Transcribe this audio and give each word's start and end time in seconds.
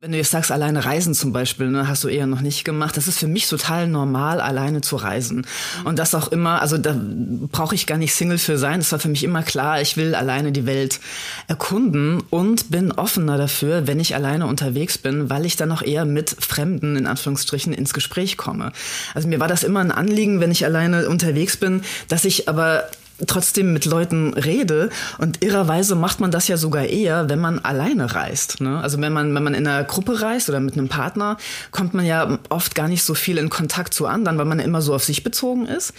Wenn 0.00 0.12
du 0.12 0.18
jetzt 0.18 0.30
sagst, 0.30 0.52
alleine 0.52 0.84
reisen 0.84 1.12
zum 1.12 1.32
Beispiel, 1.32 1.66
ne, 1.66 1.88
hast 1.88 2.04
du 2.04 2.08
eher 2.08 2.28
noch 2.28 2.40
nicht 2.40 2.62
gemacht. 2.62 2.96
Das 2.96 3.08
ist 3.08 3.18
für 3.18 3.26
mich 3.26 3.48
total 3.48 3.88
normal, 3.88 4.40
alleine 4.40 4.80
zu 4.80 4.94
reisen. 4.94 5.44
Und 5.82 5.98
das 5.98 6.14
auch 6.14 6.28
immer, 6.28 6.62
also 6.62 6.78
da 6.78 6.94
brauche 7.50 7.74
ich 7.74 7.88
gar 7.88 7.98
nicht 7.98 8.14
Single 8.14 8.38
für 8.38 8.58
sein. 8.58 8.78
Das 8.78 8.92
war 8.92 9.00
für 9.00 9.08
mich 9.08 9.24
immer 9.24 9.42
klar, 9.42 9.80
ich 9.80 9.96
will 9.96 10.14
alleine 10.14 10.52
die 10.52 10.66
Welt 10.66 11.00
erkunden 11.48 12.22
und 12.30 12.70
bin 12.70 12.92
offener 12.92 13.38
dafür, 13.38 13.88
wenn 13.88 13.98
ich 13.98 14.14
alleine 14.14 14.46
unterwegs 14.46 14.98
bin, 14.98 15.30
weil 15.30 15.44
ich 15.44 15.56
dann 15.56 15.72
auch 15.72 15.82
eher 15.82 16.04
mit 16.04 16.30
Fremden, 16.30 16.94
in 16.94 17.08
Anführungsstrichen, 17.08 17.72
ins 17.72 17.92
Gespräch 17.92 18.36
komme. 18.36 18.70
Also 19.14 19.26
mir 19.26 19.40
war 19.40 19.48
das 19.48 19.64
immer 19.64 19.80
ein 19.80 19.90
Anliegen, 19.90 20.38
wenn 20.38 20.52
ich 20.52 20.64
alleine 20.64 21.08
unterwegs 21.08 21.56
bin, 21.56 21.82
dass 22.06 22.24
ich 22.24 22.48
aber 22.48 22.88
trotzdem 23.26 23.72
mit 23.72 23.84
Leuten 23.84 24.34
rede. 24.34 24.90
Und 25.18 25.42
irrerweise 25.42 25.94
macht 25.94 26.20
man 26.20 26.30
das 26.30 26.48
ja 26.48 26.56
sogar 26.56 26.84
eher, 26.84 27.28
wenn 27.28 27.40
man 27.40 27.58
alleine 27.60 28.14
reist. 28.14 28.60
Ne? 28.60 28.80
Also 28.80 29.00
wenn 29.00 29.12
man, 29.12 29.34
wenn 29.34 29.42
man 29.42 29.54
in 29.54 29.66
einer 29.66 29.84
Gruppe 29.84 30.22
reist 30.22 30.48
oder 30.48 30.60
mit 30.60 30.74
einem 30.74 30.88
Partner, 30.88 31.36
kommt 31.70 31.94
man 31.94 32.06
ja 32.06 32.38
oft 32.48 32.74
gar 32.74 32.88
nicht 32.88 33.02
so 33.02 33.14
viel 33.14 33.38
in 33.38 33.50
Kontakt 33.50 33.94
zu 33.94 34.06
anderen, 34.06 34.38
weil 34.38 34.44
man 34.44 34.60
immer 34.60 34.82
so 34.82 34.94
auf 34.94 35.04
sich 35.04 35.24
bezogen 35.24 35.66
ist. 35.66 35.92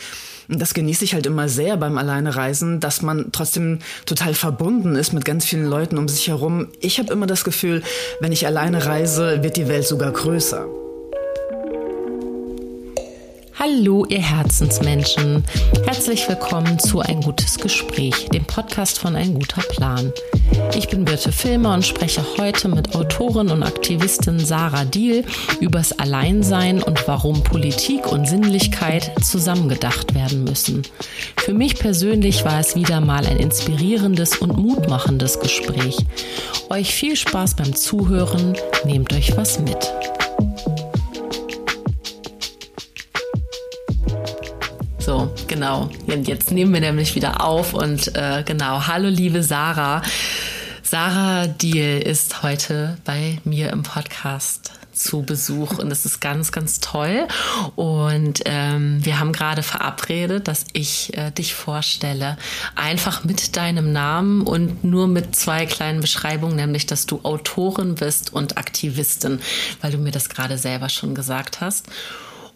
Und 0.48 0.60
das 0.60 0.74
genieße 0.74 1.04
ich 1.04 1.14
halt 1.14 1.28
immer 1.28 1.48
sehr 1.48 1.78
beim 1.78 1.98
Alleinereisen, 1.98 2.80
dass 2.80 3.04
man 3.04 3.32
trotzdem 3.32 3.80
total 4.08 4.34
verbunden 4.34 4.96
ist 4.96 5.14
mit 5.14 5.24
ganz 5.24 5.46
vielen 5.46 5.66
Leuten 5.66 5.98
um 5.98 6.08
sich 6.08 6.28
herum. 6.28 6.70
Ich 6.82 6.98
habe 6.98 7.14
immer 7.14 7.28
das 7.28 7.44
Gefühl, 7.44 7.84
wenn 8.20 8.32
ich 8.32 8.48
alleine 8.48 8.86
reise, 8.86 9.44
wird 9.44 9.58
die 9.58 9.68
Welt 9.68 9.86
sogar 9.86 10.12
größer. 10.12 10.66
Hallo, 13.60 14.06
ihr 14.06 14.22
Herzensmenschen. 14.22 15.44
Herzlich 15.84 16.30
willkommen 16.30 16.80
zu 16.80 17.02
Ein 17.02 17.20
gutes 17.20 17.58
Gespräch, 17.58 18.30
dem 18.30 18.46
Podcast 18.46 19.00
von 19.00 19.18
Ein 19.18 19.34
guter 19.34 19.62
Plan. 19.64 20.14
Ich 20.78 20.88
bin 20.88 21.04
Birte 21.04 21.34
Filmer 21.34 21.74
und 21.74 21.86
spreche 21.86 22.24
heute 22.38 22.70
mit 22.70 22.96
Autorin 22.96 23.50
und 23.50 23.64
Aktivistin 23.64 24.40
Sarah 24.40 24.86
Diel 24.86 25.26
übers 25.60 25.92
Alleinsein 25.92 26.82
und 26.82 27.06
warum 27.06 27.44
Politik 27.44 28.10
und 28.10 28.30
Sinnlichkeit 28.30 29.12
zusammengedacht 29.22 30.16
werden 30.16 30.46
müssen. 30.46 30.84
Für 31.36 31.54
mich 31.54 31.76
persönlich 31.76 32.46
war 32.46 32.62
es 32.62 32.78
wieder 32.78 33.02
mal 33.02 33.26
ein 33.26 33.40
inspirierendes 33.40 34.38
und 34.38 34.56
mutmachendes 34.56 35.38
Gespräch. 35.42 35.98
Euch 36.70 36.94
viel 36.94 37.18
Spaß 37.18 37.56
beim 37.56 37.76
Zuhören, 37.76 38.54
nehmt 38.86 39.12
euch 39.12 39.36
was 39.36 39.60
mit. 39.60 39.92
So, 45.10 45.34
genau. 45.48 45.90
Jetzt 46.06 46.52
nehmen 46.52 46.72
wir 46.72 46.82
nämlich 46.82 47.16
wieder 47.16 47.44
auf 47.44 47.74
und 47.74 48.16
äh, 48.16 48.44
genau. 48.46 48.86
Hallo, 48.86 49.10
liebe 49.10 49.42
Sarah. 49.42 50.04
Sarah 50.84 51.48
Diel 51.48 51.98
ist 51.98 52.44
heute 52.44 52.96
bei 53.06 53.40
mir 53.44 53.72
im 53.72 53.82
Podcast 53.82 54.72
zu 54.94 55.24
Besuch 55.24 55.80
und 55.80 55.90
das 55.90 56.06
ist 56.06 56.20
ganz, 56.20 56.52
ganz 56.52 56.80
toll. 56.80 57.28
Und 57.76 58.44
ähm, 58.46 59.04
wir 59.04 59.20
haben 59.20 59.34
gerade 59.34 59.64
verabredet, 59.64 60.48
dass 60.48 60.66
ich 60.74 61.18
äh, 61.18 61.32
dich 61.32 61.56
vorstelle, 61.56 62.38
einfach 62.76 63.24
mit 63.24 63.58
deinem 63.58 63.92
Namen 63.92 64.44
und 64.44 64.84
nur 64.84 65.08
mit 65.08 65.36
zwei 65.36 65.66
kleinen 65.66 66.02
Beschreibungen, 66.02 66.56
nämlich, 66.56 66.86
dass 66.86 67.08
du 67.08 67.22
Autorin 67.24 67.96
bist 67.96 68.32
und 68.32 68.60
Aktivistin, 68.60 69.40
weil 69.82 69.92
du 69.92 69.98
mir 69.98 70.12
das 70.12 70.30
gerade 70.30 70.60
selber 70.60 70.88
schon 70.88 71.16
gesagt 71.16 71.62
hast. 71.62 71.88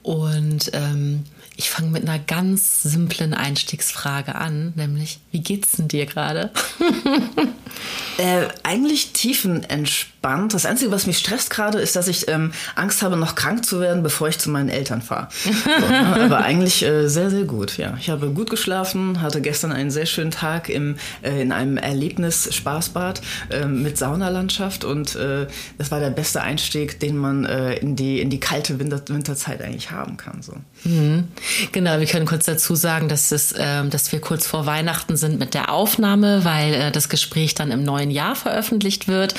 Und 0.04 0.70
ähm, 0.74 1.24
ich 1.56 1.70
fange 1.70 1.90
mit 1.90 2.04
einer 2.04 2.20
ganz 2.20 2.82
simplen 2.84 3.34
Einstiegsfrage 3.34 4.36
an, 4.36 4.74
nämlich, 4.76 5.20
wie 5.32 5.42
geht's 5.42 5.72
denn 5.74 5.88
dir 5.88 6.06
gerade? 6.06 6.52
äh, 8.18 8.48
eigentlich 8.64 9.14
tiefenentspannt. 9.14 10.54
Das 10.54 10.66
Einzige, 10.66 10.92
was 10.92 11.06
mich 11.06 11.20
stresst 11.20 11.50
gerade, 11.50 11.80
ist, 11.80 11.96
dass 11.96 12.08
ich 12.08 12.28
ähm, 12.28 12.54
Angst 12.76 13.04
habe, 13.04 13.18
noch 13.18 13.36
krank 13.36 13.66
zu 13.66 13.80
werden, 13.80 14.02
bevor 14.02 14.30
ich 14.30 14.40
zu 14.40 14.50
meinen 14.50 14.70
Eltern 14.70 15.02
fahre. 15.02 15.28
So, 15.64 15.88
ne? 15.88 16.26
Aber 16.26 16.40
eigentlich 16.40 16.84
äh, 16.84 17.08
sehr, 17.08 17.30
sehr 17.30 17.46
gut, 17.46 17.78
ja. 17.78 17.96
Ich 18.00 18.10
habe 18.10 18.30
gut 18.30 18.50
geschlafen, 18.50 19.22
hatte 19.22 19.42
gestern 19.42 19.72
einen 19.72 19.92
sehr 19.92 20.06
schönen 20.06 20.32
Tag 20.32 20.70
im, 20.70 20.98
äh, 21.22 21.42
in 21.42 21.52
einem 21.52 21.78
Erlebnis-Spaßbad 21.78 23.22
äh, 23.50 23.66
mit 23.66 23.98
Saunalandschaft 23.98 24.84
und 24.84 25.16
äh, 25.16 25.48
das 25.78 25.92
war 25.92 26.00
der 26.00 26.10
beste 26.10 26.42
Einstieg, 26.42 27.00
den 27.00 27.18
man 27.18 27.46
äh, 27.46 27.76
in, 27.76 27.96
die, 27.96 28.22
in 28.22 28.30
die 28.30 28.40
kalte 28.40 28.80
Winter 28.80 29.02
Winterzeit 29.08 29.62
eigentlich 29.62 29.92
haben 29.92 30.18
kann. 30.18 30.42
So. 30.42 30.54
Mhm. 30.86 31.30
Genau, 31.72 32.00
wir 32.00 32.08
können 32.08 32.26
kurz 32.26 32.46
dazu 32.46 32.76
sagen, 32.76 33.08
dass, 33.08 33.32
es, 33.32 33.54
äh, 33.54 33.88
dass 33.88 34.12
wir 34.12 34.20
kurz 34.20 34.46
vor 34.46 34.66
Weihnachten 34.66 35.16
sind 35.16 35.40
mit 35.40 35.54
der 35.54 35.72
Aufnahme, 35.72 36.44
weil 36.44 36.74
äh, 36.74 36.92
das 36.92 37.10
Gespräch 37.10 37.56
dann 37.56 37.72
im 37.72 37.84
neuen 37.84 38.12
Jahr 38.12 38.36
veröffentlicht 38.36 39.08
wird. 39.08 39.34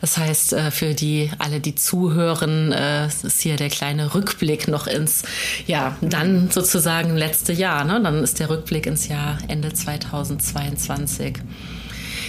Das 0.00 0.16
heißt, 0.16 0.52
äh, 0.52 0.70
für 0.70 0.94
die 0.94 1.30
alle, 1.38 1.60
die 1.60 1.74
zuhören, 1.74 2.72
äh, 2.72 3.06
ist 3.06 3.40
hier 3.40 3.56
der 3.56 3.70
kleine 3.70 4.14
Rückblick 4.14 4.68
noch 4.68 4.86
ins, 4.86 5.22
ja, 5.66 5.96
dann 6.00 6.50
sozusagen 6.50 7.16
letzte 7.16 7.52
Jahr. 7.52 7.84
Ne? 7.84 8.00
Dann 8.02 8.22
ist 8.22 8.38
der 8.38 8.50
Rückblick 8.50 8.86
ins 8.86 9.08
Jahr 9.08 9.38
Ende 9.48 9.72
2022. 9.72 11.38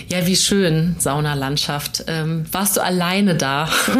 Ja, 0.07 0.27
wie 0.27 0.35
schön, 0.35 0.95
Saunalandschaft. 0.99 2.03
Ähm, 2.05 2.45
warst 2.51 2.77
du 2.77 2.83
alleine 2.83 3.33
da? 3.33 3.67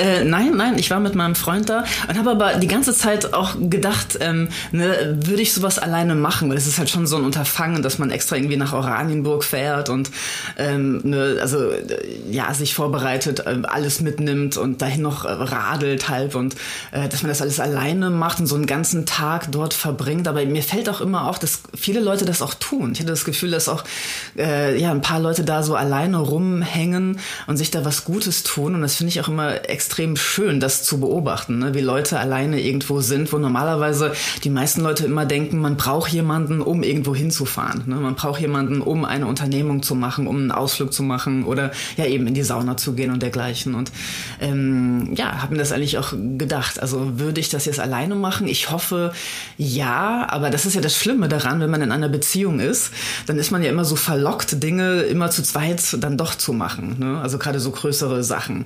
äh, 0.00 0.24
nein, 0.24 0.52
nein, 0.56 0.78
ich 0.78 0.90
war 0.90 0.98
mit 0.98 1.14
meinem 1.14 1.34
Freund 1.34 1.68
da 1.68 1.84
und 2.08 2.18
habe 2.18 2.30
aber 2.30 2.54
die 2.54 2.68
ganze 2.68 2.94
Zeit 2.94 3.34
auch 3.34 3.56
gedacht, 3.60 4.16
ähm, 4.20 4.48
ne, 4.72 5.18
würde 5.20 5.42
ich 5.42 5.52
sowas 5.52 5.78
alleine 5.78 6.14
machen? 6.14 6.48
Weil 6.48 6.56
es 6.56 6.66
ist 6.66 6.78
halt 6.78 6.88
schon 6.88 7.06
so 7.06 7.16
ein 7.16 7.24
Unterfangen, 7.24 7.82
dass 7.82 7.98
man 7.98 8.10
extra 8.10 8.36
irgendwie 8.36 8.56
nach 8.56 8.72
Oranienburg 8.72 9.44
fährt 9.44 9.90
und 9.90 10.10
ähm, 10.56 11.02
ne, 11.04 11.36
also 11.42 11.70
äh, 11.70 11.84
ja, 12.30 12.54
sich 12.54 12.74
vorbereitet, 12.74 13.40
äh, 13.40 13.60
alles 13.64 14.00
mitnimmt 14.00 14.56
und 14.56 14.80
dahin 14.80 15.02
noch 15.02 15.26
äh, 15.26 15.32
radelt 15.32 16.08
halb 16.08 16.34
und 16.34 16.56
äh, 16.92 17.10
dass 17.10 17.22
man 17.22 17.28
das 17.28 17.42
alles 17.42 17.60
alleine 17.60 18.08
macht 18.08 18.40
und 18.40 18.46
so 18.46 18.54
einen 18.54 18.66
ganzen 18.66 19.04
Tag 19.04 19.52
dort 19.52 19.74
verbringt. 19.74 20.28
Aber 20.28 20.42
mir 20.46 20.62
fällt 20.62 20.88
auch 20.88 21.02
immer 21.02 21.28
auf, 21.28 21.38
dass 21.38 21.60
viele 21.76 22.00
Leute 22.00 22.24
das 22.24 22.40
auch 22.40 22.54
tun. 22.54 22.92
Ich 22.92 23.00
hatte 23.00 23.10
das 23.10 23.26
Gefühl, 23.26 23.50
dass 23.50 23.68
auch 23.68 23.84
äh, 24.36 24.80
ja, 24.80 24.90
ein 24.90 25.00
paar 25.00 25.20
Leute 25.20 25.44
da 25.44 25.62
so 25.62 25.74
alleine 25.74 26.18
rumhängen 26.18 27.18
und 27.46 27.56
sich 27.56 27.70
da 27.70 27.84
was 27.84 28.04
Gutes 28.04 28.42
tun. 28.42 28.74
Und 28.74 28.82
das 28.82 28.96
finde 28.96 29.10
ich 29.10 29.20
auch 29.20 29.28
immer 29.28 29.68
extrem 29.68 30.16
schön, 30.16 30.60
das 30.60 30.84
zu 30.84 31.00
beobachten, 31.00 31.58
ne? 31.58 31.74
wie 31.74 31.80
Leute 31.80 32.18
alleine 32.18 32.60
irgendwo 32.60 33.00
sind, 33.00 33.32
wo 33.32 33.38
normalerweise 33.38 34.12
die 34.44 34.50
meisten 34.50 34.82
Leute 34.82 35.04
immer 35.04 35.26
denken, 35.26 35.58
man 35.58 35.76
braucht 35.76 36.12
jemanden, 36.12 36.60
um 36.60 36.82
irgendwo 36.82 37.14
hinzufahren. 37.14 37.84
Ne? 37.86 37.96
Man 37.96 38.14
braucht 38.14 38.40
jemanden, 38.40 38.80
um 38.80 39.04
eine 39.04 39.26
Unternehmung 39.26 39.82
zu 39.82 39.94
machen, 39.94 40.26
um 40.26 40.36
einen 40.36 40.52
Ausflug 40.52 40.92
zu 40.92 41.02
machen 41.02 41.44
oder 41.44 41.70
ja 41.96 42.06
eben 42.06 42.26
in 42.26 42.34
die 42.34 42.42
Sauna 42.42 42.76
zu 42.76 42.94
gehen 42.94 43.10
und 43.10 43.22
dergleichen. 43.22 43.74
Und 43.74 43.90
ähm, 44.40 45.14
ja, 45.14 45.42
habe 45.42 45.54
mir 45.54 45.58
das 45.58 45.72
eigentlich 45.72 45.98
auch 45.98 46.12
gedacht. 46.12 46.80
Also 46.80 47.18
würde 47.18 47.40
ich 47.40 47.48
das 47.48 47.64
jetzt 47.64 47.80
alleine 47.80 48.14
machen? 48.14 48.46
Ich 48.46 48.70
hoffe, 48.70 49.12
ja, 49.56 50.26
aber 50.28 50.50
das 50.50 50.66
ist 50.66 50.74
ja 50.74 50.80
das 50.80 50.96
Schlimme 50.96 51.28
daran, 51.28 51.60
wenn 51.60 51.70
man 51.70 51.82
in 51.82 51.92
einer 51.92 52.08
Beziehung 52.08 52.60
ist, 52.60 52.90
dann 53.26 53.38
ist 53.38 53.50
man 53.50 53.62
ja 53.62 53.70
immer 53.70 53.84
so 53.84 53.87
verlockt, 53.96 54.62
Dinge 54.62 55.02
immer 55.02 55.30
zu 55.30 55.42
zweit 55.42 55.96
dann 56.00 56.16
doch 56.16 56.34
zu 56.34 56.52
machen. 56.52 56.96
Ne? 56.98 57.20
Also 57.20 57.38
gerade 57.38 57.60
so 57.60 57.70
größere 57.70 58.22
Sachen. 58.24 58.64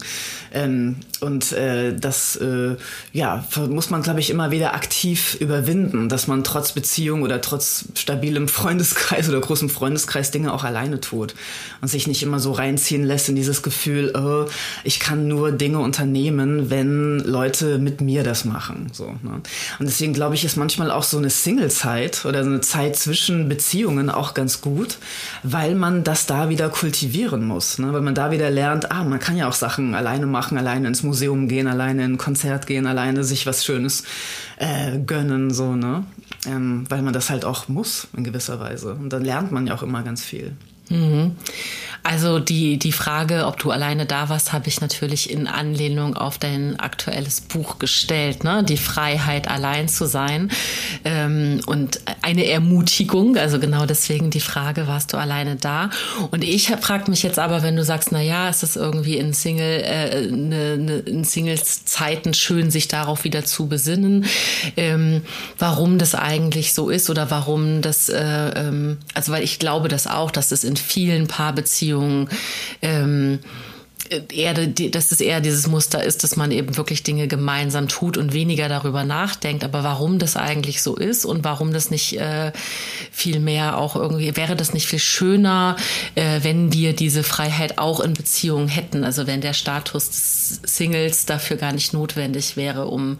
Ähm, 0.52 0.96
und 1.20 1.52
äh, 1.52 1.96
das 1.96 2.36
äh, 2.36 2.76
ja, 3.12 3.44
muss 3.68 3.90
man, 3.90 4.02
glaube 4.02 4.20
ich, 4.20 4.30
immer 4.30 4.50
wieder 4.50 4.74
aktiv 4.74 5.36
überwinden, 5.40 6.08
dass 6.08 6.26
man 6.26 6.44
trotz 6.44 6.72
Beziehung 6.72 7.22
oder 7.22 7.40
trotz 7.40 7.84
stabilem 7.94 8.48
Freundeskreis 8.48 9.28
oder 9.28 9.40
großem 9.40 9.70
Freundeskreis 9.70 10.30
Dinge 10.30 10.52
auch 10.52 10.64
alleine 10.64 11.00
tut 11.00 11.34
und 11.80 11.88
sich 11.88 12.06
nicht 12.06 12.22
immer 12.22 12.40
so 12.40 12.52
reinziehen 12.52 13.04
lässt 13.04 13.28
in 13.28 13.36
dieses 13.36 13.62
Gefühl, 13.62 14.12
oh, 14.16 14.50
ich 14.84 15.00
kann 15.00 15.28
nur 15.28 15.52
Dinge 15.52 15.78
unternehmen, 15.78 16.70
wenn 16.70 17.20
Leute 17.20 17.78
mit 17.78 18.00
mir 18.00 18.24
das 18.24 18.44
machen. 18.44 18.90
So, 18.92 19.06
ne? 19.22 19.40
Und 19.78 19.86
deswegen 19.86 20.12
glaube 20.12 20.34
ich, 20.34 20.44
ist 20.44 20.56
manchmal 20.56 20.90
auch 20.90 21.04
so 21.04 21.18
eine 21.18 21.30
Single-Zeit 21.30 22.24
oder 22.24 22.42
so 22.42 22.50
eine 22.50 22.60
Zeit 22.60 22.96
zwischen 22.96 23.48
Beziehungen 23.48 24.10
auch 24.10 24.34
ganz 24.34 24.60
gut, 24.60 24.98
weil 25.42 25.74
man 25.74 26.04
das 26.04 26.26
da 26.26 26.48
wieder 26.48 26.68
kultivieren 26.68 27.44
muss. 27.46 27.78
Ne? 27.78 27.92
Weil 27.92 28.00
man 28.00 28.14
da 28.14 28.30
wieder 28.30 28.50
lernt, 28.50 28.90
ah, 28.90 29.04
man 29.04 29.18
kann 29.18 29.36
ja 29.36 29.48
auch 29.48 29.52
Sachen 29.52 29.94
alleine 29.94 30.26
machen, 30.26 30.58
alleine 30.58 30.88
ins 30.88 31.02
Museum 31.02 31.48
gehen, 31.48 31.66
alleine 31.66 32.04
in 32.04 32.14
ein 32.14 32.18
Konzert 32.18 32.66
gehen, 32.66 32.86
alleine 32.86 33.24
sich 33.24 33.46
was 33.46 33.64
Schönes 33.64 34.04
äh, 34.56 34.98
gönnen, 34.98 35.52
so, 35.52 35.74
ne? 35.74 36.04
Ähm, 36.46 36.86
weil 36.88 37.02
man 37.02 37.12
das 37.12 37.30
halt 37.30 37.44
auch 37.44 37.68
muss 37.68 38.08
in 38.16 38.24
gewisser 38.24 38.58
Weise. 38.58 38.94
Und 38.94 39.12
dann 39.12 39.24
lernt 39.24 39.52
man 39.52 39.66
ja 39.66 39.74
auch 39.74 39.82
immer 39.82 40.02
ganz 40.02 40.24
viel. 40.24 40.56
Mhm. 40.88 41.36
Also 42.02 42.40
die, 42.40 42.78
die 42.78 42.90
Frage, 42.90 43.46
ob 43.46 43.58
du 43.58 43.70
alleine 43.70 44.06
da 44.06 44.28
warst, 44.28 44.52
habe 44.52 44.66
ich 44.68 44.80
natürlich 44.80 45.30
in 45.30 45.46
Anlehnung 45.46 46.16
auf 46.16 46.36
dein 46.36 46.78
aktuelles 46.80 47.40
Buch 47.40 47.78
gestellt, 47.78 48.42
ne? 48.42 48.64
Die 48.64 48.76
Freiheit, 48.76 49.48
allein 49.48 49.88
zu 49.88 50.06
sein. 50.06 50.50
Ähm, 51.04 51.60
und 51.66 52.00
eine 52.22 52.46
Ermutigung, 52.46 53.36
also 53.36 53.60
genau 53.60 53.86
deswegen 53.86 54.30
die 54.30 54.40
Frage, 54.40 54.88
warst 54.88 55.12
du 55.12 55.16
alleine 55.16 55.54
da? 55.54 55.90
Und 56.32 56.42
ich 56.42 56.68
frage 56.80 57.08
mich 57.08 57.22
jetzt 57.22 57.38
aber, 57.38 57.62
wenn 57.62 57.76
du 57.76 57.84
sagst, 57.84 58.10
na 58.10 58.20
ja, 58.20 58.48
es 58.48 58.64
ist 58.64 58.76
irgendwie 58.76 59.18
in 59.18 59.32
Single, 59.32 59.82
äh, 59.82 60.26
ne, 60.26 60.78
ne, 60.78 60.98
in 61.06 61.22
Singles-Zeiten 61.22 62.34
schön, 62.34 62.72
sich 62.72 62.88
darauf 62.88 63.22
wieder 63.22 63.44
zu 63.44 63.68
besinnen, 63.68 64.26
ähm, 64.76 65.22
warum 65.58 65.98
das 65.98 66.16
eigentlich 66.16 66.72
so 66.72 66.90
ist 66.90 67.10
oder 67.10 67.30
warum 67.30 67.80
das, 67.80 68.08
äh, 68.08 68.20
ähm, 68.20 68.98
also 69.14 69.30
weil 69.30 69.44
ich 69.44 69.60
glaube 69.60 69.86
das 69.86 70.08
auch, 70.08 70.32
dass 70.32 70.50
es 70.50 70.64
in 70.64 70.76
vielen 70.76 71.28
Paarbeziehungen 71.28 71.91
ähm, 72.82 73.38
eher, 74.30 74.54
dass 74.54 75.12
es 75.12 75.20
eher 75.20 75.40
dieses 75.40 75.66
Muster 75.66 76.02
ist, 76.02 76.24
dass 76.24 76.36
man 76.36 76.50
eben 76.50 76.76
wirklich 76.76 77.02
Dinge 77.02 77.28
gemeinsam 77.28 77.88
tut 77.88 78.16
und 78.16 78.32
weniger 78.32 78.68
darüber 78.68 79.04
nachdenkt. 79.04 79.64
Aber 79.64 79.84
warum 79.84 80.18
das 80.18 80.36
eigentlich 80.36 80.82
so 80.82 80.96
ist 80.96 81.24
und 81.24 81.44
warum 81.44 81.72
das 81.72 81.90
nicht 81.90 82.18
äh, 82.18 82.52
viel 83.10 83.40
mehr 83.40 83.78
auch 83.78 83.96
irgendwie, 83.96 84.36
wäre 84.36 84.56
das 84.56 84.74
nicht 84.74 84.86
viel 84.86 84.98
schöner, 84.98 85.76
äh, 86.14 86.40
wenn 86.42 86.72
wir 86.72 86.94
diese 86.94 87.22
Freiheit 87.22 87.78
auch 87.78 88.00
in 88.00 88.14
Beziehungen 88.14 88.68
hätten? 88.68 89.04
Also 89.04 89.26
wenn 89.26 89.40
der 89.40 89.54
Status 89.54 90.10
des 90.10 90.60
Singles 90.64 91.26
dafür 91.26 91.56
gar 91.56 91.72
nicht 91.72 91.92
notwendig 91.92 92.56
wäre, 92.56 92.86
um 92.86 93.18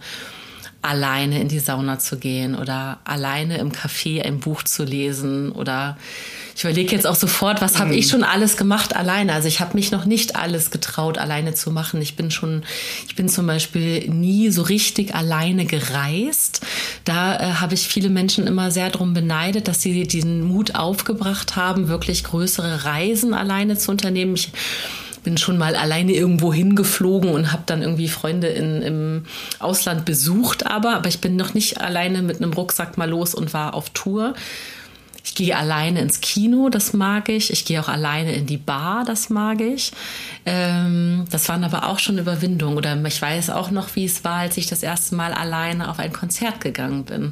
alleine 0.83 1.41
in 1.41 1.47
die 1.47 1.59
Sauna 1.59 1.97
zu 1.97 2.17
gehen 2.17 2.55
oder 2.55 2.99
alleine 3.05 3.57
im 3.57 3.71
Café 3.71 4.21
ein 4.21 4.39
Buch 4.39 4.63
zu 4.63 4.83
lesen 4.83 5.51
oder 5.51 5.97
ich 6.55 6.63
überlege 6.63 6.95
jetzt 6.95 7.07
auch 7.07 7.15
sofort, 7.15 7.61
was 7.61 7.79
habe 7.79 7.95
ich 7.95 8.05
mhm. 8.05 8.09
schon 8.11 8.23
alles 8.23 8.57
gemacht 8.57 8.95
alleine. 8.95 9.33
Also 9.33 9.47
ich 9.47 9.59
habe 9.59 9.73
mich 9.73 9.91
noch 9.91 10.05
nicht 10.05 10.35
alles 10.35 10.69
getraut, 10.69 11.17
alleine 11.17 11.55
zu 11.55 11.71
machen. 11.71 12.01
Ich 12.01 12.15
bin 12.15 12.29
schon, 12.29 12.63
ich 13.07 13.15
bin 13.15 13.27
zum 13.27 13.47
Beispiel 13.47 14.07
nie 14.09 14.51
so 14.51 14.61
richtig 14.61 15.15
alleine 15.15 15.65
gereist. 15.65 16.61
Da 17.05 17.37
äh, 17.37 17.53
habe 17.55 17.73
ich 17.73 17.87
viele 17.87 18.09
Menschen 18.09 18.45
immer 18.45 18.69
sehr 18.69 18.91
drum 18.91 19.13
beneidet, 19.13 19.67
dass 19.67 19.81
sie 19.81 20.03
diesen 20.03 20.43
Mut 20.43 20.75
aufgebracht 20.75 21.55
haben, 21.55 21.87
wirklich 21.87 22.23
größere 22.23 22.85
Reisen 22.85 23.33
alleine 23.33 23.77
zu 23.77 23.89
unternehmen. 23.89 24.35
Ich 24.35 24.51
bin 25.23 25.37
schon 25.37 25.57
mal 25.57 25.75
alleine 25.75 26.11
irgendwo 26.11 26.53
hingeflogen 26.53 27.29
und 27.29 27.51
habe 27.51 27.63
dann 27.65 27.81
irgendwie 27.81 28.07
Freunde 28.07 28.47
in, 28.47 28.81
im 28.81 29.25
Ausland 29.59 30.05
besucht, 30.05 30.67
aber, 30.67 30.95
aber 30.95 31.09
ich 31.09 31.19
bin 31.19 31.35
noch 31.35 31.53
nicht 31.53 31.81
alleine 31.81 32.21
mit 32.21 32.41
einem 32.41 32.53
Rucksack 32.53 32.97
mal 32.97 33.09
los 33.09 33.33
und 33.33 33.53
war 33.53 33.73
auf 33.73 33.89
Tour. 33.91 34.33
Ich 35.25 35.35
gehe 35.35 35.55
alleine 35.57 36.01
ins 36.01 36.19
Kino, 36.19 36.67
das 36.67 36.91
mag 36.91 37.29
ich. 37.29 37.49
Ich 37.51 37.63
gehe 37.63 37.79
auch 37.79 37.87
alleine 37.87 38.33
in 38.33 38.45
die 38.45 38.57
Bar, 38.57 39.05
das 39.05 39.29
mag 39.29 39.61
ich. 39.61 39.93
Ähm, 40.45 41.23
das 41.31 41.47
waren 41.47 41.63
aber 41.63 41.87
auch 41.87 41.99
schon 41.99 42.17
Überwindungen. 42.17 42.77
Oder 42.77 43.01
ich 43.05 43.21
weiß 43.21 43.49
auch 43.49 43.71
noch, 43.71 43.95
wie 43.95 44.03
es 44.03 44.25
war, 44.25 44.39
als 44.39 44.57
ich 44.57 44.67
das 44.67 44.83
erste 44.83 45.15
Mal 45.15 45.33
alleine 45.33 45.89
auf 45.89 45.99
ein 45.99 46.11
Konzert 46.11 46.59
gegangen 46.59 47.05
bin. 47.05 47.31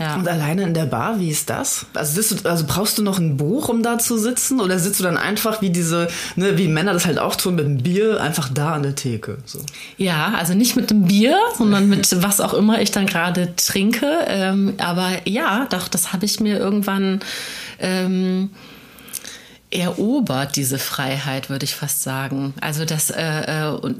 Ja. 0.00 0.14
Und 0.14 0.26
alleine 0.26 0.62
in 0.62 0.72
der 0.72 0.86
Bar, 0.86 1.20
wie 1.20 1.28
ist 1.28 1.50
das? 1.50 1.84
Also, 1.92 2.34
du, 2.34 2.48
also 2.48 2.64
brauchst 2.66 2.96
du 2.96 3.02
noch 3.02 3.18
ein 3.18 3.36
Buch, 3.36 3.68
um 3.68 3.82
da 3.82 3.98
zu 3.98 4.16
sitzen? 4.16 4.58
Oder 4.58 4.78
sitzt 4.78 4.98
du 4.98 5.04
dann 5.04 5.18
einfach 5.18 5.60
wie 5.60 5.68
diese, 5.68 6.08
ne, 6.36 6.56
wie 6.56 6.68
Männer 6.68 6.94
das 6.94 7.04
halt 7.04 7.18
auch 7.18 7.36
tun, 7.36 7.56
mit 7.56 7.66
einem 7.66 7.82
Bier 7.82 8.18
einfach 8.18 8.48
da 8.48 8.72
an 8.72 8.82
der 8.82 8.94
Theke? 8.94 9.36
So. 9.44 9.60
Ja, 9.98 10.32
also 10.38 10.54
nicht 10.54 10.74
mit 10.74 10.88
dem 10.88 11.04
Bier, 11.04 11.36
sondern 11.58 11.90
mit 11.90 12.08
was 12.22 12.40
auch 12.40 12.54
immer 12.54 12.80
ich 12.80 12.92
dann 12.92 13.04
gerade 13.04 13.54
trinke. 13.56 14.06
Ähm, 14.26 14.72
aber 14.78 15.10
ja, 15.28 15.66
doch, 15.68 15.86
das 15.86 16.14
habe 16.14 16.24
ich 16.24 16.40
mir 16.40 16.58
irgendwann 16.58 17.20
ähm, 17.78 18.48
erobert, 19.70 20.56
diese 20.56 20.78
Freiheit, 20.78 21.50
würde 21.50 21.64
ich 21.64 21.74
fast 21.74 22.02
sagen. 22.02 22.54
Also 22.62 22.86
das 22.86 23.10
äh, 23.10 23.66
äh, 23.66 23.94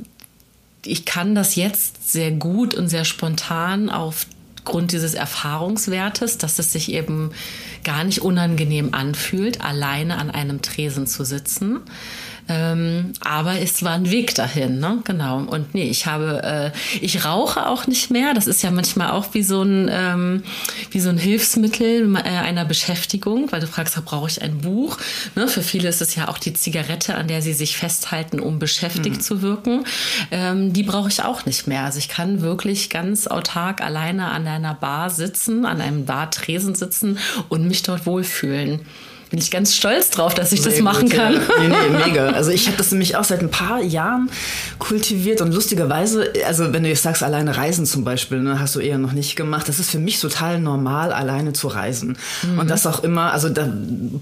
ich 0.87 1.05
kann 1.05 1.35
das 1.35 1.57
jetzt 1.57 2.11
sehr 2.11 2.31
gut 2.31 2.75
und 2.75 2.89
sehr 2.89 3.05
spontan 3.05 3.91
auf 3.91 4.25
Grund 4.65 4.93
dieses 4.93 5.15
Erfahrungswertes, 5.15 6.39
dass 6.39 6.59
es 6.59 6.73
sich 6.73 6.93
eben 6.93 7.31
gar 7.85 8.05
nicht 8.05 8.21
unangenehm 8.21 8.95
anfühlt, 8.95 9.61
alleine 9.61 10.19
an 10.19 10.31
einem 10.31 10.63
Tresen 10.63 11.07
zu 11.07 11.25
sitzen. 11.25 11.81
Ähm, 12.49 13.13
aber 13.21 13.61
es 13.61 13.83
war 13.83 13.93
ein 13.93 14.11
Weg 14.11 14.35
dahin, 14.35 14.79
ne? 14.79 14.99
Genau. 15.05 15.39
Und 15.39 15.75
nee, 15.75 15.89
ich 15.89 16.07
habe, 16.07 16.43
äh, 16.43 16.71
ich 17.01 17.25
rauche 17.25 17.67
auch 17.67 17.87
nicht 17.87 18.11
mehr. 18.11 18.35
Das 18.35 18.47
ist 18.47 18.63
ja 18.63 18.71
manchmal 18.71 19.11
auch 19.11 19.35
wie 19.35 19.43
so 19.43 19.63
ein, 19.63 19.89
ähm, 19.93 20.43
wie 20.91 21.01
so 21.01 21.11
ein 21.11 21.19
Hilfsmittel 21.19 22.15
äh, 22.17 22.21
einer 22.21 22.65
Beschäftigung, 22.65 23.51
weil 23.53 23.61
du 23.61 23.67
fragst, 23.67 24.03
brauche 24.05 24.29
ich 24.29 24.43
ein 24.43 24.59
Buch? 24.59 24.99
Ne? 25.37 25.49
Für 25.49 25.63
viele 25.63 25.89
ist 25.89 26.01
es 26.01 26.15
ja 26.15 26.29
auch 26.29 26.39
die 26.39 26.53
Zigarette, 26.53 27.15
an 27.15 27.29
der 27.29 27.43
sie 27.43 27.53
sich 27.53 27.77
festhalten, 27.77 28.41
um 28.41 28.59
beschäftigt 28.59 29.17
mhm. 29.17 29.21
zu 29.21 29.43
wirken. 29.43 29.85
Ähm, 30.31 30.73
die 30.73 30.83
brauche 30.83 31.09
ich 31.09 31.23
auch 31.23 31.47
nicht 31.47 31.67
mehr. 31.67 31.85
Also 31.85 31.99
ich 31.99 32.09
kann 32.09 32.41
wirklich 32.41 32.91
ganz 32.91 33.27
autark 33.27 33.81
alleine 33.81 34.31
an 34.31 34.47
einer 34.47 34.75
Bar 34.75 35.11
sitzen, 35.11 35.67
an 35.67 35.81
einem 35.81 36.05
Bartresen 36.07 36.75
sitzen 36.75 37.19
und 37.49 37.67
mich 37.67 37.83
dort 37.83 38.07
wohlfühlen 38.07 38.81
bin 39.31 39.39
ich 39.39 39.53
ganz 39.53 39.77
stolz 39.77 40.11
drauf, 40.11 40.35
dass 40.35 40.51
ich 40.51 40.61
Sehr 40.61 40.73
das 40.73 40.81
machen 40.81 41.09
gut, 41.09 41.17
kann. 41.17 41.35
Ja. 41.35 41.41
Nee, 41.61 41.69
nee, 41.69 41.99
mega. 42.07 42.31
Also 42.31 42.51
ich 42.51 42.67
habe 42.67 42.77
das 42.77 42.91
nämlich 42.91 43.15
auch 43.15 43.23
seit 43.23 43.41
ein 43.41 43.51
paar 43.51 43.81
Jahren 43.81 44.29
kultiviert 44.81 45.41
und 45.41 45.55
lustigerweise, 45.55 46.33
also 46.47 46.73
wenn 46.73 46.83
du 46.83 46.89
jetzt 46.89 47.05
sagst, 47.05 47.23
alleine 47.23 47.57
reisen 47.57 47.87
zum 47.87 48.03
Beispiel, 48.03 48.41
ne, 48.41 48.59
hast 48.59 48.75
du 48.75 48.81
eher 48.81 48.99
noch 48.99 49.13
nicht 49.13 49.37
gemacht. 49.37 49.69
Das 49.69 49.79
ist 49.79 49.91
für 49.91 50.01
mich 50.01 50.19
total 50.19 50.61
normal, 50.61 51.13
alleine 51.13 51.53
zu 51.53 51.69
reisen. 51.69 52.19
Mhm. 52.43 52.59
Und 52.59 52.71
das 52.71 52.87
auch 52.87 53.05
immer, 53.05 53.33
also 53.33 53.49
da 53.49 53.73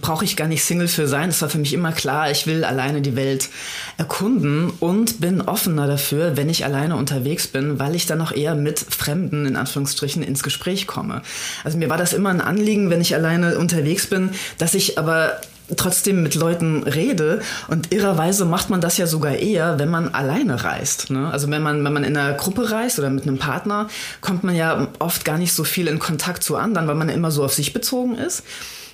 brauche 0.03 0.27
ich 0.27 0.37
gar 0.37 0.47
nicht 0.47 0.63
Single 0.63 0.89
für 0.89 1.09
sein. 1.09 1.31
Das 1.31 1.41
war 1.41 1.49
für 1.49 1.59
mich 1.59 1.73
immer 1.73 1.93
klar, 1.93 2.31
ich 2.31 2.47
will 2.47 2.63
alleine 2.65 3.01
die 3.01 3.17
Welt 3.17 3.49
erkunden 3.97 4.71
und 4.79 5.23
bin 5.23 5.41
offener 5.41 5.87
dafür, 5.87 6.37
wenn 6.37 6.51
ich 6.51 6.67
alleine 6.67 6.97
unterwegs 6.97 7.47
bin, 7.47 7.79
weil 7.79 7.95
ich 7.95 8.05
dann 8.05 8.21
auch 8.21 8.33
eher 8.33 8.55
mit 8.55 8.79
Fremden 8.79 9.47
in 9.47 9.57
Anführungsstrichen 9.57 10.23
ins 10.23 10.43
Gespräch 10.43 10.87
komme. 10.87 11.23
Also 11.65 11.79
mir 11.79 11.89
war 11.89 11.97
das 11.97 12.13
immer 12.13 12.29
ein 12.29 12.43
Anliegen, 12.43 12.91
wenn 12.91 13.01
ich 13.01 13.15
alleine 13.15 13.57
unterwegs 13.57 14.07
bin, 14.07 14.33
dass 14.59 14.75
ich 14.75 14.98
aber 14.99 15.41
trotzdem 15.77 16.23
mit 16.23 16.35
Leuten 16.35 16.83
rede 16.83 17.43
und 17.69 17.93
irrerweise 17.93 18.45
macht 18.45 18.71
man 18.71 18.81
das 18.81 18.97
ja 18.97 19.07
sogar 19.07 19.37
eher, 19.37 19.79
wenn 19.79 19.91
man 19.91 20.15
alleine 20.15 20.65
reist. 20.65 21.11
Ne? 21.11 21.31
Also 21.31 21.51
wenn 21.51 21.63
man, 21.63 21.85
wenn 21.85 21.93
man 21.93 22.05
in 22.05 22.17
einer 22.17 22.33
Gruppe 22.33 22.71
reist 22.71 22.99
oder 22.99 23.11
mit 23.11 23.25
einem 23.25 23.39
Partner, 23.39 23.89
kommt 24.21 24.45
man 24.45 24.55
ja 24.55 24.89
oft 24.99 25.25
gar 25.25 25.39
nicht 25.39 25.53
so 25.53 25.65
viel 25.65 25.89
in 25.89 25.99
Kontakt 25.99 26.43
zu 26.43 26.57
anderen, 26.57 26.89
weil 26.89 26.95
man 26.95 27.09
immer 27.09 27.31
so 27.31 27.45
auf 27.45 27.53
sich 27.53 27.73
bezogen 27.73 28.17
ist. 28.17 28.45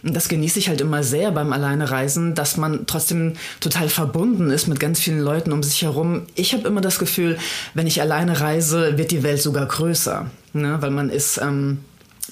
Und 0.02 0.14
das 0.14 0.28
genieße 0.28 0.58
ich 0.58 0.68
halt 0.68 0.82
immer 0.82 1.02
sehr 1.02 1.30
beim 1.30 1.52
Alleinereisen, 1.52 2.34
dass 2.34 2.58
man 2.58 2.86
trotzdem 2.86 3.34
total 3.60 3.88
verbunden 3.88 4.50
ist 4.50 4.66
mit 4.66 4.78
ganz 4.78 5.00
vielen 5.00 5.20
Leuten 5.20 5.50
um 5.50 5.62
sich 5.62 5.80
herum. 5.80 6.26
Ich 6.34 6.52
habe 6.52 6.68
immer 6.68 6.82
das 6.82 6.98
Gefühl, 6.98 7.38
wenn 7.72 7.86
ich 7.86 8.02
alleine 8.02 8.40
reise, 8.40 8.98
wird 8.98 9.12
die 9.12 9.22
Welt 9.22 9.40
sogar 9.40 9.64
größer, 9.64 10.26
ne? 10.52 10.76
weil 10.80 10.90
man 10.90 11.08
ist 11.08 11.38
ähm, 11.38 11.78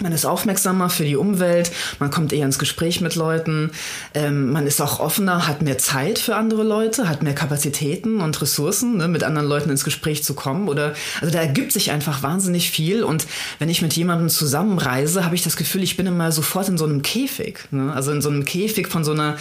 man 0.02 0.12
ist 0.12 0.25
aufmerksamer 0.25 0.90
für 0.90 1.04
die 1.04 1.16
Umwelt, 1.16 1.70
man 1.99 2.10
kommt 2.10 2.32
eher 2.32 2.44
ins 2.44 2.58
Gespräch 2.58 3.00
mit 3.00 3.14
Leuten, 3.14 3.70
ähm, 4.14 4.50
man 4.50 4.66
ist 4.66 4.81
auch 4.81 5.00
offener, 5.00 5.46
hat 5.46 5.62
mehr 5.62 5.78
Zeit 5.78 6.19
für 6.19 6.37
andere 6.37 6.62
Leute, 6.62 7.08
hat 7.08 7.22
mehr 7.22 7.34
Kapazitäten 7.34 8.20
und 8.20 8.40
Ressourcen, 8.40 8.96
ne, 8.96 9.08
mit 9.08 9.25
anderen 9.25 9.49
Leuten 9.49 9.70
ins 9.70 9.84
Gespräch 9.84 10.25
zu 10.25 10.34
kommen. 10.34 10.69
Oder 10.69 10.94
also 11.20 11.32
da 11.32 11.40
ergibt 11.40 11.72
sich 11.72 11.90
einfach 11.90 12.22
wahnsinnig 12.22 12.70
viel. 12.70 13.04
Und 13.04 13.26
wenn 13.58 13.69
ich 13.69 13.82
mit 13.82 13.94
jemandem 13.94 14.28
zusammenreise, 14.28 15.25
habe 15.25 15.34
ich 15.34 15.43
das 15.43 15.56
Gefühl, 15.56 15.82
ich 15.82 15.96
bin 15.96 16.06
immer 16.06 16.32
sofort 16.32 16.69
in 16.69 16.78
so 16.78 16.84
einem 16.84 17.02
Käfig. 17.02 17.60
Ne? 17.70 17.93
Also 17.93 18.12
in 18.12 18.22
so 18.22 18.28
einem 18.28 18.44
Käfig 18.44 18.88
von 18.88 19.04
so 19.04 19.12
einer 19.12 19.37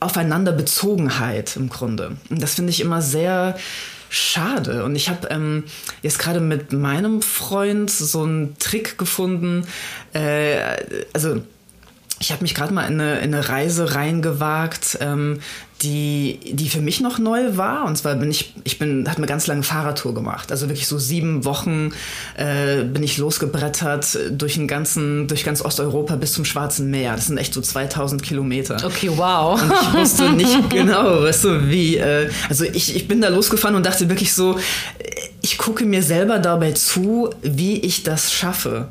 Aufeinanderbezogenheit 0.00 1.56
im 1.56 1.68
Grunde. 1.68 2.16
Und 2.30 2.42
das 2.42 2.54
finde 2.54 2.70
ich 2.70 2.80
immer 2.80 3.02
sehr 3.02 3.56
schade. 4.10 4.84
Und 4.84 4.96
ich 4.96 5.08
habe 5.08 5.28
ähm, 5.28 5.64
jetzt 6.02 6.18
gerade 6.18 6.40
mit 6.40 6.72
meinem 6.72 7.22
Freund 7.22 7.90
so 7.90 8.24
einen 8.24 8.58
Trick 8.58 8.98
gefunden. 8.98 9.66
Äh, 10.12 10.58
also 11.14 11.40
ich 12.18 12.32
habe 12.32 12.42
mich 12.42 12.54
gerade 12.54 12.74
mal 12.74 12.86
in 12.86 13.00
eine, 13.00 13.20
in 13.20 13.34
eine 13.34 13.48
Reise 13.48 13.94
reingewagt, 13.94 14.98
ähm, 15.00 15.40
die, 15.82 16.38
die 16.52 16.68
für 16.68 16.80
mich 16.80 17.00
noch 17.00 17.18
neu 17.18 17.56
war. 17.56 17.84
Und 17.86 17.96
zwar 17.96 18.14
bin 18.16 18.30
ich, 18.30 18.52
ich 18.64 18.78
bin, 18.78 19.08
hat 19.08 19.16
eine 19.16 19.26
ganz 19.26 19.46
lange 19.46 19.62
Fahrradtour 19.62 20.14
gemacht. 20.14 20.50
Also 20.50 20.68
wirklich 20.68 20.86
so 20.86 20.98
sieben 20.98 21.44
Wochen 21.44 21.92
äh, 22.36 22.84
bin 22.84 23.02
ich 23.02 23.16
losgebrettert 23.16 24.18
durch 24.30 24.54
den 24.54 24.68
ganzen, 24.68 25.26
durch 25.26 25.44
ganz 25.44 25.62
Osteuropa 25.64 26.16
bis 26.16 26.32
zum 26.32 26.44
Schwarzen 26.44 26.90
Meer. 26.90 27.16
Das 27.16 27.26
sind 27.26 27.38
echt 27.38 27.54
so 27.54 27.60
2000 27.60 28.22
Kilometer. 28.22 28.76
Okay, 28.84 29.10
wow. 29.14 29.60
Und 29.60 29.72
ich 29.72 29.94
wusste 29.94 30.30
nicht 30.36 30.68
genau, 30.70 31.22
weißt 31.22 31.44
du, 31.44 31.70
wie, 31.70 31.96
äh, 31.96 32.28
also 32.48 32.64
ich, 32.64 32.94
ich 32.94 33.08
bin 33.08 33.20
da 33.20 33.28
losgefahren 33.28 33.74
und 33.74 33.86
dachte 33.86 34.08
wirklich 34.08 34.34
so, 34.34 34.58
ich 35.40 35.56
gucke 35.56 35.84
mir 35.84 36.02
selber 36.02 36.38
dabei 36.38 36.72
zu, 36.72 37.30
wie 37.42 37.78
ich 37.78 38.02
das 38.02 38.32
schaffe 38.32 38.88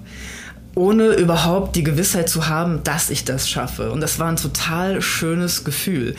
ohne 0.75 1.09
überhaupt 1.13 1.75
die 1.75 1.83
Gewissheit 1.83 2.29
zu 2.29 2.47
haben, 2.47 2.83
dass 2.83 3.09
ich 3.09 3.25
das 3.25 3.49
schaffe. 3.49 3.91
Und 3.91 3.99
das 3.99 4.17
war 4.17 4.29
ein 4.29 4.37
total 4.37 5.01
schönes 5.01 5.65
Gefühl. 5.65 6.15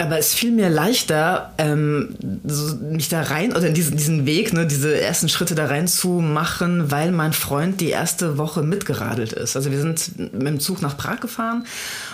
Aber 0.00 0.18
es 0.18 0.32
fiel 0.32 0.50
mir 0.50 0.70
leichter, 0.70 1.52
ähm, 1.58 2.16
so 2.44 2.74
mich 2.76 3.10
da 3.10 3.20
rein 3.20 3.54
oder 3.54 3.68
diesen, 3.68 3.98
diesen 3.98 4.24
Weg, 4.24 4.54
ne, 4.54 4.66
diese 4.66 4.98
ersten 4.98 5.28
Schritte 5.28 5.54
da 5.54 5.66
rein 5.66 5.86
zu 5.88 6.08
machen, 6.20 6.90
weil 6.90 7.12
mein 7.12 7.34
Freund 7.34 7.82
die 7.82 7.90
erste 7.90 8.38
Woche 8.38 8.62
mitgeradelt 8.62 9.34
ist. 9.34 9.56
Also 9.56 9.70
wir 9.70 9.78
sind 9.78 10.18
mit 10.18 10.46
dem 10.46 10.58
Zug 10.58 10.80
nach 10.80 10.96
Prag 10.96 11.20
gefahren 11.20 11.66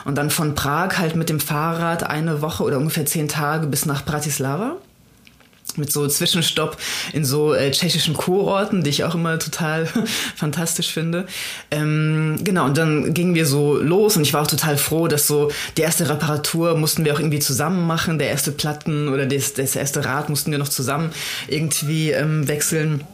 und 0.04 0.18
dann 0.18 0.30
von 0.30 0.56
Prag 0.56 0.98
halt 0.98 1.14
mit 1.14 1.28
dem 1.28 1.38
Fahrrad 1.38 2.02
eine 2.02 2.42
Woche 2.42 2.64
oder 2.64 2.78
ungefähr 2.78 3.06
zehn 3.06 3.28
Tage 3.28 3.68
bis 3.68 3.86
nach 3.86 4.04
Bratislava 4.04 4.76
mit 5.78 5.92
so 5.92 6.06
Zwischenstopp 6.06 6.76
in 7.12 7.24
so 7.24 7.54
äh, 7.54 7.70
tschechischen 7.70 8.14
Kurorten, 8.14 8.82
die 8.82 8.90
ich 8.90 9.04
auch 9.04 9.14
immer 9.14 9.38
total 9.38 9.86
fantastisch 10.36 10.92
finde. 10.92 11.26
Ähm, 11.70 12.38
genau, 12.42 12.66
und 12.66 12.76
dann 12.76 13.14
gingen 13.14 13.34
wir 13.34 13.46
so 13.46 13.76
los 13.76 14.16
und 14.16 14.22
ich 14.22 14.32
war 14.32 14.42
auch 14.42 14.46
total 14.46 14.76
froh, 14.76 15.08
dass 15.08 15.26
so 15.26 15.50
die 15.76 15.82
erste 15.82 16.08
Reparatur 16.08 16.76
mussten 16.76 17.04
wir 17.04 17.14
auch 17.14 17.20
irgendwie 17.20 17.38
zusammen 17.38 17.86
machen, 17.86 18.18
der 18.18 18.28
erste 18.28 18.52
Platten 18.52 19.08
oder 19.08 19.26
das, 19.26 19.54
das 19.54 19.76
erste 19.76 20.04
Rad 20.04 20.28
mussten 20.28 20.50
wir 20.50 20.58
noch 20.58 20.68
zusammen 20.68 21.10
irgendwie 21.48 22.10
ähm, 22.10 22.48
wechseln. 22.48 23.04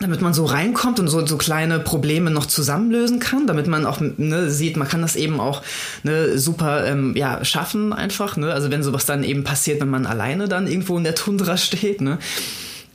Damit 0.00 0.20
man 0.20 0.34
so 0.34 0.44
reinkommt 0.44 1.00
und 1.00 1.08
so, 1.08 1.24
so 1.26 1.38
kleine 1.38 1.78
Probleme 1.78 2.30
noch 2.30 2.46
zusammenlösen 2.46 3.18
kann, 3.18 3.46
damit 3.46 3.66
man 3.66 3.86
auch 3.86 4.00
ne, 4.00 4.50
sieht, 4.50 4.76
man 4.76 4.88
kann 4.88 5.02
das 5.02 5.16
eben 5.16 5.40
auch 5.40 5.62
ne, 6.02 6.38
super 6.38 6.86
ähm, 6.86 7.14
ja, 7.16 7.44
schaffen 7.44 7.92
einfach. 7.92 8.36
Ne? 8.36 8.52
Also 8.52 8.70
wenn 8.70 8.82
sowas 8.82 9.06
dann 9.06 9.24
eben 9.24 9.44
passiert, 9.44 9.80
wenn 9.80 9.88
man 9.88 10.06
alleine 10.06 10.48
dann 10.48 10.66
irgendwo 10.66 10.98
in 10.98 11.04
der 11.04 11.14
Tundra 11.14 11.56
steht. 11.56 12.00
Ne? 12.02 12.18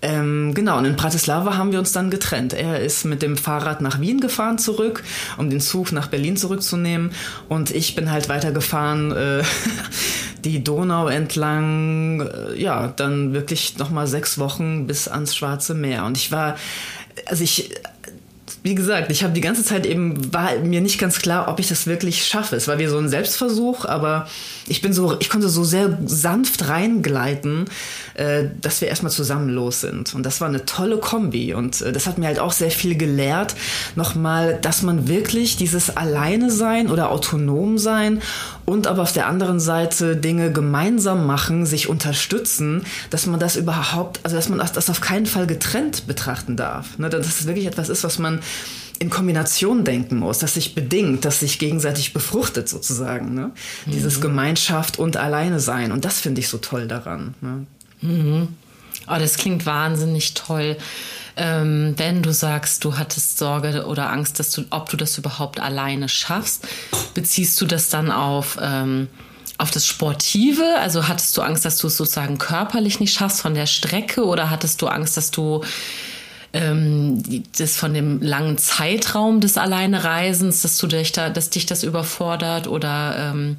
Ähm, 0.03 0.53
genau, 0.55 0.79
und 0.79 0.85
in 0.85 0.95
Bratislava 0.95 1.57
haben 1.57 1.71
wir 1.71 1.79
uns 1.79 1.91
dann 1.91 2.09
getrennt. 2.09 2.53
Er 2.53 2.79
ist 2.79 3.05
mit 3.05 3.21
dem 3.21 3.37
Fahrrad 3.37 3.81
nach 3.81 3.99
Wien 4.01 4.19
gefahren 4.19 4.57
zurück, 4.57 5.03
um 5.37 5.49
den 5.49 5.59
Zug 5.59 5.91
nach 5.91 6.07
Berlin 6.07 6.37
zurückzunehmen. 6.37 7.11
Und 7.49 7.69
ich 7.71 7.93
bin 7.93 8.11
halt 8.11 8.27
weitergefahren, 8.27 9.11
äh, 9.11 9.43
die 10.45 10.63
Donau 10.63 11.07
entlang, 11.07 12.21
äh, 12.21 12.61
ja, 12.61 12.87
dann 12.87 13.33
wirklich 13.33 13.77
nochmal 13.77 14.07
sechs 14.07 14.37
Wochen 14.37 14.87
bis 14.87 15.07
ans 15.07 15.35
Schwarze 15.35 15.73
Meer. 15.73 16.05
Und 16.05 16.17
ich 16.17 16.31
war, 16.31 16.55
also 17.25 17.43
ich 17.43 17.71
wie 18.63 18.75
gesagt, 18.75 19.09
ich 19.09 19.23
habe 19.23 19.33
die 19.33 19.41
ganze 19.41 19.63
Zeit 19.63 19.87
eben, 19.87 20.31
war 20.31 20.55
mir 20.59 20.81
nicht 20.81 20.99
ganz 20.99 21.19
klar, 21.19 21.47
ob 21.47 21.59
ich 21.59 21.69
das 21.69 21.87
wirklich 21.87 22.23
schaffe. 22.23 22.55
Es 22.55 22.67
war 22.67 22.77
wie 22.77 22.85
so 22.85 22.99
ein 22.99 23.09
Selbstversuch, 23.09 23.85
aber 23.85 24.27
ich 24.67 24.81
bin 24.81 24.93
so, 24.93 25.17
ich 25.19 25.29
konnte 25.29 25.49
so 25.49 25.63
sehr 25.63 25.97
sanft 26.05 26.67
reingleiten, 26.67 27.65
äh, 28.13 28.45
dass 28.61 28.79
wir 28.81 28.87
erstmal 28.87 29.11
zusammen 29.11 29.49
los 29.49 29.81
sind. 29.81 30.13
Und 30.13 30.23
das 30.27 30.41
war 30.41 30.47
eine 30.47 30.65
tolle 30.67 30.97
Kombi. 30.97 31.55
Und 31.55 31.81
äh, 31.81 31.91
das 31.91 32.05
hat 32.05 32.19
mir 32.19 32.27
halt 32.27 32.37
auch 32.37 32.51
sehr 32.51 32.69
viel 32.69 32.95
gelehrt, 32.95 33.55
nochmal, 33.95 34.59
dass 34.61 34.83
man 34.83 35.07
wirklich 35.07 35.57
dieses 35.57 35.97
Alleine 35.97 36.51
sein 36.51 36.91
oder 36.91 37.09
autonom 37.09 37.79
sein 37.79 38.21
und 38.65 38.85
aber 38.85 39.01
auf 39.01 39.11
der 39.11 39.27
anderen 39.27 39.59
Seite 39.59 40.15
Dinge 40.15 40.51
gemeinsam 40.51 41.25
machen, 41.25 41.65
sich 41.65 41.89
unterstützen, 41.89 42.83
dass 43.09 43.25
man 43.25 43.39
das 43.39 43.55
überhaupt, 43.55 44.19
also 44.23 44.35
dass 44.35 44.49
man 44.49 44.59
das 44.59 44.89
auf 44.89 45.01
keinen 45.01 45.25
Fall 45.25 45.47
getrennt 45.47 46.05
betrachten 46.05 46.57
darf. 46.57 46.99
Ne? 46.99 47.09
Dass 47.09 47.27
es 47.27 47.47
wirklich 47.47 47.65
etwas 47.65 47.89
ist, 47.89 48.03
was 48.03 48.19
man 48.19 48.39
in 49.01 49.09
Kombination 49.09 49.83
denken 49.83 50.17
muss, 50.19 50.37
dass 50.39 50.53
sich 50.53 50.75
bedingt, 50.75 51.25
dass 51.25 51.39
sich 51.39 51.57
gegenseitig 51.57 52.13
befruchtet 52.13 52.69
sozusagen. 52.69 53.33
Ne? 53.33 53.51
Mhm. 53.85 53.91
Dieses 53.91 54.21
Gemeinschaft 54.21 54.99
und 54.99 55.17
Alleine 55.17 55.59
sein. 55.59 55.91
Und 55.91 56.05
das 56.05 56.19
finde 56.19 56.39
ich 56.39 56.47
so 56.47 56.59
toll 56.59 56.87
daran. 56.87 57.33
Ne? 57.41 57.65
Mhm. 58.01 58.49
Oh, 59.07 59.15
das 59.17 59.37
klingt 59.37 59.65
wahnsinnig 59.65 60.35
toll. 60.35 60.77
Ähm, 61.35 61.95
wenn 61.97 62.21
du 62.21 62.31
sagst, 62.31 62.83
du 62.83 62.97
hattest 62.97 63.39
Sorge 63.39 63.87
oder 63.87 64.11
Angst, 64.11 64.39
dass 64.39 64.51
du, 64.51 64.65
ob 64.69 64.89
du 64.89 64.97
das 64.97 65.17
überhaupt 65.17 65.59
alleine 65.59 66.07
schaffst, 66.07 66.67
beziehst 67.15 67.59
du 67.59 67.65
das 67.65 67.89
dann 67.89 68.11
auf, 68.11 68.59
ähm, 68.61 69.07
auf 69.57 69.71
das 69.71 69.87
Sportive? 69.87 70.75
Also 70.79 71.07
hattest 71.07 71.35
du 71.37 71.41
Angst, 71.41 71.65
dass 71.65 71.77
du 71.77 71.87
es 71.87 71.97
sozusagen 71.97 72.37
körperlich 72.37 72.99
nicht 72.99 73.15
schaffst 73.15 73.41
von 73.41 73.55
der 73.55 73.65
Strecke 73.65 74.25
oder 74.25 74.51
hattest 74.51 74.79
du 74.83 74.87
Angst, 74.87 75.17
dass 75.17 75.31
du 75.31 75.63
ähm, 76.53 77.23
das 77.57 77.77
von 77.77 77.93
dem 77.93 78.21
langen 78.21 78.57
Zeitraum 78.57 79.39
des 79.39 79.57
Alleinereisens, 79.57 80.61
dass 80.61 80.77
du 80.77 80.87
dich 80.87 81.11
da, 81.11 81.29
dass 81.29 81.49
dich 81.49 81.65
das 81.65 81.83
überfordert 81.83 82.67
oder 82.67 83.31
ähm, 83.31 83.57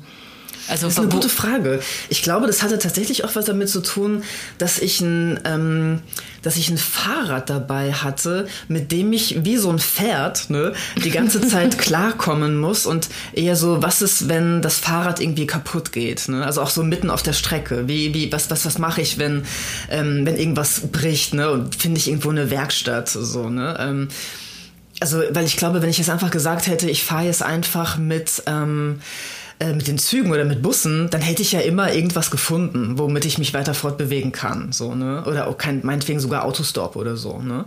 also 0.68 0.86
das 0.86 0.94
ist 0.94 1.00
eine 1.00 1.08
gute 1.08 1.28
Frage. 1.28 1.80
Ich 2.08 2.22
glaube, 2.22 2.46
das 2.46 2.62
hatte 2.62 2.78
tatsächlich 2.78 3.24
auch 3.24 3.34
was 3.34 3.46
damit 3.46 3.68
zu 3.68 3.80
tun, 3.80 4.22
dass 4.58 4.78
ich 4.78 5.00
ein, 5.00 5.40
ähm, 5.44 6.00
dass 6.42 6.56
ich 6.56 6.68
ein 6.70 6.78
Fahrrad 6.78 7.50
dabei 7.50 7.92
hatte, 7.92 8.46
mit 8.68 8.92
dem 8.92 9.12
ich 9.12 9.44
wie 9.44 9.56
so 9.56 9.70
ein 9.70 9.78
Pferd 9.78 10.50
ne, 10.50 10.72
die 11.04 11.10
ganze 11.10 11.40
Zeit 11.48 11.78
klarkommen 11.78 12.58
muss 12.58 12.86
und 12.86 13.08
eher 13.32 13.56
so, 13.56 13.82
was 13.82 14.02
ist, 14.02 14.28
wenn 14.28 14.62
das 14.62 14.78
Fahrrad 14.78 15.20
irgendwie 15.20 15.46
kaputt 15.46 15.92
geht? 15.92 16.28
Ne? 16.28 16.44
Also 16.44 16.62
auch 16.62 16.70
so 16.70 16.82
mitten 16.82 17.10
auf 17.10 17.22
der 17.22 17.32
Strecke. 17.32 17.88
Wie, 17.88 18.14
wie, 18.14 18.32
was, 18.32 18.50
was, 18.50 18.64
was 18.64 18.78
mache 18.78 19.00
ich, 19.00 19.18
wenn, 19.18 19.44
ähm, 19.90 20.24
wenn 20.24 20.36
irgendwas 20.36 20.80
bricht? 20.92 21.34
Ne? 21.34 21.50
Und 21.50 21.74
finde 21.74 21.98
ich 21.98 22.08
irgendwo 22.08 22.30
eine 22.30 22.50
Werkstatt 22.50 23.08
so. 23.08 23.48
Ne? 23.48 23.76
Ähm, 23.80 24.08
also, 25.00 25.20
weil 25.30 25.46
ich 25.46 25.56
glaube, 25.56 25.82
wenn 25.82 25.90
ich 25.90 25.98
jetzt 25.98 26.10
einfach 26.10 26.30
gesagt 26.30 26.68
hätte, 26.68 26.88
ich 26.88 27.02
fahre 27.02 27.24
jetzt 27.24 27.42
einfach 27.42 27.98
mit 27.98 28.44
ähm, 28.46 29.00
äh, 29.62 29.72
mit 29.74 29.86
den 29.86 29.98
Zügen 29.98 30.32
oder 30.32 30.44
mit 30.44 30.60
Bussen, 30.60 31.08
dann 31.10 31.20
hätte 31.20 31.42
ich 31.42 31.52
ja 31.52 31.60
immer 31.60 31.92
irgendwas 31.92 32.30
gefunden, 32.30 32.98
womit 32.98 33.24
ich 33.24 33.38
mich 33.38 33.54
weiter 33.54 33.74
fortbewegen 33.74 34.32
kann, 34.32 34.72
so, 34.72 34.94
ne? 34.94 35.22
Oder 35.24 35.46
auch 35.46 35.56
kein, 35.56 35.80
meinetwegen 35.84 36.18
sogar 36.18 36.44
Autostop 36.44 36.96
oder 36.96 37.16
so, 37.16 37.38
ne? 37.38 37.64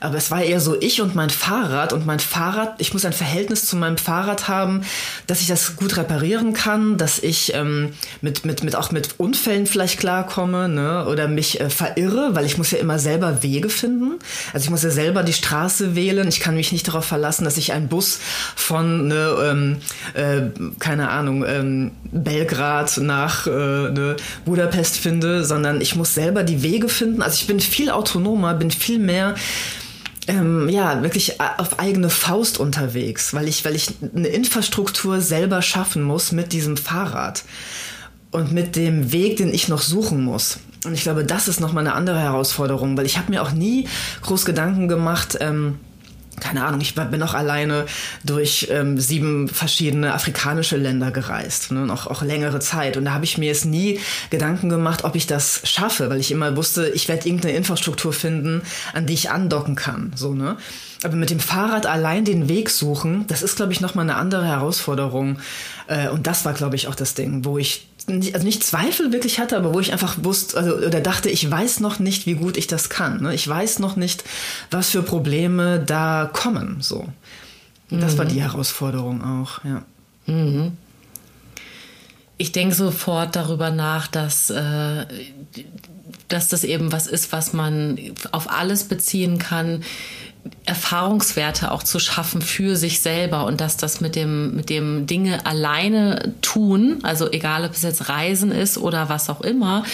Aber 0.00 0.16
es 0.16 0.30
war 0.30 0.42
eher 0.42 0.60
so 0.60 0.80
ich 0.80 1.02
und 1.02 1.14
mein 1.14 1.28
Fahrrad 1.28 1.92
und 1.92 2.06
mein 2.06 2.20
Fahrrad, 2.20 2.76
ich 2.78 2.94
muss 2.94 3.04
ein 3.04 3.12
Verhältnis 3.12 3.66
zu 3.66 3.76
meinem 3.76 3.98
Fahrrad 3.98 4.48
haben, 4.48 4.82
dass 5.26 5.42
ich 5.42 5.46
das 5.46 5.76
gut 5.76 5.98
reparieren 5.98 6.54
kann, 6.54 6.96
dass 6.96 7.18
ich 7.18 7.52
ähm, 7.54 7.92
mit, 8.22 8.46
mit, 8.46 8.64
mit 8.64 8.74
auch 8.74 8.90
mit 8.90 9.16
Unfällen 9.18 9.66
vielleicht 9.66 9.98
klarkomme, 10.00 10.68
ne? 10.70 11.06
Oder 11.06 11.28
mich 11.28 11.60
äh, 11.60 11.68
verirre, 11.68 12.30
weil 12.32 12.46
ich 12.46 12.56
muss 12.56 12.70
ja 12.70 12.78
immer 12.78 12.98
selber 12.98 13.42
Wege 13.42 13.68
finden. 13.68 14.18
Also 14.54 14.64
ich 14.64 14.70
muss 14.70 14.82
ja 14.82 14.90
selber 14.90 15.22
die 15.22 15.34
Straße 15.34 15.94
wählen. 15.94 16.26
Ich 16.28 16.40
kann 16.40 16.54
mich 16.54 16.72
nicht 16.72 16.88
darauf 16.88 17.04
verlassen, 17.04 17.44
dass 17.44 17.58
ich 17.58 17.72
einen 17.72 17.88
Bus 17.88 18.18
von, 18.56 19.08
ne, 19.08 19.36
ähm, 19.42 19.76
äh, 20.14 20.50
keine 20.78 21.10
Ahnung, 21.10 21.33
Ahnung, 21.42 21.44
ähm, 21.46 21.90
Belgrad 22.12 22.98
nach 22.98 23.46
äh, 23.46 23.50
ne, 23.50 24.16
Budapest 24.44 24.98
finde, 24.98 25.44
sondern 25.44 25.80
ich 25.80 25.96
muss 25.96 26.14
selber 26.14 26.42
die 26.42 26.62
Wege 26.62 26.88
finden. 26.88 27.22
Also 27.22 27.36
ich 27.40 27.46
bin 27.46 27.60
viel 27.60 27.90
autonomer, 27.90 28.54
bin 28.54 28.70
viel 28.70 28.98
mehr 28.98 29.34
ähm, 30.26 30.70
ja, 30.70 31.02
wirklich 31.02 31.40
auf 31.40 31.78
eigene 31.78 32.08
Faust 32.08 32.58
unterwegs, 32.58 33.34
weil 33.34 33.46
ich, 33.46 33.64
weil 33.64 33.74
ich 33.74 33.88
eine 34.14 34.28
Infrastruktur 34.28 35.20
selber 35.20 35.60
schaffen 35.60 36.02
muss 36.02 36.32
mit 36.32 36.52
diesem 36.52 36.78
Fahrrad 36.78 37.44
und 38.30 38.50
mit 38.50 38.74
dem 38.74 39.12
Weg, 39.12 39.36
den 39.36 39.52
ich 39.52 39.68
noch 39.68 39.82
suchen 39.82 40.24
muss. 40.24 40.58
Und 40.86 40.94
ich 40.94 41.02
glaube, 41.02 41.24
das 41.24 41.46
ist 41.46 41.60
nochmal 41.60 41.86
eine 41.86 41.94
andere 41.94 42.20
Herausforderung, 42.20 42.96
weil 42.96 43.04
ich 43.04 43.18
habe 43.18 43.30
mir 43.30 43.42
auch 43.42 43.52
nie 43.52 43.86
groß 44.22 44.46
Gedanken 44.46 44.88
gemacht, 44.88 45.36
ähm, 45.40 45.78
keine 46.40 46.64
Ahnung, 46.64 46.80
ich 46.80 46.94
bin 46.94 47.22
auch 47.22 47.34
alleine 47.34 47.86
durch 48.24 48.68
ähm, 48.70 48.98
sieben 48.98 49.48
verschiedene 49.48 50.14
afrikanische 50.14 50.76
Länder 50.76 51.10
gereist, 51.10 51.70
ne, 51.70 51.80
noch 51.80 52.06
auch 52.06 52.22
längere 52.22 52.60
Zeit. 52.60 52.96
Und 52.96 53.04
da 53.04 53.12
habe 53.12 53.24
ich 53.24 53.38
mir 53.38 53.46
jetzt 53.46 53.64
nie 53.64 54.00
Gedanken 54.30 54.68
gemacht, 54.68 55.04
ob 55.04 55.14
ich 55.14 55.26
das 55.26 55.60
schaffe, 55.64 56.10
weil 56.10 56.20
ich 56.20 56.30
immer 56.30 56.56
wusste, 56.56 56.88
ich 56.88 57.08
werde 57.08 57.28
irgendeine 57.28 57.56
Infrastruktur 57.56 58.12
finden, 58.12 58.62
an 58.92 59.06
die 59.06 59.14
ich 59.14 59.30
andocken 59.30 59.76
kann. 59.76 60.12
So, 60.16 60.34
ne? 60.34 60.56
Aber 61.02 61.16
mit 61.16 61.30
dem 61.30 61.40
Fahrrad 61.40 61.86
allein 61.86 62.24
den 62.24 62.48
Weg 62.48 62.70
suchen, 62.70 63.26
das 63.26 63.42
ist, 63.42 63.56
glaube 63.56 63.72
ich, 63.72 63.80
nochmal 63.80 64.04
eine 64.04 64.16
andere 64.16 64.46
Herausforderung. 64.46 65.38
Äh, 65.86 66.08
und 66.08 66.26
das 66.26 66.44
war, 66.44 66.54
glaube 66.54 66.76
ich, 66.76 66.88
auch 66.88 66.94
das 66.94 67.14
Ding, 67.14 67.44
wo 67.44 67.58
ich 67.58 67.86
also 68.06 68.44
nicht 68.44 68.62
Zweifel 68.62 69.12
wirklich 69.12 69.38
hatte, 69.38 69.56
aber 69.56 69.72
wo 69.72 69.80
ich 69.80 69.92
einfach 69.92 70.16
wusste, 70.22 70.56
also 70.56 70.76
oder 70.76 71.00
dachte, 71.00 71.30
ich 71.30 71.50
weiß 71.50 71.80
noch 71.80 71.98
nicht, 71.98 72.26
wie 72.26 72.34
gut 72.34 72.56
ich 72.56 72.66
das 72.66 72.88
kann. 72.88 73.22
Ne? 73.22 73.34
Ich 73.34 73.46
weiß 73.48 73.78
noch 73.78 73.96
nicht, 73.96 74.24
was 74.70 74.90
für 74.90 75.02
Probleme 75.02 75.78
da 75.80 76.30
kommen. 76.32 76.78
So, 76.80 77.08
das 77.90 78.14
mhm. 78.14 78.18
war 78.18 78.24
die 78.26 78.42
Herausforderung 78.42 79.22
auch. 79.22 79.64
Ja. 79.64 79.84
Mhm. 80.26 80.72
Ich 82.36 82.52
denke 82.52 82.74
sofort 82.74 83.36
darüber 83.36 83.70
nach, 83.70 84.06
dass 84.08 84.50
äh, 84.50 85.06
dass 86.28 86.48
das 86.48 86.64
eben 86.64 86.92
was 86.92 87.06
ist, 87.06 87.32
was 87.32 87.52
man 87.52 87.98
auf 88.32 88.50
alles 88.50 88.84
beziehen 88.84 89.38
kann 89.38 89.84
Erfahrungswerte 90.66 91.70
auch 91.70 91.82
zu 91.82 91.98
schaffen 91.98 92.40
für 92.40 92.76
sich 92.76 93.00
selber 93.00 93.44
und 93.44 93.60
dass 93.60 93.76
das 93.76 94.00
mit 94.00 94.16
dem, 94.16 94.56
mit 94.56 94.70
dem 94.70 95.06
Dinge 95.06 95.44
alleine 95.44 96.34
tun, 96.40 97.00
also 97.02 97.30
egal 97.30 97.64
ob 97.64 97.72
es 97.72 97.82
jetzt 97.82 98.08
Reisen 98.08 98.50
ist 98.50 98.78
oder 98.78 99.10
was 99.10 99.28
auch 99.28 99.42
immer, 99.42 99.84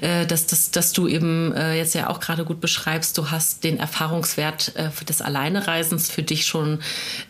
äh, 0.00 0.26
dass, 0.26 0.46
dass, 0.46 0.70
dass 0.70 0.92
du 0.92 1.08
eben 1.08 1.52
äh, 1.54 1.76
jetzt 1.76 1.94
ja 1.94 2.08
auch 2.10 2.20
gerade 2.20 2.44
gut 2.44 2.60
beschreibst, 2.60 3.18
du 3.18 3.30
hast 3.30 3.64
den 3.64 3.78
Erfahrungswert 3.78 4.72
äh, 4.76 4.90
des 5.04 5.20
Alleinereisens 5.20 6.10
für 6.10 6.22
dich 6.22 6.46
schon 6.46 6.78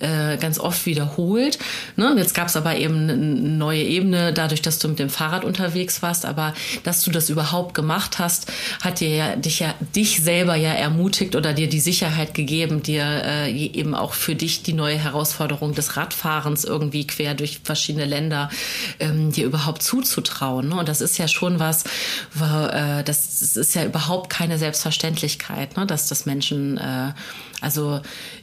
ganz 0.00 0.58
oft 0.58 0.86
wiederholt. 0.86 1.58
Ne? 1.96 2.14
Jetzt 2.16 2.34
gab 2.34 2.48
es 2.48 2.56
aber 2.56 2.76
eben 2.76 3.08
eine 3.08 3.16
neue 3.16 3.82
Ebene, 3.82 4.32
dadurch, 4.32 4.62
dass 4.62 4.78
du 4.78 4.88
mit 4.88 4.98
dem 4.98 5.10
Fahrrad 5.10 5.44
unterwegs 5.44 6.02
warst, 6.02 6.24
aber 6.24 6.54
dass 6.84 7.02
du 7.02 7.10
das 7.10 7.28
überhaupt 7.28 7.74
gemacht 7.74 8.18
hast, 8.18 8.50
hat 8.82 9.00
dir 9.00 9.08
ja 9.08 9.36
dich 9.36 9.60
ja 9.60 9.74
dich 9.94 10.22
selber 10.22 10.54
ja 10.56 10.72
ermutigt 10.72 11.36
oder 11.36 11.52
dir 11.52 11.68
die 11.68 11.80
Sicherheit 11.80 12.34
gegeben, 12.34 12.69
eben 12.70 12.82
dir 12.82 13.04
äh, 13.24 13.52
eben 13.52 13.94
auch 13.94 14.14
für 14.14 14.34
dich 14.34 14.62
die 14.62 14.72
neue 14.72 14.96
Herausforderung 14.96 15.74
des 15.74 15.96
Radfahrens 15.96 16.64
irgendwie 16.64 17.06
quer 17.06 17.34
durch 17.34 17.60
verschiedene 17.64 18.04
Länder 18.04 18.50
ähm, 18.98 19.32
dir 19.32 19.46
überhaupt 19.46 19.82
zuzutrauen. 19.82 20.68
Ne? 20.68 20.76
Und 20.76 20.88
das 20.88 21.00
ist 21.00 21.18
ja 21.18 21.28
schon 21.28 21.58
was, 21.58 21.84
wo, 22.32 22.44
äh, 22.44 23.02
das, 23.04 23.40
das 23.40 23.56
ist 23.56 23.74
ja 23.74 23.84
überhaupt 23.84 24.30
keine 24.30 24.58
Selbstverständlichkeit, 24.58 25.76
ne? 25.76 25.86
dass 25.86 26.08
das 26.08 26.26
Menschen, 26.26 26.78
äh, 26.78 27.12
also 27.60 28.00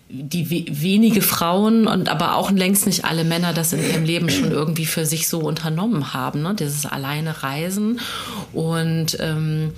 die 0.10 0.50
we 0.50 0.66
wenige 0.70 1.22
Frauen 1.22 1.86
und 1.86 2.08
aber 2.08 2.36
auch 2.36 2.50
längst 2.52 2.86
nicht 2.86 3.04
alle 3.04 3.26
Männer 3.26 3.52
das 3.52 3.74
in 3.74 3.84
ihrem 3.84 4.06
Leben 4.06 4.30
schon 4.30 4.52
irgendwie 4.52 4.86
für 4.86 5.06
sich 5.06 5.28
so 5.28 5.40
unternommen 5.40 6.14
haben, 6.14 6.44
ne? 6.44 6.56
dieses 6.56 6.86
alleine 6.86 7.44
Reisen 7.44 8.00
und 8.54 9.18
ähm, 9.20 9.74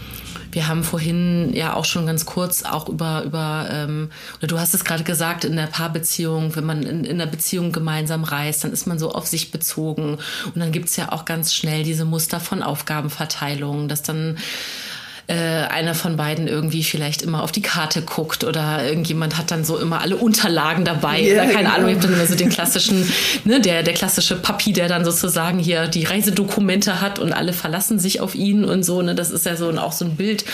wir 0.51 0.67
haben 0.67 0.83
vorhin 0.83 1.53
ja 1.53 1.73
auch 1.73 1.85
schon 1.85 2.05
ganz 2.05 2.25
kurz 2.25 2.63
auch 2.63 2.89
über, 2.89 3.23
über 3.23 3.67
ähm, 3.71 4.09
oder 4.37 4.47
du 4.47 4.59
hast 4.59 4.73
es 4.73 4.83
gerade 4.83 5.03
gesagt, 5.03 5.45
in 5.45 5.55
der 5.55 5.67
Paarbeziehung, 5.67 6.55
wenn 6.55 6.65
man 6.65 6.83
in, 6.83 7.03
in 7.03 7.17
der 7.17 7.27
Beziehung 7.27 7.71
gemeinsam 7.71 8.23
reist, 8.23 8.63
dann 8.63 8.73
ist 8.73 8.87
man 8.87 8.99
so 8.99 9.11
auf 9.11 9.27
sich 9.27 9.51
bezogen. 9.51 10.17
Und 10.45 10.55
dann 10.55 10.71
gibt's 10.71 10.95
ja 10.95 11.11
auch 11.11 11.25
ganz 11.25 11.53
schnell 11.53 11.83
diese 11.83 12.05
Muster 12.05 12.39
von 12.39 12.63
Aufgabenverteilung, 12.63 13.87
dass 13.87 14.01
dann 14.01 14.37
äh, 15.29 15.67
einer 15.69 15.93
von 15.93 16.17
beiden 16.17 16.47
irgendwie 16.47 16.83
vielleicht 16.83 17.21
immer 17.21 17.43
auf 17.43 17.51
die 17.51 17.61
Karte 17.61 18.01
guckt 18.01 18.43
oder 18.43 18.83
irgendjemand 18.83 19.37
hat 19.37 19.51
dann 19.51 19.63
so 19.63 19.77
immer 19.77 20.01
alle 20.01 20.17
Unterlagen 20.17 20.85
dabei 20.85 21.21
yeah, 21.21 21.43
oder 21.43 21.53
keine 21.53 21.65
genau. 21.65 21.75
Ahnung, 21.75 21.89
ich 21.89 21.95
habe 21.97 22.07
dann 22.07 22.15
immer 22.15 22.25
so 22.25 22.33
den 22.33 22.49
klassischen, 22.49 23.07
ne, 23.45 23.61
der, 23.61 23.83
der 23.83 23.93
klassische 23.93 24.35
Papi, 24.35 24.73
der 24.73 24.87
dann 24.87 25.05
sozusagen 25.05 25.59
hier 25.59 25.87
die 25.87 26.03
Reisedokumente 26.03 26.99
hat 26.99 27.19
und 27.19 27.31
alle 27.31 27.53
verlassen 27.53 27.99
sich 27.99 28.21
auf 28.21 28.33
ihn 28.33 28.65
und 28.65 28.81
so, 28.81 29.03
ne, 29.03 29.13
das 29.13 29.29
ist 29.29 29.45
ja 29.45 29.55
so 29.55 29.69
auch 29.77 29.91
so 29.91 30.05
ein 30.05 30.15
Bild 30.15 30.45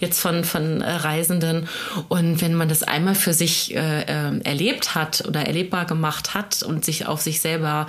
jetzt 0.00 0.18
von, 0.18 0.42
von 0.42 0.80
äh, 0.80 0.90
Reisenden 0.90 1.68
und 2.08 2.40
wenn 2.40 2.54
man 2.54 2.68
das 2.68 2.82
einmal 2.82 3.14
für 3.14 3.34
sich 3.34 3.76
äh, 3.76 4.02
äh, 4.02 4.40
erlebt 4.42 4.96
hat 4.96 5.22
oder 5.28 5.42
erlebbar 5.46 5.84
gemacht 5.84 6.34
hat 6.34 6.64
und 6.64 6.84
sich 6.84 7.06
auf 7.06 7.20
sich 7.20 7.40
selber, 7.40 7.86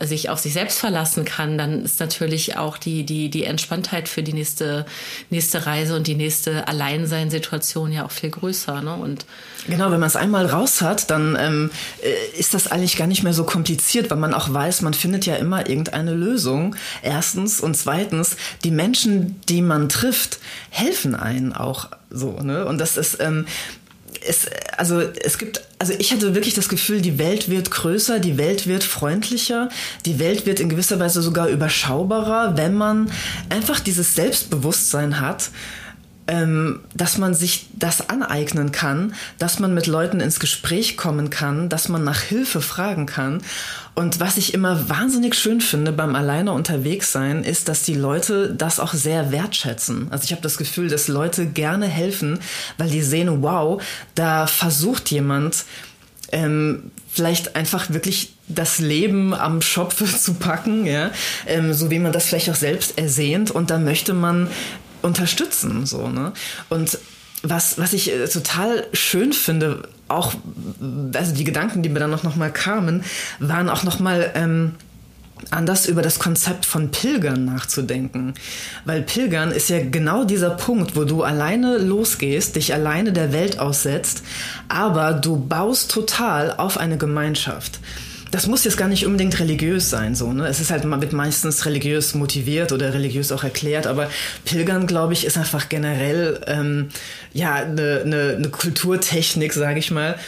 sich 0.00 0.30
auf 0.30 0.38
sich 0.38 0.54
selbst 0.54 0.78
verlassen 0.78 1.26
kann, 1.26 1.58
dann 1.58 1.84
ist 1.84 2.00
natürlich 2.00 2.56
auch 2.56 2.78
die, 2.78 3.04
die, 3.04 3.28
die 3.28 3.44
Entspanntheit 3.44 4.08
für 4.08 4.22
die 4.22 4.32
nächste, 4.32 4.86
nächste 5.28 5.65
Reise 5.66 5.96
und 5.96 6.06
die 6.06 6.14
nächste 6.14 6.68
Alleinseinsituation 6.68 7.92
ja 7.92 8.04
auch 8.04 8.10
viel 8.10 8.30
größer. 8.30 8.82
Ne? 8.82 8.94
Und 8.94 9.26
genau, 9.66 9.90
wenn 9.90 10.00
man 10.00 10.08
es 10.08 10.16
einmal 10.16 10.46
raus 10.46 10.80
hat, 10.80 11.10
dann 11.10 11.36
ähm, 11.38 11.70
äh, 12.02 12.38
ist 12.38 12.54
das 12.54 12.70
eigentlich 12.70 12.96
gar 12.96 13.06
nicht 13.06 13.22
mehr 13.22 13.32
so 13.32 13.44
kompliziert, 13.44 14.10
weil 14.10 14.18
man 14.18 14.34
auch 14.34 14.52
weiß, 14.52 14.82
man 14.82 14.94
findet 14.94 15.26
ja 15.26 15.36
immer 15.36 15.68
irgendeine 15.68 16.14
Lösung. 16.14 16.76
Erstens 17.02 17.60
und 17.60 17.76
zweitens, 17.76 18.36
die 18.64 18.70
Menschen, 18.70 19.40
die 19.48 19.62
man 19.62 19.88
trifft, 19.88 20.38
helfen 20.70 21.14
einen 21.14 21.52
auch 21.52 21.88
so. 22.10 22.40
Ne? 22.40 22.64
Und 22.64 22.78
das 22.78 22.96
ist 22.96 23.20
ähm, 23.20 23.46
es, 24.28 24.46
also 24.76 25.00
es 25.00 25.38
gibt, 25.38 25.62
also 25.78 25.92
ich 25.98 26.12
hatte 26.12 26.34
wirklich 26.34 26.54
das 26.54 26.68
Gefühl, 26.68 27.00
die 27.00 27.18
Welt 27.18 27.48
wird 27.48 27.70
größer, 27.70 28.18
die 28.18 28.38
Welt 28.38 28.66
wird 28.66 28.84
freundlicher, 28.84 29.68
die 30.04 30.18
Welt 30.18 30.46
wird 30.46 30.60
in 30.60 30.68
gewisser 30.68 30.98
Weise 30.98 31.22
sogar 31.22 31.48
überschaubarer, 31.48 32.56
wenn 32.56 32.74
man 32.74 33.10
einfach 33.48 33.80
dieses 33.80 34.14
Selbstbewusstsein 34.14 35.20
hat, 35.20 35.50
ähm, 36.28 36.80
dass 36.94 37.18
man 37.18 37.34
sich 37.34 37.68
das 37.74 38.08
aneignen 38.08 38.72
kann, 38.72 39.14
dass 39.38 39.58
man 39.58 39.74
mit 39.74 39.86
Leuten 39.86 40.20
ins 40.20 40.40
Gespräch 40.40 40.96
kommen 40.96 41.30
kann, 41.30 41.68
dass 41.68 41.88
man 41.88 42.04
nach 42.04 42.20
Hilfe 42.20 42.60
fragen 42.60 43.06
kann. 43.06 43.42
Und 43.96 44.20
was 44.20 44.36
ich 44.36 44.52
immer 44.52 44.90
wahnsinnig 44.90 45.34
schön 45.34 45.62
finde 45.62 45.90
beim 45.90 46.14
alleine 46.14 46.52
unterwegs 46.52 47.12
sein, 47.12 47.42
ist, 47.44 47.66
dass 47.66 47.82
die 47.82 47.94
Leute 47.94 48.52
das 48.52 48.78
auch 48.78 48.92
sehr 48.92 49.32
wertschätzen. 49.32 50.08
Also 50.10 50.24
ich 50.24 50.32
habe 50.32 50.42
das 50.42 50.58
Gefühl, 50.58 50.88
dass 50.88 51.08
Leute 51.08 51.46
gerne 51.46 51.86
helfen, 51.86 52.38
weil 52.76 52.90
die 52.90 53.00
sehen, 53.00 53.42
wow, 53.42 53.82
da 54.14 54.46
versucht 54.46 55.10
jemand 55.10 55.64
ähm, 56.30 56.90
vielleicht 57.10 57.56
einfach 57.56 57.88
wirklich 57.88 58.34
das 58.48 58.80
Leben 58.80 59.32
am 59.32 59.62
Schopfe 59.62 60.04
zu 60.18 60.34
packen, 60.34 60.84
ja, 60.84 61.10
ähm, 61.46 61.72
so 61.72 61.90
wie 61.90 61.98
man 61.98 62.12
das 62.12 62.26
vielleicht 62.26 62.50
auch 62.50 62.54
selbst 62.54 62.98
ersehnt. 62.98 63.50
Und 63.50 63.70
da 63.70 63.78
möchte 63.78 64.12
man 64.12 64.48
unterstützen. 65.00 65.86
So, 65.86 66.08
ne? 66.08 66.34
Und 66.68 66.98
was, 67.42 67.78
was 67.78 67.94
ich 67.94 68.12
äh, 68.12 68.28
total 68.28 68.86
schön 68.92 69.32
finde, 69.32 69.88
auch, 70.08 70.34
also 71.14 71.34
die 71.34 71.44
Gedanken, 71.44 71.82
die 71.82 71.88
mir 71.88 72.00
dann 72.00 72.10
noch, 72.10 72.22
noch 72.22 72.36
mal 72.36 72.52
kamen, 72.52 73.02
waren 73.38 73.68
auch 73.68 73.82
noch 73.82 73.98
mal 73.98 74.30
ähm, 74.34 74.72
anders 75.50 75.86
über 75.86 76.02
das 76.02 76.18
Konzept 76.18 76.64
von 76.64 76.90
Pilgern 76.90 77.44
nachzudenken. 77.44 78.34
Weil 78.84 79.02
Pilgern 79.02 79.52
ist 79.52 79.68
ja 79.68 79.80
genau 79.82 80.24
dieser 80.24 80.50
Punkt, 80.50 80.96
wo 80.96 81.04
du 81.04 81.22
alleine 81.22 81.78
losgehst, 81.78 82.56
dich 82.56 82.72
alleine 82.72 83.12
der 83.12 83.32
Welt 83.32 83.58
aussetzt, 83.58 84.22
aber 84.68 85.12
du 85.12 85.36
baust 85.36 85.90
total 85.90 86.52
auf 86.56 86.78
eine 86.78 86.96
Gemeinschaft 86.96 87.80
das 88.30 88.46
muss 88.46 88.64
jetzt 88.64 88.76
gar 88.76 88.88
nicht 88.88 89.06
unbedingt 89.06 89.38
religiös 89.38 89.90
sein, 89.90 90.14
so, 90.14 90.32
ne? 90.32 90.46
Es 90.46 90.60
ist 90.60 90.70
halt, 90.70 90.84
wird 90.84 91.12
meistens 91.12 91.64
religiös 91.64 92.14
motiviert 92.14 92.72
oder 92.72 92.92
religiös 92.92 93.32
auch 93.32 93.44
erklärt, 93.44 93.86
aber 93.86 94.10
Pilgern, 94.44 94.86
glaube 94.86 95.12
ich, 95.12 95.24
ist 95.24 95.38
einfach 95.38 95.68
generell, 95.68 96.40
ähm, 96.46 96.88
ja, 97.32 97.54
eine 97.54 98.04
ne, 98.04 98.38
ne 98.38 98.48
Kulturtechnik, 98.48 99.52
sage 99.52 99.78
ich 99.78 99.90
mal, 99.90 100.18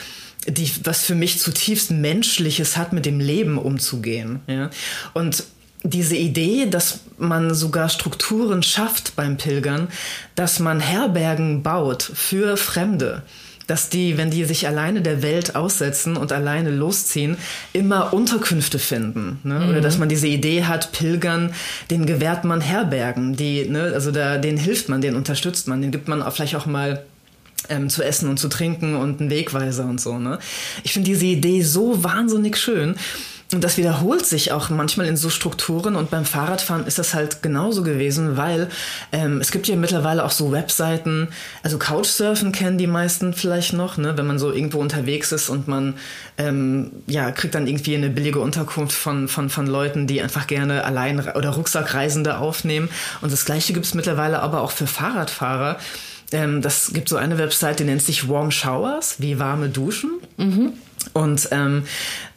die, 0.47 0.71
was 0.85 1.05
für 1.05 1.15
mich 1.15 1.41
zutiefst 1.41 1.91
Menschliches 1.91 2.77
hat, 2.77 2.93
mit 2.93 3.05
dem 3.05 3.21
Leben 3.21 3.59
umzugehen, 3.59 4.41
ja? 4.47 4.71
Und 5.15 5.45
diese 5.85 6.17
Idee, 6.17 6.67
dass 6.67 7.01
man 7.19 7.55
sogar 7.55 7.89
Strukturen 7.89 8.63
schafft 8.63 9.15
beim 9.17 9.37
Pilgern, 9.37 9.89
dass 10.35 10.59
man 10.59 10.81
Herbergen 10.81 11.63
baut 11.63 12.03
für 12.03 12.57
Fremde, 12.57 13.23
dass 13.69 13.91
die, 13.91 14.17
wenn 14.17 14.31
die 14.31 14.45
sich 14.45 14.67
alleine 14.67 15.03
der 15.03 15.23
Welt 15.23 15.55
aussetzen 15.55 16.17
und 16.17 16.33
alleine 16.33 16.71
losziehen, 16.71 17.37
immer 17.73 18.13
Unterkünfte 18.13 18.81
finden. 18.81 19.39
Ne? 19.45 19.61
Mhm. 19.61 19.69
Oder 19.69 19.81
dass 19.81 19.99
man 19.99 20.09
diese 20.09 20.27
Idee 20.27 20.65
hat, 20.65 20.91
Pilgern, 20.91 21.53
den 21.91 22.07
gewährt 22.07 22.45
man 22.45 22.61
Herbergen, 22.61 23.37
die, 23.37 23.69
ne, 23.69 23.93
also 23.95 24.11
da, 24.11 24.39
denen 24.39 24.59
hilft 24.59 24.89
man, 24.89 25.01
den 25.01 25.15
unterstützt 25.15 25.69
man, 25.69 25.83
den 25.83 25.91
gibt 25.91 26.09
man 26.09 26.23
auch 26.23 26.33
vielleicht 26.33 26.57
auch 26.57 26.67
mal 26.67 27.05
ähm, 27.69 27.91
zu 27.91 28.03
essen 28.03 28.31
und 28.31 28.39
zu 28.39 28.49
trinken 28.49 28.97
und 28.97 29.21
einen 29.21 29.31
Wegweiser 29.31 29.85
und 29.85 30.01
so. 30.01 30.19
Ne? 30.19 30.39
Ich 30.83 30.95
finde 30.95 31.11
diese 31.11 31.27
Idee 31.27 31.61
so 31.63 32.03
wahnsinnig 32.03 32.57
schön. 32.57 32.97
Und 33.51 33.65
das 33.65 33.79
wiederholt 33.79 34.27
sich 34.27 34.53
auch 34.53 34.69
manchmal 34.69 35.07
in 35.07 35.17
so 35.17 35.31
Strukturen 35.31 35.97
und 35.97 36.11
beim 36.11 36.27
Fahrradfahren 36.27 36.87
ist 36.87 36.99
das 36.99 37.15
halt 37.15 37.43
genauso 37.43 37.83
gewesen, 37.83 38.37
weil 38.37 38.69
ähm, 39.11 39.41
es 39.41 39.51
gibt 39.51 39.67
ja 39.69 39.77
mittlerweile 39.77 40.27
auch 40.27 40.33
so 40.33 40.53
Webseiten, 40.53 41.29
also 41.63 41.79
Couchsurfen 41.79 42.53
kennen 42.53 42.77
die 42.77 42.87
meisten 42.87 43.33
vielleicht 43.33 43.73
noch, 43.73 43.97
ne, 43.97 44.19
wenn 44.19 44.27
man 44.27 44.39
so 44.39 44.53
irgendwo 44.53 44.79
unterwegs 44.81 45.33
ist 45.33 45.49
und 45.49 45.67
man 45.67 45.95
ähm, 46.37 46.91
ja 47.07 47.31
kriegt 47.31 47.55
dann 47.55 47.67
irgendwie 47.67 47.97
eine 47.97 48.11
billige 48.11 48.41
Unterkunft 48.41 48.95
von, 48.95 49.29
von, 49.29 49.49
von 49.49 49.67
Leuten, 49.67 50.07
die 50.07 50.21
einfach 50.21 50.47
gerne 50.47 50.85
allein 50.85 51.19
oder 51.19 51.49
Rucksackreisende 51.49 52.37
aufnehmen. 52.37 52.91
Und 53.23 53.33
das 53.33 53.47
gleiche 53.47 53.73
gibt 53.73 53.87
es 53.87 53.95
mittlerweile 53.95 54.41
aber 54.41 54.61
auch 54.61 54.73
für 54.73 54.87
Fahrradfahrer. 54.87 55.79
Ähm, 56.33 56.61
das 56.61 56.91
gibt 56.93 57.09
so 57.09 57.17
eine 57.17 57.39
Website, 57.39 57.81
die 57.81 57.85
nennt 57.85 58.03
sich 58.03 58.29
Warm 58.29 58.51
Showers, 58.51 59.17
wie 59.21 59.39
warme 59.39 59.71
Duschen. 59.71 60.11
Mhm. 60.37 60.75
Und 61.13 61.49
ähm, 61.51 61.83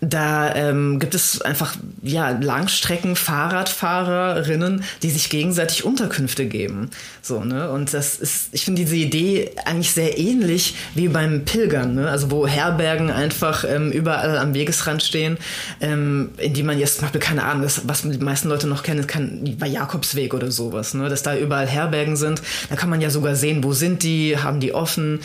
da 0.01 0.53
ähm, 0.55 0.99
gibt 0.99 1.13
es 1.13 1.41
einfach 1.41 1.75
ja 2.01 2.31
Langstrecken-Fahrradfahrerinnen, 2.31 4.84
die 5.03 5.10
sich 5.10 5.29
gegenseitig 5.29 5.84
Unterkünfte 5.86 6.45
geben. 6.45 6.89
So 7.21 7.43
ne 7.43 7.69
und 7.69 7.93
das 7.93 8.15
ist, 8.15 8.47
ich 8.51 8.65
finde 8.65 8.81
diese 8.81 8.95
Idee 8.95 9.51
eigentlich 9.65 9.91
sehr 9.91 10.17
ähnlich 10.17 10.73
wie 10.95 11.07
beim 11.07 11.45
Pilgern, 11.45 11.93
ne? 11.95 12.10
Also 12.10 12.31
wo 12.31 12.47
Herbergen 12.47 13.12
einfach 13.12 13.63
ähm, 13.63 13.91
überall 13.91 14.38
am 14.38 14.55
Wegesrand 14.55 15.03
stehen, 15.03 15.38
ähm, 15.81 16.31
in 16.38 16.53
die 16.53 16.63
man 16.63 16.79
jetzt 16.79 16.95
zum 16.95 17.03
Beispiel 17.03 17.21
keine 17.21 17.43
Ahnung, 17.43 17.62
das, 17.63 17.88
was 17.88 18.01
die 18.01 18.17
meisten 18.17 18.49
Leute 18.49 18.67
noch 18.67 18.84
kennen, 18.84 19.05
kann 19.05 19.55
bei 19.60 19.67
Jakobsweg 19.67 20.34
oder 20.34 20.51
sowas, 20.51 20.93
ne? 20.93 21.10
Dass 21.10 21.23
da 21.23 21.38
überall 21.38 21.67
Herbergen 21.67 22.15
sind. 22.15 22.41
Da 22.69 22.75
kann 22.75 22.89
man 22.89 23.01
ja 23.01 23.10
sogar 23.10 23.36
sehen, 23.36 23.63
wo 23.63 23.73
sind 23.73 24.03
die, 24.03 24.38
haben 24.38 24.60
die 24.60 24.73
offen 24.73 25.19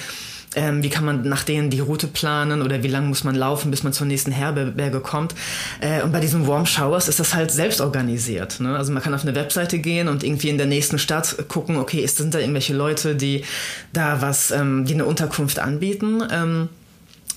ähm, 0.57 0.83
wie 0.83 0.89
kann 0.89 1.05
man 1.05 1.23
nach 1.23 1.45
denen 1.45 1.71
die 1.71 1.81
Route 1.81 2.09
planen 2.09 2.63
oder 2.63 2.83
wie 2.83 2.89
lange 2.89 3.07
muss 3.07 3.23
man 3.23 3.35
laufen, 3.35 3.71
bis 3.71 3.83
man 3.83 3.93
zur 3.93 4.07
nächsten 4.07 4.33
Herberge 4.33 5.01
kommt. 5.01 5.35
Äh, 5.81 6.03
und 6.03 6.13
bei 6.13 6.21
diesen 6.21 6.47
Warm 6.47 6.67
Showers 6.67 7.09
ist 7.09 7.21
das 7.21 7.35
halt 7.35 7.51
selbst 7.51 7.81
organisiert. 7.81 8.59
Ne? 8.61 8.77
Also 8.77 8.93
man 8.93 9.03
kann 9.03 9.15
auf 9.15 9.23
eine 9.23 9.35
Webseite 9.35 9.79
gehen 9.79 10.09
und 10.09 10.25
irgendwie 10.25 10.49
in 10.49 10.59
der 10.59 10.67
nächsten 10.67 10.99
Stadt 10.99 11.37
gucken, 11.49 11.77
okay, 11.77 12.05
sind 12.07 12.35
da 12.35 12.39
irgendwelche 12.39 12.75
Leute, 12.75 13.15
die 13.15 13.45
da 13.93 14.23
was, 14.23 14.51
ähm, 14.51 14.85
die 14.87 14.95
eine 14.95 15.05
Unterkunft 15.05 15.59
anbieten. 15.59 16.23
Ähm, 16.31 16.69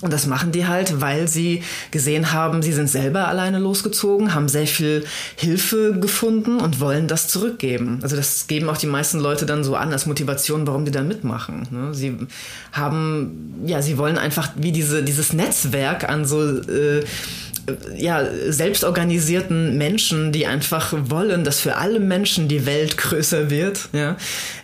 und 0.02 0.12
das 0.12 0.26
machen 0.26 0.50
die 0.50 0.66
halt, 0.66 1.00
weil 1.02 1.28
sie 1.28 1.62
gesehen 1.90 2.32
haben, 2.32 2.62
sie 2.62 2.72
sind 2.72 2.88
selber 2.88 3.28
alleine 3.28 3.58
losgezogen, 3.58 4.34
haben 4.34 4.48
sehr 4.48 4.66
viel 4.66 5.04
Hilfe 5.36 5.98
gefunden 6.00 6.58
und 6.58 6.80
wollen 6.80 7.06
das 7.06 7.28
zurückgeben. 7.28 7.98
Also 8.02 8.16
das 8.16 8.46
geben 8.46 8.70
auch 8.70 8.78
die 8.78 8.86
meisten 8.86 9.20
Leute 9.20 9.44
dann 9.44 9.62
so 9.62 9.76
an 9.76 9.92
als 9.92 10.06
Motivation, 10.06 10.66
warum 10.66 10.86
die 10.86 10.90
da 10.90 11.02
mitmachen. 11.02 11.68
Ne? 11.70 11.92
Sie 11.92 12.16
haben, 12.72 13.62
ja, 13.66 13.82
sie 13.82 13.98
wollen 13.98 14.16
einfach 14.16 14.50
wie 14.56 14.72
diese, 14.72 15.02
dieses 15.02 15.34
Netzwerk 15.34 16.08
an 16.08 16.24
so 16.24 16.42
äh, 16.48 17.04
ja, 17.96 18.24
selbstorganisierten 18.48 19.76
Menschen, 19.76 20.32
die 20.32 20.46
einfach 20.46 20.94
wollen, 20.98 21.44
dass 21.44 21.60
für 21.60 21.76
alle 21.76 22.00
Menschen 22.00 22.48
die 22.48 22.64
Welt 22.64 22.96
größer 22.96 23.50
wird. 23.50 23.88
Ja? 23.92 24.16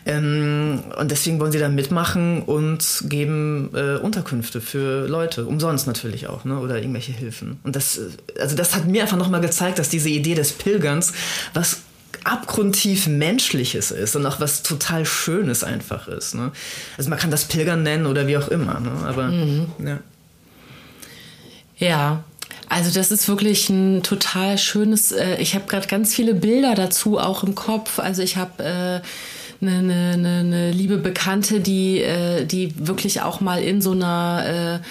Ähm, 0.06 0.84
und 0.96 1.10
deswegen 1.10 1.40
wollen 1.40 1.50
sie 1.50 1.58
da 1.58 1.68
mitmachen 1.68 2.42
und 2.42 3.04
geben 3.08 3.70
äh, 3.74 3.96
Unterkünfte 3.96 4.60
für 4.60 5.08
Leute, 5.08 5.46
umsonst 5.46 5.88
natürlich 5.88 6.28
auch, 6.28 6.44
ne? 6.44 6.60
oder 6.60 6.76
irgendwelche 6.76 7.10
Hilfen. 7.10 7.58
Und 7.64 7.74
das, 7.74 8.00
also 8.40 8.54
das 8.54 8.76
hat 8.76 8.86
mir 8.86 9.02
einfach 9.02 9.16
nochmal 9.16 9.40
gezeigt, 9.40 9.80
dass 9.80 9.88
diese 9.88 10.08
Idee 10.08 10.36
des 10.36 10.52
Pilgerns 10.52 11.12
was 11.54 11.78
abgrundtief 12.22 13.08
Menschliches 13.08 13.90
ist 13.90 14.14
und 14.14 14.24
auch 14.26 14.38
was 14.38 14.62
total 14.62 15.04
Schönes 15.04 15.64
einfach 15.64 16.06
ist. 16.06 16.36
Ne? 16.36 16.52
Also 16.96 17.10
man 17.10 17.18
kann 17.18 17.32
das 17.32 17.46
Pilgern 17.46 17.82
nennen 17.82 18.06
oder 18.06 18.28
wie 18.28 18.36
auch 18.36 18.48
immer, 18.48 18.78
ne? 18.78 18.92
aber 19.06 19.24
mhm. 19.24 19.66
ja. 19.84 19.98
Ja, 21.78 22.24
also 22.68 22.90
das 22.92 23.10
ist 23.10 23.28
wirklich 23.28 23.68
ein 23.68 24.02
total 24.02 24.56
schönes, 24.56 25.12
äh, 25.12 25.36
ich 25.40 25.54
habe 25.54 25.66
gerade 25.66 25.88
ganz 25.88 26.14
viele 26.14 26.34
Bilder 26.34 26.74
dazu 26.74 27.18
auch 27.18 27.42
im 27.42 27.54
Kopf. 27.54 27.98
Also 27.98 28.22
ich 28.22 28.36
habe 28.36 28.62
äh, 28.62 29.06
eine, 29.60 30.12
eine, 30.14 30.38
eine 30.38 30.70
liebe 30.70 30.98
Bekannte, 30.98 31.60
die, 31.60 32.00
äh, 32.00 32.44
die 32.44 32.74
wirklich 32.86 33.22
auch 33.22 33.40
mal 33.40 33.62
in 33.62 33.80
so 33.80 33.92
einer 33.92 34.80
äh, 34.82 34.86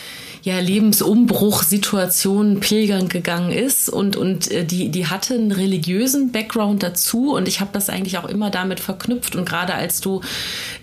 ja, 0.46 0.60
Lebensumbruchsituationen 0.60 2.60
pilgern 2.60 3.10
gegangen 3.10 3.52
ist 3.52 3.90
und, 3.90 4.16
und 4.16 4.52
äh, 4.52 4.64
die, 4.64 4.90
die 4.90 5.08
hatte 5.08 5.34
einen 5.34 5.52
religiösen 5.52 6.32
Background 6.32 6.84
dazu 6.84 7.34
und 7.34 7.48
ich 7.48 7.62
habe 7.62 7.72
das 7.74 7.90
eigentlich 7.90 8.20
auch 8.20 8.26
immer 8.26 8.52
damit 8.52 8.80
verknüpft 8.80 9.36
und 9.36 9.50
gerade 9.50 9.74
als 9.74 10.02
du 10.02 10.22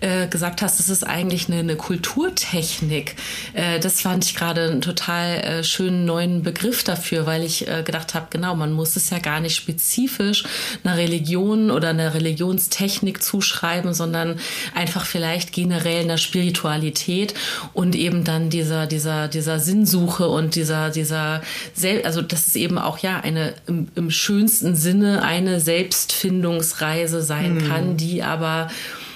äh, 0.01 0.27
gesagt 0.27 0.63
hast, 0.63 0.81
es 0.81 0.89
ist 0.89 1.07
eigentlich 1.07 1.47
eine, 1.47 1.61
eine 1.61 1.77
Kulturtechnik, 1.77 3.15
äh, 3.53 3.79
das 3.79 4.01
fand 4.01 4.25
ich 4.25 4.35
gerade 4.35 4.69
einen 4.69 4.81
total 4.81 5.37
äh, 5.37 5.63
schönen 5.63 6.07
neuen 6.07 6.43
Begriff 6.43 6.83
dafür, 6.83 7.27
weil 7.27 7.45
ich 7.45 7.69
äh, 7.69 7.85
gedacht 7.85 8.15
habe, 8.15 8.27
genau, 8.31 8.57
man 8.57 8.73
muss 8.73 8.97
es 8.97 9.11
ja 9.11 9.21
gar 9.21 9.39
nicht 9.39 9.55
spezifisch 9.55 10.43
einer 10.83 10.97
Religion 10.97 11.71
oder 11.71 11.91
einer 11.91 12.15
Religionstechnik 12.15 13.23
zuschreiben, 13.23 13.95
sondern 13.95 14.41
einfach 14.75 15.07
vielleicht 15.07 15.53
generell 15.53 16.03
einer 16.03 16.19
Spiritualität 16.19 17.35
und 17.75 17.95
eben 17.95 18.25
dann 18.25 18.51
dieser, 18.51 18.89
dieser, 18.89 19.29
dieser 19.29 19.52
Sinnsuche 19.59 20.29
und 20.29 20.55
dieser, 20.55 20.91
dieser, 20.91 21.43
Sel 21.75 22.03
also 22.03 22.23
das 22.23 22.47
ist 22.47 22.57
eben 22.57 22.79
auch 22.79 22.99
ja 22.99 23.21
eine 23.21 23.55
im, 23.67 23.89
im 23.95 24.11
schönsten 24.11 24.75
Sinne 24.75 25.23
eine 25.23 25.61
Selbstfindungsreise 25.61 27.23
sein 27.23 27.55
mhm. 27.55 27.69
kann, 27.69 27.97
die 27.97 28.23
aber 28.23 28.69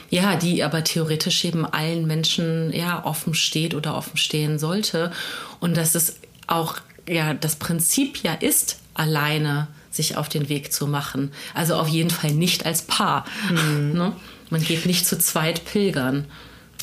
ja, 0.08 0.36
die 0.36 0.62
aber 0.62 0.84
theoretisch 0.84 1.44
eben 1.44 1.66
allen 1.66 2.06
Menschen 2.06 2.72
ja 2.72 3.04
offen 3.04 3.34
steht 3.34 3.74
oder 3.74 3.96
offen 3.96 4.16
stehen 4.16 4.58
sollte. 4.58 5.10
Und 5.58 5.76
dass 5.76 5.94
es 5.94 6.16
auch 6.46 6.76
ja 7.08 7.34
das 7.34 7.56
Prinzip 7.56 8.22
ja 8.22 8.34
ist, 8.34 8.78
alleine 8.94 9.68
sich 9.90 10.16
auf 10.16 10.28
den 10.28 10.48
Weg 10.48 10.72
zu 10.72 10.86
machen. 10.86 11.32
Also 11.54 11.74
auf 11.74 11.88
jeden 11.88 12.10
Fall 12.10 12.32
nicht 12.32 12.66
als 12.66 12.82
Paar. 12.82 13.24
Mhm. 13.50 13.92
Ne? 13.96 14.12
Man 14.50 14.62
geht 14.62 14.86
nicht 14.86 15.06
zu 15.06 15.18
zweit 15.18 15.64
pilgern. 15.64 16.26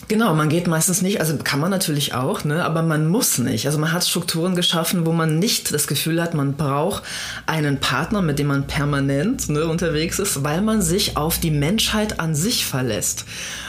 Genau, 0.07 0.33
man 0.35 0.49
geht 0.49 0.67
meistens 0.67 1.01
nicht, 1.01 1.19
also 1.19 1.37
kann 1.43 1.59
man 1.59 1.71
natürlich 1.71 2.13
auch, 2.13 2.43
ne, 2.43 2.63
aber 2.65 2.81
man 2.81 3.07
muss 3.07 3.37
nicht. 3.37 3.65
Also 3.65 3.79
man 3.79 3.91
hat 3.93 4.05
Strukturen 4.05 4.55
geschaffen, 4.55 5.05
wo 5.05 5.11
man 5.11 5.39
nicht 5.39 5.73
das 5.73 5.87
Gefühl 5.87 6.21
hat, 6.21 6.33
man 6.33 6.53
braucht 6.53 7.03
einen 7.45 7.79
Partner, 7.79 8.21
mit 8.21 8.39
dem 8.39 8.47
man 8.47 8.67
permanent 8.67 9.49
ne, 9.49 9.65
unterwegs 9.65 10.19
ist, 10.19 10.43
weil 10.43 10.61
man 10.61 10.81
sich 10.81 11.15
auf 11.17 11.39
die 11.39 11.51
Menschheit 11.51 12.19
an 12.19 12.35
sich 12.35 12.65
verlässt. 12.65 13.25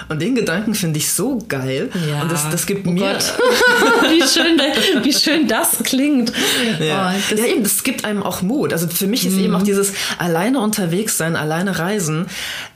Und 0.08 0.20
den 0.20 0.34
Gedanken 0.34 0.74
finde 0.74 0.98
ich 0.98 1.10
so 1.12 1.38
geil. 1.48 1.90
Ja. 2.08 2.22
Und 2.22 2.32
das, 2.32 2.48
das 2.50 2.66
gibt 2.66 2.86
oh 2.86 2.90
mir. 2.90 3.18
wie, 4.10 4.22
schön, 4.22 4.58
wie 5.02 5.12
schön 5.12 5.48
das 5.48 5.78
klingt. 5.82 6.32
Ja. 6.80 7.14
Oh, 7.14 7.20
das 7.30 7.40
ja, 7.40 7.46
eben, 7.46 7.62
das 7.62 7.82
gibt 7.82 8.04
einem 8.04 8.22
auch 8.22 8.42
Mut. 8.42 8.72
Also 8.72 8.86
für 8.88 9.06
mich 9.06 9.26
ist 9.26 9.34
mhm. 9.34 9.44
eben 9.44 9.54
auch 9.54 9.62
dieses 9.62 9.92
alleine 10.18 10.60
unterwegs 10.60 11.16
sein, 11.16 11.36
alleine 11.36 11.78
reisen. 11.78 12.26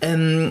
Ähm, 0.00 0.48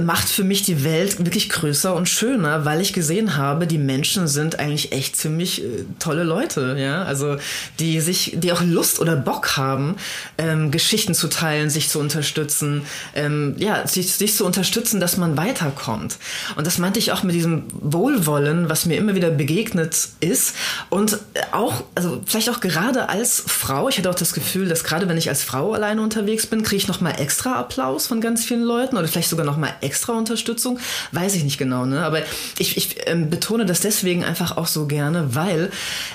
macht 0.00 0.28
für 0.28 0.42
mich 0.42 0.62
die 0.62 0.84
Welt 0.84 1.18
wirklich 1.18 1.50
größer 1.50 1.94
und 1.94 2.08
schöner, 2.08 2.64
weil 2.64 2.80
ich 2.80 2.94
gesehen 2.94 3.36
habe, 3.36 3.66
die 3.66 3.76
Menschen 3.76 4.26
sind 4.26 4.58
eigentlich 4.58 4.92
echt 4.92 5.16
ziemlich 5.16 5.62
äh, 5.62 5.84
tolle 5.98 6.24
Leute, 6.24 6.76
ja, 6.78 7.02
also 7.02 7.36
die 7.78 8.00
sich, 8.00 8.36
die 8.36 8.52
auch 8.52 8.62
Lust 8.62 9.00
oder 9.00 9.16
Bock 9.16 9.58
haben, 9.58 9.96
ähm, 10.38 10.70
Geschichten 10.70 11.14
zu 11.14 11.28
teilen, 11.28 11.68
sich 11.68 11.90
zu 11.90 11.98
unterstützen, 11.98 12.82
ähm, 13.14 13.54
ja, 13.58 13.86
sich, 13.86 14.12
sich 14.14 14.34
zu 14.34 14.46
unterstützen, 14.46 14.98
dass 14.98 15.18
man 15.18 15.36
weiterkommt. 15.36 16.16
Und 16.56 16.66
das 16.66 16.78
meinte 16.78 16.98
ich 16.98 17.12
auch 17.12 17.22
mit 17.22 17.34
diesem 17.34 17.64
Wohlwollen, 17.72 18.70
was 18.70 18.86
mir 18.86 18.96
immer 18.96 19.14
wieder 19.14 19.30
begegnet 19.30 20.08
ist 20.20 20.54
und 20.88 21.18
auch, 21.52 21.84
also 21.94 22.22
vielleicht 22.24 22.48
auch 22.48 22.60
gerade 22.60 23.10
als 23.10 23.44
Frau, 23.46 23.90
ich 23.90 23.98
hatte 23.98 24.08
auch 24.08 24.14
das 24.14 24.32
Gefühl, 24.32 24.68
dass 24.68 24.84
gerade 24.84 25.06
wenn 25.08 25.18
ich 25.18 25.28
als 25.28 25.42
Frau 25.42 25.74
alleine 25.74 26.00
unterwegs 26.00 26.46
bin, 26.46 26.62
kriege 26.62 26.76
ich 26.76 26.88
noch 26.88 27.02
mal 27.02 27.12
extra 27.20 27.56
Applaus 27.58 28.06
von 28.06 28.22
ganz 28.22 28.46
vielen 28.46 28.62
Leuten 28.62 28.96
oder 28.96 29.06
vielleicht 29.06 29.28
sogar 29.28 29.44
noch 29.44 29.58
mal 29.58 29.74
extra 29.82 30.12
Unterstützung? 30.12 30.78
Weiß 31.12 31.34
ich 31.34 31.44
nicht 31.44 31.58
genau, 31.58 31.86
ne? 31.86 32.04
Aber 32.04 32.20
ich, 32.58 32.76
ich 32.76 32.96
ähm, 33.06 33.30
betone 33.30 33.66
das 33.66 33.80
deswegen 33.80 34.24
einfach 34.24 34.56
auch 34.56 34.66
so 34.66 34.86
gerne, 34.86 35.34
weil 35.34 35.70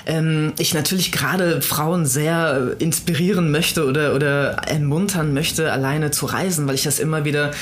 ähm, 0.06 0.52
ich 0.58 0.74
natürlich 0.74 1.12
gerade 1.12 1.62
Frauen 1.62 2.06
sehr 2.06 2.76
inspirieren 2.78 3.50
möchte 3.50 3.86
oder, 3.86 4.14
oder 4.14 4.52
ermuntern 4.66 5.32
möchte, 5.34 5.72
alleine 5.72 6.10
zu 6.10 6.26
reisen, 6.26 6.66
weil 6.66 6.74
ich 6.74 6.82
das 6.82 6.98
immer 6.98 7.24
wieder 7.24 7.52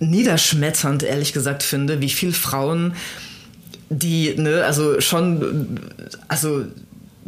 niederschmetternd, 0.00 1.02
ehrlich 1.02 1.32
gesagt, 1.32 1.62
finde, 1.62 2.00
wie 2.00 2.10
viel 2.10 2.32
Frauen 2.32 2.94
die, 3.90 4.34
ne, 4.36 4.64
also 4.64 5.00
schon, 5.00 5.80
also 6.28 6.64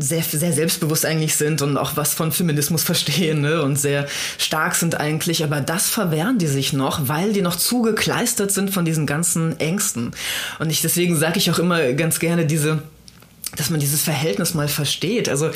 sehr, 0.01 0.23
sehr 0.23 0.53
selbstbewusst 0.53 1.05
eigentlich 1.05 1.37
sind 1.37 1.63
und 1.63 1.77
auch 1.77 1.97
was 1.97 2.15
von 2.15 2.33
Feminismus 2.33 2.83
verstehen 2.83 3.41
ne? 3.41 3.63
und 3.63 3.77
sehr 3.77 4.07
stark 4.39 4.75
sind 4.75 4.95
eigentlich. 4.95 5.45
Aber 5.45 5.61
das 5.61 5.89
verwehren 5.89 6.39
die 6.39 6.47
sich 6.47 6.73
noch, 6.73 7.09
weil 7.09 7.33
die 7.33 7.43
noch 7.43 7.57
zu 7.57 7.83
gekleistert 7.83 8.53
sind 8.53 8.71
von 8.71 8.85
diesen 8.85 9.07
ganzen 9.07 9.59
Ängsten. 9.61 10.13
Und 10.59 10.71
ich, 10.71 10.83
deswegen 10.83 11.17
sage 11.17 11.39
ich 11.39 11.51
auch 11.51 11.59
immer 11.59 11.93
ganz 11.93 12.19
gerne 12.19 12.47
diese, 12.47 12.83
dass 13.57 13.71
man 13.71 13.81
dieses 13.81 14.03
Verhältnis 14.03 14.55
mal 14.55 14.69
versteht. 14.69 15.29
Also 15.29 15.51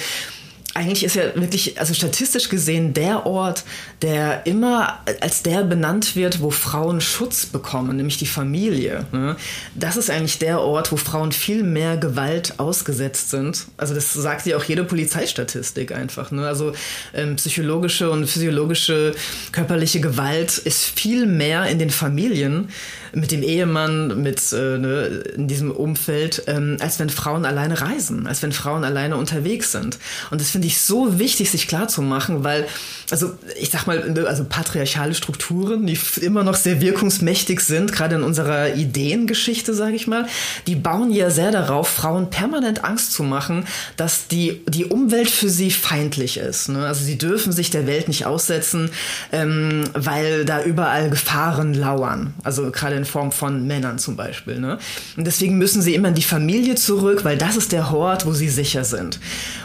eigentlich 0.75 1.05
ist 1.05 1.15
ja 1.15 1.35
wirklich, 1.37 1.79
also 1.79 1.95
statistisch 1.95 2.49
gesehen, 2.49 2.95
der 2.95 3.27
Ort, 3.27 3.65
der 4.03 4.45
immer 4.45 5.01
als 5.21 5.43
der 5.43 5.63
benannt 5.63 6.17
wird, 6.17 6.43
wo 6.43 6.51
Frauen 6.51 7.01
Schutz 7.01 7.47
bekommen, 7.47 7.97
nämlich 7.97 8.19
die 8.19 8.27
Familie. 8.27 9.07
Ne? 9.13 9.37
Das 9.77 9.97
ist 9.97 10.11
eigentlich 10.11 10.39
der 10.39 10.61
Ort, 10.61 10.91
wo 10.91 10.97
Frauen 10.97 11.31
viel 11.31 11.63
mehr 11.63 11.97
Gewalt 11.97 12.59
ausgesetzt 12.59 13.31
sind. 13.31 13.67
Also 13.77 13.95
das 13.95 14.13
sagt 14.13 14.47
ja 14.47 14.57
auch 14.57 14.65
jede 14.65 14.83
Polizeistatistik 14.83 15.93
einfach. 15.93 16.33
Ne? 16.33 16.47
Also 16.47 16.73
ähm, 17.15 17.37
psychologische 17.37 18.11
und 18.11 18.27
physiologische 18.27 19.15
körperliche 19.53 20.01
Gewalt 20.01 20.59
ist 20.59 20.85
viel 20.85 21.27
mehr 21.27 21.67
in 21.67 21.79
den 21.79 21.91
Familien 21.91 22.69
mit 23.14 23.33
dem 23.33 23.42
Ehemann, 23.42 24.22
mit 24.22 24.53
äh, 24.53 24.79
ne, 24.79 25.05
in 25.37 25.48
diesem 25.48 25.70
Umfeld, 25.70 26.42
ähm, 26.46 26.77
als 26.81 26.98
wenn 26.98 27.11
Frauen 27.11 27.44
alleine 27.44 27.81
reisen, 27.81 28.27
als 28.27 28.42
wenn 28.42 28.53
Frauen 28.53 28.85
alleine 28.85 29.16
unterwegs 29.16 29.72
sind. 29.72 29.98
Und 30.31 30.40
das 30.40 30.50
finde 30.50 30.66
ich 30.66 30.81
so 30.81 31.18
wichtig, 31.18 31.50
sich 31.50 31.68
klar 31.68 31.88
zu 31.88 32.03
machen, 32.03 32.44
weil, 32.44 32.66
also 33.11 33.33
ich 33.61 33.70
sag 33.70 33.87
mal, 33.87 34.11
ne, 34.11 34.27
also 34.27 34.44
patriarchale 34.44 35.14
Strukturen, 35.14 35.87
die 35.87 35.98
immer 36.20 36.44
noch 36.44 36.57
sehr 36.57 36.81
wirkungsmächtig 36.81 37.61
sind, 37.61 37.92
gerade 37.92 38.16
in 38.16 38.22
unserer 38.22 38.74
Ideengeschichte, 38.74 39.74
sage 39.74 39.96
ich 39.96 40.07
mal, 40.07 40.27
die 40.66 40.74
bauen 40.74 41.12
ja 41.12 41.31
sehr 41.31 41.50
darauf, 41.50 41.88
Frauen 41.88 42.31
permanent 42.31 42.85
Angst 42.85 43.12
zu 43.12 43.22
machen, 43.22 43.66
dass 43.96 44.27
die, 44.29 44.62
die 44.68 44.87
Umwelt 44.87 45.31
für 45.31 45.48
sie 45.48 45.70
feindlich 45.70 46.38
ist. 46.38 46.68
Ne? 46.68 46.87
Also 46.87 47.05
sie 47.05 47.18
dürfen 47.18 47.53
sich 47.53 47.70
der 47.70 47.87
Welt 47.87 48.09
nicht 48.09 48.27
aussetzen, 48.27 48.90
ähm, 49.33 49.85
weil 49.94 50.44
da 50.44 50.62
überall 50.62 51.11
Gefahren 51.11 51.74
lauern. 51.74 52.35
Also 52.42 52.70
gerade 52.70 52.96
in 52.96 53.04
Form 53.07 53.33
von 53.33 53.67
Männern 53.67 53.99
zum 53.99 54.17
Beispiel. 54.17 54.59
Ne? 54.61 54.79
Und 55.17 55.27
deswegen 55.27 55.59
müssen 55.59 55.83
sie 55.83 55.95
immer 55.95 56.09
in 56.09 56.14
die 56.14 56.23
Familie 56.23 56.75
zurück, 56.75 57.25
weil 57.25 57.37
das 57.37 57.57
ist 57.57 57.73
der 57.73 57.90
Hort, 57.90 58.27
wo 58.27 58.33
sie 58.33 58.49
sicher 58.49 58.85
sind. 58.85 59.19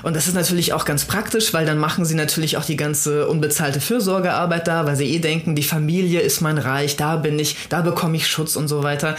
Und 0.03 0.15
das 0.15 0.27
ist 0.27 0.35
natürlich 0.35 0.73
auch 0.73 0.85
ganz 0.85 1.05
praktisch, 1.05 1.53
weil 1.53 1.65
dann 1.65 1.77
machen 1.77 2.05
sie 2.05 2.15
natürlich 2.15 2.57
auch 2.57 2.65
die 2.65 2.77
ganze 2.77 3.27
unbezahlte 3.27 3.81
Fürsorgearbeit 3.81 4.67
da, 4.67 4.85
weil 4.85 4.95
sie 4.95 5.13
eh 5.13 5.19
denken, 5.19 5.55
die 5.55 5.63
Familie 5.63 6.21
ist 6.21 6.41
mein 6.41 6.57
Reich, 6.57 6.95
da 6.95 7.15
bin 7.17 7.39
ich, 7.39 7.55
da 7.69 7.81
bekomme 7.81 8.17
ich 8.17 8.27
Schutz 8.27 8.55
und 8.55 8.67
so 8.67 8.83
weiter. 8.83 9.15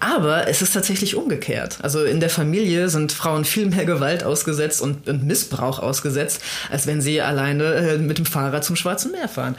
Aber 0.00 0.48
es 0.48 0.62
ist 0.62 0.72
tatsächlich 0.72 1.16
umgekehrt. 1.16 1.78
Also 1.82 2.04
in 2.04 2.20
der 2.20 2.30
Familie 2.30 2.88
sind 2.88 3.12
Frauen 3.12 3.44
viel 3.44 3.66
mehr 3.66 3.84
Gewalt 3.84 4.24
ausgesetzt 4.24 4.80
und, 4.80 5.08
und 5.08 5.24
Missbrauch 5.24 5.78
ausgesetzt, 5.78 6.40
als 6.70 6.86
wenn 6.86 7.00
sie 7.00 7.20
alleine 7.20 7.64
äh, 7.74 7.98
mit 7.98 8.18
dem 8.18 8.26
Fahrrad 8.26 8.64
zum 8.64 8.76
Schwarzen 8.76 9.12
Meer 9.12 9.28
fahren. 9.28 9.56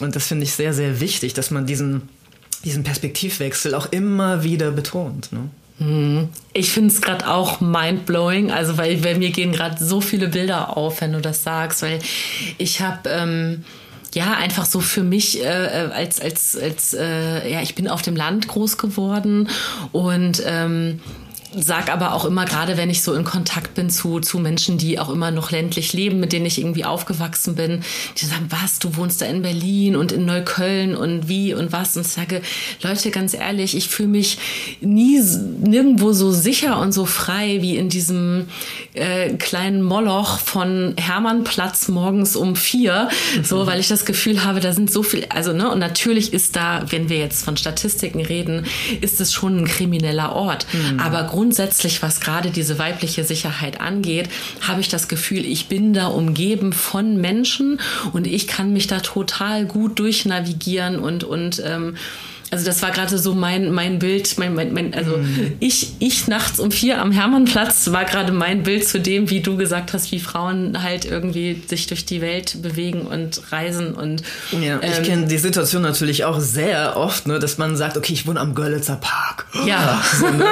Und 0.00 0.14
das 0.14 0.26
finde 0.26 0.44
ich 0.44 0.52
sehr, 0.52 0.72
sehr 0.72 1.00
wichtig, 1.00 1.34
dass 1.34 1.50
man 1.50 1.66
diesen, 1.66 2.02
diesen 2.66 2.82
Perspektivwechsel 2.82 3.74
auch 3.74 3.86
immer 3.92 4.42
wieder 4.42 4.72
betont. 4.72 5.32
Ne? 5.32 5.48
Hm. 5.78 6.28
Ich 6.52 6.70
finde 6.70 6.92
es 6.92 7.00
gerade 7.00 7.28
auch 7.28 7.60
mindblowing, 7.60 8.50
also 8.50 8.76
weil 8.76 8.96
bei 8.96 9.14
mir 9.14 9.30
gehen 9.30 9.52
gerade 9.52 9.82
so 9.82 10.00
viele 10.00 10.28
Bilder 10.28 10.76
auf, 10.76 11.00
wenn 11.00 11.12
du 11.12 11.20
das 11.20 11.42
sagst, 11.42 11.82
weil 11.82 12.00
ich 12.58 12.80
habe 12.80 13.08
ähm, 13.08 13.64
ja 14.14 14.32
einfach 14.32 14.66
so 14.66 14.80
für 14.80 15.02
mich 15.02 15.42
äh, 15.42 15.46
als 15.46 16.20
als 16.20 16.56
als 16.56 16.94
äh, 16.94 17.52
ja 17.52 17.62
ich 17.62 17.74
bin 17.74 17.88
auf 17.88 18.02
dem 18.02 18.16
Land 18.16 18.48
groß 18.48 18.78
geworden 18.78 19.48
und 19.92 20.42
ähm, 20.44 21.00
sag 21.58 21.92
aber 21.92 22.14
auch 22.14 22.24
immer, 22.24 22.44
gerade 22.44 22.76
wenn 22.76 22.90
ich 22.90 23.02
so 23.02 23.14
in 23.14 23.24
Kontakt 23.24 23.74
bin 23.74 23.90
zu, 23.90 24.20
zu 24.20 24.38
Menschen, 24.38 24.78
die 24.78 24.98
auch 24.98 25.10
immer 25.10 25.30
noch 25.30 25.50
ländlich 25.50 25.92
leben, 25.92 26.20
mit 26.20 26.32
denen 26.32 26.46
ich 26.46 26.58
irgendwie 26.58 26.84
aufgewachsen 26.84 27.54
bin, 27.54 27.82
die 28.18 28.26
sagen, 28.26 28.46
was, 28.50 28.78
du 28.78 28.96
wohnst 28.96 29.22
da 29.22 29.26
in 29.26 29.42
Berlin 29.42 29.96
und 29.96 30.12
in 30.12 30.24
Neukölln 30.24 30.96
und 30.96 31.28
wie 31.28 31.54
und 31.54 31.72
was. 31.72 31.96
Und 31.96 32.06
ich 32.06 32.12
sage, 32.12 32.42
Leute, 32.82 33.10
ganz 33.10 33.34
ehrlich, 33.34 33.76
ich 33.76 33.88
fühle 33.88 34.08
mich 34.08 34.38
nie 34.80 35.20
nirgendwo 35.60 36.12
so 36.12 36.30
sicher 36.30 36.78
und 36.78 36.92
so 36.92 37.06
frei 37.06 37.62
wie 37.62 37.76
in 37.76 37.88
diesem 37.88 38.46
äh, 38.94 39.30
kleinen 39.30 39.82
Moloch 39.82 40.38
von 40.38 40.94
Hermannplatz 40.96 41.88
morgens 41.88 42.36
um 42.36 42.56
vier. 42.56 43.08
Mhm. 43.36 43.44
So, 43.44 43.66
weil 43.66 43.80
ich 43.80 43.88
das 43.88 44.04
Gefühl 44.04 44.44
habe, 44.44 44.60
da 44.60 44.72
sind 44.72 44.90
so 44.90 45.02
viel, 45.02 45.26
also, 45.30 45.52
ne, 45.52 45.70
und 45.70 45.78
natürlich 45.78 46.32
ist 46.32 46.56
da, 46.56 46.84
wenn 46.90 47.08
wir 47.08 47.18
jetzt 47.18 47.44
von 47.44 47.56
Statistiken 47.56 48.20
reden, 48.20 48.66
ist 49.00 49.20
es 49.20 49.32
schon 49.32 49.58
ein 49.58 49.66
krimineller 49.66 50.32
Ort. 50.32 50.66
Mhm. 50.72 51.00
Aber 51.00 51.24
grundsätzlich, 51.24 51.45
was 52.02 52.20
gerade 52.20 52.50
diese 52.50 52.78
weibliche 52.78 53.24
Sicherheit 53.24 53.80
angeht, 53.80 54.28
habe 54.60 54.80
ich 54.80 54.88
das 54.88 55.08
Gefühl, 55.08 55.44
ich 55.44 55.68
bin 55.68 55.92
da 55.92 56.06
umgeben 56.06 56.72
von 56.72 57.20
Menschen 57.20 57.80
und 58.12 58.26
ich 58.26 58.46
kann 58.46 58.72
mich 58.72 58.86
da 58.86 59.00
total 59.00 59.66
gut 59.66 59.98
durchnavigieren 59.98 60.98
und, 60.98 61.24
und 61.24 61.62
ähm, 61.64 61.96
Also 62.50 62.64
das 62.64 62.80
war 62.82 62.90
gerade 62.92 63.18
so 63.18 63.34
mein, 63.34 63.72
mein 63.72 63.98
Bild, 63.98 64.38
mein, 64.38 64.54
mein, 64.54 64.72
mein 64.72 64.94
also 64.94 65.16
mhm. 65.16 65.56
ich, 65.58 65.94
ich 65.98 66.28
nachts 66.28 66.60
um 66.60 66.70
vier 66.70 67.00
am 67.00 67.10
Hermannplatz 67.10 67.90
war 67.90 68.04
gerade 68.04 68.32
mein 68.32 68.62
Bild 68.62 68.86
zu 68.86 69.00
dem, 69.00 69.30
wie 69.30 69.40
du 69.40 69.56
gesagt 69.56 69.92
hast, 69.92 70.12
wie 70.12 70.20
Frauen 70.20 70.82
halt 70.82 71.04
irgendwie 71.04 71.62
sich 71.66 71.88
durch 71.88 72.06
die 72.06 72.20
Welt 72.20 72.62
bewegen 72.62 73.02
und 73.02 73.40
reisen 73.50 73.94
und 73.94 74.22
ja, 74.52 74.80
ähm, 74.80 74.92
ich 74.92 75.02
kenne 75.02 75.26
die 75.26 75.38
Situation 75.38 75.82
natürlich 75.82 76.24
auch 76.24 76.38
sehr 76.40 76.96
oft, 76.96 77.26
ne, 77.26 77.38
dass 77.38 77.58
man 77.58 77.76
sagt, 77.76 77.96
okay, 77.96 78.12
ich 78.12 78.26
wohne 78.26 78.38
am 78.38 78.54
Görlitzer 78.54 78.96
Park. 78.96 79.46
Ja. 79.66 80.02
So, 80.16 80.30
ne? 80.30 80.46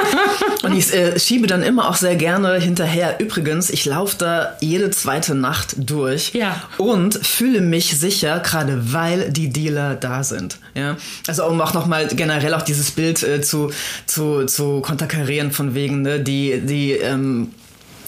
Und 0.62 0.76
ich 0.76 0.92
äh, 0.92 1.18
schiebe 1.18 1.46
dann 1.46 1.62
immer 1.62 1.88
auch 1.88 1.94
sehr 1.94 2.16
gerne 2.16 2.58
hinterher. 2.58 3.18
Übrigens, 3.18 3.70
ich 3.70 3.84
laufe 3.86 4.16
da 4.18 4.56
jede 4.60 4.90
zweite 4.90 5.34
Nacht 5.34 5.76
durch 5.78 6.32
ja. 6.34 6.62
und 6.76 7.14
fühle 7.26 7.60
mich 7.60 7.98
sicher, 7.98 8.40
gerade 8.40 8.92
weil 8.92 9.30
die 9.30 9.50
Dealer 9.50 9.94
da 9.94 10.22
sind. 10.22 10.58
Ja, 10.74 10.96
also 11.26 11.46
um 11.46 11.60
auch 11.60 11.72
nochmal 11.84 12.08
generell 12.08 12.54
auch 12.54 12.62
dieses 12.62 12.90
Bild 12.90 13.22
äh, 13.22 13.42
zu, 13.42 13.70
zu, 14.06 14.46
zu 14.46 14.80
konterkarieren 14.80 15.52
von 15.52 15.74
wegen, 15.74 16.02
ne, 16.02 16.20
die, 16.20 16.60
die, 16.60 16.92
ähm, 16.92 17.52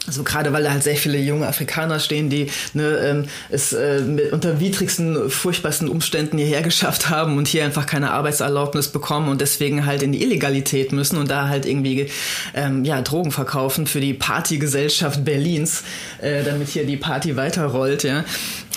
also 0.07 0.23
gerade 0.23 0.53
weil 0.53 0.63
da 0.63 0.71
halt 0.71 0.83
sehr 0.83 0.95
viele 0.95 1.19
junge 1.19 1.47
Afrikaner 1.47 1.99
stehen, 1.99 2.29
die 2.29 2.49
ne, 2.73 2.97
ähm, 2.97 3.25
es 3.49 3.73
äh, 3.73 3.99
mit 4.01 4.31
unter 4.31 4.59
widrigsten, 4.59 5.29
furchtbarsten 5.29 5.89
Umständen 5.89 6.37
hierher 6.37 6.61
geschafft 6.61 7.09
haben 7.09 7.37
und 7.37 7.47
hier 7.47 7.65
einfach 7.65 7.85
keine 7.85 8.11
Arbeitserlaubnis 8.11 8.87
bekommen 8.87 9.27
und 9.29 9.41
deswegen 9.41 9.85
halt 9.85 10.01
in 10.01 10.13
die 10.13 10.23
Illegalität 10.23 10.93
müssen 10.93 11.17
und 11.17 11.29
da 11.29 11.49
halt 11.49 11.65
irgendwie 11.65 12.09
ähm, 12.55 12.85
ja, 12.85 13.01
Drogen 13.01 13.31
verkaufen 13.31 13.85
für 13.85 13.99
die 13.99 14.13
Partygesellschaft 14.13 15.25
Berlins, 15.25 15.83
äh, 16.21 16.43
damit 16.43 16.69
hier 16.69 16.85
die 16.85 16.97
Party 16.97 17.35
weiterrollt, 17.35 18.03
ja. 18.03 18.23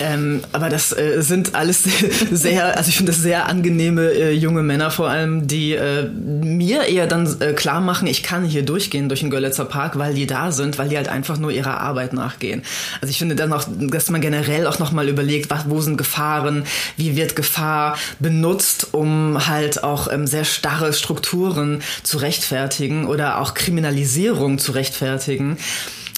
Ähm, 0.01 0.41
aber 0.53 0.71
das 0.71 0.97
äh, 0.97 1.21
sind 1.21 1.55
alles 1.55 1.85
sehr, 2.31 2.77
also 2.77 2.89
ich 2.89 2.97
finde 2.97 3.13
das 3.13 3.21
sehr 3.21 3.47
angenehme 3.47 4.11
äh, 4.11 4.33
junge 4.33 4.63
Männer 4.63 4.91
vor 4.91 5.11
allem, 5.11 5.47
die 5.47 5.75
äh, 5.75 6.09
mir 6.09 6.85
eher 6.85 7.07
dann 7.07 7.41
äh, 7.41 7.53
klar 7.53 7.83
machen, 7.83 8.09
ich 8.09 8.23
kann 8.23 8.45
hier 8.45 8.65
durchgehen 8.65 9.09
durch 9.09 9.21
den 9.21 9.31
Görlitzer 9.31 9.67
Park, 9.67 9.99
weil 9.99 10.15
die 10.15 10.27
da 10.27 10.53
sind, 10.53 10.79
weil 10.79 10.89
die 10.89 10.97
halt 10.97 11.09
einfach 11.09 11.20
nur 11.39 11.51
ihrer 11.51 11.81
Arbeit 11.81 12.13
nachgehen. 12.13 12.63
Also 13.01 13.11
ich 13.11 13.19
finde 13.19 13.37
dann 13.37 13.53
auch, 13.53 13.65
dass 13.69 14.11
man 14.11 14.21
generell 14.21 14.67
auch 14.67 14.79
nochmal 14.79 15.09
überlegt, 15.09 15.51
was, 15.51 15.69
wo 15.69 15.81
sind 15.81 15.97
Gefahren, 15.97 16.65
wie 16.97 17.17
wird 17.17 17.37
Gefahr 17.37 17.97
benutzt, 18.19 18.89
um 18.93 19.47
halt 19.47 19.85
auch 19.85 20.11
ähm, 20.11 20.27
sehr 20.27 20.45
starre 20.45 20.93
Strukturen 20.93 21.83
zu 22.03 22.19
rechtfertigen 22.19 23.07
oder 23.07 23.41
auch 23.41 23.55
Kriminalisierung 23.55 24.59
zu 24.59 24.73
rechtfertigen. 24.73 25.59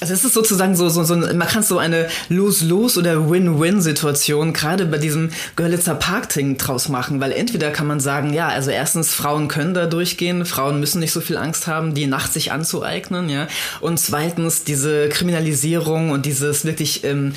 Also 0.02 0.14
es 0.14 0.24
ist 0.24 0.34
sozusagen 0.34 0.74
so, 0.74 0.88
so, 0.88 1.04
so 1.04 1.14
man 1.14 1.46
kann 1.46 1.62
so 1.62 1.78
eine 1.78 2.08
Lose-Lose 2.28 2.98
oder 2.98 3.30
Win-Win-Situation 3.30 4.52
gerade 4.52 4.84
bei 4.84 4.98
diesem 4.98 5.30
Görlitzer 5.54 5.94
Park-Ding 5.94 6.58
draus 6.58 6.88
machen, 6.88 7.20
weil 7.20 7.30
entweder 7.30 7.70
kann 7.70 7.86
man 7.86 8.00
sagen, 8.00 8.34
ja, 8.34 8.48
also 8.48 8.72
erstens, 8.72 9.14
Frauen 9.14 9.46
können 9.46 9.74
da 9.74 9.86
durchgehen, 9.86 10.44
Frauen 10.44 10.80
müssen 10.80 10.98
nicht 10.98 11.12
so 11.12 11.20
viel 11.20 11.36
Angst 11.36 11.68
haben, 11.68 11.94
die 11.94 12.08
Nacht 12.08 12.32
sich 12.32 12.50
anzueignen, 12.50 13.28
ja, 13.28 13.46
und 13.80 14.00
zweitens 14.00 14.64
diese 14.64 15.08
Kriminalisierung 15.08 16.10
und 16.10 16.26
dieses 16.26 16.64
wirklich 16.64 17.04
ähm, 17.04 17.34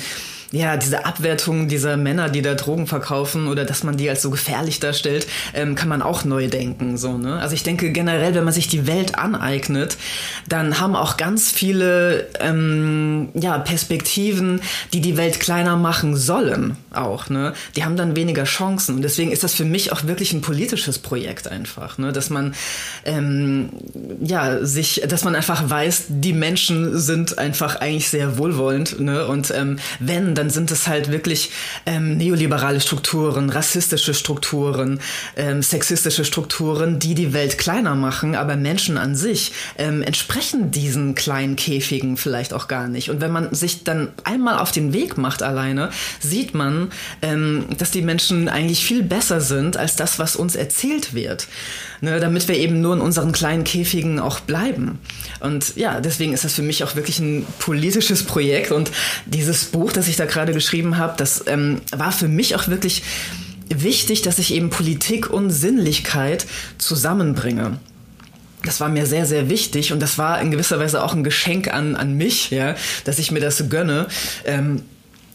ja, 0.52 0.76
diese 0.76 1.04
Abwertung 1.04 1.68
dieser 1.68 1.96
Männer, 1.96 2.28
die 2.28 2.42
da 2.42 2.54
Drogen 2.54 2.86
verkaufen 2.86 3.48
oder 3.48 3.64
dass 3.64 3.82
man 3.82 3.96
die 3.96 4.08
als 4.08 4.22
so 4.22 4.30
gefährlich 4.30 4.80
darstellt, 4.80 5.26
ähm, 5.54 5.74
kann 5.74 5.88
man 5.88 6.02
auch 6.02 6.24
neu 6.24 6.48
denken. 6.48 6.96
So, 6.96 7.18
ne? 7.18 7.38
Also 7.40 7.54
ich 7.54 7.62
denke 7.62 7.90
generell, 7.90 8.34
wenn 8.34 8.44
man 8.44 8.52
sich 8.52 8.68
die 8.68 8.86
Welt 8.86 9.18
aneignet, 9.18 9.96
dann 10.48 10.80
haben 10.80 10.94
auch 10.94 11.16
ganz 11.16 11.50
viele 11.50 12.28
ähm, 12.40 13.28
ja, 13.34 13.58
Perspektiven, 13.58 14.60
die 14.92 15.00
die 15.00 15.16
Welt 15.16 15.40
kleiner 15.40 15.76
machen 15.76 16.16
sollen, 16.16 16.76
auch. 16.92 17.28
Ne? 17.28 17.52
Die 17.74 17.84
haben 17.84 17.96
dann 17.96 18.14
weniger 18.14 18.44
Chancen. 18.44 18.96
Und 18.96 19.02
deswegen 19.02 19.32
ist 19.32 19.42
das 19.42 19.54
für 19.54 19.64
mich 19.64 19.92
auch 19.92 20.04
wirklich 20.04 20.32
ein 20.32 20.42
politisches 20.42 20.98
Projekt 20.98 21.48
einfach, 21.48 21.98
ne? 21.98 22.12
dass 22.12 22.30
man 22.30 22.54
ähm, 23.04 23.70
ja 24.20 24.64
sich, 24.64 25.02
dass 25.08 25.24
man 25.24 25.34
einfach 25.34 25.68
weiß, 25.68 26.04
die 26.08 26.32
Menschen 26.32 26.98
sind 26.98 27.38
einfach 27.38 27.76
eigentlich 27.76 28.08
sehr 28.08 28.38
wohlwollend. 28.38 29.00
Ne? 29.00 29.26
Und 29.26 29.50
ähm, 29.50 29.78
wenn 29.98 30.35
dann 30.36 30.50
sind 30.50 30.70
es 30.70 30.86
halt 30.86 31.10
wirklich 31.10 31.50
ähm, 31.86 32.16
neoliberale 32.16 32.80
Strukturen, 32.80 33.50
rassistische 33.50 34.14
Strukturen, 34.14 35.00
ähm, 35.36 35.62
sexistische 35.62 36.24
Strukturen, 36.24 36.98
die 36.98 37.14
die 37.14 37.32
Welt 37.32 37.58
kleiner 37.58 37.94
machen, 37.94 38.34
aber 38.34 38.56
Menschen 38.56 38.98
an 38.98 39.16
sich 39.16 39.52
ähm, 39.78 40.02
entsprechen 40.02 40.70
diesen 40.70 41.14
kleinen 41.14 41.56
Käfigen 41.56 42.16
vielleicht 42.16 42.52
auch 42.52 42.68
gar 42.68 42.88
nicht. 42.88 43.10
Und 43.10 43.20
wenn 43.20 43.32
man 43.32 43.54
sich 43.54 43.84
dann 43.84 44.08
einmal 44.24 44.58
auf 44.58 44.72
den 44.72 44.92
Weg 44.92 45.18
macht 45.18 45.42
alleine, 45.42 45.90
sieht 46.20 46.54
man, 46.54 46.90
ähm, 47.22 47.66
dass 47.78 47.90
die 47.90 48.02
Menschen 48.02 48.48
eigentlich 48.48 48.84
viel 48.84 49.02
besser 49.02 49.40
sind 49.40 49.76
als 49.76 49.96
das, 49.96 50.18
was 50.18 50.36
uns 50.36 50.56
erzählt 50.56 51.14
wird 51.14 51.46
ne, 52.00 52.20
damit 52.20 52.48
wir 52.48 52.56
eben 52.56 52.80
nur 52.80 52.94
in 52.94 53.00
unseren 53.00 53.32
kleinen 53.32 53.64
Käfigen 53.64 54.18
auch 54.18 54.40
bleiben. 54.40 54.98
Und 55.40 55.76
ja, 55.76 56.00
deswegen 56.00 56.32
ist 56.32 56.44
das 56.44 56.54
für 56.54 56.62
mich 56.62 56.84
auch 56.84 56.96
wirklich 56.96 57.18
ein 57.18 57.46
politisches 57.58 58.22
Projekt. 58.22 58.72
Und 58.72 58.90
dieses 59.26 59.66
Buch, 59.66 59.92
das 59.92 60.08
ich 60.08 60.16
da 60.16 60.25
gerade 60.26 60.52
geschrieben 60.52 60.98
habe, 60.98 61.14
das 61.16 61.44
ähm, 61.46 61.80
war 61.96 62.12
für 62.12 62.28
mich 62.28 62.54
auch 62.54 62.68
wirklich 62.68 63.02
wichtig, 63.68 64.22
dass 64.22 64.38
ich 64.38 64.54
eben 64.54 64.70
Politik 64.70 65.30
und 65.30 65.50
Sinnlichkeit 65.50 66.46
zusammenbringe. 66.78 67.78
Das 68.64 68.80
war 68.80 68.88
mir 68.88 69.06
sehr, 69.06 69.26
sehr 69.26 69.48
wichtig 69.48 69.92
und 69.92 70.00
das 70.00 70.18
war 70.18 70.40
in 70.40 70.50
gewisser 70.50 70.78
Weise 70.78 71.02
auch 71.02 71.14
ein 71.14 71.24
Geschenk 71.24 71.72
an, 71.72 71.94
an 71.94 72.14
mich, 72.14 72.50
ja, 72.50 72.74
dass 73.04 73.18
ich 73.18 73.30
mir 73.30 73.40
das 73.40 73.68
gönne. 73.68 74.08
Ähm, 74.44 74.82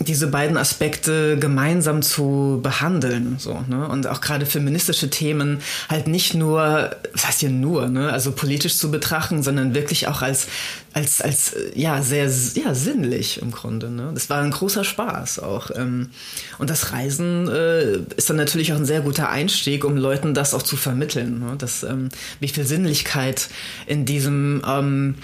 diese 0.04 0.28
beiden 0.28 0.58
Aspekte 0.58 1.38
gemeinsam 1.38 2.02
zu 2.02 2.60
behandeln, 2.62 3.36
so, 3.38 3.64
ne? 3.68 3.88
Und 3.88 4.08
auch 4.08 4.22
gerade 4.22 4.46
feministische 4.46 5.10
Themen 5.10 5.62
halt 5.90 6.08
nicht 6.08 6.34
nur, 6.34 6.96
was 7.14 7.28
heißt 7.28 7.40
hier 7.42 7.50
nur, 7.50 7.88
ne? 7.88 8.12
Also 8.12 8.32
politisch 8.32 8.78
zu 8.78 8.92
betrachten, 8.92 9.44
sondern 9.44 9.74
wirklich 9.76 10.08
auch 10.08 10.22
als, 10.22 10.48
als, 10.94 11.22
als, 11.22 11.56
ja, 11.76 12.02
sehr, 12.02 12.30
ja, 12.56 12.74
sinnlich 12.74 13.42
im 13.42 13.52
Grunde, 13.52 13.90
ne? 13.90 14.12
Das 14.14 14.30
war 14.30 14.42
ein 14.42 14.52
großer 14.52 14.84
Spaß 14.84 15.40
auch. 15.40 15.72
Ähm, 15.76 16.10
und 16.58 16.70
das 16.70 16.92
Reisen 16.92 17.48
äh, 17.48 17.98
ist 18.16 18.30
dann 18.30 18.38
natürlich 18.38 18.74
auch 18.74 18.78
ein 18.78 18.86
sehr 18.86 19.02
guter 19.02 19.30
Einstieg, 19.30 19.86
um 19.86 19.98
Leuten 19.98 20.34
das 20.34 20.54
auch 20.54 20.64
zu 20.64 20.78
vermitteln, 20.78 21.40
ne? 21.40 21.56
Dass, 21.58 21.84
ähm, 21.84 22.10
wie 22.40 22.48
viel 22.48 22.66
Sinnlichkeit 22.66 23.50
in 23.88 24.06
diesem, 24.06 24.62
ähm, 24.68 25.16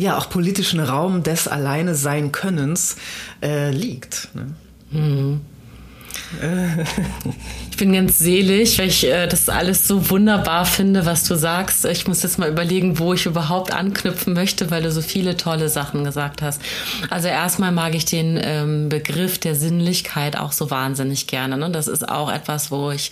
ja 0.00 0.18
auch 0.18 0.28
politischen 0.28 0.80
Raum 0.80 1.22
des 1.22 1.48
Alleine 1.48 1.94
sein 1.94 2.32
Könnens 2.32 2.96
äh, 3.42 3.70
liegt. 3.70 4.28
Ne? 4.34 4.54
Mhm. 4.90 5.40
Ich 7.70 7.76
bin 7.76 7.92
ganz 7.92 8.18
selig, 8.18 8.78
weil 8.78 8.88
ich 8.88 9.04
äh, 9.04 9.26
das 9.26 9.48
alles 9.48 9.88
so 9.88 10.10
wunderbar 10.10 10.64
finde, 10.64 11.06
was 11.06 11.24
du 11.24 11.34
sagst. 11.34 11.84
Ich 11.84 12.06
muss 12.06 12.22
jetzt 12.22 12.38
mal 12.38 12.48
überlegen, 12.48 12.98
wo 12.98 13.14
ich 13.14 13.26
überhaupt 13.26 13.72
anknüpfen 13.72 14.34
möchte, 14.34 14.70
weil 14.70 14.82
du 14.82 14.92
so 14.92 15.02
viele 15.02 15.36
tolle 15.36 15.68
Sachen 15.68 16.04
gesagt 16.04 16.42
hast. 16.42 16.62
Also 17.10 17.28
erstmal 17.28 17.72
mag 17.72 17.94
ich 17.94 18.04
den 18.04 18.38
ähm, 18.42 18.88
Begriff 18.88 19.38
der 19.38 19.54
Sinnlichkeit 19.54 20.36
auch 20.36 20.52
so 20.52 20.70
wahnsinnig 20.70 21.26
gerne. 21.26 21.56
Ne? 21.56 21.70
Das 21.70 21.88
ist 21.88 22.08
auch 22.08 22.30
etwas, 22.30 22.70
wo 22.70 22.90
ich 22.90 23.10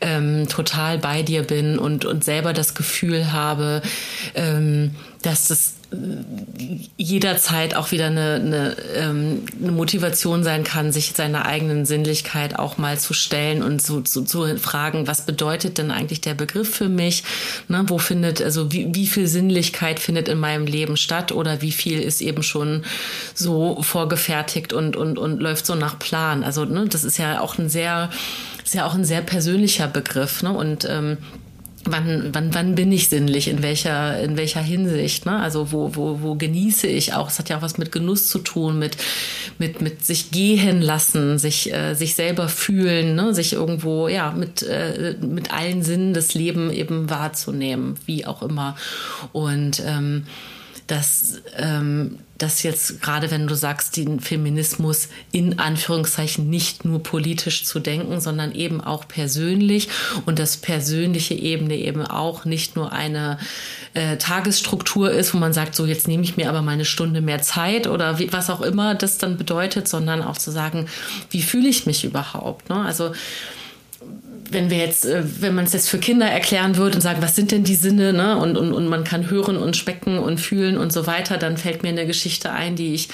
ähm, 0.00 0.46
total 0.48 0.98
bei 0.98 1.22
dir 1.22 1.42
bin 1.42 1.78
und, 1.78 2.04
und 2.04 2.22
selber 2.22 2.52
das 2.52 2.74
Gefühl 2.74 3.32
habe, 3.32 3.82
ähm, 4.34 4.94
dass 5.22 5.48
das 5.48 5.74
jederzeit 6.96 7.74
auch 7.74 7.90
wieder 7.90 8.06
eine, 8.06 8.34
eine, 8.34 8.76
ähm, 8.96 9.44
eine 9.60 9.72
Motivation 9.72 10.44
sein 10.44 10.64
kann, 10.64 10.92
sich 10.92 11.12
seiner 11.14 11.46
eigenen 11.46 11.84
Sinnlichkeit 11.84 12.58
auch 12.58 12.78
mal 12.78 12.98
zu 12.98 13.12
stellen 13.14 13.62
und 13.62 13.80
zu, 13.80 14.02
zu, 14.02 14.22
zu 14.22 14.56
fragen, 14.58 15.06
was 15.06 15.26
bedeutet 15.26 15.78
denn 15.78 15.90
eigentlich 15.90 16.20
der 16.20 16.34
Begriff 16.34 16.74
für 16.74 16.88
mich? 16.88 17.24
Ne, 17.68 17.84
wo 17.88 17.98
findet, 17.98 18.42
also 18.42 18.72
wie, 18.72 18.94
wie 18.94 19.06
viel 19.06 19.26
Sinnlichkeit 19.26 20.00
findet 20.00 20.28
in 20.28 20.38
meinem 20.38 20.66
Leben 20.66 20.96
statt 20.96 21.32
oder 21.32 21.60
wie 21.62 21.72
viel 21.72 22.00
ist 22.00 22.20
eben 22.20 22.42
schon 22.42 22.84
so 23.34 23.82
vorgefertigt 23.82 24.72
und, 24.72 24.96
und, 24.96 25.18
und 25.18 25.40
läuft 25.40 25.66
so 25.66 25.74
nach 25.74 25.98
Plan? 25.98 26.44
Also, 26.44 26.64
ne, 26.64 26.86
das 26.88 27.04
ist 27.04 27.18
ja 27.18 27.40
auch 27.40 27.58
ein 27.58 27.68
sehr, 27.68 28.10
ist 28.64 28.74
ja 28.74 28.86
auch 28.86 28.94
ein 28.94 29.04
sehr 29.04 29.20
persönlicher 29.20 29.88
Begriff, 29.88 30.42
ne? 30.42 30.52
Und 30.52 30.86
ähm, 30.88 31.18
wann, 31.84 32.30
wann, 32.32 32.54
wann 32.54 32.74
bin 32.74 32.92
ich 32.92 33.08
sinnlich, 33.08 33.48
in 33.48 33.62
welcher, 33.62 34.20
in 34.20 34.36
welcher 34.36 34.60
Hinsicht, 34.60 35.26
ne? 35.26 35.38
Also 35.38 35.72
wo, 35.72 35.94
wo, 35.94 36.22
wo 36.22 36.34
genieße 36.34 36.86
ich 36.86 37.14
auch? 37.14 37.28
Es 37.28 37.38
hat 37.38 37.48
ja 37.48 37.58
auch 37.58 37.62
was 37.62 37.78
mit 37.78 37.92
Genuss 37.92 38.28
zu 38.28 38.38
tun, 38.38 38.78
mit, 38.78 38.96
mit, 39.58 39.80
mit 39.80 40.04
sich 40.04 40.30
gehen 40.30 40.80
lassen, 40.80 41.38
sich, 41.38 41.72
äh, 41.72 41.94
sich 41.94 42.14
selber 42.14 42.48
fühlen, 42.48 43.14
ne? 43.14 43.34
sich 43.34 43.52
irgendwo, 43.52 44.08
ja, 44.08 44.32
mit, 44.32 44.62
äh, 44.62 45.16
mit 45.20 45.52
allen 45.52 45.82
Sinnen 45.82 46.14
des 46.14 46.34
Lebens 46.34 46.72
eben 46.72 47.10
wahrzunehmen, 47.10 47.96
wie 48.06 48.26
auch 48.26 48.42
immer. 48.42 48.76
Und 49.32 49.82
ähm, 49.86 50.26
dass 50.86 51.40
ähm, 51.56 52.18
das 52.38 52.62
jetzt 52.62 53.00
gerade, 53.00 53.30
wenn 53.30 53.46
du 53.46 53.54
sagst, 53.54 53.96
den 53.96 54.20
Feminismus 54.20 55.08
in 55.30 55.58
Anführungszeichen 55.58 56.50
nicht 56.50 56.84
nur 56.84 57.02
politisch 57.02 57.64
zu 57.64 57.78
denken, 57.78 58.20
sondern 58.20 58.52
eben 58.52 58.80
auch 58.80 59.06
persönlich 59.06 59.88
und 60.26 60.38
das 60.38 60.56
persönliche 60.56 61.34
Ebene 61.34 61.76
eben 61.76 62.04
auch 62.04 62.44
nicht 62.44 62.74
nur 62.74 62.92
eine 62.92 63.38
äh, 63.94 64.16
Tagesstruktur 64.16 65.10
ist, 65.12 65.34
wo 65.34 65.38
man 65.38 65.52
sagt, 65.52 65.74
so 65.74 65.86
jetzt 65.86 66.08
nehme 66.08 66.24
ich 66.24 66.36
mir 66.36 66.48
aber 66.48 66.62
meine 66.62 66.84
Stunde 66.84 67.20
mehr 67.20 67.42
Zeit 67.42 67.86
oder 67.86 68.18
wie, 68.18 68.32
was 68.32 68.50
auch 68.50 68.60
immer 68.60 68.94
das 68.94 69.18
dann 69.18 69.36
bedeutet, 69.36 69.86
sondern 69.86 70.22
auch 70.22 70.36
zu 70.36 70.50
sagen, 70.50 70.86
wie 71.30 71.42
fühle 71.42 71.68
ich 71.68 71.86
mich 71.86 72.04
überhaupt? 72.04 72.68
Ne? 72.68 72.84
Also 72.84 73.12
wenn 74.52 74.70
wir 74.70 74.78
jetzt, 74.78 75.04
äh, 75.04 75.22
wenn 75.40 75.54
man 75.54 75.64
es 75.64 75.72
jetzt 75.72 75.88
für 75.88 75.98
Kinder 75.98 76.26
erklären 76.26 76.76
würde 76.76 76.96
und 76.96 77.00
sagen, 77.00 77.22
was 77.22 77.36
sind 77.36 77.50
denn 77.50 77.64
die 77.64 77.74
Sinne, 77.74 78.12
ne? 78.12 78.36
Und, 78.36 78.56
und, 78.56 78.72
und 78.72 78.88
man 78.88 79.04
kann 79.04 79.30
hören 79.30 79.56
und 79.56 79.76
specken 79.76 80.18
und 80.18 80.40
fühlen 80.40 80.78
und 80.78 80.92
so 80.92 81.06
weiter, 81.06 81.38
dann 81.38 81.56
fällt 81.56 81.82
mir 81.82 81.90
eine 81.90 82.06
Geschichte 82.06 82.52
ein, 82.52 82.76
die 82.76 82.94
ich 82.94 83.08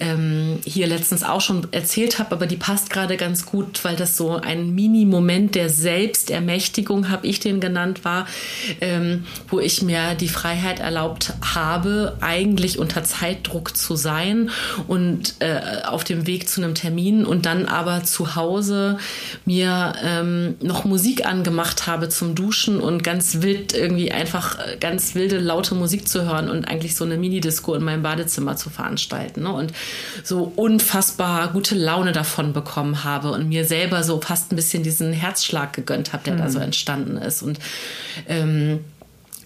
ähm, 0.00 0.58
hier 0.64 0.86
letztens 0.86 1.22
auch 1.24 1.40
schon 1.40 1.66
erzählt 1.72 2.18
habe, 2.18 2.32
aber 2.32 2.46
die 2.46 2.56
passt 2.56 2.90
gerade 2.90 3.16
ganz 3.16 3.46
gut, 3.46 3.84
weil 3.84 3.96
das 3.96 4.16
so 4.16 4.36
ein 4.36 4.74
Mini-Moment 4.74 5.54
der 5.54 5.68
Selbstermächtigung, 5.68 7.10
habe 7.10 7.26
ich 7.26 7.40
den 7.40 7.60
genannt, 7.60 8.04
war, 8.04 8.26
ähm, 8.80 9.24
wo 9.48 9.60
ich 9.60 9.82
mir 9.82 10.14
die 10.14 10.28
Freiheit 10.28 10.80
erlaubt 10.80 11.34
habe, 11.54 12.16
eigentlich 12.20 12.78
unter 12.78 13.04
Zeitdruck 13.04 13.76
zu 13.76 13.96
sein 13.96 14.50
und 14.86 15.34
äh, 15.40 15.82
auf 15.84 16.04
dem 16.04 16.26
Weg 16.26 16.48
zu 16.48 16.62
einem 16.62 16.74
Termin 16.74 17.24
und 17.24 17.46
dann 17.46 17.66
aber 17.66 18.04
zu 18.04 18.36
Hause 18.36 18.98
mir 19.44 19.94
ähm, 20.04 20.56
noch 20.62 20.77
Musik 20.84 21.26
angemacht 21.26 21.86
habe 21.86 22.08
zum 22.08 22.34
Duschen 22.34 22.80
und 22.80 23.02
ganz 23.04 23.42
wild 23.42 23.72
irgendwie 23.72 24.12
einfach 24.12 24.58
äh, 24.58 24.76
ganz 24.78 25.14
wilde, 25.14 25.38
laute 25.38 25.74
Musik 25.74 26.08
zu 26.08 26.24
hören 26.24 26.48
und 26.48 26.66
eigentlich 26.66 26.94
so 26.94 27.04
eine 27.04 27.16
Mini-Disco 27.16 27.74
in 27.74 27.82
meinem 27.82 28.02
Badezimmer 28.02 28.56
zu 28.56 28.70
veranstalten. 28.70 29.42
Ne? 29.42 29.52
Und 29.52 29.72
so 30.24 30.52
unfassbar 30.56 31.48
gute 31.52 31.74
Laune 31.74 32.12
davon 32.12 32.52
bekommen 32.52 33.04
habe 33.04 33.30
und 33.32 33.48
mir 33.48 33.64
selber 33.64 34.02
so 34.02 34.20
fast 34.20 34.52
ein 34.52 34.56
bisschen 34.56 34.82
diesen 34.82 35.12
Herzschlag 35.12 35.72
gegönnt 35.72 36.12
habe, 36.12 36.24
der 36.24 36.34
mhm. 36.34 36.38
da 36.38 36.50
so 36.50 36.58
entstanden 36.58 37.16
ist. 37.16 37.42
Und 37.42 37.58
ähm, 38.28 38.80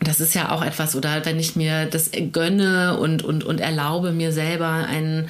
das 0.01 0.21
ist 0.21 0.35
ja 0.35 0.51
auch 0.51 0.64
etwas, 0.64 0.97
oder 0.97 1.25
wenn 1.25 1.38
ich 1.38 1.57
mir 1.57 1.87
das 1.87 2.11
gönne 2.33 2.99
und, 2.99 3.23
und, 3.23 3.45
und 3.45 3.61
erlaube, 3.61 4.12
mir 4.12 4.33
selber 4.33 4.68
einen 4.68 5.29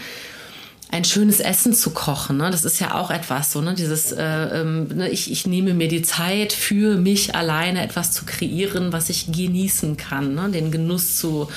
ein 0.92 1.04
schönes 1.04 1.40
Essen 1.40 1.72
zu 1.72 1.90
kochen. 1.90 2.36
Ne? 2.36 2.50
Das 2.50 2.66
ist 2.66 2.78
ja 2.78 2.94
auch 2.94 3.10
etwas 3.10 3.50
so, 3.50 3.62
ne? 3.62 3.74
Dieses, 3.74 4.12
äh, 4.12 4.22
ähm, 4.22 4.88
ne? 4.88 5.08
ich, 5.08 5.32
ich 5.32 5.46
nehme 5.46 5.72
mir 5.72 5.88
die 5.88 6.02
Zeit 6.02 6.52
für 6.52 6.98
mich 6.98 7.34
alleine 7.34 7.82
etwas 7.82 8.12
zu 8.12 8.26
kreieren, 8.26 8.92
was 8.92 9.08
ich 9.08 9.32
genießen 9.32 9.96
kann, 9.96 10.34
ne? 10.34 10.50
den 10.50 10.70
Genuss 10.70 11.16
zu, 11.16 11.48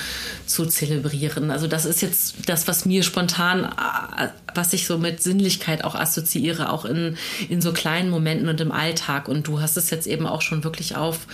zu 0.46 0.64
zelebrieren. 0.64 1.50
Also 1.50 1.66
das 1.66 1.84
ist 1.84 2.00
jetzt 2.00 2.36
das, 2.46 2.66
was 2.66 2.86
mir 2.86 3.02
spontan, 3.02 3.64
äh, 3.64 4.28
was 4.54 4.72
ich 4.72 4.86
so 4.86 4.96
mit 4.96 5.22
Sinnlichkeit 5.22 5.84
auch 5.84 5.94
assoziiere, 5.94 6.72
auch 6.72 6.86
in, 6.86 7.18
in 7.50 7.60
so 7.60 7.74
kleinen 7.74 8.08
Momenten 8.08 8.48
und 8.48 8.62
im 8.62 8.72
Alltag. 8.72 9.28
Und 9.28 9.46
du 9.48 9.60
hast 9.60 9.76
es 9.76 9.90
jetzt 9.90 10.06
eben 10.06 10.26
auch 10.26 10.40
schon 10.40 10.64
wirklich 10.64 10.96
auf 10.96 11.26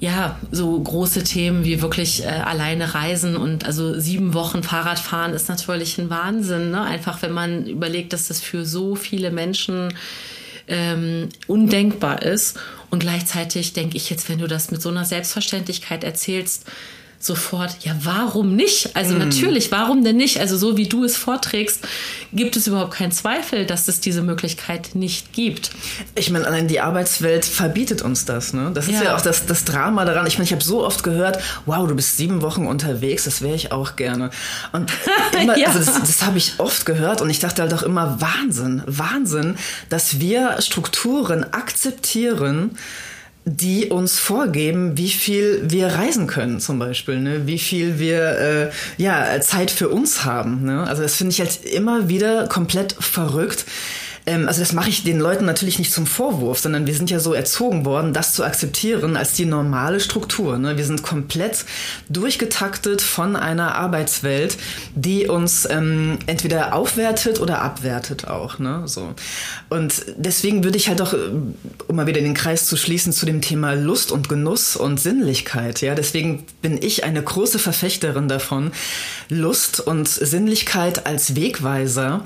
ja, 0.00 0.38
so 0.52 0.78
große 0.78 1.24
Themen 1.24 1.64
wie 1.64 1.82
wirklich 1.82 2.24
äh, 2.24 2.28
alleine 2.28 2.94
reisen 2.94 3.36
und 3.36 3.64
also 3.64 3.98
sieben 3.98 4.32
Wochen 4.32 4.62
Fahrradfahren 4.62 5.32
ist 5.32 5.48
natürlich 5.48 5.98
ein 5.98 6.08
Wahnsinn. 6.08 6.70
Ne? 6.70 6.82
Einfach 6.82 7.20
wenn 7.22 7.32
man 7.32 7.66
überlegt, 7.66 8.12
dass 8.12 8.28
das 8.28 8.40
für 8.40 8.64
so 8.64 8.94
viele 8.94 9.32
Menschen 9.32 9.92
ähm, 10.68 11.30
undenkbar 11.48 12.22
ist. 12.22 12.58
Und 12.90 13.00
gleichzeitig 13.00 13.72
denke 13.72 13.96
ich 13.96 14.08
jetzt, 14.08 14.28
wenn 14.28 14.38
du 14.38 14.46
das 14.46 14.70
mit 14.70 14.80
so 14.80 14.88
einer 14.88 15.04
Selbstverständlichkeit 15.04 16.04
erzählst, 16.04 16.66
sofort, 17.20 17.78
ja, 17.80 17.96
warum 18.02 18.54
nicht? 18.54 18.94
Also 18.94 19.14
mm. 19.14 19.18
natürlich, 19.18 19.72
warum 19.72 20.04
denn 20.04 20.16
nicht? 20.16 20.38
Also 20.38 20.56
so 20.56 20.76
wie 20.76 20.86
du 20.86 21.02
es 21.02 21.16
vorträgst, 21.16 21.86
gibt 22.32 22.56
es 22.56 22.68
überhaupt 22.68 22.94
keinen 22.94 23.10
Zweifel, 23.10 23.66
dass 23.66 23.88
es 23.88 24.00
diese 24.00 24.22
Möglichkeit 24.22 24.94
nicht 24.94 25.32
gibt. 25.32 25.70
Ich 26.14 26.30
meine, 26.30 26.46
allein 26.46 26.68
die 26.68 26.80
Arbeitswelt 26.80 27.44
verbietet 27.44 28.02
uns 28.02 28.24
das. 28.24 28.52
Ne? 28.52 28.70
Das 28.72 28.86
ist 28.86 28.94
ja, 28.94 29.04
ja 29.04 29.16
auch 29.16 29.20
das, 29.20 29.46
das 29.46 29.64
Drama 29.64 30.04
daran. 30.04 30.26
Ich 30.26 30.38
meine, 30.38 30.44
ich 30.44 30.52
habe 30.52 30.62
so 30.62 30.84
oft 30.84 31.02
gehört, 31.02 31.42
wow, 31.66 31.88
du 31.88 31.96
bist 31.96 32.16
sieben 32.16 32.40
Wochen 32.40 32.66
unterwegs, 32.66 33.24
das 33.24 33.42
wäre 33.42 33.56
ich 33.56 33.72
auch 33.72 33.96
gerne. 33.96 34.30
Und 34.72 34.92
immer, 35.42 35.58
ja. 35.58 35.68
also 35.68 35.80
das, 35.80 36.00
das 36.00 36.24
habe 36.24 36.38
ich 36.38 36.54
oft 36.58 36.86
gehört 36.86 37.20
und 37.20 37.30
ich 37.30 37.40
dachte 37.40 37.62
halt 37.62 37.74
auch 37.74 37.82
immer, 37.82 38.20
Wahnsinn, 38.20 38.82
Wahnsinn, 38.86 39.56
dass 39.88 40.20
wir 40.20 40.60
Strukturen 40.60 41.44
akzeptieren, 41.52 42.76
die 43.48 43.86
uns 43.86 44.18
vorgeben, 44.18 44.96
wie 44.96 45.08
viel 45.08 45.62
wir 45.64 45.88
reisen 45.88 46.26
können, 46.26 46.60
zum 46.60 46.78
Beispiel, 46.78 47.20
ne? 47.20 47.46
wie 47.46 47.58
viel 47.58 47.98
wir 47.98 48.38
äh, 48.38 48.70
ja 48.96 49.40
Zeit 49.40 49.70
für 49.70 49.88
uns 49.88 50.24
haben. 50.24 50.64
Ne? 50.64 50.84
Also 50.86 51.02
das 51.02 51.16
finde 51.16 51.32
ich 51.32 51.40
halt 51.40 51.64
immer 51.64 52.08
wieder 52.08 52.46
komplett 52.46 52.94
verrückt 52.98 53.64
ähm, 54.28 54.46
also 54.46 54.60
das 54.60 54.74
mache 54.74 54.90
ich 54.90 55.04
den 55.04 55.18
Leuten 55.18 55.46
natürlich 55.46 55.78
nicht 55.78 55.90
zum 55.90 56.06
Vorwurf, 56.06 56.58
sondern 56.58 56.86
wir 56.86 56.94
sind 56.94 57.10
ja 57.10 57.18
so 57.18 57.32
erzogen 57.32 57.86
worden, 57.86 58.12
das 58.12 58.34
zu 58.34 58.44
akzeptieren 58.44 59.16
als 59.16 59.32
die 59.32 59.46
normale 59.46 60.00
Struktur. 60.00 60.58
Ne? 60.58 60.76
Wir 60.76 60.84
sind 60.84 61.02
komplett 61.02 61.64
durchgetaktet 62.10 63.00
von 63.00 63.36
einer 63.36 63.74
Arbeitswelt, 63.74 64.58
die 64.94 65.28
uns 65.28 65.66
ähm, 65.70 66.18
entweder 66.26 66.74
aufwertet 66.74 67.40
oder 67.40 67.62
abwertet 67.62 68.28
auch. 68.28 68.58
Ne? 68.58 68.82
So. 68.84 69.14
Und 69.70 70.04
deswegen 70.18 70.62
würde 70.62 70.76
ich 70.76 70.88
halt 70.90 71.00
auch, 71.00 71.14
um 71.14 71.96
mal 71.96 72.06
wieder 72.06 72.20
den 72.20 72.34
Kreis 72.34 72.66
zu 72.66 72.76
schließen, 72.76 73.14
zu 73.14 73.24
dem 73.24 73.40
Thema 73.40 73.72
Lust 73.72 74.12
und 74.12 74.28
Genuss 74.28 74.76
und 74.76 75.00
Sinnlichkeit. 75.00 75.80
Ja, 75.80 75.94
deswegen 75.94 76.44
bin 76.60 76.78
ich 76.82 77.04
eine 77.04 77.22
große 77.22 77.58
Verfechterin 77.58 78.28
davon, 78.28 78.72
Lust 79.30 79.80
und 79.80 80.06
Sinnlichkeit 80.06 81.06
als 81.06 81.34
Wegweiser 81.34 82.24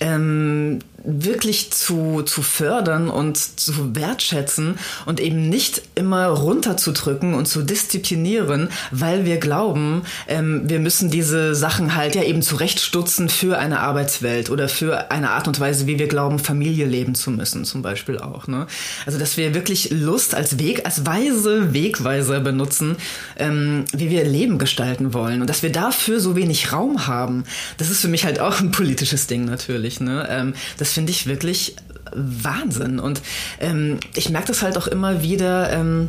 ähm, 0.00 0.80
wirklich 1.06 1.70
zu, 1.70 2.22
zu 2.22 2.42
fördern 2.42 3.08
und 3.08 3.38
zu 3.38 3.94
wertschätzen 3.94 4.78
und 5.06 5.20
eben 5.20 5.48
nicht 5.48 5.82
immer 5.94 6.26
runterzudrücken 6.26 7.34
und 7.34 7.46
zu 7.46 7.62
disziplinieren, 7.62 8.70
weil 8.90 9.24
wir 9.24 9.38
glauben, 9.38 10.02
ähm, 10.26 10.62
wir 10.68 10.80
müssen 10.80 11.10
diese 11.10 11.54
Sachen 11.54 11.94
halt 11.94 12.14
ja 12.14 12.22
eben 12.22 12.42
zurechtstutzen 12.42 13.28
für 13.28 13.58
eine 13.58 13.80
Arbeitswelt 13.80 14.50
oder 14.50 14.68
für 14.68 15.10
eine 15.10 15.30
Art 15.30 15.46
und 15.46 15.60
Weise, 15.60 15.86
wie 15.86 15.98
wir 15.98 16.08
glauben, 16.08 16.38
Familie 16.38 16.86
leben 16.86 17.14
zu 17.14 17.30
müssen, 17.30 17.64
zum 17.64 17.82
Beispiel 17.82 18.18
auch. 18.18 18.48
Ne? 18.48 18.66
Also, 19.06 19.18
dass 19.18 19.36
wir 19.36 19.54
wirklich 19.54 19.90
Lust 19.90 20.34
als 20.34 20.58
Weg, 20.58 20.84
als 20.84 21.06
weise 21.06 21.72
Wegweiser 21.72 22.40
benutzen, 22.40 22.96
ähm, 23.36 23.84
wie 23.92 24.10
wir 24.10 24.24
Leben 24.24 24.58
gestalten 24.58 25.14
wollen 25.14 25.40
und 25.40 25.48
dass 25.48 25.62
wir 25.62 25.70
dafür 25.70 26.18
so 26.18 26.34
wenig 26.34 26.72
Raum 26.72 27.06
haben. 27.06 27.44
Das 27.76 27.90
ist 27.90 28.00
für 28.00 28.08
mich 28.08 28.24
halt 28.24 28.40
auch 28.40 28.60
ein 28.60 28.72
politisches 28.72 29.28
Ding 29.28 29.44
natürlich. 29.44 30.00
Ne? 30.00 30.26
Ähm, 30.28 30.54
das 30.78 30.95
finde 30.96 31.12
ich 31.12 31.26
wirklich 31.26 31.76
Wahnsinn. 32.14 32.98
Und 32.98 33.20
ähm, 33.60 34.00
ich 34.14 34.30
merke 34.30 34.48
das 34.48 34.62
halt 34.62 34.78
auch 34.78 34.86
immer 34.86 35.22
wieder. 35.22 35.70
Ähm, 35.70 36.08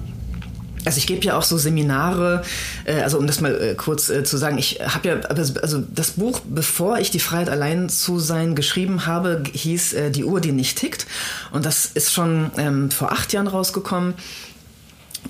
also 0.85 0.97
ich 0.97 1.07
gebe 1.07 1.25
ja 1.25 1.37
auch 1.37 1.43
so 1.43 1.57
Seminare, 1.57 2.43
äh, 2.85 3.01
also 3.01 3.17
um 3.17 3.27
das 3.27 3.41
mal 3.41 3.53
äh, 3.61 3.75
kurz 3.75 4.07
äh, 4.07 4.23
zu 4.23 4.37
sagen, 4.37 4.57
ich 4.57 4.79
habe 4.79 5.09
ja, 5.09 5.19
also 5.61 5.83
das 5.93 6.11
Buch, 6.11 6.39
bevor 6.47 6.99
ich 6.99 7.11
die 7.11 7.19
Freiheit 7.19 7.49
allein 7.49 7.89
zu 7.89 8.17
sein 8.17 8.55
geschrieben 8.55 9.05
habe, 9.05 9.43
hieß 9.51 9.95
Die 10.11 10.23
Uhr, 10.23 10.39
die 10.39 10.53
nicht 10.53 10.77
tickt. 10.77 11.05
Und 11.51 11.65
das 11.65 11.85
ist 11.85 12.13
schon 12.13 12.49
ähm, 12.57 12.89
vor 12.89 13.11
acht 13.11 13.33
Jahren 13.33 13.47
rausgekommen 13.47 14.13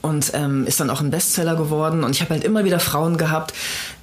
und 0.03 0.31
ähm, 0.35 0.67
ist 0.67 0.79
dann 0.79 0.91
auch 0.91 1.01
ein 1.01 1.09
Bestseller 1.09 1.55
geworden. 1.55 2.03
Und 2.03 2.11
ich 2.11 2.21
habe 2.21 2.35
halt 2.35 2.43
immer 2.43 2.63
wieder 2.63 2.79
Frauen 2.79 3.17
gehabt, 3.17 3.55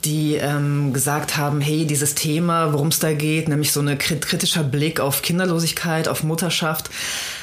die 0.04 0.34
ähm, 0.34 0.92
gesagt 0.92 1.36
haben, 1.36 1.60
hey, 1.60 1.86
dieses 1.86 2.14
Thema, 2.14 2.72
worum 2.72 2.88
es 2.88 2.98
da 2.98 3.12
geht, 3.12 3.48
nämlich 3.48 3.72
so 3.72 3.80
ein 3.80 3.98
kritischer 3.98 4.64
Blick 4.64 5.00
auf 5.00 5.22
Kinderlosigkeit, 5.22 6.08
auf 6.08 6.22
Mutterschaft, 6.22 6.90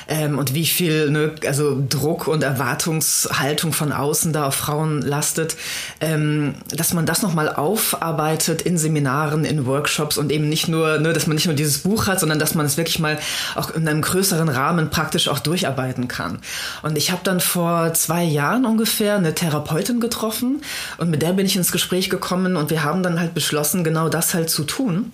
ähm, 0.08 0.38
und 0.38 0.54
wie 0.54 0.66
viel 0.66 1.10
ne, 1.10 1.36
also 1.46 1.82
Druck 1.88 2.28
und 2.28 2.44
Erwartungshaltung 2.44 3.74
von 3.74 3.92
außen 3.92 4.34
da 4.34 4.48
auf 4.48 4.56
Frauen 4.56 5.02
lastet, 5.02 5.56
ähm, 6.00 6.56
dass 6.70 6.94
man 6.94 7.06
das 7.06 7.22
nochmal 7.22 7.54
aufarbeitet 7.54 8.62
in 8.62 8.78
Seminaren, 8.78 9.46
in 9.46 9.66
Workshops 9.66 10.18
und 10.18 10.32
eben 10.32 10.50
nicht 10.50 10.68
nur, 10.68 11.00
ne, 11.00 11.14
dass 11.14 11.28
man 11.28 11.36
nicht 11.36 11.46
nur 11.46 11.56
dieses 11.56 11.80
Buch 11.80 12.08
hat, 12.08 12.20
sondern 12.20 12.40
dass 12.40 12.56
man 12.56 12.66
es 12.66 12.78
wirklich 12.78 13.00
mal 13.00 13.18
auch 13.56 13.72
in 13.72 13.88
einem 13.88 14.02
größeren 14.02 14.50
Rahmen 14.50 14.90
praktisch 14.90 15.28
auch 15.28 15.40
durcharbeiten 15.40 16.08
kann. 16.08 16.40
Und 16.82 16.98
ich 16.98 17.12
habe 17.12 17.22
dann 17.24 17.40
vor 17.40 17.94
zwei 17.94 18.24
Jahren 18.24 18.66
ungefähr 18.66 19.16
eine 19.16 19.36
Therapeutin 19.36 20.00
getroffen 20.00 20.62
und 20.98 21.10
mit 21.10 21.22
der 21.22 21.34
bin 21.34 21.46
ich 21.46 21.56
ins 21.56 21.72
Gespräch 21.72 22.10
gekommen 22.10 22.56
und 22.56 22.70
wir 22.70 22.84
haben 22.84 23.04
dann 23.04 23.20
halt 23.20 23.34
beschlossen, 23.34 23.84
genau 23.84 24.10
das 24.10 24.34
halt 24.34 24.50
zu 24.50 24.64
tun. 24.64 25.12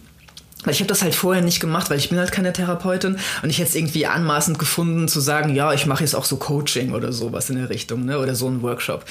Weil 0.64 0.74
ich 0.74 0.80
habe 0.80 0.88
das 0.88 1.04
halt 1.04 1.14
vorher 1.14 1.44
nicht 1.44 1.60
gemacht, 1.60 1.90
weil 1.92 2.00
ich 2.00 2.10
bin 2.10 2.18
halt 2.18 2.32
keine 2.32 2.52
Therapeutin 2.52 3.18
und 3.44 3.50
ich 3.50 3.60
hätte 3.60 3.70
es 3.70 3.76
irgendwie 3.76 4.08
anmaßend 4.08 4.58
gefunden 4.58 5.08
zu 5.08 5.20
sagen, 5.20 5.54
ja, 5.54 5.72
ich 5.72 5.86
mache 5.86 6.04
jetzt 6.04 6.16
auch 6.16 6.26
so 6.26 6.38
Coaching 6.38 6.94
oder 6.94 7.14
sowas 7.14 7.50
in 7.52 7.58
der 7.58 7.70
Richtung, 7.70 8.06
ne? 8.06 8.18
Oder 8.20 8.34
so 8.34 8.48
ein 8.48 8.64
Workshop. 8.64 9.06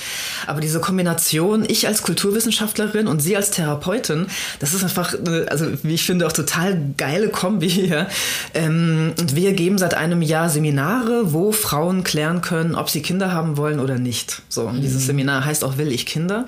Aber 0.49 0.61
diese 0.61 0.81
Kombination, 0.81 1.65
ich 1.69 1.87
als 1.87 2.03
Kulturwissenschaftlerin 2.03 3.07
und 3.07 3.21
sie 3.21 3.37
als 3.37 3.53
Therapeutin, 3.53 4.27
das 4.59 4.75
ist 4.75 4.83
einfach, 4.83 5.15
also 5.47 5.67
wie 5.85 5.95
ich 5.95 6.05
finde, 6.05 6.27
auch 6.27 6.33
total 6.33 6.81
geile 6.97 7.29
Kombi 7.29 7.71
hier. 7.71 8.09
Ähm, 8.53 9.15
und 9.19 9.37
wir 9.37 9.53
geben 9.53 9.79
seit 9.79 9.95
einem 9.95 10.23
Jahr 10.23 10.51
Seminare, 10.51 11.33
wo 11.33 11.53
Frauen 11.53 12.03
klären 12.03 12.41
können, 12.41 12.75
ob 12.75 12.91
sie 12.91 13.03
Kinder 13.03 13.33
haben 13.33 13.57
wollen 13.57 13.79
oder 13.79 13.99
nicht. 13.99 14.43
So, 14.49 14.63
und 14.63 14.79
mhm. 14.79 14.83
dieses 14.83 15.07
Seminar 15.07 15.45
heißt 15.45 15.63
auch 15.63 15.79
Will 15.79 15.93
ich 15.93 16.07
Kinder. 16.07 16.45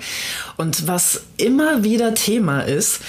Und 0.57 0.87
was 0.87 1.21
immer 1.37 1.83
wieder 1.83 2.13
Thema 2.13 2.61
ist, 2.61 2.99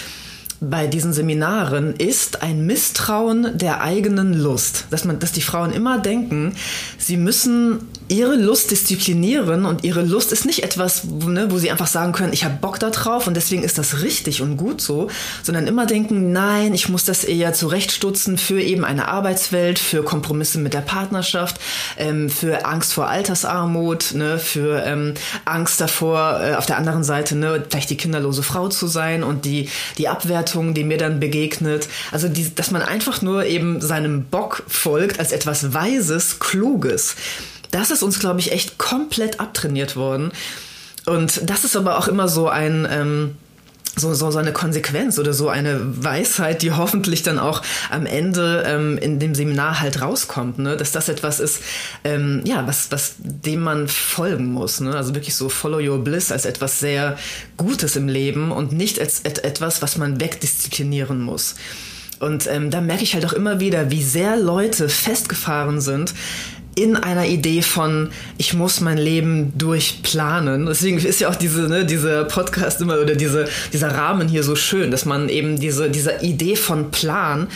bei 0.61 0.87
diesen 0.87 1.13
Seminaren 1.13 1.95
ist 1.97 2.43
ein 2.43 2.67
Misstrauen 2.67 3.57
der 3.57 3.81
eigenen 3.81 4.35
Lust. 4.35 4.87
Dass 4.91 5.05
man, 5.05 5.19
dass 5.19 5.33
die 5.33 5.41
Frauen 5.41 5.73
immer 5.73 5.99
denken, 5.99 6.55
sie 6.99 7.17
müssen 7.17 7.89
ihre 8.11 8.35
Lust 8.35 8.73
disziplinieren 8.73 9.65
und 9.65 9.85
ihre 9.85 10.03
Lust 10.03 10.33
ist 10.33 10.45
nicht 10.45 10.65
etwas, 10.65 11.05
ne, 11.05 11.47
wo 11.51 11.59
sie 11.59 11.71
einfach 11.71 11.87
sagen 11.87 12.13
können, 12.13 12.33
ich 12.33 12.45
habe 12.45 12.57
Bock 12.61 12.81
da 12.81 12.91
drauf 12.91 13.29
und 13.29 13.35
deswegen 13.35 13.63
ist 13.63 13.79
das 13.79 14.03
richtig 14.03 14.43
und 14.43 14.57
gut 14.57 14.81
so, 14.81 15.09
sondern 15.45 15.69
immer 15.69 15.87
denken, 15.87 16.33
nein, 16.33 16.75
ich 16.75 16.89
muss 16.89 17.05
das 17.05 17.23
eher 17.23 17.53
zurechtstutzen 17.53 18.37
für 18.37 18.61
eben 18.61 18.85
eine 18.85 19.07
Arbeitswelt, 19.07 19.79
für 19.79 20.03
Kompromisse 20.03 20.59
mit 20.59 20.75
der 20.75 20.81
Partnerschaft, 20.81 21.61
ähm, 21.99 22.29
für 22.31 22.67
Angst 22.67 22.93
vor 22.93 23.09
Altersarmut, 23.09 24.15
ne, 24.15 24.39
für 24.41 24.83
ähm, 24.85 25.15
Angst 25.45 25.81
davor, 25.81 26.41
äh, 26.43 26.55
auf 26.55 26.67
der 26.67 26.79
anderen 26.79 27.05
Seite 27.05 27.37
ne, 27.37 27.65
vielleicht 27.71 27.91
die 27.91 27.97
kinderlose 27.97 28.43
Frau 28.43 28.69
zu 28.69 28.89
sein 28.89 29.23
und 29.23 29.45
die, 29.45 29.69
die 29.99 30.09
Abwertung, 30.09 30.75
die 30.75 30.83
mir 30.83 30.99
dann 30.99 31.21
begegnet. 31.21 31.87
Also 32.11 32.29
die, 32.29 32.53
dass 32.53 32.73
man 32.73 32.83
einfach 32.83 33.23
nur 33.23 33.45
eben 33.47 33.81
seinem 33.81 34.25
Bock 34.25 34.65
folgt 34.67 35.21
als 35.21 35.31
etwas 35.31 35.75
Weises, 35.75 36.41
Kluges. 36.41 37.15
Das 37.71 37.91
ist 37.91 38.03
uns, 38.03 38.19
glaube 38.19 38.41
ich, 38.41 38.53
echt 38.53 38.79
komplett 38.79 39.41
abtrainiert 39.41 39.97
worden. 39.97 40.33
Und 41.07 41.49
das 41.49 41.65
ist 41.65 41.77
aber 41.77 41.99
auch 41.99 42.09
immer 42.09 42.29
so 42.29 42.49
ein... 42.49 42.87
Ähm, 42.91 43.37
so, 43.97 44.15
so, 44.15 44.31
so 44.31 44.39
eine 44.39 44.53
Konsequenz 44.53 45.19
oder 45.19 45.33
so 45.33 45.49
eine 45.49 45.81
Weisheit, 46.03 46.63
die 46.63 46.73
hoffentlich 46.73 47.23
dann 47.23 47.39
auch 47.39 47.63
am 47.91 48.07
Ende 48.07 48.65
ähm, 48.67 48.99
in 48.99 49.19
dem 49.19 49.35
Seminar 49.35 49.81
halt 49.81 50.01
rauskommt, 50.01 50.59
ne? 50.59 50.77
dass 50.77 50.93
das 50.93 51.09
etwas 51.09 51.41
ist, 51.41 51.63
ähm, 52.05 52.43
ja, 52.45 52.67
was, 52.67 52.91
was 52.91 53.15
dem 53.19 53.61
man 53.61 53.89
folgen 53.89 54.47
muss. 54.47 54.81
Ne? 54.81 54.95
Also 54.95 55.15
wirklich 55.15 55.35
so 55.35 55.49
Follow 55.49 55.79
Your 55.79 56.03
Bliss 56.03 56.31
als 56.31 56.45
etwas 56.45 56.79
sehr 56.81 57.19
Gutes 57.57 57.97
im 57.97 58.09
Leben 58.09 58.53
und 58.53 58.73
nicht 58.73 59.01
als 59.01 59.21
et 59.25 59.45
etwas, 59.45 59.83
was 59.83 59.97
man 59.97 60.21
wegdisziplinieren 60.21 61.21
muss. 61.21 61.57
Und 62.21 62.47
ähm, 62.49 62.71
da 62.71 62.81
merke 62.81 63.03
ich 63.03 63.15
halt 63.15 63.25
auch 63.25 63.33
immer 63.33 63.61
wieder, 63.61 63.91
wie 63.91 64.03
sehr 64.03 64.37
Leute 64.37 64.89
festgefahren 64.89 65.81
sind 65.81 66.15
in 66.75 66.97
einer 66.97 67.27
Idee 67.27 67.63
von, 67.63 68.11
ich 68.39 68.55
muss 68.55 68.81
mein 68.81 68.99
Leben 68.99 69.53
durchplanen. 69.57 70.67
Deswegen 70.67 70.99
ist 70.99 71.21
ja 71.21 71.29
auch 71.29 71.35
diese, 71.35 71.69
ne, 71.69 71.85
dieser 71.85 72.25
Podcast 72.25 72.81
immer 72.81 73.01
oder 73.01 73.15
diese, 73.15 73.49
dieser 73.73 73.95
Rahmen 73.95 74.29
hier 74.29 74.43
so 74.43 74.57
schön, 74.57 74.91
dass 74.91 75.05
man 75.05 75.29
eben 75.29 75.59
diese, 75.59 75.91
diese 75.91 76.21
Idee 76.23 76.57
von 76.57 76.91
Plan 76.91 77.49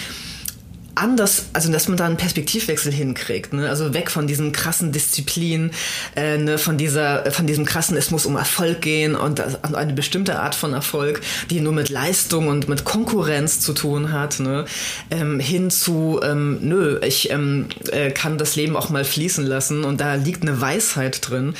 anders, 0.94 1.46
also 1.52 1.72
dass 1.72 1.88
man 1.88 1.96
da 1.96 2.06
einen 2.06 2.16
Perspektivwechsel 2.16 2.92
hinkriegt, 2.92 3.52
ne? 3.52 3.68
Also 3.68 3.94
weg 3.94 4.10
von 4.10 4.26
diesen 4.26 4.52
krassen 4.52 4.92
Disziplinen, 4.92 5.72
äh, 6.14 6.38
ne? 6.38 6.58
von 6.58 6.78
dieser, 6.78 7.30
von 7.32 7.46
diesem 7.46 7.64
krassen, 7.64 7.96
es 7.96 8.10
muss 8.10 8.26
um 8.26 8.36
Erfolg 8.36 8.80
gehen 8.80 9.14
und 9.14 9.42
eine 9.74 9.92
bestimmte 9.92 10.38
Art 10.40 10.54
von 10.54 10.72
Erfolg, 10.72 11.20
die 11.50 11.60
nur 11.60 11.72
mit 11.72 11.88
Leistung 11.88 12.48
und 12.48 12.68
mit 12.68 12.84
Konkurrenz 12.84 13.60
zu 13.60 13.72
tun 13.72 14.12
hat, 14.12 14.40
ne? 14.40 14.64
Ähm, 15.10 15.40
hin 15.40 15.70
zu, 15.70 16.20
ähm, 16.22 16.58
nö, 16.62 17.00
ich 17.04 17.30
ähm, 17.30 17.66
äh, 17.90 18.10
kann 18.10 18.38
das 18.38 18.56
Leben 18.56 18.76
auch 18.76 18.90
mal 18.90 19.04
fließen 19.04 19.44
lassen 19.44 19.84
und 19.84 20.00
da 20.00 20.14
liegt 20.14 20.42
eine 20.42 20.60
Weisheit 20.60 21.28
drin 21.28 21.54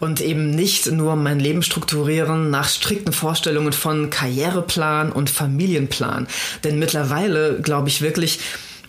und 0.00 0.20
eben 0.20 0.50
nicht 0.50 0.90
nur 0.90 1.16
mein 1.16 1.40
Leben 1.40 1.62
strukturieren 1.62 2.50
nach 2.50 2.68
strikten 2.68 3.12
Vorstellungen 3.12 3.72
von 3.72 4.10
Karriereplan 4.10 5.10
und 5.10 5.30
Familienplan, 5.30 6.28
denn 6.62 6.78
mittlerweile 6.78 7.60
glaube 7.60 7.88
ich 7.88 8.02
wirklich 8.02 8.40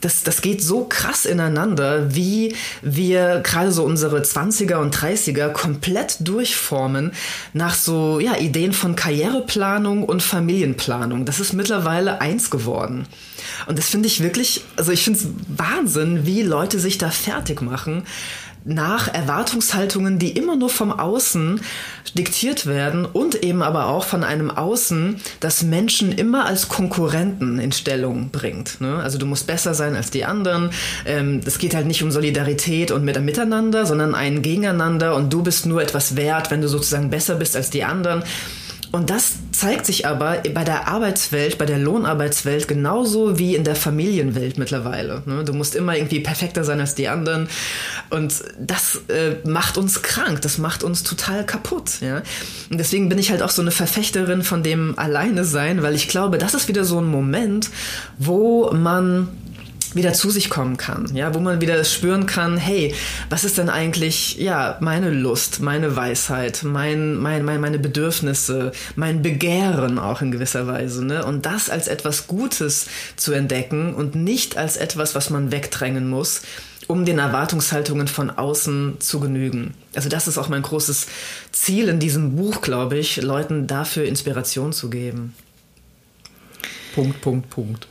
das, 0.01 0.23
das 0.23 0.41
geht 0.41 0.61
so 0.61 0.85
krass 0.85 1.25
ineinander, 1.25 2.15
wie 2.15 2.55
wir 2.81 3.41
gerade 3.43 3.71
so 3.71 3.83
unsere 3.83 4.21
20er 4.21 4.75
und 4.75 4.95
30er 4.95 5.49
komplett 5.49 6.17
durchformen 6.19 7.11
nach 7.53 7.75
so 7.75 8.19
ja, 8.19 8.37
Ideen 8.37 8.73
von 8.73 8.95
Karriereplanung 8.95 10.03
und 10.03 10.23
Familienplanung. 10.23 11.25
Das 11.25 11.39
ist 11.39 11.53
mittlerweile 11.53 12.21
eins 12.21 12.49
geworden. 12.49 13.07
Und 13.65 13.77
das 13.77 13.89
finde 13.89 14.07
ich 14.07 14.21
wirklich, 14.21 14.63
also 14.75 14.91
ich 14.91 15.03
finde 15.03 15.19
es 15.19 15.27
Wahnsinn, 15.47 16.25
wie 16.25 16.41
Leute 16.41 16.79
sich 16.79 16.97
da 16.97 17.09
fertig 17.09 17.61
machen 17.61 18.03
nach 18.67 19.13
Erwartungshaltungen, 19.13 20.19
die 20.19 20.31
immer 20.31 20.55
nur 20.55 20.69
vom 20.69 20.91
Außen 20.91 21.61
diktiert 22.17 22.65
werden 22.65 23.05
und 23.05 23.43
eben 23.43 23.61
aber 23.61 23.87
auch 23.87 24.03
von 24.03 24.23
einem 24.23 24.51
Außen, 24.51 25.21
das 25.39 25.63
Menschen 25.63 26.11
immer 26.11 26.45
als 26.45 26.67
Konkurrenten 26.67 27.59
in 27.59 27.71
Stellung 27.71 28.29
bringt. 28.29 28.81
Ne? 28.81 28.97
Also 28.97 29.17
du 29.17 29.25
musst 29.25 29.47
besser 29.47 29.73
sein 29.73 29.95
als 29.95 30.11
die 30.11 30.25
anderen. 30.25 30.71
Ähm, 31.05 31.41
es 31.45 31.59
geht 31.59 31.75
halt 31.75 31.87
nicht 31.87 32.03
um 32.03 32.11
Solidarität 32.11 32.91
und 32.91 33.03
Miteinander, 33.03 33.85
sondern 33.85 34.15
ein 34.15 34.41
Gegeneinander 34.41 35.15
und 35.15 35.31
du 35.31 35.43
bist 35.43 35.65
nur 35.65 35.81
etwas 35.81 36.15
wert, 36.15 36.51
wenn 36.51 36.61
du 36.61 36.67
sozusagen 36.67 37.09
besser 37.09 37.35
bist 37.35 37.55
als 37.55 37.69
die 37.69 37.83
anderen. 37.83 38.23
Und 38.91 39.09
das 39.09 39.35
zeigt 39.51 39.85
sich 39.85 40.07
aber 40.07 40.41
bei 40.53 40.63
der 40.63 40.87
Arbeitswelt, 40.87 41.57
bei 41.57 41.65
der 41.65 41.77
Lohnarbeitswelt 41.77 42.67
genauso 42.67 43.37
wie 43.37 43.55
in 43.55 43.63
der 43.63 43.75
Familienwelt 43.75 44.57
mittlerweile. 44.57 45.23
Ne? 45.25 45.43
Du 45.43 45.53
musst 45.53 45.75
immer 45.75 45.95
irgendwie 45.95 46.19
perfekter 46.19 46.63
sein 46.63 46.79
als 46.79 46.95
die 46.95 47.07
anderen. 47.07 47.49
Und 48.09 48.43
das 48.59 49.01
äh, 49.09 49.35
macht 49.47 49.77
uns 49.77 50.01
krank, 50.01 50.41
das 50.41 50.57
macht 50.57 50.83
uns 50.83 51.03
total 51.03 51.45
kaputt. 51.45 51.91
Und 52.69 52.77
deswegen 52.77 53.09
bin 53.09 53.17
ich 53.17 53.31
halt 53.31 53.41
auch 53.41 53.49
so 53.49 53.61
eine 53.61 53.71
Verfechterin 53.71 54.43
von 54.43 54.63
dem 54.63 54.97
Alleine 54.97 55.43
sein, 55.43 55.83
weil 55.83 55.95
ich 55.95 56.07
glaube, 56.07 56.37
das 56.37 56.53
ist 56.53 56.67
wieder 56.67 56.85
so 56.85 56.99
ein 56.99 57.07
Moment, 57.07 57.69
wo 58.17 58.71
man 58.71 59.27
wieder 59.97 60.13
zu 60.13 60.29
sich 60.29 60.49
kommen 60.49 60.77
kann, 60.77 61.13
ja, 61.13 61.33
wo 61.33 61.39
man 61.39 61.59
wieder 61.61 61.83
spüren 61.83 62.25
kann, 62.25 62.57
hey, 62.57 62.93
was 63.29 63.43
ist 63.43 63.57
denn 63.57 63.69
eigentlich, 63.69 64.37
ja, 64.37 64.77
meine 64.79 65.09
Lust, 65.09 65.59
meine 65.59 65.95
Weisheit, 65.95 66.61
mein, 66.63 67.15
mein, 67.15 67.43
mein, 67.43 67.59
meine 67.59 67.79
Bedürfnisse, 67.79 68.71
mein 68.95 69.21
Begehren 69.21 69.99
auch 69.99 70.21
in 70.21 70.31
gewisser 70.31 70.67
Weise, 70.67 71.03
ne? 71.03 71.25
Und 71.25 71.45
das 71.45 71.69
als 71.69 71.87
etwas 71.87 72.27
Gutes 72.27 72.87
zu 73.15 73.33
entdecken 73.33 73.93
und 73.93 74.15
nicht 74.15 74.57
als 74.57 74.77
etwas, 74.77 75.15
was 75.15 75.29
man 75.29 75.51
wegdrängen 75.51 76.09
muss, 76.09 76.43
um 76.87 77.03
den 77.03 77.19
Erwartungshaltungen 77.19 78.07
von 78.07 78.29
außen 78.29 78.95
zu 78.99 79.19
genügen. 79.19 79.73
Also 79.93 80.07
das 80.07 80.27
ist 80.27 80.37
auch 80.37 80.47
mein 80.47 80.61
großes 80.61 81.07
Ziel 81.51 81.89
in 81.89 81.99
diesem 81.99 82.35
Buch, 82.35 82.61
glaube 82.61 82.97
ich, 82.97 83.17
Leuten 83.17 83.67
dafür 83.67 84.05
Inspiration 84.05 84.71
zu 84.71 84.89
geben. 84.89 85.33
Punkt, 86.95 87.21
Punkt, 87.21 87.49
Punkt. 87.49 87.87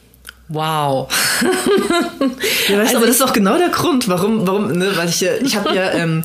Wow. 0.49 1.09
ja, 2.69 2.79
weißt, 2.79 2.95
also 2.95 2.97
aber 2.99 3.07
das 3.07 3.17
ist 3.17 3.23
auch 3.23 3.33
genau 3.33 3.59
der 3.59 3.71
Grund, 3.71 4.07
warum, 4.07 4.47
warum, 4.47 4.71
ne, 4.71 4.93
weil 4.95 5.09
ich 5.09 5.21
ja, 5.21 5.33
ich 5.43 5.57
habe 5.57 5.75
ja 5.75 5.91
ähm, 5.91 6.23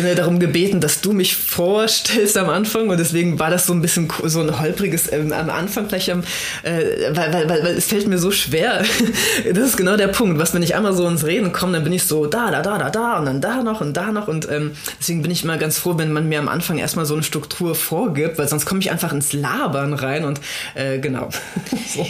ne, 0.00 0.14
darum 0.14 0.38
gebeten, 0.38 0.80
dass 0.80 1.00
du 1.00 1.12
mich 1.12 1.34
vorstellst 1.34 2.38
am 2.38 2.48
Anfang 2.48 2.88
und 2.88 2.98
deswegen 2.98 3.40
war 3.40 3.50
das 3.50 3.66
so 3.66 3.72
ein 3.72 3.82
bisschen 3.82 4.08
so 4.22 4.40
ein 4.40 4.60
holpriges 4.60 5.12
ähm, 5.12 5.32
am 5.32 5.50
Anfang 5.50 5.88
vielleicht 5.88 6.10
am, 6.10 6.22
äh, 6.62 7.10
weil, 7.10 7.32
weil, 7.32 7.48
weil, 7.48 7.64
weil 7.64 7.76
es 7.76 7.86
fällt 7.86 8.06
mir 8.06 8.18
so 8.18 8.30
schwer. 8.30 8.84
das 9.52 9.68
ist 9.68 9.76
genau 9.76 9.96
der 9.96 10.08
Punkt, 10.08 10.38
was 10.38 10.54
wenn 10.54 10.62
ich 10.62 10.76
einmal 10.76 10.92
so 10.92 11.08
ins 11.08 11.24
Reden 11.24 11.52
komme, 11.52 11.72
dann 11.72 11.82
bin 11.82 11.92
ich 11.92 12.04
so 12.04 12.26
da, 12.26 12.52
da, 12.52 12.62
da, 12.62 12.78
da, 12.78 12.90
da 12.90 13.18
und 13.18 13.26
dann 13.26 13.40
da 13.40 13.64
noch 13.64 13.80
und 13.80 13.96
da 13.96 14.12
noch 14.12 14.28
und 14.28 14.48
ähm, 14.48 14.76
deswegen 15.00 15.22
bin 15.22 15.32
ich 15.32 15.42
immer 15.42 15.58
ganz 15.58 15.76
froh, 15.76 15.94
wenn 15.98 16.12
man 16.12 16.28
mir 16.28 16.38
am 16.38 16.48
Anfang 16.48 16.78
erstmal 16.78 17.04
so 17.04 17.14
eine 17.14 17.24
Struktur 17.24 17.74
vorgibt, 17.74 18.38
weil 18.38 18.46
sonst 18.46 18.64
komme 18.64 18.78
ich 18.78 18.92
einfach 18.92 19.12
ins 19.12 19.32
Labern 19.32 19.92
rein 19.92 20.24
und 20.24 20.40
äh, 20.76 21.00
genau. 21.00 21.30
so. 21.92 22.06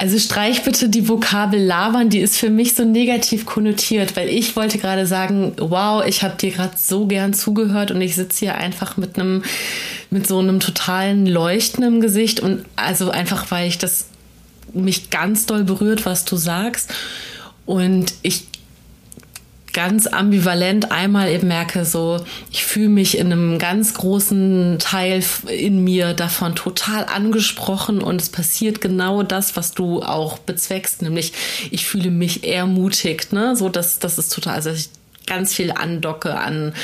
Also 0.00 0.18
streich 0.18 0.62
bitte 0.62 0.88
die 0.88 1.10
Vokabel 1.10 1.62
labern, 1.62 2.08
die 2.08 2.20
ist 2.20 2.38
für 2.38 2.48
mich 2.48 2.74
so 2.74 2.86
negativ 2.86 3.44
konnotiert, 3.44 4.16
weil 4.16 4.30
ich 4.30 4.56
wollte 4.56 4.78
gerade 4.78 5.06
sagen, 5.06 5.52
wow, 5.58 6.02
ich 6.06 6.22
habe 6.22 6.38
dir 6.38 6.52
gerade 6.52 6.72
so 6.78 7.04
gern 7.04 7.34
zugehört 7.34 7.90
und 7.90 8.00
ich 8.00 8.16
sitze 8.16 8.38
hier 8.38 8.54
einfach 8.54 8.96
mit 8.96 9.18
einem 9.18 9.42
mit 10.08 10.26
so 10.26 10.38
einem 10.38 10.58
totalen 10.58 11.26
Leuchten 11.26 11.84
im 11.84 12.00
Gesicht 12.00 12.40
und 12.40 12.64
also 12.76 13.10
einfach 13.10 13.50
weil 13.50 13.68
ich 13.68 13.76
das 13.76 14.06
mich 14.72 15.10
ganz 15.10 15.44
doll 15.44 15.64
berührt, 15.64 16.06
was 16.06 16.24
du 16.24 16.36
sagst. 16.36 16.94
Und 17.66 18.14
ich 18.22 18.49
ganz 19.72 20.06
ambivalent 20.06 20.90
einmal 20.90 21.30
eben 21.30 21.48
merke, 21.48 21.84
so, 21.84 22.24
ich 22.50 22.64
fühle 22.64 22.88
mich 22.88 23.18
in 23.18 23.32
einem 23.32 23.58
ganz 23.58 23.94
großen 23.94 24.78
Teil 24.78 25.22
in 25.48 25.84
mir 25.84 26.14
davon 26.14 26.54
total 26.54 27.04
angesprochen 27.04 28.02
und 28.02 28.20
es 28.20 28.28
passiert 28.30 28.80
genau 28.80 29.22
das, 29.22 29.56
was 29.56 29.72
du 29.72 30.02
auch 30.02 30.38
bezweckst, 30.38 31.02
nämlich 31.02 31.32
ich 31.70 31.84
fühle 31.84 32.10
mich 32.10 32.44
ermutigt, 32.44 33.32
ne, 33.32 33.56
so, 33.56 33.68
dass 33.68 33.98
das 33.98 34.18
ist 34.18 34.32
total, 34.32 34.54
also 34.54 34.70
ich 34.70 34.90
ganz 35.26 35.54
viel 35.54 35.70
andocke 35.70 36.36
an, 36.36 36.74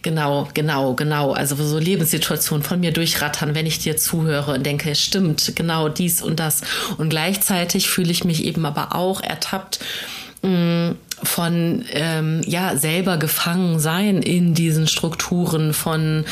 genau, 0.00 0.48
genau, 0.54 0.94
genau, 0.94 1.32
also 1.32 1.56
so 1.56 1.78
Lebenssituationen 1.78 2.64
von 2.64 2.80
mir 2.80 2.90
durchrattern, 2.90 3.54
wenn 3.54 3.66
ich 3.66 3.80
dir 3.80 3.96
zuhöre 3.98 4.54
und 4.54 4.64
denke, 4.64 4.94
stimmt, 4.94 5.52
genau 5.56 5.90
dies 5.90 6.22
und 6.22 6.40
das. 6.40 6.62
Und 6.96 7.10
gleichzeitig 7.10 7.88
fühle 7.88 8.10
ich 8.10 8.24
mich 8.24 8.44
eben 8.44 8.64
aber 8.64 8.94
auch 8.94 9.22
ertappt, 9.22 9.80
mh, 10.42 10.94
von 11.22 11.84
ähm, 11.92 12.42
ja 12.44 12.76
selber 12.76 13.16
gefangen 13.16 13.78
sein 13.78 14.22
in 14.22 14.54
diesen 14.54 14.86
Strukturen 14.86 15.72
von 15.72 16.24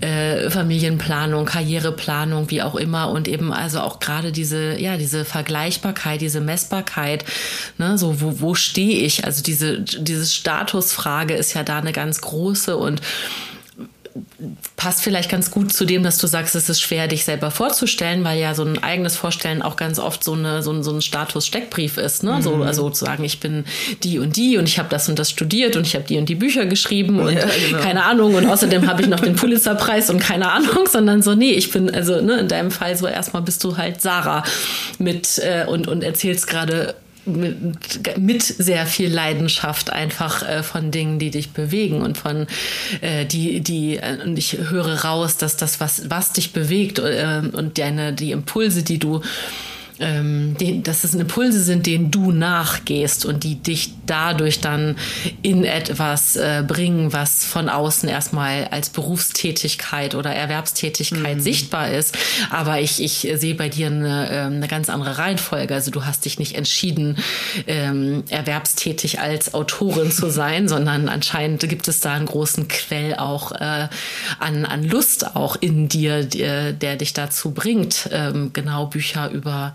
äh, 0.00 0.50
Familienplanung, 0.50 1.44
Karriereplanung, 1.44 2.50
wie 2.50 2.62
auch 2.62 2.74
immer 2.74 3.10
und 3.10 3.28
eben 3.28 3.52
also 3.52 3.80
auch 3.80 4.00
gerade 4.00 4.32
diese 4.32 4.78
ja 4.78 4.96
diese 4.96 5.24
Vergleichbarkeit, 5.24 6.20
diese 6.20 6.40
Messbarkeit, 6.40 7.24
ne, 7.78 7.98
so 7.98 8.20
wo 8.20 8.40
wo 8.40 8.54
stehe 8.54 9.04
ich? 9.04 9.24
Also 9.24 9.42
diese 9.42 9.80
diese 9.80 10.26
Statusfrage 10.26 11.34
ist 11.34 11.54
ja 11.54 11.62
da 11.62 11.78
eine 11.78 11.92
ganz 11.92 12.20
große 12.20 12.76
und 12.76 13.00
passt 14.80 15.02
vielleicht 15.02 15.30
ganz 15.30 15.50
gut 15.50 15.74
zu 15.74 15.84
dem, 15.84 16.02
dass 16.02 16.16
du 16.16 16.26
sagst, 16.26 16.54
es 16.54 16.70
ist 16.70 16.80
schwer, 16.80 17.06
dich 17.06 17.26
selber 17.26 17.50
vorzustellen, 17.50 18.24
weil 18.24 18.40
ja 18.40 18.54
so 18.54 18.64
ein 18.64 18.82
eigenes 18.82 19.14
Vorstellen 19.14 19.60
auch 19.60 19.76
ganz 19.76 19.98
oft 19.98 20.24
so, 20.24 20.32
eine, 20.32 20.62
so, 20.62 20.72
ein, 20.72 20.82
so 20.82 20.90
ein 20.90 21.02
Status-Steckbrief 21.02 21.98
ist. 21.98 22.22
Ne? 22.22 22.32
Mhm. 22.32 22.42
So, 22.42 22.54
also 22.62 22.84
sozusagen, 22.84 23.22
ich 23.22 23.40
bin 23.40 23.66
die 24.02 24.18
und 24.18 24.36
die 24.36 24.56
und 24.56 24.66
ich 24.66 24.78
habe 24.78 24.88
das 24.88 25.06
und 25.10 25.18
das 25.18 25.28
studiert 25.28 25.76
und 25.76 25.86
ich 25.86 25.94
habe 25.94 26.06
die 26.06 26.16
und 26.16 26.30
die 26.30 26.34
Bücher 26.34 26.64
geschrieben 26.64 27.20
und 27.20 27.34
ja, 27.34 27.44
genau. 27.68 27.82
keine 27.82 28.04
Ahnung 28.04 28.34
und 28.34 28.46
außerdem 28.46 28.88
habe 28.88 29.02
ich 29.02 29.08
noch 29.08 29.20
den 29.20 29.36
Pulitzerpreis 29.36 30.08
und 30.08 30.18
keine 30.18 30.50
Ahnung, 30.50 30.86
sondern 30.90 31.20
so, 31.20 31.34
nee, 31.34 31.52
ich 31.52 31.70
bin, 31.70 31.94
also 31.94 32.22
ne, 32.22 32.38
in 32.38 32.48
deinem 32.48 32.70
Fall 32.70 32.96
so 32.96 33.06
erstmal 33.06 33.42
bist 33.42 33.62
du 33.62 33.76
halt 33.76 34.00
Sarah 34.00 34.44
mit 34.98 35.38
äh, 35.40 35.66
und, 35.66 35.88
und 35.88 36.02
erzählst 36.02 36.46
gerade 36.46 36.94
mit, 37.26 38.42
sehr 38.42 38.86
viel 38.86 39.12
Leidenschaft 39.12 39.90
einfach 39.90 40.42
äh, 40.42 40.62
von 40.62 40.90
Dingen, 40.90 41.18
die 41.18 41.30
dich 41.30 41.50
bewegen 41.50 42.02
und 42.02 42.16
von 42.16 42.46
äh, 43.00 43.24
die 43.24 43.60
die 43.60 43.96
äh, 43.96 44.18
und 44.24 44.38
ich 44.38 44.56
höre 44.58 45.04
raus, 45.04 45.36
dass 45.36 45.56
das 45.56 45.80
was 45.80 46.10
was 46.10 46.32
dich 46.32 46.52
bewegt 46.52 46.98
äh, 46.98 47.42
und 47.52 47.78
deine 47.78 48.12
die 48.12 48.32
Impulse, 48.32 48.82
die 48.82 48.98
du 48.98 49.20
ähm, 50.00 50.56
die, 50.58 50.82
dass 50.82 51.04
es 51.04 51.14
Impulse 51.14 51.62
sind, 51.62 51.86
denen 51.86 52.10
du 52.10 52.32
nachgehst 52.32 53.24
und 53.24 53.44
die 53.44 53.56
dich 53.56 53.92
dadurch 54.06 54.60
dann 54.60 54.96
in 55.42 55.64
etwas 55.64 56.36
äh, 56.36 56.64
bringen, 56.66 57.12
was 57.12 57.44
von 57.44 57.68
außen 57.68 58.08
erstmal 58.08 58.68
als 58.70 58.90
Berufstätigkeit 58.90 60.14
oder 60.14 60.34
Erwerbstätigkeit 60.34 61.36
mhm. 61.36 61.40
sichtbar 61.40 61.90
ist. 61.90 62.16
Aber 62.50 62.80
ich, 62.80 63.02
ich 63.02 63.28
sehe 63.34 63.54
bei 63.54 63.68
dir 63.68 63.86
eine, 63.88 64.28
ähm, 64.30 64.54
eine 64.54 64.68
ganz 64.68 64.88
andere 64.88 65.18
Reihenfolge. 65.18 65.74
Also 65.74 65.90
du 65.90 66.04
hast 66.04 66.24
dich 66.24 66.38
nicht 66.38 66.56
entschieden, 66.56 67.18
ähm, 67.66 68.24
erwerbstätig 68.28 69.20
als 69.20 69.54
Autorin 69.54 70.10
zu 70.10 70.30
sein, 70.30 70.68
sondern 70.68 71.08
anscheinend 71.08 71.68
gibt 71.68 71.88
es 71.88 72.00
da 72.00 72.14
einen 72.14 72.26
großen 72.26 72.68
Quell 72.68 73.14
auch 73.16 73.52
äh, 73.52 73.88
an, 74.38 74.64
an 74.64 74.82
Lust 74.82 75.36
auch 75.36 75.56
in 75.60 75.88
dir, 75.88 76.24
der, 76.24 76.72
der 76.72 76.96
dich 76.96 77.12
dazu 77.12 77.52
bringt, 77.52 78.08
ähm, 78.12 78.50
genau 78.52 78.86
Bücher 78.86 79.30
über 79.30 79.74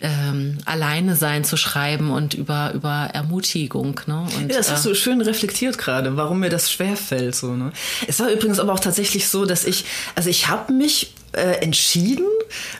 ähm, 0.00 0.58
alleine 0.64 1.16
sein 1.16 1.44
zu 1.44 1.56
schreiben 1.56 2.10
und 2.10 2.34
über, 2.34 2.72
über 2.74 3.10
Ermutigung. 3.12 4.00
Ne? 4.06 4.26
Und, 4.36 4.50
ja, 4.50 4.58
das 4.58 4.70
hast 4.70 4.84
äh, 4.84 4.90
du 4.90 4.94
schön 4.94 5.20
reflektiert 5.20 5.78
gerade, 5.78 6.16
warum 6.16 6.40
mir 6.40 6.50
das 6.50 6.70
schwerfällt. 6.70 7.34
So, 7.34 7.54
ne? 7.54 7.72
Es 8.06 8.20
war 8.20 8.30
übrigens 8.30 8.58
aber 8.58 8.72
auch 8.72 8.80
tatsächlich 8.80 9.28
so, 9.28 9.46
dass 9.46 9.64
ich, 9.64 9.84
also 10.14 10.28
ich 10.28 10.48
habe 10.48 10.72
mich 10.72 11.12
äh, 11.36 11.62
entschieden, 11.62 12.26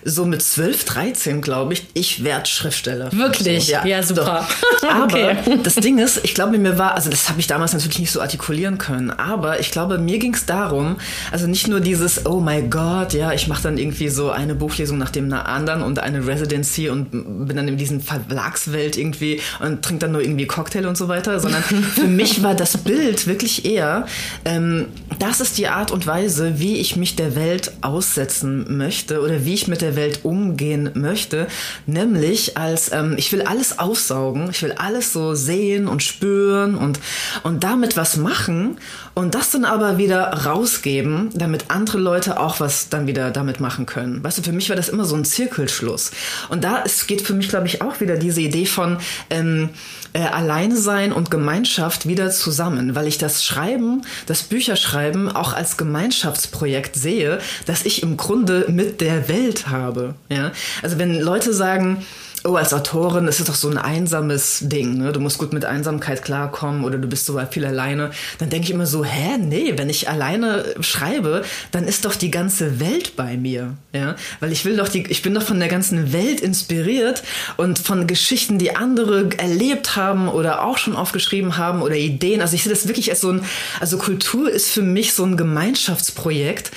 so 0.04 0.24
mit 0.24 0.42
12, 0.42 0.84
13, 0.84 1.40
glaube 1.42 1.74
ich, 1.74 1.86
ich 1.94 2.24
werde 2.24 2.46
Schriftsteller. 2.46 3.12
Wirklich? 3.12 3.66
So, 3.66 3.72
ja, 3.72 3.86
ja, 3.86 4.02
super. 4.02 4.48
aber 4.88 5.04
okay. 5.04 5.36
das 5.62 5.74
Ding 5.74 5.98
ist, 5.98 6.20
ich 6.22 6.34
glaube, 6.34 6.56
mir 6.58 6.78
war, 6.78 6.94
also 6.94 7.10
das 7.10 7.28
habe 7.28 7.40
ich 7.40 7.46
damals 7.46 7.72
natürlich 7.72 7.98
nicht 7.98 8.12
so 8.12 8.20
artikulieren 8.20 8.78
können, 8.78 9.10
aber 9.10 9.60
ich 9.60 9.70
glaube, 9.70 9.98
mir 9.98 10.18
ging 10.18 10.34
es 10.34 10.46
darum, 10.46 10.96
also 11.30 11.46
nicht 11.46 11.68
nur 11.68 11.80
dieses, 11.80 12.26
oh 12.26 12.40
my 12.40 12.62
God, 12.62 13.12
ja, 13.12 13.32
ich 13.32 13.48
mache 13.48 13.62
dann 13.62 13.78
irgendwie 13.78 14.08
so 14.08 14.30
eine 14.30 14.54
Buchlesung 14.54 14.98
nach 14.98 15.10
dem 15.10 15.32
anderen 15.32 15.82
und 15.82 15.98
eine 15.98 16.26
Residency 16.26 16.88
und 16.88 17.10
bin 17.10 17.56
dann 17.56 17.68
in 17.68 17.76
diesen 17.76 18.00
Verlagswelt 18.00 18.96
irgendwie 18.96 19.40
und 19.60 19.82
trinke 19.82 20.00
dann 20.00 20.12
nur 20.12 20.22
irgendwie 20.22 20.46
Cocktail 20.46 20.86
und 20.86 20.96
so 20.96 21.08
weiter, 21.08 21.40
sondern 21.40 21.62
für 21.94 22.06
mich 22.06 22.42
war 22.42 22.54
das 22.54 22.78
Bild 22.78 23.26
wirklich 23.26 23.64
eher, 23.64 24.06
ähm, 24.44 24.86
das 25.18 25.40
ist 25.40 25.58
die 25.58 25.68
Art 25.68 25.90
und 25.90 26.06
Weise, 26.06 26.58
wie 26.58 26.76
ich 26.76 26.96
mich 26.96 27.16
der 27.16 27.34
Welt 27.34 27.72
aussetzen 27.80 28.45
lassen 28.46 28.76
möchte 28.76 29.20
oder 29.20 29.44
wie 29.44 29.54
ich 29.54 29.68
mit 29.68 29.80
der 29.80 29.96
Welt 29.96 30.20
umgehen 30.24 30.90
möchte, 30.94 31.46
nämlich 31.86 32.56
als 32.56 32.92
ähm, 32.92 33.14
ich 33.16 33.32
will 33.32 33.42
alles 33.42 33.78
aufsaugen, 33.78 34.50
ich 34.50 34.62
will 34.62 34.72
alles 34.72 35.12
so 35.12 35.34
sehen 35.34 35.88
und 35.88 36.02
spüren 36.02 36.74
und 36.76 37.00
und 37.42 37.64
damit 37.64 37.96
was 37.96 38.16
machen 38.16 38.78
und 39.14 39.34
das 39.34 39.50
dann 39.50 39.64
aber 39.64 39.98
wieder 39.98 40.22
rausgeben, 40.44 41.30
damit 41.34 41.66
andere 41.68 41.98
Leute 41.98 42.40
auch 42.40 42.60
was 42.60 42.88
dann 42.88 43.06
wieder 43.06 43.30
damit 43.30 43.60
machen 43.60 43.86
können. 43.86 44.22
Weißt 44.22 44.38
du, 44.38 44.42
für 44.42 44.52
mich 44.52 44.68
war 44.68 44.76
das 44.76 44.88
immer 44.88 45.04
so 45.04 45.16
ein 45.16 45.24
Zirkelschluss. 45.24 46.10
Und 46.48 46.64
da 46.64 46.82
es 46.84 47.06
geht 47.06 47.22
für 47.22 47.34
mich 47.34 47.48
glaube 47.48 47.66
ich 47.66 47.82
auch 47.82 48.00
wieder 48.00 48.16
diese 48.16 48.40
Idee 48.40 48.66
von 48.66 48.98
ähm, 49.30 49.70
äh, 50.12 50.20
alleine 50.20 50.76
sein 50.76 51.12
und 51.12 51.30
Gemeinschaft 51.30 52.08
wieder 52.08 52.30
zusammen, 52.30 52.94
weil 52.94 53.06
ich 53.06 53.18
das 53.18 53.44
Schreiben, 53.44 54.02
das 54.26 54.44
Bücherschreiben 54.44 55.28
auch 55.28 55.52
als 55.52 55.76
Gemeinschaftsprojekt 55.76 56.96
sehe, 56.96 57.38
dass 57.66 57.84
ich 57.84 58.02
im 58.02 58.16
Grunde 58.16 58.35
mit 58.68 59.00
der 59.00 59.28
Welt 59.28 59.68
habe. 59.68 60.14
Ja? 60.28 60.52
Also 60.82 60.98
wenn 60.98 61.20
Leute 61.20 61.52
sagen, 61.52 62.04
oh, 62.46 62.56
als 62.56 62.72
Autorin 62.72 63.26
ist 63.26 63.40
es 63.40 63.46
doch 63.46 63.54
so 63.54 63.68
ein 63.68 63.78
einsames 63.78 64.60
Ding, 64.62 64.98
ne? 64.98 65.12
Du 65.12 65.20
musst 65.20 65.38
gut 65.38 65.52
mit 65.52 65.64
Einsamkeit 65.64 66.22
klarkommen 66.22 66.84
oder 66.84 66.98
du 66.98 67.08
bist 67.08 67.26
so 67.26 67.40
viel 67.50 67.66
alleine. 67.66 68.10
Dann 68.38 68.50
denke 68.50 68.66
ich 68.66 68.70
immer 68.70 68.86
so, 68.86 69.04
hä, 69.04 69.38
nee, 69.38 69.74
wenn 69.76 69.90
ich 69.90 70.08
alleine 70.08 70.64
schreibe, 70.80 71.42
dann 71.72 71.84
ist 71.84 72.04
doch 72.04 72.14
die 72.14 72.30
ganze 72.30 72.80
Welt 72.80 73.16
bei 73.16 73.36
mir, 73.36 73.74
ja? 73.92 74.16
Weil 74.40 74.52
ich 74.52 74.64
will 74.64 74.76
doch 74.76 74.88
die, 74.88 75.06
ich 75.08 75.22
bin 75.22 75.34
doch 75.34 75.42
von 75.42 75.58
der 75.58 75.68
ganzen 75.68 76.12
Welt 76.12 76.40
inspiriert 76.40 77.22
und 77.56 77.78
von 77.78 78.06
Geschichten, 78.06 78.58
die 78.58 78.76
andere 78.76 79.28
erlebt 79.38 79.96
haben 79.96 80.28
oder 80.28 80.64
auch 80.64 80.78
schon 80.78 80.96
aufgeschrieben 80.96 81.56
haben 81.56 81.82
oder 81.82 81.96
Ideen. 81.96 82.40
Also 82.40 82.54
ich 82.54 82.62
sehe 82.62 82.72
das 82.72 82.86
wirklich 82.86 83.10
als 83.10 83.20
so 83.20 83.30
ein, 83.30 83.44
also 83.80 83.98
Kultur 83.98 84.50
ist 84.50 84.70
für 84.70 84.82
mich 84.82 85.14
so 85.14 85.24
ein 85.24 85.36
Gemeinschaftsprojekt, 85.36 86.70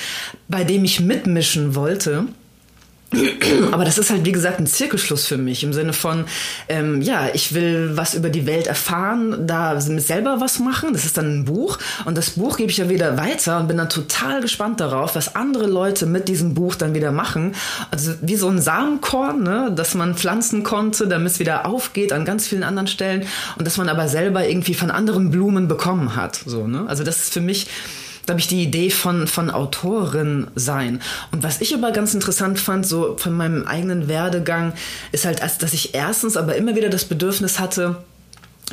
bei 0.48 0.64
dem 0.64 0.84
ich 0.84 1.00
mitmischen 1.00 1.76
wollte. 1.76 2.26
Aber 3.72 3.86
das 3.86 3.98
ist 3.98 4.12
halt, 4.12 4.26
wie 4.26 4.32
gesagt, 4.32 4.60
ein 4.60 4.68
Zirkelschluss 4.68 5.26
für 5.26 5.38
mich 5.38 5.64
im 5.64 5.74
Sinne 5.74 5.94
von, 5.94 6.26
ähm, 6.68 7.02
ja, 7.02 7.30
ich 7.34 7.54
will 7.54 7.92
was 7.96 8.14
über 8.14 8.30
die 8.30 8.46
Welt 8.46 8.68
erfahren, 8.68 9.48
da 9.48 9.80
selber 9.82 10.42
was 10.42 10.60
machen. 10.60 10.94
Das 10.94 11.06
ist 11.06 11.18
dann 11.18 11.40
ein 11.40 11.46
Buch 11.46 11.80
und 12.06 12.18
das 12.18 12.32
Buch 12.32 12.58
gebe 12.58 12.70
ich 12.70 12.78
ja 12.78 12.90
wieder 12.90 13.18
weiter 13.18 13.60
und 13.60 13.68
bin 13.68 13.78
dann 13.78 13.90
total 13.90 14.42
gespannt 14.42 14.80
darauf, 14.80 15.16
was 15.16 15.36
andere 15.36 15.66
Leute 15.66 16.06
mit 16.06 16.28
diesem 16.28 16.54
Buch 16.54 16.76
dann 16.76 16.94
wieder 16.94 17.12
machen. 17.12 17.56
Also 17.90 18.14
wie 18.22 18.36
so 18.36 18.48
ein 18.48 18.62
Samenkorn, 18.62 19.42
ne, 19.42 19.72
dass 19.76 19.96
man 19.96 20.16
pflanzen 20.16 20.64
konnte, 20.64 21.08
damit 21.08 21.34
es 21.34 21.40
wieder 21.40 21.66
aufgeht 21.66 22.14
an 22.14 22.26
ganz 22.26 22.48
vielen 22.48 22.64
anderen 22.64 22.88
Stellen 22.88 23.26
und 23.58 23.66
dass 23.66 23.78
man 23.78 23.90
aber 23.90 24.08
selber 24.08 24.48
irgendwie 24.48 24.76
von 24.76 24.92
anderen 24.92 25.32
Blumen 25.32 25.68
bekommen 25.68 26.16
hat. 26.16 26.40
So, 26.46 26.68
ne? 26.68 26.86
Also 26.88 27.04
das 27.04 27.24
ist 27.24 27.34
für 27.34 27.42
mich 27.42 27.68
glaube 28.26 28.40
ich, 28.40 28.48
die 28.48 28.64
Idee 28.64 28.90
von, 28.90 29.28
von 29.28 29.50
Autorin 29.50 30.48
sein. 30.56 31.02
Und 31.32 31.44
was 31.44 31.62
ich 31.62 31.74
aber 31.74 31.92
ganz 31.92 32.14
interessant 32.14 32.60
fand, 32.60 32.86
so 32.86 33.18
von 33.18 33.34
meinem 33.34 33.66
eigenen 33.66 34.08
Werdegang, 34.08 34.74
ist 35.12 35.26
halt, 35.26 35.42
dass 35.42 35.74
ich 35.74 35.94
erstens 35.96 36.38
aber 36.38 36.56
immer 36.56 36.76
wieder 36.76 36.90
das 36.90 37.06
Bedürfnis 37.06 37.60
hatte, 37.60 38.04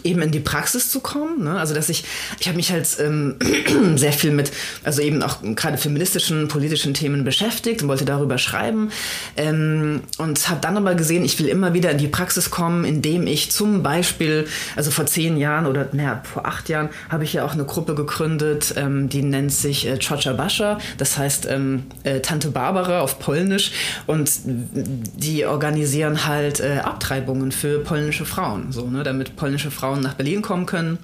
eben 0.05 0.23
in 0.23 0.31
die 0.31 0.41
Praxis 0.41 0.91
zu 0.91 1.01
kommen. 1.01 1.45
Ne? 1.45 1.59
Also 1.59 1.75
dass 1.75 1.89
ich, 1.89 2.05
ich 2.39 2.49
habe 2.49 2.57
mich 2.57 2.71
halt 2.71 2.89
ähm, 3.01 3.37
sehr 3.97 4.13
viel 4.13 4.31
mit, 4.31 4.53
also 4.85 5.03
eben 5.03 5.23
auch 5.23 5.39
gerade 5.43 5.79
feministischen, 5.79 6.49
politischen 6.49 6.95
Themen 6.95 7.25
beschäftigt 7.25 7.83
und 7.83 7.89
wollte 7.89 8.05
darüber 8.05 8.39
schreiben 8.39 8.91
ähm, 9.37 10.03
und 10.19 10.49
habe 10.49 10.61
dann 10.61 10.77
aber 10.77 10.95
gesehen, 10.95 11.25
ich 11.25 11.39
will 11.39 11.47
immer 11.47 11.75
wieder 11.75 11.91
in 11.91 11.99
die 11.99 12.09
Praxis 12.09 12.51
kommen, 12.51 12.85
indem 12.85 13.27
ich 13.27 13.51
zum 13.51 13.83
Beispiel, 13.83 14.47
also 14.75 14.91
vor 14.91 15.07
zehn 15.07 15.37
Jahren 15.37 15.67
oder 15.67 15.89
naja, 15.93 16.23
vor 16.25 16.47
acht 16.47 16.69
Jahren 16.69 16.89
habe 17.09 17.25
ich 17.25 17.33
ja 17.33 17.45
auch 17.45 17.53
eine 17.53 17.65
Gruppe 17.65 17.95
gegründet, 17.95 18.75
ähm, 18.77 19.09
die 19.09 19.23
nennt 19.23 19.53
sich 19.53 19.87
äh, 19.87 19.99
Ciocia 19.99 20.33
Bascha, 20.33 20.79
das 20.99 21.19
heißt 21.19 21.47
ähm, 21.51 21.85
äh, 22.05 22.21
Tante 22.21 22.51
Barbara 22.51 23.01
auf 23.01 23.19
Polnisch 23.19 23.73
und 24.07 24.31
die 24.45 25.47
organisieren 25.47 26.27
halt 26.27 26.61
äh, 26.61 26.79
Abtreibungen 26.83 27.53
für 27.53 27.81
polnische 27.81 28.25
Frauen, 28.25 28.73
so 28.73 28.89
ne, 28.89 29.03
damit 29.03 29.37
polnische 29.37 29.71
Frauen 29.71 29.86
Frauen 29.87 30.01
nach 30.01 30.15
Berlin 30.15 30.43
kommen 30.43 30.67
können 30.67 30.99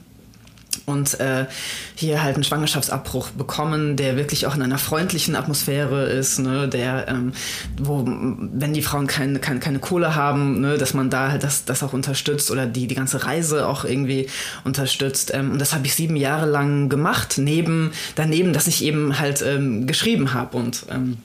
und 0.87 1.21
äh, 1.21 1.47
hier 1.95 2.25
halt 2.25 2.35
einen 2.35 2.43
Schwangerschaftsabbruch 2.43 3.31
bekommen, 3.31 3.97
der 3.97 4.17
wirklich 4.17 4.45
auch 4.47 4.57
in 4.57 4.63
einer 4.63 4.79
freundlichen 4.79 5.37
Atmosphäre 5.37 6.07
ist, 6.07 6.41
ne, 6.41 6.67
der, 6.67 7.07
ähm, 7.07 7.33
wo, 7.81 8.03
wenn 8.05 8.73
die 8.73 8.83
Frauen 8.83 9.07
keine, 9.07 9.39
keine, 9.39 9.61
keine 9.61 9.79
Kohle 9.79 10.17
haben, 10.17 10.61
ne, 10.61 10.79
dass 10.79 10.95
man 10.95 11.11
da 11.11 11.31
halt 11.31 11.45
das, 11.45 11.65
das 11.65 11.85
auch 11.85 11.93
unterstützt 11.93 12.51
oder 12.51 12.67
die, 12.67 12.89
die 12.89 12.97
ganze 12.97 13.25
Reise 13.25 13.69
auch 13.69 13.85
irgendwie 13.85 14.29
unterstützt. 14.65 15.31
Ähm, 15.33 15.53
und 15.53 15.61
das 15.61 15.75
habe 15.75 15.87
ich 15.87 15.95
sieben 15.95 16.17
Jahre 16.17 16.47
lang 16.47 16.89
gemacht, 16.89 17.35
neben, 17.37 17.93
daneben, 18.17 18.53
dass 18.53 18.67
ich 18.67 18.83
eben 18.83 19.21
halt 19.21 19.43
ähm, 19.43 19.87
geschrieben 19.87 20.35
habe 20.35 20.57
und 20.57 20.87
ähm, 20.91 21.19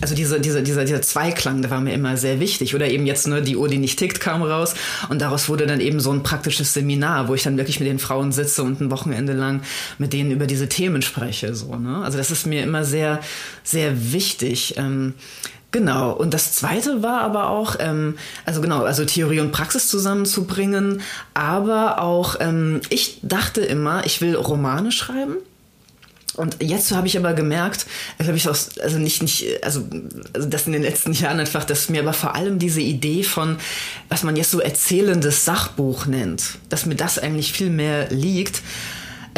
also 0.00 0.14
diese, 0.14 0.40
diese, 0.40 0.62
dieser, 0.62 0.84
dieser 0.84 1.00
Zweiklang, 1.02 1.62
der 1.62 1.70
war 1.70 1.80
mir 1.80 1.94
immer 1.94 2.16
sehr 2.16 2.38
wichtig. 2.38 2.74
Oder 2.74 2.88
eben 2.88 3.06
jetzt, 3.06 3.26
ne, 3.26 3.42
die 3.42 3.56
Uhr, 3.56 3.68
die 3.68 3.78
nicht 3.78 3.98
tickt, 3.98 4.20
kam 4.20 4.42
raus. 4.42 4.74
Und 5.08 5.22
daraus 5.22 5.48
wurde 5.48 5.66
dann 5.66 5.80
eben 5.80 6.00
so 6.00 6.12
ein 6.12 6.22
praktisches 6.22 6.74
Seminar, 6.74 7.28
wo 7.28 7.34
ich 7.34 7.42
dann 7.42 7.56
wirklich 7.56 7.80
mit 7.80 7.88
den 7.88 7.98
Frauen 7.98 8.30
sitze 8.32 8.62
und 8.62 8.80
ein 8.80 8.90
Wochenende 8.90 9.32
lang 9.32 9.62
mit 9.98 10.12
denen 10.12 10.30
über 10.30 10.46
diese 10.46 10.68
Themen 10.68 11.00
spreche. 11.00 11.54
So, 11.54 11.76
ne? 11.76 12.02
Also 12.02 12.18
das 12.18 12.30
ist 12.30 12.46
mir 12.46 12.62
immer 12.62 12.84
sehr, 12.84 13.20
sehr 13.62 14.12
wichtig. 14.12 14.74
Ähm, 14.76 15.14
Genau. 15.72 16.12
Und 16.12 16.32
das 16.32 16.52
zweite 16.52 17.02
war 17.02 17.20
aber 17.20 17.50
auch, 17.50 17.76
ähm, 17.80 18.16
also 18.46 18.62
genau, 18.62 18.84
also 18.84 19.04
Theorie 19.04 19.40
und 19.40 19.52
Praxis 19.52 19.88
zusammenzubringen. 19.88 21.02
Aber 21.34 22.00
auch, 22.00 22.36
ähm, 22.40 22.80
ich 22.88 23.18
dachte 23.22 23.60
immer, 23.60 24.06
ich 24.06 24.22
will 24.22 24.36
Romane 24.36 24.90
schreiben. 24.90 25.36
Und 26.36 26.58
jetzt 26.62 26.92
habe 26.92 27.06
ich 27.06 27.18
aber 27.18 27.32
gemerkt, 27.32 27.86
habe 28.18 28.36
ich 28.36 28.48
auch, 28.48 28.56
also 28.82 28.98
nicht, 28.98 29.22
nicht, 29.22 29.64
also, 29.64 29.84
also 30.32 30.48
das 30.48 30.66
in 30.66 30.72
den 30.72 30.82
letzten 30.82 31.12
Jahren 31.12 31.40
einfach, 31.40 31.64
dass 31.64 31.88
mir 31.88 32.00
aber 32.02 32.12
vor 32.12 32.34
allem 32.34 32.58
diese 32.58 32.80
Idee 32.80 33.22
von, 33.22 33.56
was 34.08 34.22
man 34.22 34.36
jetzt 34.36 34.50
so 34.50 34.60
erzählendes 34.60 35.44
Sachbuch 35.44 36.06
nennt, 36.06 36.58
dass 36.68 36.86
mir 36.86 36.96
das 36.96 37.18
eigentlich 37.18 37.52
viel 37.52 37.70
mehr 37.70 38.08
liegt, 38.10 38.62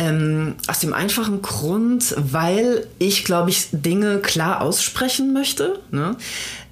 Ähm, 0.01 0.55
aus 0.69 0.79
dem 0.79 0.93
einfachen 0.93 1.43
Grund, 1.43 2.15
weil 2.17 2.87
ich, 3.01 3.25
glaube 3.25 3.51
ich, 3.51 3.67
Dinge 3.73 4.21
klar 4.21 4.61
aussprechen 4.61 5.33
möchte, 5.33 5.81
ne? 5.91 6.15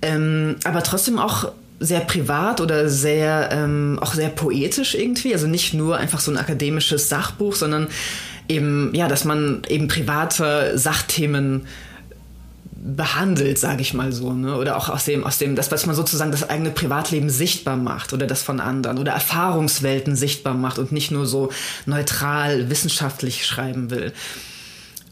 ähm, 0.00 0.54
aber 0.62 0.84
trotzdem 0.84 1.18
auch 1.18 1.50
sehr 1.80 2.02
privat 2.06 2.60
oder 2.60 2.88
sehr 2.88 3.48
ähm, 3.50 3.98
auch 4.00 4.14
sehr 4.14 4.28
poetisch 4.28 4.94
irgendwie. 4.94 5.34
Also 5.34 5.48
nicht 5.48 5.74
nur 5.74 5.96
einfach 5.96 6.20
so 6.20 6.30
ein 6.30 6.38
akademisches 6.38 7.08
Sachbuch, 7.08 7.56
sondern 7.56 7.88
eben, 8.48 8.94
ja, 8.94 9.08
dass 9.08 9.24
man 9.24 9.62
eben 9.68 9.88
private 9.88 10.78
Sachthemen 10.78 11.66
behandelt, 12.86 13.58
sage 13.58 13.82
ich 13.82 13.94
mal 13.94 14.12
so, 14.12 14.32
ne? 14.32 14.56
Oder 14.56 14.76
auch 14.76 14.88
aus 14.88 15.04
dem, 15.04 15.24
aus 15.24 15.38
dem, 15.38 15.56
das, 15.56 15.72
was 15.72 15.86
man 15.86 15.96
sozusagen 15.96 16.30
das 16.30 16.48
eigene 16.48 16.70
Privatleben 16.70 17.30
sichtbar 17.30 17.76
macht 17.76 18.12
oder 18.12 18.26
das 18.26 18.42
von 18.42 18.60
anderen 18.60 18.98
oder 18.98 19.12
Erfahrungswelten 19.12 20.14
sichtbar 20.14 20.54
macht 20.54 20.78
und 20.78 20.92
nicht 20.92 21.10
nur 21.10 21.26
so 21.26 21.50
neutral 21.86 22.70
wissenschaftlich 22.70 23.44
schreiben 23.44 23.90
will. 23.90 24.12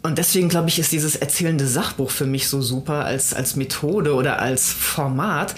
Und 0.02 0.18
deswegen 0.18 0.50
glaube 0.50 0.68
ich, 0.68 0.78
ist 0.78 0.92
dieses 0.92 1.16
erzählende 1.16 1.66
Sachbuch 1.66 2.10
für 2.10 2.26
mich 2.26 2.48
so 2.48 2.60
super 2.60 3.06
als, 3.06 3.32
als 3.32 3.56
Methode 3.56 4.14
oder 4.14 4.38
als 4.38 4.70
Format, 4.70 5.54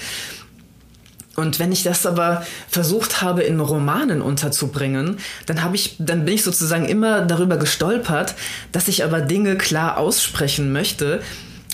und 1.36 1.58
wenn 1.58 1.72
ich 1.72 1.82
das 1.82 2.06
aber 2.06 2.46
versucht 2.68 3.22
habe, 3.22 3.42
in 3.42 3.60
Romanen 3.60 4.22
unterzubringen, 4.22 5.18
dann 5.46 5.62
habe 5.62 5.76
ich, 5.76 5.96
dann 5.98 6.24
bin 6.24 6.34
ich 6.34 6.42
sozusagen 6.42 6.86
immer 6.86 7.22
darüber 7.22 7.56
gestolpert, 7.56 8.34
dass 8.72 8.88
ich 8.88 9.04
aber 9.04 9.20
Dinge 9.20 9.56
klar 9.56 9.98
aussprechen 9.98 10.72
möchte, 10.72 11.20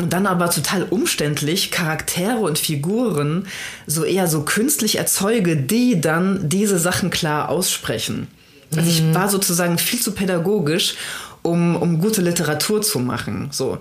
und 0.01 0.13
dann 0.13 0.27
aber 0.27 0.49
total 0.51 0.85
umständlich 0.85 1.71
Charaktere 1.71 2.39
und 2.39 2.59
Figuren 2.59 3.47
so 3.87 4.05
eher 4.05 4.27
so 4.27 4.43
künstlich 4.43 4.97
erzeuge, 4.97 5.57
die 5.57 6.01
dann 6.01 6.49
diese 6.49 6.79
Sachen 6.79 7.11
klar 7.11 7.51
aussprechen. 7.51 8.29
Also 8.75 8.89
ich 8.89 9.03
mhm. 9.03 9.15
war 9.15 9.29
sozusagen 9.29 9.77
viel 9.77 10.01
zu 10.01 10.13
pädagogisch, 10.13 10.95
um, 11.43 11.77
um 11.77 12.01
gute 12.01 12.23
Literatur 12.23 12.81
zu 12.81 13.01
machen. 13.01 13.49
So. 13.51 13.79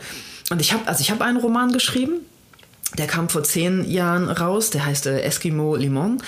Und 0.49 0.59
ich 0.59 0.73
habe, 0.73 0.85
also 0.87 1.01
ich 1.01 1.11
habe 1.11 1.23
einen 1.23 1.37
Roman 1.37 1.71
geschrieben, 1.71 2.19
der 2.97 3.07
kam 3.07 3.29
vor 3.29 3.43
zehn 3.43 3.89
Jahren 3.89 4.29
raus, 4.29 4.69
der 4.69 4.85
heißt 4.85 5.07
äh, 5.07 5.21
Eskimo 5.21 5.75
Limon. 5.75 6.21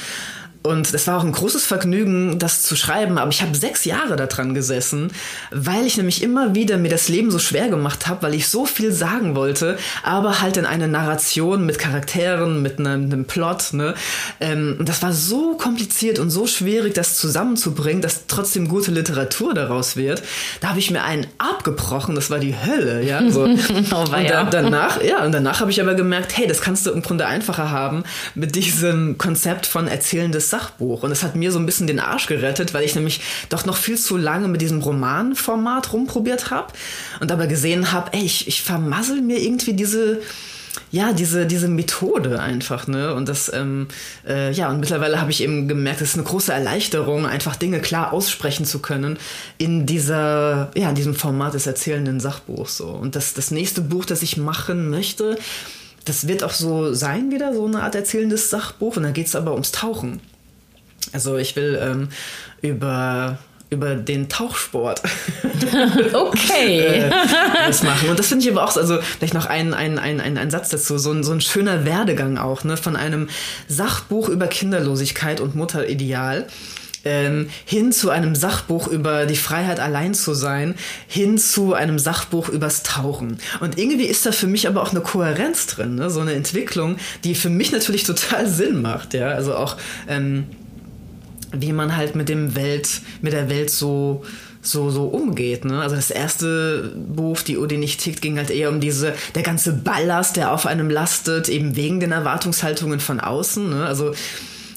Und 0.64 0.94
es 0.94 1.08
war 1.08 1.18
auch 1.18 1.26
ein 1.26 1.34
großes 1.34 1.66
Vergnügen, 1.66 2.40
das 2.40 2.64
zu 2.64 2.78
schreiben, 2.78 3.18
aber 3.18 3.30
ich 3.32 3.42
habe 3.42 3.54
sechs 3.54 3.84
Jahre 3.84 4.16
daran 4.16 4.54
gesessen, 4.54 5.12
weil 5.52 5.86
ich 5.86 5.98
nämlich 5.98 6.24
immer 6.24 6.56
wieder 6.56 6.78
mir 6.78 6.90
das 6.90 7.10
Leben 7.10 7.32
so 7.32 7.40
schwer 7.40 7.68
gemacht 7.68 8.08
habe, 8.08 8.24
weil 8.24 8.34
ich 8.34 8.48
so 8.48 8.66
viel 8.66 8.94
sagen 8.94 9.36
wollte, 9.36 9.78
aber 10.04 10.40
halt 10.40 10.56
in 10.56 10.66
eine 10.66 10.88
Narration 10.88 11.66
mit 11.66 11.80
Charakteren, 11.80 12.62
mit 12.62 12.80
einem, 12.80 13.12
einem 13.12 13.26
Plot. 13.26 13.74
Ne? 13.74 13.94
Ähm, 14.40 14.78
das 14.80 15.02
war 15.02 15.12
so 15.12 15.58
kompliziert 15.58 16.18
und 16.18 16.30
so 16.30 16.48
schwierig, 16.48 16.94
das 16.94 17.18
zusammenzubringen, 17.18 18.02
dass 18.02 18.28
trotzdem 18.28 18.70
gute 18.70 18.92
Literatur 18.92 19.54
daraus 19.54 19.98
wird. 19.98 20.24
Da 20.62 20.70
habe 20.70 20.80
ich 20.80 20.92
mir 20.92 21.04
einen 21.04 21.28
abgebrochen, 21.40 22.16
das 22.16 22.30
war 22.30 22.40
die 22.40 22.56
Hölle. 22.56 23.04
Ja? 23.04 23.30
So. 23.30 23.42
oh, 23.44 23.46
und 23.46 24.30
da, 24.30 24.46
danach, 24.46 25.04
ja, 25.04 25.26
und 25.26 25.34
danach 25.34 25.60
habe 25.60 25.72
ich 25.72 25.82
aber 25.82 25.94
gemerkt, 25.94 26.38
hey, 26.38 26.48
das 26.48 26.62
kannst 26.62 26.86
du 26.86 26.92
im 26.92 27.02
Grunde 27.02 27.26
einfacher 27.26 27.70
haben 27.70 28.04
mit 28.34 28.56
diesem 28.56 29.18
Konzept 29.18 29.66
von 29.66 29.90
erzählendes 29.90 30.53
Sachbuch. 30.54 31.02
Und 31.02 31.12
es 31.12 31.24
hat 31.24 31.36
mir 31.36 31.52
so 31.52 31.58
ein 31.58 31.66
bisschen 31.66 31.88
den 31.88 32.00
Arsch 32.00 32.28
gerettet, 32.28 32.76
weil 32.76 32.84
ich 32.84 32.94
nämlich 32.94 33.22
doch 33.50 33.66
noch 33.66 33.78
viel 33.78 33.98
zu 33.98 34.18
lange 34.18 34.48
mit 34.48 34.62
diesem 34.62 34.82
Romanformat 34.82 35.92
rumprobiert 35.94 36.52
habe 36.52 36.72
und 37.20 37.32
aber 37.32 37.48
gesehen 37.48 37.92
habe, 37.92 38.14
ey, 38.14 38.24
ich, 38.24 38.48
ich 38.48 38.62
vermassel 38.62 39.22
mir 39.22 39.42
irgendwie 39.42 39.74
diese 39.74 40.22
ja, 40.92 41.14
diese, 41.14 41.46
diese 41.46 41.68
Methode 41.68 42.40
einfach, 42.40 42.88
ne? 42.88 43.14
Und 43.14 43.30
das, 43.30 43.52
ähm, 43.54 43.88
äh, 44.28 44.52
ja, 44.52 44.70
und 44.70 44.80
mittlerweile 44.80 45.20
habe 45.20 45.32
ich 45.32 45.42
eben 45.42 45.68
gemerkt, 45.68 46.02
es 46.02 46.10
ist 46.10 46.16
eine 46.16 46.24
große 46.24 46.54
Erleichterung, 46.54 47.26
einfach 47.26 47.56
Dinge 47.56 47.80
klar 47.80 48.14
aussprechen 48.14 48.66
zu 48.66 48.80
können 48.80 49.18
in 49.58 49.86
dieser, 49.86 50.72
ja, 50.76 50.90
in 50.90 50.96
diesem 50.96 51.16
Format 51.16 51.54
des 51.54 51.68
erzählenden 51.68 52.20
Sachbuchs. 52.20 52.78
So. 52.78 52.88
Und 52.88 53.16
das, 53.16 53.34
das 53.34 53.52
nächste 53.52 53.82
Buch, 53.82 54.06
das 54.06 54.22
ich 54.22 54.38
machen 54.38 54.90
möchte, 54.90 55.38
das 56.06 56.28
wird 56.28 56.44
auch 56.44 56.54
so 56.54 56.94
sein, 56.94 57.32
wieder 57.32 57.54
so 57.54 57.66
eine 57.66 57.84
Art 57.84 57.96
erzählendes 57.96 58.50
Sachbuch. 58.50 58.98
Und 58.98 59.04
da 59.04 59.12
geht 59.12 59.28
es 59.28 59.36
aber 59.36 59.54
ums 59.54 59.72
Tauchen. 59.72 60.22
Also 61.12 61.38
ich 61.38 61.56
will 61.56 61.80
ähm, 61.82 62.10
über 62.62 63.38
über 63.74 63.96
den 63.96 64.30
Tauchsport. 64.30 65.02
okay. 66.14 67.10
das 67.68 67.82
äh, 67.82 67.86
machen. 67.86 68.10
Und 68.10 68.20
das 68.20 68.28
finde 68.28 68.46
ich 68.46 68.52
aber 68.52 68.64
auch, 68.64 68.78
also 68.78 69.00
vielleicht 69.02 69.34
noch 69.34 69.48
ein, 69.48 69.74
ein, 69.74 69.98
ein, 69.98 70.22
ein, 70.22 70.38
ein 70.38 70.52
Satz 70.52 70.70
dazu, 70.70 71.00
so 71.00 71.12
ein, 71.12 71.24
so 71.24 71.32
ein 71.32 71.42
schöner 71.42 71.84
Werdegang 71.84 72.38
auch, 72.38 72.64
ne, 72.64 72.78
von 72.78 72.96
einem 72.96 73.28
Sachbuch 73.68 74.30
über 74.30 74.46
Kinderlosigkeit 74.46 75.42
und 75.42 75.56
Mutterideal 75.56 76.48
ähm, 77.06 77.50
hin 77.66 77.92
zu 77.92 78.10
einem 78.10 78.36
Sachbuch 78.36 78.88
über 78.88 79.26
die 79.26 79.36
Freiheit 79.36 79.80
allein 79.80 80.14
zu 80.14 80.34
sein, 80.34 80.76
hin 81.08 81.38
zu 81.38 81.74
einem 81.74 82.00
Sachbuch 82.00 82.50
übers 82.50 82.84
Tauchen. 82.84 83.40
Und 83.60 83.78
irgendwie 83.78 84.06
ist 84.06 84.26
da 84.26 84.32
für 84.32 84.48
mich 84.48 84.68
aber 84.68 84.82
auch 84.82 84.92
eine 84.92 85.02
Kohärenz 85.02 85.68
drin, 85.68 85.96
ne? 85.96 86.10
so 86.10 86.22
eine 86.22 86.34
Entwicklung, 86.34 86.98
die 87.24 87.36
für 87.36 87.50
mich 87.50 87.72
natürlich 87.72 88.04
total 88.04 88.48
Sinn 88.48 88.82
macht, 88.82 89.14
ja, 89.14 89.30
also 89.30 89.56
auch 89.56 89.78
ähm, 90.08 90.48
wie 91.54 91.74
man 91.74 91.96
halt 91.96 92.16
mit 92.16 92.30
dem 92.30 92.56
Welt, 92.56 93.02
mit 93.22 93.34
der 93.34 93.50
Welt 93.50 93.70
so 93.70 94.24
so, 94.64 94.90
so 94.90 95.06
umgeht. 95.06 95.66
Ne? 95.66 95.82
Also 95.82 95.96
das 95.96 96.10
erste 96.10 96.94
Buch, 96.96 97.42
Die 97.42 97.58
Uhr, 97.58 97.68
nicht 97.68 98.00
tickt, 98.00 98.22
ging 98.22 98.38
halt 98.38 98.50
eher 98.50 98.70
um 98.70 98.80
diese, 98.80 99.14
der 99.36 99.44
ganze 99.44 99.74
Ballast, 99.74 100.38
der 100.38 100.54
auf 100.54 100.66
einem 100.66 100.90
lastet, 100.90 101.50
eben 101.50 101.76
wegen 101.76 102.00
den 102.00 102.14
Erwartungshaltungen 102.14 103.00
von 103.00 103.20
außen. 103.20 103.70
Ne? 103.70 103.86
Also 103.86 104.14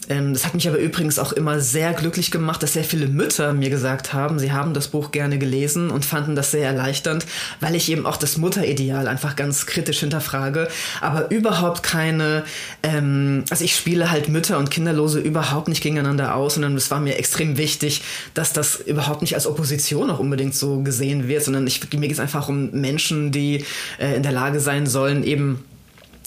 das 0.09 0.47
hat 0.47 0.55
mich 0.55 0.69
aber 0.69 0.79
übrigens 0.79 1.19
auch 1.19 1.33
immer 1.33 1.61
sehr 1.61 1.93
glücklich 1.93 2.31
gemacht, 2.31 2.63
dass 2.63 2.75
sehr 2.75 2.85
viele 2.85 3.09
Mütter 3.09 3.53
mir 3.53 3.71
gesagt 3.71 4.13
haben, 4.13 4.39
sie 4.39 4.53
haben 4.53 4.73
das 4.73 4.89
Buch 4.89 5.11
gerne 5.11 5.39
gelesen 5.39 5.91
und 5.91 6.05
fanden 6.05 6.37
das 6.37 6.53
sehr 6.53 6.67
erleichternd, 6.67 7.27
weil 7.61 7.75
ich 7.75 7.91
eben 7.91 8.07
auch 8.07 8.17
das 8.17 8.37
Mutterideal 8.37 9.09
einfach 9.09 9.37
ganz 9.37 9.67
kritisch 9.67 10.01
hinterfrage, 10.01 10.69
aber 11.01 11.31
überhaupt 11.31 11.83
keine, 11.83 12.45
ähm, 12.83 13.45
also 13.51 13.65
ich 13.65 13.75
spiele 13.75 14.11
halt 14.11 14.29
Mütter 14.29 14.59
und 14.59 14.71
Kinderlose 14.71 15.19
überhaupt 15.19 15.69
nicht 15.69 15.83
gegeneinander 15.83 16.37
aus, 16.37 16.55
sondern 16.55 16.77
es 16.77 16.91
war 16.91 17.01
mir 17.01 17.19
extrem 17.19 17.57
wichtig, 17.57 18.03
dass 18.35 18.53
das 18.53 18.77
überhaupt 18.77 19.23
nicht 19.23 19.35
als 19.35 19.47
Opposition 19.47 20.11
auch 20.11 20.21
unbedingt 20.21 20.55
so 20.55 20.83
gesehen 20.83 21.27
wird, 21.27 21.43
sondern 21.43 21.67
ich, 21.67 21.81
mir 21.93 22.01
geht 22.01 22.13
es 22.13 22.21
einfach 22.21 22.49
um 22.49 22.71
Menschen, 22.71 23.33
die 23.33 23.65
äh, 23.99 24.15
in 24.15 24.23
der 24.23 24.33
Lage 24.33 24.61
sein 24.61 24.87
sollen, 24.87 25.25
eben 25.25 25.65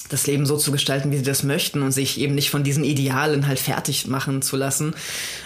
das 0.09 0.27
Leben 0.27 0.45
so 0.45 0.57
zu 0.57 0.71
gestalten, 0.71 1.11
wie 1.11 1.17
sie 1.17 1.23
das 1.23 1.43
möchten 1.43 1.81
und 1.81 1.91
sich 1.91 2.19
eben 2.19 2.35
nicht 2.35 2.49
von 2.49 2.63
diesen 2.63 2.83
Idealen 2.83 3.47
halt 3.47 3.59
fertig 3.59 4.07
machen 4.07 4.41
zu 4.41 4.57
lassen. 4.57 4.93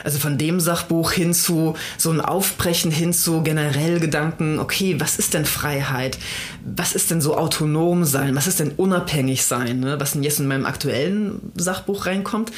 Also 0.03 0.18
von 0.20 0.38
dem 0.38 0.59
Sachbuch 0.59 1.11
hin 1.11 1.34
zu 1.34 1.76
so 1.97 2.11
ein 2.11 2.22
Aufbrechen 2.22 2.89
hin 2.89 3.14
zu 3.14 3.43
generell 3.43 3.99
Gedanken, 3.99 4.59
okay, 4.59 4.99
was 4.99 5.20
ist 5.20 5.34
denn 5.34 5.45
Freiheit? 5.45 6.18
Was 6.64 6.93
ist 6.93 7.11
denn 7.11 7.22
so 7.22 7.38
autonom 7.38 8.05
sein? 8.05 8.36
Was 8.36 8.47
ist 8.47 8.59
denn 8.59 8.72
unabhängig 8.72 9.43
sein? 9.43 9.82
Ne? 9.82 9.99
Was 9.99 10.14
denn 10.14 10.24
jetzt 10.24 10.39
in 10.39 10.47
meinem 10.47 10.66
aktuellen 10.66 11.51
Sachbuch 11.55 12.05
reinkommt? 12.05 12.51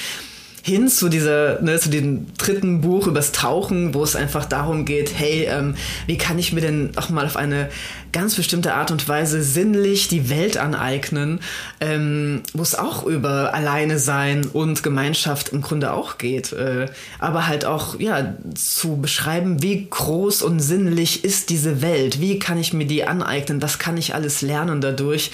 Hin 0.65 0.89
zu 0.89 1.09
dieser, 1.09 1.61
ne, 1.61 1.77
zu 1.77 1.91
dem 1.91 2.25
dritten 2.39 2.81
Buch 2.81 3.05
übers 3.05 3.31
Tauchen, 3.31 3.93
wo 3.93 4.03
es 4.03 4.15
einfach 4.15 4.45
darum 4.45 4.85
geht, 4.85 5.11
hey, 5.15 5.45
ähm, 5.47 5.75
wie 6.07 6.17
kann 6.17 6.39
ich 6.39 6.53
mir 6.53 6.61
denn 6.61 6.89
auch 6.95 7.09
mal 7.09 7.27
auf 7.27 7.37
eine 7.37 7.69
ganz 8.11 8.33
bestimmte 8.33 8.73
Art 8.73 8.89
und 8.89 9.07
Weise 9.07 9.43
sinnlich 9.43 10.07
die 10.07 10.27
Welt 10.27 10.57
aneignen, 10.57 11.39
ähm, 11.81 12.41
wo 12.55 12.63
es 12.63 12.73
auch 12.73 13.03
über 13.03 13.53
Alleine 13.53 13.99
sein 13.99 14.43
und 14.43 14.81
Gemeinschaft 14.81 15.49
im 15.49 15.61
Grunde 15.61 15.93
auch 15.93 16.17
geht, 16.17 16.51
äh, 16.51 16.87
aber 17.19 17.45
halt 17.45 17.65
auch 17.65 17.99
ja 17.99 18.33
zu 18.55 18.97
beschreiben, 18.97 19.61
wie 19.61 19.87
groß 19.87 20.41
und 20.41 20.61
sinnlich 20.61 21.23
ist 21.23 21.51
diese 21.51 21.83
Welt, 21.83 22.19
wie 22.19 22.39
kann 22.39 22.57
ich 22.57 22.73
mir 22.73 22.87
die 22.87 23.03
aneignen, 23.03 23.61
was 23.61 23.77
kann 23.77 23.97
ich 23.97 24.15
alles 24.15 24.41
lernen 24.41 24.81
dadurch 24.81 25.29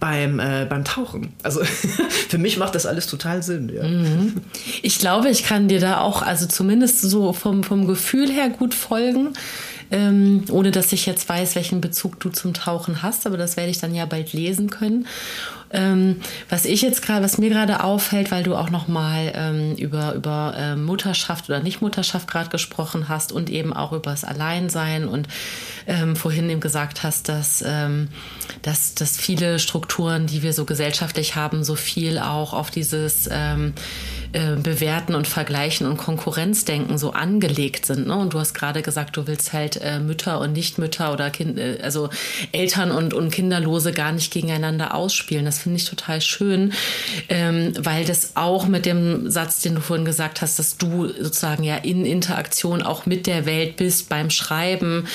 beim, 0.00 0.40
äh, 0.40 0.66
beim 0.68 0.84
Tauchen. 0.84 1.34
Also 1.42 1.62
für 2.28 2.38
mich 2.38 2.56
macht 2.56 2.74
das 2.74 2.86
alles 2.86 3.06
total 3.06 3.42
Sinn. 3.42 3.70
Ja. 3.72 3.84
Mhm. 3.84 4.38
Ich 4.82 4.98
glaube, 4.98 5.28
ich 5.28 5.44
kann 5.44 5.68
dir 5.68 5.78
da 5.78 6.00
auch, 6.00 6.22
also 6.22 6.46
zumindest 6.46 7.02
so 7.02 7.32
vom, 7.32 7.62
vom 7.62 7.86
Gefühl 7.86 8.30
her 8.30 8.48
gut 8.48 8.74
folgen. 8.74 9.34
Ähm, 9.92 10.44
ohne 10.50 10.70
dass 10.70 10.92
ich 10.92 11.04
jetzt 11.04 11.28
weiß, 11.28 11.56
welchen 11.56 11.80
Bezug 11.80 12.20
du 12.20 12.30
zum 12.30 12.54
Tauchen 12.54 13.02
hast, 13.02 13.26
aber 13.26 13.36
das 13.36 13.56
werde 13.56 13.70
ich 13.70 13.80
dann 13.80 13.92
ja 13.92 14.06
bald 14.06 14.32
lesen 14.32 14.70
können. 14.70 15.06
Ähm, 15.72 16.16
was 16.48 16.64
ich 16.64 16.82
jetzt 16.82 17.02
gerade, 17.02 17.24
was 17.24 17.38
mir 17.38 17.48
gerade 17.48 17.84
auffällt, 17.84 18.30
weil 18.30 18.42
du 18.42 18.56
auch 18.56 18.70
noch 18.70 18.88
mal 18.88 19.32
ähm, 19.34 19.76
über 19.76 20.14
über 20.14 20.54
äh, 20.56 20.76
Mutterschaft 20.76 21.48
oder 21.48 21.60
Nichtmutterschaft 21.60 22.28
gerade 22.28 22.50
gesprochen 22.50 23.08
hast 23.08 23.30
und 23.30 23.50
eben 23.50 23.72
auch 23.72 23.92
über 23.92 24.10
das 24.10 24.24
Alleinsein 24.24 25.06
und 25.06 25.28
ähm, 25.86 26.16
vorhin 26.16 26.50
eben 26.50 26.60
gesagt 26.60 27.02
hast, 27.02 27.28
dass, 27.28 27.62
ähm, 27.66 28.08
dass 28.62 28.94
dass 28.94 29.16
viele 29.16 29.58
Strukturen, 29.58 30.26
die 30.26 30.42
wir 30.42 30.52
so 30.52 30.64
gesellschaftlich 30.64 31.36
haben, 31.36 31.62
so 31.62 31.76
viel 31.76 32.18
auch 32.18 32.52
auf 32.52 32.70
dieses 32.70 33.28
ähm, 33.30 33.74
äh, 34.32 34.54
Bewerten 34.54 35.14
und 35.14 35.26
Vergleichen 35.26 35.88
und 35.88 35.96
Konkurrenzdenken 35.96 36.98
so 36.98 37.12
angelegt 37.12 37.86
sind. 37.86 38.06
Ne? 38.06 38.16
Und 38.16 38.32
du 38.32 38.38
hast 38.38 38.54
gerade 38.54 38.80
gesagt, 38.82 39.16
du 39.16 39.26
willst 39.26 39.52
halt 39.52 39.80
äh, 39.82 39.98
Mütter 39.98 40.40
und 40.40 40.52
Nichtmütter 40.52 41.12
oder 41.12 41.30
kind, 41.30 41.58
äh, 41.58 41.78
also 41.82 42.10
Eltern 42.52 42.92
und, 42.92 43.12
und 43.12 43.32
Kinderlose 43.32 43.92
gar 43.92 44.12
nicht 44.12 44.32
gegeneinander 44.32 44.94
ausspielen. 44.94 45.44
Das 45.44 45.58
finde 45.58 45.78
ich 45.78 45.84
total 45.84 46.20
schön, 46.20 46.72
ähm, 47.28 47.72
weil 47.80 48.04
das 48.04 48.36
auch 48.36 48.66
mit 48.66 48.86
dem 48.86 49.30
Satz, 49.30 49.62
den 49.62 49.74
du 49.74 49.80
vorhin 49.80 50.04
gesagt 50.04 50.42
hast, 50.42 50.58
dass 50.60 50.76
du 50.76 51.08
sozusagen 51.08 51.64
ja 51.64 51.76
in 51.76 52.04
Interaktion 52.04 52.82
auch 52.82 53.06
mit 53.06 53.26
der 53.26 53.46
Welt 53.46 53.76
bist 53.76 54.08
beim 54.08 54.30
Schreiben 54.30 55.08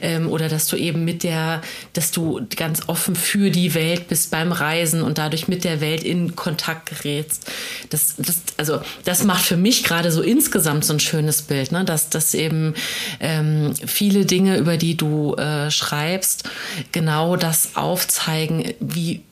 ähm, 0.00 0.28
oder 0.28 0.48
dass 0.48 0.68
du 0.68 0.76
eben 0.76 1.04
mit 1.04 1.24
der, 1.24 1.60
dass 1.92 2.12
du 2.12 2.40
ganz 2.54 2.88
offen 2.88 3.16
für 3.16 3.50
die 3.50 3.74
Welt 3.74 4.06
bist 4.06 4.30
beim 4.30 4.52
Reisen 4.52 5.02
und 5.02 5.18
dadurch 5.18 5.48
mit 5.48 5.64
der 5.64 5.80
Welt 5.80 6.04
in 6.04 6.36
Kontakt 6.36 6.86
gerätst. 6.86 7.50
Das, 7.90 8.14
das, 8.16 8.40
also 8.60 8.82
das 9.06 9.24
macht 9.24 9.42
für 9.42 9.56
mich 9.56 9.84
gerade 9.84 10.12
so 10.12 10.20
insgesamt 10.20 10.84
so 10.84 10.92
ein 10.92 11.00
schönes 11.00 11.40
Bild, 11.40 11.72
ne? 11.72 11.82
dass, 11.86 12.10
dass 12.10 12.34
eben 12.34 12.74
ähm, 13.18 13.72
viele 13.74 14.26
Dinge, 14.26 14.58
über 14.58 14.76
die 14.76 14.98
du 14.98 15.34
äh, 15.36 15.70
schreibst, 15.70 16.44
genau 16.92 17.36
das 17.36 17.74
aufzeigen, 17.74 18.74
wie 18.78 19.22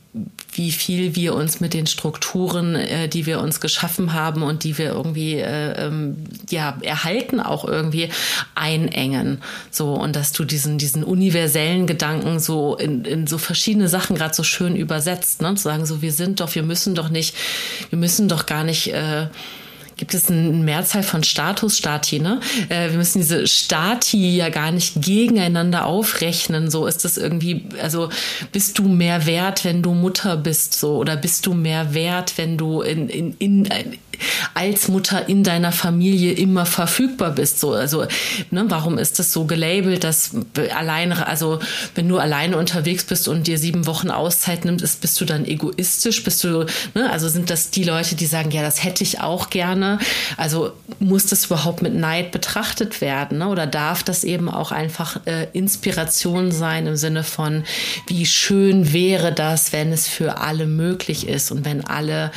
wie 0.58 0.72
viel 0.72 1.16
wir 1.16 1.34
uns 1.34 1.60
mit 1.60 1.72
den 1.72 1.86
Strukturen, 1.86 2.74
äh, 2.74 3.08
die 3.08 3.24
wir 3.24 3.40
uns 3.40 3.60
geschaffen 3.60 4.12
haben 4.12 4.42
und 4.42 4.64
die 4.64 4.76
wir 4.76 4.88
irgendwie 4.90 5.36
äh, 5.36 5.86
ähm, 5.86 6.16
ja 6.50 6.76
erhalten, 6.82 7.40
auch 7.40 7.64
irgendwie 7.64 8.10
einengen. 8.54 9.40
So 9.70 9.94
und 9.94 10.16
dass 10.16 10.32
du 10.32 10.44
diesen 10.44 10.76
diesen 10.76 11.04
universellen 11.04 11.86
Gedanken 11.86 12.40
so 12.40 12.76
in, 12.76 13.04
in 13.04 13.26
so 13.26 13.38
verschiedene 13.38 13.88
Sachen 13.88 14.16
gerade 14.16 14.34
so 14.34 14.42
schön 14.42 14.76
übersetzt, 14.76 15.40
ne? 15.40 15.54
Zu 15.54 15.62
sagen 15.62 15.86
so, 15.86 16.02
wir 16.02 16.12
sind 16.12 16.40
doch, 16.40 16.54
wir 16.54 16.64
müssen 16.64 16.94
doch 16.94 17.08
nicht, 17.08 17.34
wir 17.90 17.98
müssen 17.98 18.28
doch 18.28 18.46
gar 18.46 18.64
nicht 18.64 18.92
äh, 18.92 19.28
gibt 19.98 20.14
es 20.14 20.30
eine 20.30 20.48
Mehrzahl 20.50 21.02
von 21.02 21.22
Status, 21.22 21.76
Stati, 21.76 22.20
ne? 22.20 22.40
Äh, 22.70 22.90
wir 22.90 22.96
müssen 22.96 23.18
diese 23.18 23.46
Stati 23.46 24.36
ja 24.36 24.48
gar 24.48 24.70
nicht 24.70 25.02
gegeneinander 25.02 25.84
aufrechnen. 25.84 26.70
So 26.70 26.86
ist 26.86 27.04
das 27.04 27.18
irgendwie, 27.18 27.66
also 27.82 28.08
bist 28.52 28.78
du 28.78 28.84
mehr 28.88 29.26
wert, 29.26 29.64
wenn 29.64 29.82
du 29.82 29.92
Mutter 29.92 30.36
bist, 30.36 30.78
so, 30.78 30.96
oder 30.96 31.16
bist 31.16 31.44
du 31.46 31.52
mehr 31.52 31.92
wert, 31.92 32.38
wenn 32.38 32.56
du 32.56 32.80
in, 32.80 33.08
in, 33.08 33.34
in, 33.38 33.68
als 34.54 34.88
Mutter 34.88 35.28
in 35.28 35.44
deiner 35.44 35.72
Familie 35.72 36.32
immer 36.32 36.66
verfügbar 36.66 37.30
bist. 37.30 37.60
So, 37.60 37.72
also, 37.72 38.06
ne, 38.50 38.64
warum 38.68 38.98
ist 38.98 39.18
das 39.18 39.32
so 39.32 39.44
gelabelt, 39.44 40.04
dass 40.04 40.30
alleine, 40.76 41.26
also 41.26 41.60
wenn 41.94 42.08
du 42.08 42.18
alleine 42.18 42.56
unterwegs 42.56 43.04
bist 43.04 43.28
und 43.28 43.46
dir 43.46 43.58
sieben 43.58 43.86
Wochen 43.86 44.10
Auszeit 44.10 44.64
nimmst, 44.64 45.00
bist 45.00 45.20
du 45.20 45.24
dann 45.24 45.44
egoistisch? 45.44 46.24
Bist 46.24 46.44
du, 46.44 46.66
ne, 46.94 47.10
also 47.10 47.28
sind 47.28 47.50
das 47.50 47.70
die 47.70 47.84
Leute, 47.84 48.14
die 48.14 48.26
sagen, 48.26 48.50
ja, 48.50 48.62
das 48.62 48.84
hätte 48.84 49.04
ich 49.04 49.20
auch 49.20 49.50
gerne. 49.50 49.98
Also 50.36 50.72
muss 50.98 51.26
das 51.26 51.46
überhaupt 51.46 51.82
mit 51.82 51.94
Neid 51.94 52.32
betrachtet 52.32 53.00
werden? 53.00 53.38
Ne? 53.38 53.48
Oder 53.48 53.66
darf 53.66 54.02
das 54.02 54.24
eben 54.24 54.48
auch 54.48 54.72
einfach 54.72 55.20
äh, 55.26 55.46
Inspiration 55.52 56.52
sein 56.52 56.86
im 56.86 56.96
Sinne 56.96 57.24
von, 57.24 57.64
wie 58.06 58.26
schön 58.26 58.92
wäre 58.92 59.32
das, 59.32 59.72
wenn 59.72 59.92
es 59.92 60.06
für 60.08 60.38
alle 60.40 60.66
möglich 60.66 61.28
ist 61.28 61.50
und 61.50 61.64
wenn 61.64 61.84
alle 61.84 62.30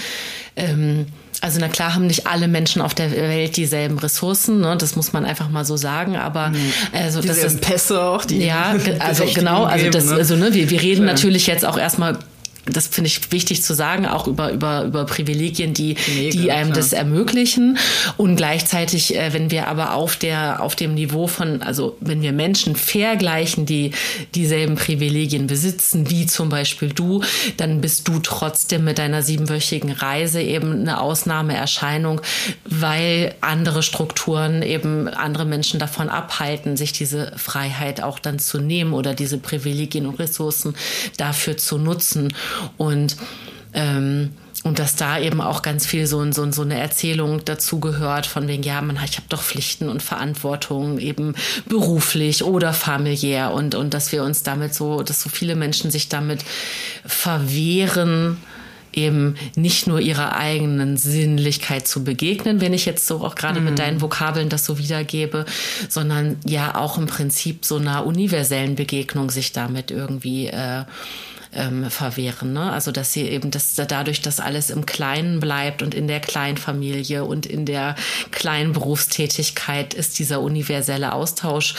ähm, 0.55 1.07
also 1.41 1.59
na 1.59 1.67
klar 1.67 1.95
haben 1.95 2.07
nicht 2.07 2.27
alle 2.27 2.47
Menschen 2.47 2.81
auf 2.81 2.93
der 2.93 3.11
Welt 3.11 3.57
dieselben 3.57 3.97
Ressourcen, 3.97 4.61
ne? 4.61 4.77
das 4.77 4.95
muss 4.95 5.11
man 5.11 5.25
einfach 5.25 5.49
mal 5.49 5.65
so 5.65 5.75
sagen, 5.75 6.15
aber 6.15 6.49
mhm. 6.49 6.73
also 6.93 7.19
das 7.19 7.39
ist 7.39 7.61
Pässe 7.61 8.01
auch, 8.01 8.25
die 8.25 8.45
ja, 8.45 8.75
also 8.99 9.25
genau, 9.33 9.63
also 9.63 9.89
das, 9.89 10.05
ne? 10.05 10.13
also 10.13 10.35
ne, 10.35 10.53
wir, 10.53 10.69
wir 10.69 10.81
reden 10.81 11.05
ja. 11.05 11.11
natürlich 11.11 11.47
jetzt 11.47 11.65
auch 11.65 11.77
erstmal 11.77 12.19
das 12.65 12.87
finde 12.87 13.07
ich 13.07 13.31
wichtig 13.31 13.63
zu 13.63 13.73
sagen, 13.73 14.05
auch 14.05 14.27
über, 14.27 14.51
über, 14.51 14.83
über 14.83 15.05
Privilegien, 15.05 15.73
die, 15.73 15.95
Mega, 16.15 16.29
die 16.31 16.51
einem 16.51 16.71
klar. 16.71 16.77
das 16.77 16.93
ermöglichen. 16.93 17.77
Und 18.17 18.35
gleichzeitig, 18.35 19.15
äh, 19.15 19.33
wenn 19.33 19.49
wir 19.49 19.67
aber 19.67 19.93
auf 19.93 20.15
der, 20.15 20.61
auf 20.61 20.75
dem 20.75 20.93
Niveau 20.93 21.27
von, 21.27 21.61
also 21.63 21.97
wenn 22.01 22.21
wir 22.21 22.33
Menschen 22.33 22.75
vergleichen, 22.75 23.65
die 23.65 23.91
dieselben 24.35 24.75
Privilegien 24.75 25.47
besitzen, 25.47 26.09
wie 26.09 26.27
zum 26.27 26.49
Beispiel 26.49 26.89
du, 26.89 27.23
dann 27.57 27.81
bist 27.81 28.07
du 28.07 28.19
trotzdem 28.19 28.83
mit 28.83 28.99
deiner 28.99 29.23
siebenwöchigen 29.23 29.91
Reise 29.91 30.41
eben 30.41 30.81
eine 30.81 31.01
Ausnahmeerscheinung, 31.01 32.21
weil 32.65 33.33
andere 33.41 33.81
Strukturen 33.81 34.61
eben 34.61 35.07
andere 35.07 35.45
Menschen 35.45 35.79
davon 35.79 36.09
abhalten, 36.09 36.77
sich 36.77 36.93
diese 36.93 37.31
Freiheit 37.37 38.03
auch 38.03 38.19
dann 38.19 38.37
zu 38.37 38.59
nehmen 38.59 38.93
oder 38.93 39.15
diese 39.15 39.37
Privilegien 39.39 40.05
und 40.05 40.19
Ressourcen 40.19 40.75
dafür 41.17 41.57
zu 41.57 41.77
nutzen. 41.77 42.33
Und 42.77 43.15
ähm, 43.73 44.31
und 44.63 44.77
dass 44.77 44.95
da 44.95 45.17
eben 45.17 45.41
auch 45.41 45.63
ganz 45.63 45.87
viel 45.87 46.05
so, 46.05 46.31
so, 46.31 46.51
so 46.51 46.61
eine 46.61 46.79
Erzählung 46.79 47.43
dazu 47.45 47.79
gehört, 47.79 48.27
von 48.27 48.47
wegen, 48.47 48.61
ja, 48.61 48.79
man, 48.81 48.95
ich 49.03 49.17
habe 49.17 49.27
doch 49.29 49.41
Pflichten 49.41 49.89
und 49.89 50.03
Verantwortung, 50.03 50.99
eben 50.99 51.33
beruflich 51.65 52.43
oder 52.43 52.71
familiär 52.71 53.53
und, 53.53 53.73
und 53.73 53.93
dass 53.93 54.11
wir 54.11 54.23
uns 54.23 54.43
damit 54.43 54.75
so, 54.75 55.01
dass 55.01 55.21
so 55.21 55.29
viele 55.29 55.55
Menschen 55.55 55.89
sich 55.89 56.09
damit 56.09 56.45
verwehren, 57.05 58.37
eben 58.93 59.35
nicht 59.55 59.87
nur 59.87 59.99
ihrer 59.99 60.35
eigenen 60.35 60.97
Sinnlichkeit 60.97 61.87
zu 61.87 62.03
begegnen, 62.03 62.61
wenn 62.61 62.73
ich 62.73 62.85
jetzt 62.85 63.07
so 63.07 63.23
auch 63.25 63.35
gerade 63.35 63.61
mhm. 63.61 63.67
mit 63.67 63.79
deinen 63.79 64.01
Vokabeln 64.01 64.49
das 64.49 64.65
so 64.65 64.77
wiedergebe, 64.77 65.45
sondern 65.89 66.37
ja 66.45 66.75
auch 66.75 66.97
im 66.97 67.07
Prinzip 67.07 67.65
so 67.65 67.77
einer 67.77 68.05
universellen 68.05 68.75
Begegnung 68.75 69.31
sich 69.31 69.53
damit 69.53 69.91
irgendwie 69.91 70.47
äh, 70.47 70.83
ähm, 71.53 71.89
verwehren. 71.89 72.53
Ne? 72.53 72.71
Also 72.71 72.91
dass 72.91 73.13
sie 73.13 73.23
eben, 73.23 73.51
dass 73.51 73.75
dadurch, 73.75 74.21
dass 74.21 74.39
alles 74.39 74.69
im 74.69 74.85
Kleinen 74.85 75.39
bleibt 75.39 75.81
und 75.81 75.93
in 75.93 76.07
der 76.07 76.19
Kleinfamilie 76.19 77.25
und 77.25 77.45
in 77.45 77.65
der 77.65 77.95
kleinen 78.31 78.73
Berufstätigkeit 78.73 79.93
ist 79.93 80.19
dieser 80.19 80.41
universelle 80.41 81.13
Austausch 81.13 81.75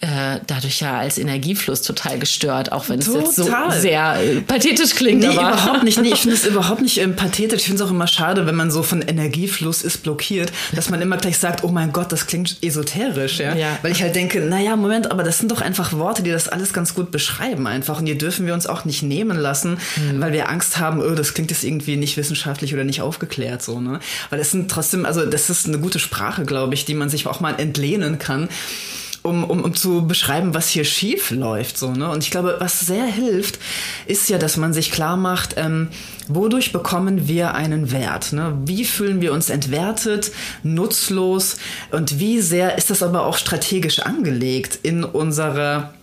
äh, 0.00 0.40
dadurch 0.46 0.80
ja 0.80 0.98
als 0.98 1.18
Energiefluss 1.18 1.82
total 1.82 2.18
gestört, 2.18 2.72
auch 2.72 2.88
wenn 2.88 2.98
es 2.98 3.06
jetzt 3.06 3.36
so 3.36 3.48
sehr 3.70 4.16
äh, 4.20 4.40
pathetisch 4.40 4.94
klingt. 4.94 5.20
Nee, 5.20 5.28
aber. 5.28 5.52
überhaupt 5.52 5.84
nicht. 5.84 6.00
Nee, 6.00 6.08
ich 6.08 6.20
finde 6.22 6.36
es 6.36 6.46
überhaupt 6.46 6.82
nicht 6.82 6.98
ähm, 6.98 7.14
pathetisch. 7.14 7.60
Ich 7.60 7.66
finde 7.66 7.82
es 7.82 7.88
auch 7.88 7.92
immer 7.92 8.06
schade, 8.06 8.46
wenn 8.46 8.54
man 8.54 8.70
so 8.70 8.82
von 8.82 9.02
Energiefluss 9.02 9.82
ist 9.82 10.02
blockiert, 10.02 10.52
dass 10.72 10.90
man 10.90 11.00
immer 11.00 11.16
gleich 11.16 11.38
sagt, 11.38 11.62
oh 11.64 11.68
mein 11.68 11.92
Gott, 11.92 12.10
das 12.10 12.26
klingt 12.26 12.58
esoterisch, 12.62 13.38
ja. 13.38 13.54
ja. 13.54 13.78
Weil 13.82 13.92
ich 13.92 14.02
halt 14.02 14.16
denke, 14.16 14.40
naja, 14.40 14.76
Moment, 14.76 15.10
aber 15.10 15.22
das 15.22 15.38
sind 15.38 15.52
doch 15.52 15.60
einfach 15.60 15.92
Worte, 15.92 16.22
die 16.22 16.30
das 16.30 16.48
alles 16.48 16.72
ganz 16.72 16.94
gut 16.94 17.10
beschreiben 17.10 17.66
einfach. 17.66 18.00
Und 18.00 18.06
die 18.06 18.18
dürfen 18.18 18.46
wir 18.46 18.54
uns 18.54 18.66
auch 18.66 18.84
nicht 18.84 19.03
nehmen 19.04 19.38
lassen, 19.38 19.78
mhm. 19.96 20.20
weil 20.20 20.32
wir 20.32 20.48
Angst 20.48 20.78
haben, 20.78 21.00
oh, 21.00 21.14
das 21.14 21.34
klingt 21.34 21.50
jetzt 21.50 21.64
irgendwie 21.64 21.96
nicht 21.96 22.16
wissenschaftlich 22.16 22.74
oder 22.74 22.84
nicht 22.84 23.00
aufgeklärt 23.00 23.62
so, 23.62 23.80
ne? 23.80 24.00
Weil 24.30 24.40
es 24.40 24.50
sind 24.50 24.70
trotzdem, 24.70 25.06
also 25.06 25.24
das 25.26 25.50
ist 25.50 25.66
eine 25.66 25.78
gute 25.78 25.98
Sprache, 25.98 26.44
glaube 26.44 26.74
ich, 26.74 26.84
die 26.84 26.94
man 26.94 27.08
sich 27.08 27.26
auch 27.26 27.40
mal 27.40 27.58
entlehnen 27.58 28.18
kann. 28.18 28.48
Um, 29.26 29.42
um, 29.42 29.62
um 29.62 29.74
zu 29.74 30.06
beschreiben, 30.06 30.52
was 30.52 30.68
hier 30.68 30.84
schief 30.84 31.30
läuft. 31.30 31.78
So, 31.78 31.92
ne? 31.92 32.10
Und 32.10 32.22
ich 32.22 32.30
glaube, 32.30 32.56
was 32.58 32.80
sehr 32.80 33.06
hilft, 33.06 33.58
ist 34.04 34.28
ja, 34.28 34.36
dass 34.36 34.58
man 34.58 34.74
sich 34.74 34.92
klar 34.92 35.16
macht, 35.16 35.54
ähm, 35.56 35.88
wodurch 36.28 36.72
bekommen 36.72 37.26
wir 37.26 37.54
einen 37.54 37.90
Wert? 37.90 38.34
Ne? 38.34 38.52
Wie 38.66 38.84
fühlen 38.84 39.22
wir 39.22 39.32
uns 39.32 39.48
entwertet, 39.48 40.30
nutzlos 40.62 41.56
und 41.90 42.18
wie 42.18 42.42
sehr 42.42 42.76
ist 42.76 42.90
das 42.90 43.02
aber 43.02 43.24
auch 43.24 43.38
strategisch 43.38 44.00
angelegt 44.00 44.78
in 44.82 45.04
unserer 45.04 45.93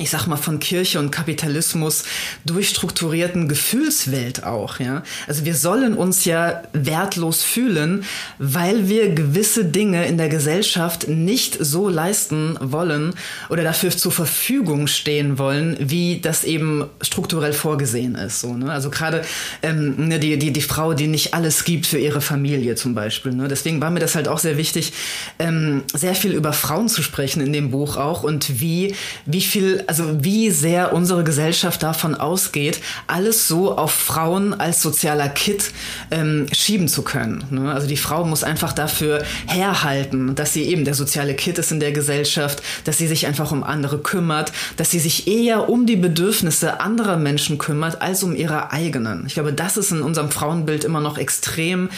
ich 0.00 0.10
sag 0.10 0.26
mal, 0.26 0.36
von 0.36 0.60
Kirche 0.60 0.98
und 0.98 1.10
Kapitalismus 1.10 2.04
durchstrukturierten 2.46 3.48
Gefühlswelt 3.48 4.44
auch, 4.44 4.80
ja. 4.80 5.02
Also 5.26 5.44
wir 5.44 5.54
sollen 5.54 5.94
uns 5.94 6.24
ja 6.24 6.62
wertlos 6.72 7.42
fühlen, 7.42 8.04
weil 8.38 8.88
wir 8.88 9.14
gewisse 9.14 9.64
Dinge 9.64 10.06
in 10.06 10.16
der 10.16 10.28
Gesellschaft 10.28 11.08
nicht 11.08 11.58
so 11.60 11.88
leisten 11.88 12.56
wollen 12.60 13.14
oder 13.48 13.62
dafür 13.62 13.90
zur 13.90 14.12
Verfügung 14.12 14.86
stehen 14.86 15.38
wollen, 15.38 15.76
wie 15.78 16.20
das 16.20 16.44
eben 16.44 16.86
strukturell 17.02 17.52
vorgesehen 17.52 18.14
ist, 18.14 18.40
so, 18.40 18.54
ne? 18.54 18.72
Also 18.72 18.90
gerade 18.90 19.22
ähm, 19.62 20.08
ne, 20.08 20.18
die, 20.18 20.38
die, 20.38 20.52
die 20.52 20.60
Frau, 20.62 20.94
die 20.94 21.06
nicht 21.06 21.34
alles 21.34 21.64
gibt 21.64 21.86
für 21.86 21.98
ihre 21.98 22.20
Familie 22.20 22.74
zum 22.74 22.94
Beispiel, 22.94 23.32
ne? 23.32 23.48
Deswegen 23.48 23.80
war 23.80 23.90
mir 23.90 24.00
das 24.00 24.14
halt 24.14 24.28
auch 24.28 24.38
sehr 24.38 24.56
wichtig, 24.56 24.92
ähm, 25.38 25.82
sehr 25.92 26.14
viel 26.14 26.32
über 26.32 26.52
Frauen 26.52 26.88
zu 26.88 27.02
sprechen 27.02 27.40
in 27.42 27.52
dem 27.52 27.70
Buch 27.70 27.96
auch 27.96 28.22
und 28.22 28.60
wie, 28.60 28.94
wie 29.26 29.40
viel 29.40 29.84
also 29.90 30.22
wie 30.22 30.52
sehr 30.52 30.92
unsere 30.92 31.24
Gesellschaft 31.24 31.82
davon 31.82 32.14
ausgeht, 32.14 32.78
alles 33.08 33.48
so 33.48 33.76
auf 33.76 33.90
Frauen 33.90 34.54
als 34.54 34.80
sozialer 34.82 35.28
Kit 35.28 35.72
ähm, 36.12 36.46
schieben 36.52 36.86
zu 36.86 37.02
können. 37.02 37.42
Ne? 37.50 37.74
Also 37.74 37.88
die 37.88 37.96
Frau 37.96 38.24
muss 38.24 38.44
einfach 38.44 38.72
dafür 38.72 39.24
herhalten, 39.48 40.36
dass 40.36 40.52
sie 40.52 40.62
eben 40.62 40.84
der 40.84 40.94
soziale 40.94 41.34
Kit 41.34 41.58
ist 41.58 41.72
in 41.72 41.80
der 41.80 41.90
Gesellschaft, 41.90 42.62
dass 42.84 42.98
sie 42.98 43.08
sich 43.08 43.26
einfach 43.26 43.50
um 43.50 43.64
andere 43.64 43.98
kümmert, 43.98 44.52
dass 44.76 44.92
sie 44.92 45.00
sich 45.00 45.26
eher 45.26 45.68
um 45.68 45.86
die 45.86 45.96
Bedürfnisse 45.96 46.78
anderer 46.80 47.16
Menschen 47.16 47.58
kümmert 47.58 48.00
als 48.00 48.22
um 48.22 48.36
ihre 48.36 48.70
eigenen. 48.70 49.26
Ich 49.26 49.34
glaube, 49.34 49.52
das 49.52 49.76
ist 49.76 49.90
in 49.90 50.02
unserem 50.02 50.30
Frauenbild 50.30 50.84
immer 50.84 51.00
noch 51.00 51.18
extrem 51.18 51.90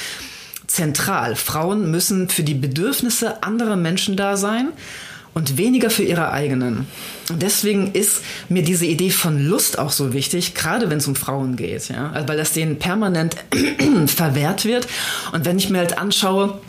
zentral. 0.66 1.36
Frauen 1.36 1.90
müssen 1.90 2.30
für 2.30 2.42
die 2.42 2.54
Bedürfnisse 2.54 3.42
anderer 3.42 3.76
Menschen 3.76 4.16
da 4.16 4.38
sein 4.38 4.68
und 5.34 5.56
weniger 5.56 5.90
für 5.90 6.02
ihre 6.02 6.30
eigenen. 6.30 6.86
Und 7.30 7.42
deswegen 7.42 7.92
ist 7.92 8.22
mir 8.48 8.62
diese 8.62 8.86
Idee 8.86 9.10
von 9.10 9.38
Lust 9.38 9.78
auch 9.78 9.90
so 9.90 10.12
wichtig, 10.12 10.54
gerade 10.54 10.90
wenn 10.90 10.98
es 10.98 11.06
um 11.06 11.16
Frauen 11.16 11.56
geht, 11.56 11.88
ja, 11.88 12.10
also 12.10 12.28
weil 12.28 12.36
das 12.36 12.52
denen 12.52 12.78
permanent 12.78 13.36
verwehrt 14.06 14.64
wird. 14.64 14.86
Und 15.32 15.44
wenn 15.44 15.58
ich 15.58 15.70
mir 15.70 15.78
halt 15.78 15.98
anschaue, 15.98 16.60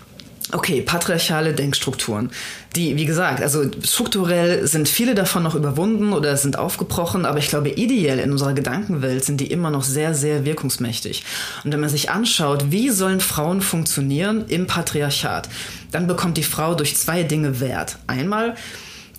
Okay, 0.54 0.82
patriarchale 0.82 1.54
Denkstrukturen. 1.54 2.30
Die, 2.76 2.96
wie 2.96 3.06
gesagt, 3.06 3.42
also 3.42 3.64
strukturell 3.84 4.68
sind 4.68 4.88
viele 4.88 5.16
davon 5.16 5.42
noch 5.42 5.56
überwunden 5.56 6.14
oder 6.14 6.38
sind 6.38 6.60
aufgebrochen, 6.60 7.26
aber 7.26 7.40
ich 7.40 7.48
glaube, 7.48 7.70
ideell 7.70 8.20
in 8.20 8.32
unserer 8.32 8.54
Gedankenwelt 8.54 9.26
sind 9.26 9.42
die 9.42 9.52
immer 9.52 9.72
noch 9.72 9.84
sehr, 9.84 10.14
sehr 10.14 10.46
wirkungsmächtig. 10.46 11.24
Und 11.64 11.74
wenn 11.74 11.80
man 11.80 11.90
sich 11.90 12.12
anschaut, 12.12 12.66
wie 12.70 12.92
sollen 12.92 13.20
Frauen 13.20 13.62
funktionieren 13.62 14.46
im 14.48 14.68
Patriarchat, 14.68 15.50
dann 15.92 16.06
bekommt 16.06 16.38
die 16.38 16.44
Frau 16.44 16.76
durch 16.76 16.96
zwei 16.98 17.24
Dinge 17.24 17.60
Wert. 17.60 17.98
Einmal, 18.06 18.56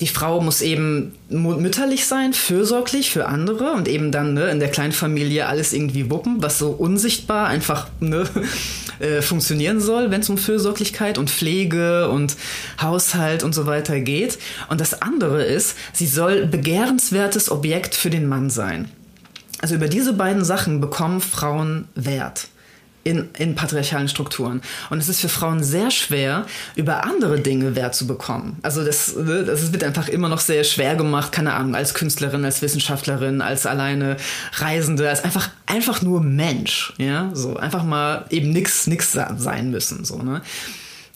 die 0.01 0.09
Frau 0.09 0.41
muss 0.41 0.61
eben 0.61 1.15
mütterlich 1.29 2.07
sein, 2.07 2.33
fürsorglich 2.33 3.11
für 3.11 3.27
andere 3.27 3.73
und 3.73 3.87
eben 3.87 4.11
dann 4.11 4.35
ne, 4.35 4.51
in 4.51 4.59
der 4.59 4.71
Kleinfamilie 4.71 5.47
alles 5.47 5.73
irgendwie 5.73 6.11
wuppen, 6.11 6.43
was 6.43 6.59
so 6.59 6.71
unsichtbar 6.71 7.47
einfach 7.47 7.87
ne, 8.01 8.27
äh, 8.99 9.23
funktionieren 9.23 9.81
soll, 9.81 10.11
wenn 10.11 10.21
es 10.21 10.29
um 10.29 10.37
Fürsorglichkeit 10.37 11.17
und 11.17 11.31
Pflege 11.31 12.09
und 12.09 12.37
Haushalt 12.81 13.45
und 13.45 13.55
so 13.55 13.67
weiter 13.67 14.01
geht. 14.01 14.39
Und 14.69 14.81
das 14.81 15.01
andere 15.01 15.45
ist, 15.45 15.77
sie 15.93 16.09
soll 16.09 16.47
begehrenswertes 16.47 17.51
Objekt 17.51 17.95
für 17.95 18.11
den 18.11 18.27
Mann 18.27 18.51
sein. 18.51 18.91
Also 19.61 19.77
über 19.77 19.89
diese 19.89 20.13
beiden 20.13 20.45
Sachen 20.45 20.81
bekommen 20.81 21.21
Frauen 21.21 21.87
Wert 21.95 22.49
in, 23.05 23.29
in 23.39 23.55
patriarchalen 23.55 24.09
Strukturen. 24.09 24.63
Und 24.91 24.99
es 24.99 25.09
ist 25.09 25.21
für 25.21 25.29
Frauen 25.29 25.63
sehr 25.63 25.91
schwer, 25.91 26.47
über 26.75 27.05
andere 27.05 27.41
Dinge 27.41 27.77
Wert 27.77 27.95
zu 27.95 28.07
bekommen. 28.07 28.59
Also 28.63 28.85
das, 28.85 29.15
ne, 29.15 29.45
das 29.45 29.73
wird 29.73 29.85
einfach 29.85 30.09
immer 30.09 30.29
noch 30.29 30.41
sehr 30.41 30.65
schwer 30.65 30.97
gemacht, 30.97 31.31
keine 31.31 31.53
Ahnung, 31.53 31.75
als 31.75 31.95
Künstlerin, 31.95 32.45
als 32.45 32.63
Wissenschaftlerin, 32.63 33.41
als 33.41 33.67
alleine 33.67 34.17
Reisende, 34.55 35.09
als 35.09 35.23
einfach, 35.23 35.51
einfach 35.67 36.03
nur 36.03 36.21
Mensch, 36.21 36.95
ja, 36.99 37.31
so 37.35 37.57
einfach 37.57 37.85
mal 37.85 38.25
eben 38.31 38.51
nix, 38.51 38.87
nix 38.87 39.13
sein 39.13 39.71
müssen, 39.71 40.05
so, 40.05 40.19
ne. 40.23 40.43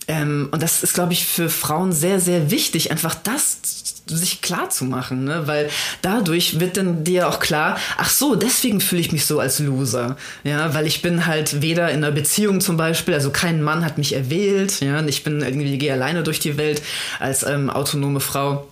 Ähm, 0.09 0.49
und 0.51 0.63
das 0.63 0.83
ist, 0.83 0.95
glaube 0.95 1.13
ich, 1.13 1.27
für 1.27 1.51
Frauen 1.51 1.93
sehr, 1.93 2.19
sehr 2.19 2.51
wichtig, 2.51 2.91
einfach 2.91 3.15
das 3.15 3.59
sich 4.07 4.41
klar 4.41 4.71
zu 4.71 4.87
machen, 4.87 5.25
ne? 5.25 5.43
weil 5.47 5.69
dadurch 6.01 6.61
wird 6.61 6.79
dann 6.79 7.05
dir 7.05 7.29
auch 7.29 7.41
klar, 7.41 7.79
ach 7.99 8.09
so, 8.09 8.35
deswegen 8.35 8.81
fühle 8.81 9.03
ich 9.03 9.13
mich 9.13 9.27
so 9.27 9.39
als 9.39 9.59
Loser, 9.59 10.17
ja, 10.45 10.73
weil 10.73 10.87
ich 10.87 11.03
bin 11.03 11.27
halt 11.27 11.61
weder 11.61 11.91
in 11.91 11.99
einer 11.99 12.11
Beziehung 12.11 12.63
zum 12.63 12.79
Beispiel, 12.79 13.13
also 13.13 13.31
kein 13.31 13.63
Mann 13.63 13.85
hat 13.85 13.99
mich 13.99 14.15
erwählt, 14.15 14.81
ja, 14.81 14.99
und 14.99 15.09
ich 15.09 15.25
bin 15.25 15.43
irgendwie 15.43 15.77
gehe 15.77 15.93
alleine 15.93 16.23
durch 16.23 16.41
die 16.41 16.57
Welt 16.57 16.83
als 17.19 17.43
ähm, 17.43 17.69
autonome 17.69 18.21
Frau 18.21 18.67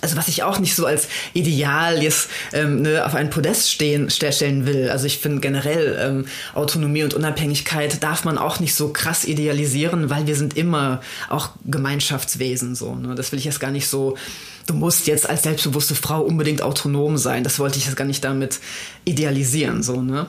also 0.00 0.16
was 0.16 0.28
ich 0.28 0.42
auch 0.42 0.58
nicht 0.58 0.74
so 0.74 0.86
als 0.86 1.08
Ideal 1.32 2.02
jetzt 2.02 2.28
ähm, 2.52 2.82
ne, 2.82 3.04
auf 3.04 3.14
ein 3.14 3.30
Podest 3.30 3.70
stehen, 3.70 4.10
stellen 4.10 4.66
will. 4.66 4.90
Also 4.90 5.06
ich 5.06 5.18
finde 5.18 5.40
generell 5.40 5.98
ähm, 6.00 6.26
Autonomie 6.54 7.04
und 7.04 7.14
Unabhängigkeit 7.14 8.02
darf 8.02 8.24
man 8.24 8.38
auch 8.38 8.60
nicht 8.60 8.74
so 8.74 8.92
krass 8.92 9.24
idealisieren, 9.24 10.10
weil 10.10 10.26
wir 10.26 10.36
sind 10.36 10.56
immer 10.56 11.00
auch 11.28 11.50
Gemeinschaftswesen 11.64 12.74
so. 12.74 12.94
Ne? 12.94 13.14
Das 13.14 13.32
will 13.32 13.38
ich 13.38 13.44
jetzt 13.44 13.60
gar 13.60 13.70
nicht 13.70 13.88
so. 13.88 14.16
Du 14.66 14.74
musst 14.74 15.06
jetzt 15.06 15.28
als 15.28 15.42
selbstbewusste 15.42 15.94
Frau 15.94 16.20
unbedingt 16.22 16.62
autonom 16.62 17.16
sein. 17.16 17.42
Das 17.42 17.58
wollte 17.58 17.78
ich 17.78 17.86
jetzt 17.86 17.96
gar 17.96 18.04
nicht 18.04 18.22
damit 18.22 18.60
idealisieren 19.04 19.82
so. 19.82 20.00
Ne? 20.02 20.26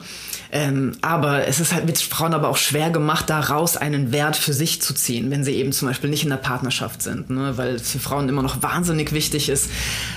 Ähm, 0.54 0.92
aber 1.00 1.48
es 1.48 1.60
ist 1.60 1.72
halt 1.72 1.86
mit 1.86 1.98
Frauen 1.98 2.34
aber 2.34 2.50
auch 2.50 2.58
schwer 2.58 2.90
gemacht, 2.90 3.30
daraus 3.30 3.78
einen 3.78 4.12
Wert 4.12 4.36
für 4.36 4.52
sich 4.52 4.82
zu 4.82 4.92
ziehen, 4.92 5.30
wenn 5.30 5.44
sie 5.44 5.52
eben 5.52 5.72
zum 5.72 5.88
Beispiel 5.88 6.10
nicht 6.10 6.24
in 6.24 6.28
der 6.28 6.36
Partnerschaft 6.36 7.00
sind. 7.00 7.30
Ne? 7.30 7.56
Weil 7.56 7.76
es 7.76 7.92
für 7.92 7.98
Frauen 7.98 8.28
immer 8.28 8.42
noch 8.42 8.62
wahnsinnig 8.62 9.12
wichtig 9.12 9.48
ist, 9.48 9.70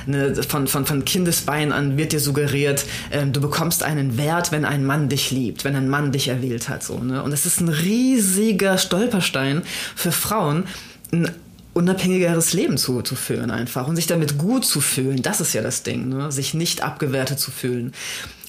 ne? 0.06 0.36
von, 0.44 0.68
von, 0.68 0.86
von 0.86 1.06
Kindesbeinen 1.06 1.72
an 1.72 1.96
wird 1.98 2.12
dir 2.12 2.20
suggeriert, 2.20 2.86
ähm, 3.12 3.32
du 3.32 3.40
bekommst 3.40 3.82
einen 3.82 4.18
Wert, 4.18 4.52
wenn 4.52 4.66
ein 4.66 4.86
Mann 4.86 5.08
dich 5.08 5.32
liebt, 5.32 5.64
wenn 5.64 5.76
ein 5.78 5.88
Mann 5.88 6.12
dich 6.12 6.28
erwählt 6.28 6.68
hat. 6.68 6.84
So, 6.84 7.00
ne? 7.00 7.24
Und 7.24 7.32
es 7.32 7.46
ist 7.46 7.62
ein 7.62 7.70
riesiger 7.70 8.78
Stolperstein 8.78 9.62
für 9.96 10.12
Frauen, 10.12 10.66
ein 11.14 11.32
unabhängigeres 11.74 12.52
Leben 12.52 12.78
zu, 12.78 13.02
zu 13.02 13.16
führen 13.16 13.52
einfach 13.52 13.88
und 13.88 13.96
sich 13.96 14.08
damit 14.08 14.38
gut 14.38 14.66
zu 14.66 14.82
fühlen. 14.82 15.22
Das 15.22 15.40
ist 15.40 15.54
ja 15.54 15.62
das 15.62 15.84
Ding, 15.84 16.10
ne? 16.10 16.30
sich 16.34 16.54
nicht 16.54 16.84
abgewertet 16.84 17.40
zu 17.40 17.52
fühlen. 17.52 17.94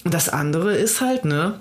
Und 0.03 0.13
das 0.13 0.29
andere 0.29 0.73
ist 0.73 1.01
halt, 1.01 1.25
ne, 1.25 1.59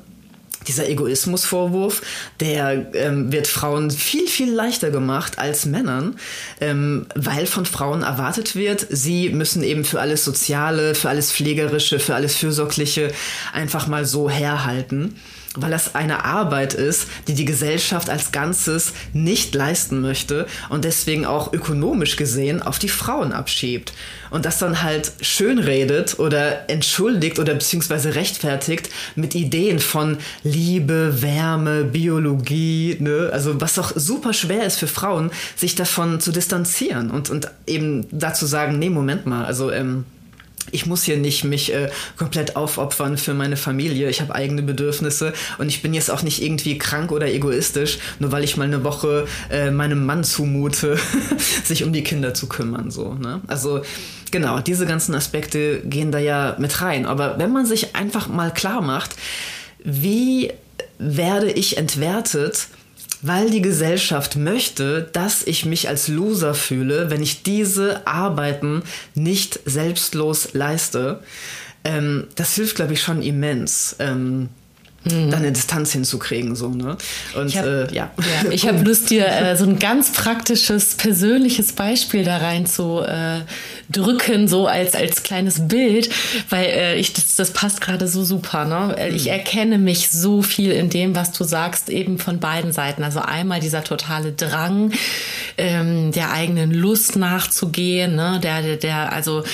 dieser 0.68 0.88
Egoismusvorwurf, 0.88 2.02
der 2.40 2.94
ähm, 2.94 3.32
wird 3.32 3.46
Frauen 3.46 3.90
viel, 3.90 4.26
viel 4.26 4.52
leichter 4.52 4.90
gemacht 4.90 5.38
als 5.38 5.66
Männern, 5.66 6.16
ähm, 6.60 7.06
weil 7.14 7.46
von 7.46 7.66
Frauen 7.66 8.02
erwartet 8.02 8.56
wird, 8.56 8.86
sie 8.90 9.30
müssen 9.30 9.62
eben 9.62 9.84
für 9.84 10.00
alles 10.00 10.24
Soziale, 10.24 10.94
für 10.94 11.08
alles 11.08 11.32
Pflegerische, 11.32 11.98
für 11.98 12.14
alles 12.14 12.36
Fürsorgliche 12.36 13.12
einfach 13.52 13.86
mal 13.86 14.04
so 14.04 14.28
herhalten 14.30 15.16
weil 15.56 15.70
das 15.70 15.94
eine 15.94 16.24
Arbeit 16.24 16.74
ist, 16.74 17.08
die 17.28 17.34
die 17.34 17.44
Gesellschaft 17.44 18.10
als 18.10 18.32
Ganzes 18.32 18.92
nicht 19.12 19.54
leisten 19.54 20.00
möchte 20.00 20.46
und 20.68 20.84
deswegen 20.84 21.26
auch 21.26 21.52
ökonomisch 21.52 22.16
gesehen 22.16 22.62
auf 22.62 22.78
die 22.78 22.88
Frauen 22.88 23.32
abschiebt. 23.32 23.92
Und 24.30 24.44
das 24.44 24.58
dann 24.58 24.82
halt 24.82 25.12
schönredet 25.20 26.18
oder 26.18 26.68
entschuldigt 26.68 27.38
oder 27.38 27.54
beziehungsweise 27.54 28.14
rechtfertigt 28.14 28.90
mit 29.14 29.34
Ideen 29.34 29.78
von 29.78 30.18
Liebe, 30.42 31.22
Wärme, 31.22 31.84
Biologie, 31.84 32.96
ne? 33.00 33.30
Also 33.32 33.60
was 33.60 33.78
auch 33.78 33.92
super 33.94 34.32
schwer 34.32 34.64
ist 34.64 34.78
für 34.78 34.88
Frauen, 34.88 35.30
sich 35.54 35.74
davon 35.74 36.20
zu 36.20 36.32
distanzieren 36.32 37.10
und, 37.10 37.30
und 37.30 37.48
eben 37.66 38.06
dazu 38.10 38.46
sagen, 38.46 38.78
nee, 38.78 38.90
Moment 38.90 39.26
mal, 39.26 39.44
also 39.44 39.70
ähm, 39.70 40.04
ich 40.72 40.86
muss 40.86 41.04
hier 41.04 41.16
nicht 41.16 41.44
mich 41.44 41.72
äh, 41.72 41.90
komplett 42.16 42.56
aufopfern 42.56 43.18
für 43.18 43.34
meine 43.34 43.56
Familie. 43.56 44.08
Ich 44.08 44.20
habe 44.20 44.34
eigene 44.34 44.62
Bedürfnisse 44.62 45.32
und 45.58 45.68
ich 45.68 45.82
bin 45.82 45.94
jetzt 45.94 46.10
auch 46.10 46.22
nicht 46.22 46.42
irgendwie 46.42 46.78
krank 46.78 47.12
oder 47.12 47.32
egoistisch, 47.32 47.98
nur 48.18 48.32
weil 48.32 48.44
ich 48.44 48.56
mal 48.56 48.64
eine 48.64 48.84
Woche 48.84 49.26
äh, 49.50 49.70
meinem 49.70 50.04
Mann 50.06 50.24
zumute, 50.24 50.98
sich 51.64 51.84
um 51.84 51.92
die 51.92 52.02
Kinder 52.02 52.34
zu 52.34 52.48
kümmern. 52.48 52.90
So, 52.90 53.14
ne? 53.14 53.40
Also 53.46 53.82
genau, 54.30 54.60
diese 54.60 54.86
ganzen 54.86 55.14
Aspekte 55.14 55.80
gehen 55.84 56.12
da 56.12 56.18
ja 56.18 56.56
mit 56.58 56.80
rein. 56.82 57.06
Aber 57.06 57.38
wenn 57.38 57.52
man 57.52 57.66
sich 57.66 57.94
einfach 57.94 58.28
mal 58.28 58.52
klar 58.52 58.80
macht, 58.80 59.16
wie 59.84 60.52
werde 60.98 61.50
ich 61.50 61.76
entwertet, 61.76 62.68
weil 63.22 63.50
die 63.50 63.62
Gesellschaft 63.62 64.36
möchte, 64.36 65.08
dass 65.12 65.42
ich 65.46 65.64
mich 65.64 65.88
als 65.88 66.08
Loser 66.08 66.54
fühle, 66.54 67.10
wenn 67.10 67.22
ich 67.22 67.42
diese 67.42 68.06
Arbeiten 68.06 68.82
nicht 69.14 69.60
selbstlos 69.64 70.52
leiste. 70.52 71.20
Ähm, 71.84 72.26
das 72.34 72.54
hilft, 72.54 72.76
glaube 72.76 72.92
ich, 72.92 73.02
schon 73.02 73.22
immens. 73.22 73.96
Ähm, 73.98 74.48
mhm. 75.06 75.30
dann 75.30 75.40
eine 75.40 75.52
Distanz 75.52 75.92
hinzukriegen. 75.92 76.56
So, 76.56 76.68
ne? 76.68 76.96
Und 77.34 77.48
ich 77.48 77.58
habe 77.58 77.88
äh, 77.90 77.94
ja. 77.94 78.10
ja. 78.44 78.50
Ich 78.50 78.66
hab 78.66 78.84
Lust, 78.84 79.10
dir 79.10 79.26
äh, 79.26 79.56
so 79.56 79.64
ein 79.64 79.78
ganz 79.78 80.12
praktisches, 80.12 80.94
persönliches 80.94 81.72
Beispiel 81.72 82.24
da 82.24 82.38
rein 82.38 82.66
zu 82.66 83.00
äh, 83.00 83.40
drücken, 83.90 84.48
so 84.48 84.66
als, 84.66 84.94
als 84.94 85.22
kleines 85.22 85.68
Bild, 85.68 86.10
weil 86.50 86.66
äh, 86.66 86.96
ich 86.96 87.12
das, 87.12 87.36
das 87.36 87.52
passt 87.52 87.80
gerade 87.80 88.08
so 88.08 88.24
super. 88.24 88.64
Ne? 88.64 88.96
Äh, 88.98 89.10
ich 89.10 89.24
mhm. 89.24 89.32
erkenne 89.32 89.78
mich 89.78 90.10
so 90.10 90.42
viel 90.42 90.72
in 90.72 90.90
dem, 90.90 91.14
was 91.14 91.32
du 91.32 91.44
sagst, 91.44 91.88
eben 91.88 92.18
von 92.18 92.40
beiden 92.40 92.72
Seiten. 92.72 93.02
Also 93.02 93.20
einmal 93.20 93.60
dieser 93.60 93.84
totale 93.84 94.32
Drang, 94.32 94.92
ähm, 95.58 96.12
der 96.12 96.32
eigenen 96.32 96.72
Lust 96.72 97.16
nachzugehen, 97.16 98.16
ne? 98.16 98.40
der, 98.42 98.62
der, 98.62 98.76
der 98.76 99.12
also 99.12 99.44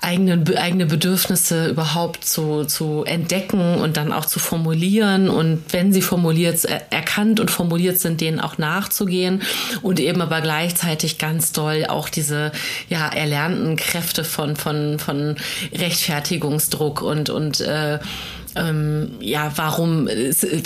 eigene, 0.00 0.42
eigene 0.56 0.86
Bedürfnisse 0.86 1.68
überhaupt 1.68 2.24
zu, 2.24 2.64
zu 2.64 3.04
entdecken 3.04 3.76
und 3.76 3.96
dann 3.96 4.12
auch 4.12 4.26
zu 4.26 4.38
formulieren 4.38 4.83
und 5.28 5.62
wenn 5.70 5.92
sie 5.92 6.02
formuliert, 6.02 6.64
erkannt 6.90 7.40
und 7.40 7.50
formuliert 7.50 7.98
sind, 7.98 8.20
denen 8.20 8.40
auch 8.40 8.58
nachzugehen 8.58 9.42
und 9.82 10.00
eben 10.00 10.20
aber 10.20 10.40
gleichzeitig 10.40 11.18
ganz 11.18 11.52
doll 11.52 11.86
auch 11.88 12.08
diese 12.08 12.52
ja 12.88 13.08
erlernten 13.08 13.76
Kräfte 13.76 14.24
von 14.24 14.56
von 14.56 14.98
von 14.98 15.36
Rechtfertigungsdruck 15.72 17.02
und 17.02 17.30
und 17.30 17.60
äh, 17.60 17.98
ähm, 18.56 19.12
ja, 19.20 19.52
warum, 19.56 20.08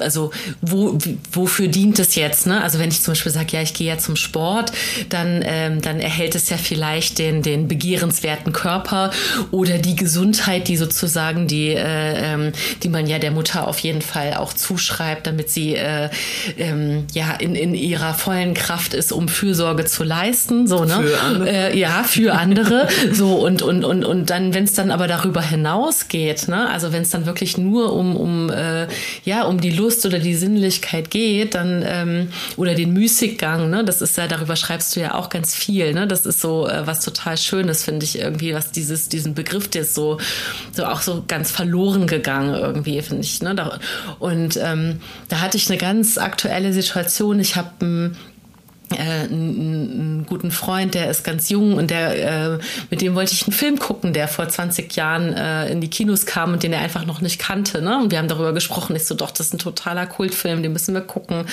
also 0.01 0.31
wo, 0.61 0.99
wofür 1.33 1.69
dient 1.69 1.99
es 1.99 2.15
jetzt? 2.15 2.47
Ne? 2.47 2.63
Also 2.63 2.79
wenn 2.79 2.89
ich 2.89 3.01
zum 3.01 3.13
Beispiel 3.13 3.33
sage, 3.33 3.49
ja, 3.53 3.63
ich 3.63 3.75
gehe 3.75 3.89
ja 3.89 3.99
zum 3.99 4.17
Sport, 4.17 4.73
dann, 5.09 5.43
ähm, 5.45 5.81
dann 5.81 6.01
erhält 6.01 6.35
es 6.35 6.51
ja 6.51 6.57
vielleicht 6.57 7.19
den, 7.19 7.43
den 7.43 7.69
begehrenswerten 7.69 8.53
Körper 8.53 9.11
oder 9.51 9.79
die 9.79 9.97
Gesundheit, 9.97 10.69
die 10.69 10.77
sozusagen 10.77 11.47
die, 11.47 11.71
äh, 11.71 12.35
ähm, 12.35 12.53
die 12.83 12.89
man 12.89 13.07
ja 13.07 13.19
der 13.19 13.31
Mutter 13.31 13.67
auf 13.67 13.79
jeden 13.79 14.03
Fall 14.03 14.35
auch 14.35 14.53
zuschreibt, 14.53 15.27
damit 15.27 15.51
sie 15.51 15.75
äh, 15.75 16.11
ähm, 16.59 17.07
ja 17.15 17.33
in, 17.33 17.55
in 17.55 17.75
ihrer 17.75 18.15
vollen 18.15 18.55
Kraft 18.55 18.95
ist, 18.95 19.13
um 19.13 19.29
Fürsorge 19.29 19.85
zu 19.85 20.05
leisten. 20.05 20.67
So, 20.67 20.85
ne? 20.85 21.03
Für 21.03 21.21
andere. 21.21 21.51
Äh, 21.51 21.79
ja, 21.79 22.03
für 22.03 22.35
andere. 22.35 22.89
so 23.13 23.35
und, 23.37 23.63
und, 23.63 23.85
und, 23.85 24.05
und 24.05 24.31
dann, 24.31 24.55
wenn 24.55 24.65
es 24.65 24.75
dann 24.75 24.91
aber 24.91 25.09
darüber 25.09 25.43
hinausgeht, 25.43 26.49
ne? 26.49 26.69
also 26.69 26.93
wenn 26.93 27.03
es 27.03 27.11
dann 27.11 27.27
wirklich 27.27 27.57
nur 27.57 27.78
nur 27.79 27.93
um, 27.93 28.17
um, 28.17 28.51
äh, 28.51 28.89
ja, 29.25 29.45
um 29.45 29.61
die 29.61 29.71
Lust 29.71 30.05
oder 30.05 30.19
die 30.19 30.35
Sinnlichkeit 30.35 31.11
geht, 31.11 31.55
dann, 31.55 31.85
ähm, 31.87 32.29
oder 32.57 32.75
den 32.75 32.93
Müßiggang, 32.93 33.71
ne, 33.71 33.85
das 33.85 34.03
ist 34.03 34.17
ja, 34.17 34.27
darüber 34.27 34.57
schreibst 34.57 34.97
du 34.97 35.01
ja 35.01 35.15
auch 35.15 35.29
ganz 35.29 35.55
viel, 35.55 35.95
ne, 35.95 36.07
das 36.07 36.27
ist 36.27 36.41
so 36.41 36.69
äh, 36.69 36.87
was 36.87 37.01
total 37.01 37.37
Schönes, 37.37 37.85
finde 37.85 38.05
ich 38.05 38.19
irgendwie, 38.19 38.55
was 38.55 38.73
dieses, 38.73 39.09
diesen 39.09 39.35
Begriff, 39.35 39.69
der 39.69 39.83
ist 39.83 39.95
so, 39.95 40.19
so 40.73 40.85
auch 40.85 41.03
so 41.03 41.25
ganz 41.27 41.51
verloren 41.51 42.07
gegangen 42.07 42.55
irgendwie, 42.55 43.01
finde 43.03 43.23
ich, 43.23 43.41
ne, 43.43 43.79
und 44.19 44.59
ähm, 44.63 45.01
da 45.29 45.41
hatte 45.41 45.57
ich 45.57 45.69
eine 45.71 45.79
ganz 45.79 46.19
aktuelle 46.19 46.73
Situation, 46.73 47.41
ich 47.41 47.57
habe 47.57 48.13
einen, 48.97 50.27
guten 50.27 50.51
Freund, 50.51 50.95
der 50.95 51.11
ist 51.11 51.25
ganz 51.25 51.49
jung 51.49 51.75
und 51.75 51.91
der 51.91 52.55
äh, 52.55 52.59
mit 52.91 53.01
dem 53.01 53.15
wollte 53.15 53.33
ich 53.33 53.45
einen 53.45 53.53
Film 53.53 53.79
gucken, 53.79 54.13
der 54.13 54.29
vor 54.29 54.49
20 54.49 54.95
Jahren 54.95 55.33
äh, 55.33 55.71
in 55.71 55.81
die 55.81 55.89
Kinos 55.89 56.27
kam 56.27 56.53
und 56.53 56.63
den 56.63 56.73
er 56.73 56.81
einfach 56.81 57.05
noch 57.07 57.21
nicht 57.21 57.39
kannte. 57.39 57.83
Ne? 57.83 57.99
Und 57.99 58.11
wir 58.11 58.19
haben 58.19 58.29
darüber 58.29 58.53
gesprochen. 58.53 58.97
Ich 58.97 59.05
so, 59.05 59.15
doch, 59.15 59.31
das 59.31 59.49
ist 59.49 59.55
ein 59.55 59.59
totaler 59.59 60.07
Kultfilm, 60.07 60.63
den 60.63 60.73
müssen 60.73 60.95
wir 60.95 61.01
gucken. 61.01 61.45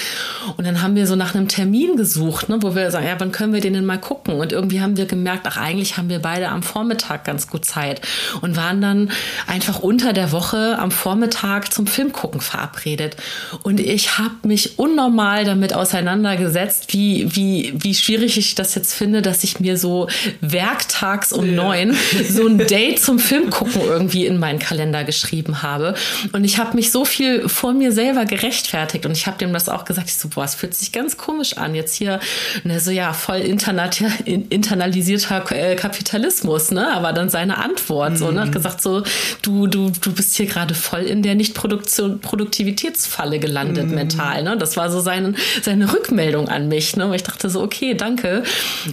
Und 0.58 0.66
dann 0.66 0.82
haben 0.82 0.96
wir 0.96 1.08
so 1.08 1.16
nach 1.16 1.36
einem 1.36 1.48
Termin 1.48 1.96
gesucht, 1.98 2.50
ne, 2.50 2.58
wo 2.62 2.76
wir 2.76 2.92
sagen, 2.92 3.06
ja, 3.08 3.16
wann 3.20 3.32
können 3.32 3.54
wir 3.54 3.62
den 3.62 3.74
denn 3.74 3.86
mal 3.86 4.00
gucken? 4.00 4.36
Und 4.36 4.52
irgendwie 4.52 4.82
haben 4.82 4.98
wir 4.98 5.06
gemerkt, 5.06 5.46
ach, 5.48 5.58
eigentlich 5.58 5.98
haben 5.98 6.10
wir 6.10 6.20
beide 6.20 6.50
am 6.50 6.64
Vormittag 6.64 7.24
ganz 7.24 7.48
gut 7.48 7.66
Zeit 7.66 8.02
und 8.42 8.56
waren 8.56 8.82
dann 8.82 9.12
einfach 9.48 9.80
unter 9.80 10.14
der 10.14 10.32
Woche 10.32 10.78
am 10.80 10.92
Vormittag 10.92 11.74
zum 11.74 11.88
Film 11.88 12.12
gucken 12.12 12.42
verabredet. 12.42 13.18
Und 13.64 13.80
ich 13.80 14.18
habe 14.18 14.36
mich 14.44 14.80
unnormal 14.80 15.46
damit 15.46 15.74
auseinandergesetzt, 15.74 16.94
wie 16.94 17.25
wie, 17.26 17.74
wie 17.76 17.96
schwierig 17.96 18.38
ich 18.38 18.56
das 18.56 18.76
jetzt 18.76 18.94
finde, 18.94 19.22
dass 19.22 19.44
ich 19.44 19.60
mir 19.60 19.78
so 19.78 20.08
werktags 20.42 21.34
um 21.34 21.46
ja. 21.46 21.52
neun 21.52 21.96
so 22.30 22.48
ein 22.48 22.58
Date 22.58 23.00
zum 23.00 23.20
Film 23.20 23.50
gucken 23.50 23.82
irgendwie 23.86 24.26
in 24.26 24.38
meinen 24.38 24.60
Kalender 24.60 25.04
geschrieben 25.04 25.62
habe. 25.62 25.96
Und 26.34 26.44
ich 26.44 26.58
habe 26.58 26.76
mich 26.76 26.92
so 26.92 27.06
viel 27.06 27.48
vor 27.50 27.74
mir 27.74 27.92
selber 27.92 28.26
gerechtfertigt 28.26 29.06
und 29.06 29.12
ich 29.14 29.28
habe 29.28 29.38
dem 29.38 29.54
das 29.54 29.70
auch 29.70 29.86
gesagt. 29.86 30.10
Ich 30.10 30.16
so, 30.16 30.30
boah, 30.30 30.44
es 30.44 30.56
fühlt 30.56 30.76
sich 30.76 30.92
ganz 30.92 31.18
komisch 31.18 31.58
an. 31.58 31.76
Jetzt 31.76 31.96
hier, 31.96 32.20
ne, 32.64 32.80
so 32.80 32.92
ja, 32.92 33.14
voll 33.14 33.40
internalisierter 33.40 35.44
äh, 35.52 35.76
Kapitalismus, 35.76 36.72
ne? 36.72 36.94
Aber 36.94 37.14
dann 37.14 37.30
seine 37.30 37.58
Antwort 37.58 38.12
mhm. 38.12 38.18
so, 38.18 38.32
ne? 38.32 38.42
Hat 38.42 38.50
mhm. 38.50 38.54
gesagt 38.54 38.82
so, 38.82 39.04
du, 39.42 39.68
du, 39.68 39.92
du 40.02 40.12
bist 40.12 40.36
hier 40.36 40.46
gerade 40.46 40.74
voll 40.74 41.04
in 41.04 41.24
der 41.24 41.36
Nicht-Produktivitätsfalle 41.36 43.40
gelandet 43.40 43.88
mhm. 43.88 43.96
mental, 43.96 44.44
ne? 44.44 44.58
Das 44.58 44.78
war 44.78 44.92
so 44.92 45.00
seine, 45.00 45.34
seine 45.62 45.92
Rückmeldung 45.92 46.50
an 46.50 46.68
mich, 46.68 46.96
ne? 46.96 47.10
Ich 47.16 47.24
dachte 47.24 47.50
so, 47.50 47.62
okay, 47.62 47.94
danke 47.94 48.44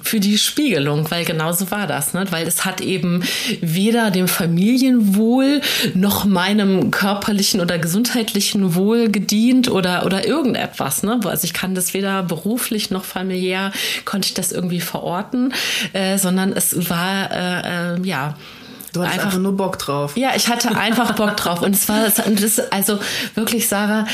für 0.02 0.20
die 0.20 0.38
Spiegelung, 0.38 1.10
weil 1.10 1.24
genauso 1.24 1.70
war 1.70 1.86
das, 1.86 2.14
ne? 2.14 2.26
weil 2.30 2.46
es 2.46 2.64
hat 2.64 2.80
eben 2.80 3.22
weder 3.60 4.10
dem 4.10 4.28
Familienwohl 4.28 5.60
noch 5.94 6.24
meinem 6.24 6.90
körperlichen 6.90 7.60
oder 7.60 7.78
gesundheitlichen 7.78 8.74
Wohl 8.74 9.10
gedient 9.10 9.70
oder, 9.70 10.06
oder 10.06 10.26
irgendetwas. 10.26 11.02
Ne? 11.02 11.20
Also 11.24 11.44
ich 11.44 11.52
kann 11.52 11.74
das 11.74 11.94
weder 11.94 12.22
beruflich 12.22 12.90
noch 12.90 13.04
familiär, 13.04 13.72
konnte 14.04 14.28
ich 14.28 14.34
das 14.34 14.52
irgendwie 14.52 14.80
verorten, 14.80 15.52
äh, 15.92 16.18
sondern 16.18 16.52
es 16.52 16.88
war, 16.88 17.30
äh, 17.30 17.96
äh, 17.96 18.06
ja, 18.06 18.36
Du 18.92 19.00
hattest 19.00 19.14
einfach, 19.14 19.26
einfach, 19.28 19.38
nur 19.40 19.56
Bock 19.56 19.78
drauf. 19.78 20.16
Ja, 20.16 20.32
ich 20.36 20.48
hatte 20.48 20.76
einfach 20.76 21.14
Bock 21.14 21.36
drauf. 21.36 21.62
Und 21.62 21.74
es 21.74 21.88
war, 21.88 22.04
das, 22.04 22.58
also 22.70 22.98
wirklich, 23.34 23.66
Sarah, 23.66 24.06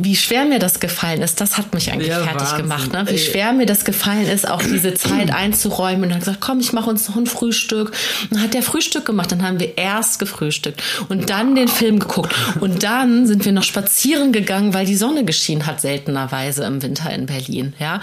wie 0.00 0.14
schwer 0.14 0.44
mir 0.44 0.60
das 0.60 0.78
gefallen 0.78 1.22
ist, 1.22 1.40
das 1.40 1.58
hat 1.58 1.74
mich 1.74 1.90
eigentlich 1.90 2.08
ja, 2.08 2.22
fertig 2.22 2.40
Wahnsinn. 2.40 2.58
gemacht. 2.58 2.92
Ne? 2.92 3.04
Wie 3.08 3.18
schwer 3.18 3.52
mir 3.52 3.66
das 3.66 3.84
gefallen 3.84 4.28
ist, 4.28 4.48
auch 4.48 4.62
diese 4.62 4.94
Zeit 4.94 5.30
einzuräumen 5.34 6.04
und 6.04 6.10
dann 6.10 6.20
gesagt, 6.20 6.40
komm, 6.40 6.60
ich 6.60 6.72
mache 6.72 6.88
uns 6.88 7.08
noch 7.08 7.16
ein 7.16 7.26
Frühstück. 7.26 7.88
Und 7.88 8.32
dann 8.32 8.42
hat 8.42 8.54
der 8.54 8.62
Frühstück 8.62 9.04
gemacht, 9.04 9.32
dann 9.32 9.42
haben 9.42 9.58
wir 9.58 9.76
erst 9.76 10.20
gefrühstückt 10.20 10.82
und 11.08 11.30
dann 11.30 11.56
den 11.56 11.66
Film 11.66 11.98
geguckt 11.98 12.32
und 12.60 12.84
dann 12.84 13.26
sind 13.26 13.44
wir 13.44 13.50
noch 13.50 13.64
spazieren 13.64 14.32
gegangen, 14.32 14.72
weil 14.72 14.86
die 14.86 14.96
Sonne 14.96 15.24
geschienen 15.24 15.66
hat 15.66 15.80
seltenerweise 15.80 16.64
im 16.64 16.80
Winter 16.80 17.10
in 17.10 17.26
Berlin. 17.26 17.72
Ja, 17.80 18.00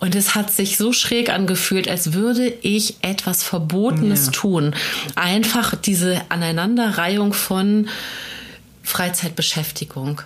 und 0.00 0.16
es 0.16 0.34
hat 0.34 0.50
sich 0.50 0.76
so 0.76 0.92
schräg 0.92 1.30
angefühlt, 1.30 1.88
als 1.88 2.12
würde 2.12 2.52
ich 2.62 2.96
etwas 3.02 3.44
Verbotenes 3.44 4.26
ja. 4.26 4.32
tun. 4.32 4.74
Einfach 5.14 5.76
diese 5.76 6.22
Aneinanderreihung 6.28 7.32
von 7.32 7.88
Freizeitbeschäftigung. 8.82 10.22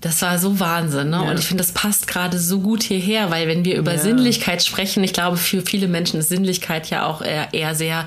Das 0.00 0.22
war 0.22 0.38
so 0.38 0.58
Wahnsinn, 0.60 1.10
ne? 1.10 1.16
Ja. 1.16 1.30
Und 1.30 1.38
ich 1.38 1.44
finde, 1.44 1.62
das 1.62 1.72
passt 1.72 2.06
gerade 2.06 2.38
so 2.38 2.60
gut 2.60 2.82
hierher, 2.82 3.30
weil 3.30 3.46
wenn 3.48 3.66
wir 3.66 3.76
über 3.76 3.92
ja. 3.92 3.98
Sinnlichkeit 3.98 4.64
sprechen, 4.64 5.04
ich 5.04 5.12
glaube, 5.12 5.36
für 5.36 5.60
viele 5.60 5.88
Menschen 5.88 6.20
ist 6.20 6.30
Sinnlichkeit 6.30 6.88
ja 6.88 7.04
auch 7.04 7.20
eher, 7.20 7.52
eher 7.52 7.74
sehr, 7.74 8.06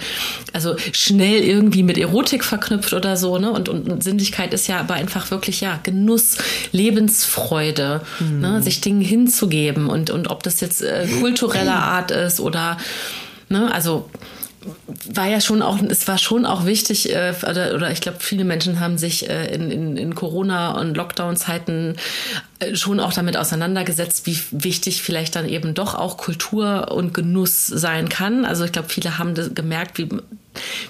also 0.53 0.75
schnell 0.91 1.43
irgendwie 1.43 1.83
mit 1.83 1.99
Erotik 1.99 2.43
verknüpft 2.43 2.93
oder 2.93 3.15
so, 3.15 3.37
ne? 3.37 3.51
Und, 3.51 3.69
und, 3.69 3.87
und 3.89 4.03
Sinnlichkeit 4.03 4.55
ist 4.55 4.67
ja 4.67 4.79
aber 4.79 4.95
einfach 4.95 5.29
wirklich, 5.29 5.61
ja, 5.61 5.79
Genuss, 5.83 6.37
Lebensfreude, 6.71 8.01
mhm. 8.19 8.39
ne? 8.39 8.63
sich 8.63 8.81
Dingen 8.81 9.01
hinzugeben 9.01 9.87
und, 9.87 10.09
und 10.09 10.31
ob 10.31 10.41
das 10.41 10.61
jetzt 10.61 10.81
äh, 10.81 11.07
kultureller 11.19 11.75
Art 11.75 12.09
ist 12.09 12.39
oder, 12.39 12.77
ne? 13.49 13.71
Also, 13.71 14.09
war 15.13 15.27
ja 15.27 15.41
schon 15.41 15.61
auch, 15.61 15.79
es 15.81 16.07
war 16.07 16.17
schon 16.17 16.45
auch 16.45 16.65
wichtig, 16.65 17.13
äh, 17.13 17.33
oder, 17.49 17.75
oder 17.75 17.91
ich 17.91 18.01
glaube, 18.01 18.19
viele 18.19 18.43
Menschen 18.43 18.79
haben 18.79 18.97
sich 18.97 19.29
äh, 19.29 19.53
in, 19.53 19.71
in, 19.71 19.97
in 19.97 20.15
Corona- 20.15 20.79
und 20.79 20.95
Lockdown-Zeiten 20.95 21.95
äh, 22.59 22.75
schon 22.75 22.99
auch 22.99 23.13
damit 23.13 23.37
auseinandergesetzt, 23.37 24.25
wie 24.25 24.37
wichtig 24.51 25.01
vielleicht 25.01 25.35
dann 25.35 25.47
eben 25.47 25.73
doch 25.73 25.95
auch 25.95 26.17
Kultur 26.17 26.91
und 26.91 27.13
Genuss 27.13 27.67
sein 27.67 28.09
kann. 28.09 28.45
Also 28.45 28.65
ich 28.65 28.71
glaube, 28.71 28.89
viele 28.89 29.17
haben 29.17 29.33
gemerkt, 29.53 29.97
wie, 29.97 30.09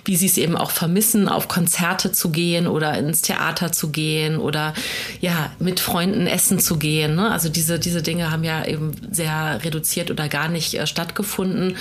wie 0.05 0.15
sie 0.15 0.25
es 0.25 0.37
eben 0.37 0.55
auch 0.55 0.71
vermissen, 0.71 1.27
auf 1.27 1.47
Konzerte 1.47 2.11
zu 2.11 2.29
gehen 2.29 2.67
oder 2.67 2.97
ins 2.97 3.21
Theater 3.21 3.71
zu 3.71 3.89
gehen 3.89 4.37
oder 4.37 4.73
ja, 5.21 5.51
mit 5.59 5.79
Freunden 5.79 6.27
essen 6.27 6.59
zu 6.59 6.77
gehen. 6.77 7.15
Ne? 7.15 7.31
Also 7.31 7.49
diese, 7.49 7.79
diese 7.79 8.01
Dinge 8.01 8.31
haben 8.31 8.43
ja 8.43 8.65
eben 8.65 8.93
sehr 9.11 9.59
reduziert 9.63 10.11
oder 10.11 10.27
gar 10.29 10.49
nicht 10.49 10.73
äh, 10.75 10.87
stattgefunden. 10.87 11.77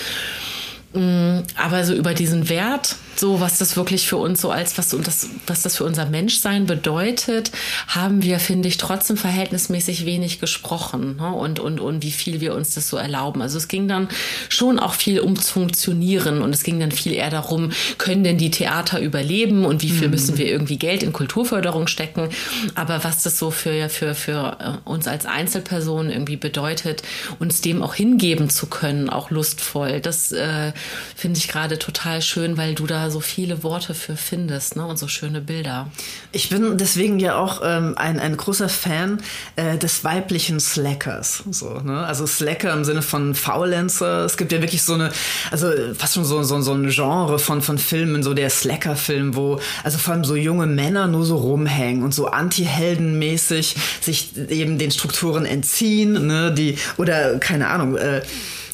Mm, 0.94 1.40
aber 1.56 1.84
so 1.84 1.94
über 1.94 2.14
diesen 2.14 2.48
Wert, 2.48 2.96
so 3.16 3.40
was 3.40 3.58
das 3.58 3.76
wirklich 3.76 4.06
für 4.06 4.16
uns 4.16 4.40
so 4.40 4.50
als 4.50 4.78
was 4.78 4.92
und 4.94 5.06
das, 5.06 5.28
was 5.46 5.62
das 5.62 5.76
für 5.76 5.84
unser 5.84 6.06
Menschsein 6.06 6.66
bedeutet, 6.66 7.52
haben 7.88 8.22
wir, 8.22 8.40
finde 8.40 8.68
ich, 8.68 8.76
trotzdem 8.76 9.16
verhältnismäßig 9.16 10.06
wenig 10.06 10.40
gesprochen 10.40 11.16
ne? 11.16 11.32
und, 11.32 11.60
und, 11.60 11.80
und 11.80 12.02
wie 12.02 12.10
viel 12.10 12.40
wir 12.40 12.54
uns 12.54 12.74
das 12.74 12.88
so 12.88 12.96
erlauben. 12.96 13.42
Also 13.42 13.58
es 13.58 13.68
ging 13.68 13.88
dann 13.88 14.08
schon 14.48 14.78
auch 14.78 14.94
viel 14.94 15.20
ums 15.20 15.50
Funktionieren 15.50 16.42
und 16.42 16.54
es 16.54 16.62
ging 16.62 16.80
dann 16.80 16.92
viel 16.92 17.12
eher 17.12 17.30
darum, 17.30 17.72
können 17.98 18.24
denn 18.24 18.38
die 18.38 18.50
Theater 18.50 19.00
überleben 19.00 19.64
und 19.64 19.82
wie 19.82 19.90
viel 19.90 20.08
mhm. 20.08 20.12
müssen 20.12 20.38
wir 20.38 20.46
irgendwie 20.46 20.78
Geld 20.78 21.02
in 21.02 21.12
Kulturförderung 21.12 21.86
stecken. 21.86 22.28
Aber 22.74 23.04
was 23.04 23.22
das 23.22 23.38
so 23.38 23.50
für, 23.50 23.88
für, 23.88 24.14
für 24.14 24.56
äh, 24.60 24.88
uns 24.88 25.06
als 25.06 25.26
Einzelpersonen 25.26 26.10
irgendwie 26.10 26.36
bedeutet, 26.36 27.02
uns 27.38 27.60
dem 27.60 27.82
auch 27.82 27.94
hingeben 27.94 28.50
zu 28.50 28.66
können, 28.66 29.10
auch 29.10 29.30
lustvoll, 29.30 30.00
das 30.00 30.32
äh, 30.32 30.72
finde 31.14 31.38
ich 31.38 31.48
gerade 31.48 31.78
total 31.78 32.22
schön, 32.22 32.56
weil 32.56 32.74
du 32.74 32.86
da 32.86 33.01
so 33.10 33.20
viele 33.20 33.62
Worte 33.62 33.94
für 33.94 34.16
findest 34.16 34.76
ne? 34.76 34.86
und 34.86 34.98
so 34.98 35.08
schöne 35.08 35.40
Bilder. 35.40 35.90
Ich 36.32 36.48
bin 36.48 36.78
deswegen 36.78 37.18
ja 37.18 37.36
auch 37.36 37.60
ähm, 37.64 37.94
ein, 37.96 38.18
ein 38.18 38.36
großer 38.36 38.68
Fan 38.68 39.18
äh, 39.56 39.78
des 39.78 40.04
weiblichen 40.04 40.60
Slackers. 40.60 41.44
So, 41.50 41.80
ne? 41.80 42.06
Also 42.06 42.26
Slacker 42.26 42.72
im 42.72 42.84
Sinne 42.84 43.02
von 43.02 43.34
Faulenzer. 43.34 44.24
Es 44.24 44.36
gibt 44.36 44.52
ja 44.52 44.60
wirklich 44.60 44.82
so 44.82 44.94
eine, 44.94 45.10
also 45.50 45.70
fast 45.96 46.14
schon 46.14 46.24
so, 46.24 46.42
so, 46.42 46.60
so 46.60 46.72
ein 46.72 46.88
Genre 46.88 47.38
von, 47.38 47.62
von 47.62 47.78
Filmen, 47.78 48.22
so 48.22 48.34
der 48.34 48.50
Slacker-Film, 48.50 49.36
wo 49.36 49.60
also 49.84 49.98
vor 49.98 50.14
allem 50.14 50.24
so 50.24 50.36
junge 50.36 50.66
Männer 50.66 51.06
nur 51.06 51.24
so 51.24 51.36
rumhängen 51.36 52.02
und 52.02 52.14
so 52.14 52.26
anti-heldenmäßig 52.26 53.76
sich 54.00 54.36
eben 54.36 54.78
den 54.78 54.90
Strukturen 54.90 55.44
entziehen, 55.44 56.26
ne? 56.26 56.52
Die, 56.52 56.78
oder 56.96 57.38
keine 57.38 57.68
Ahnung, 57.68 57.96
äh, 57.96 58.22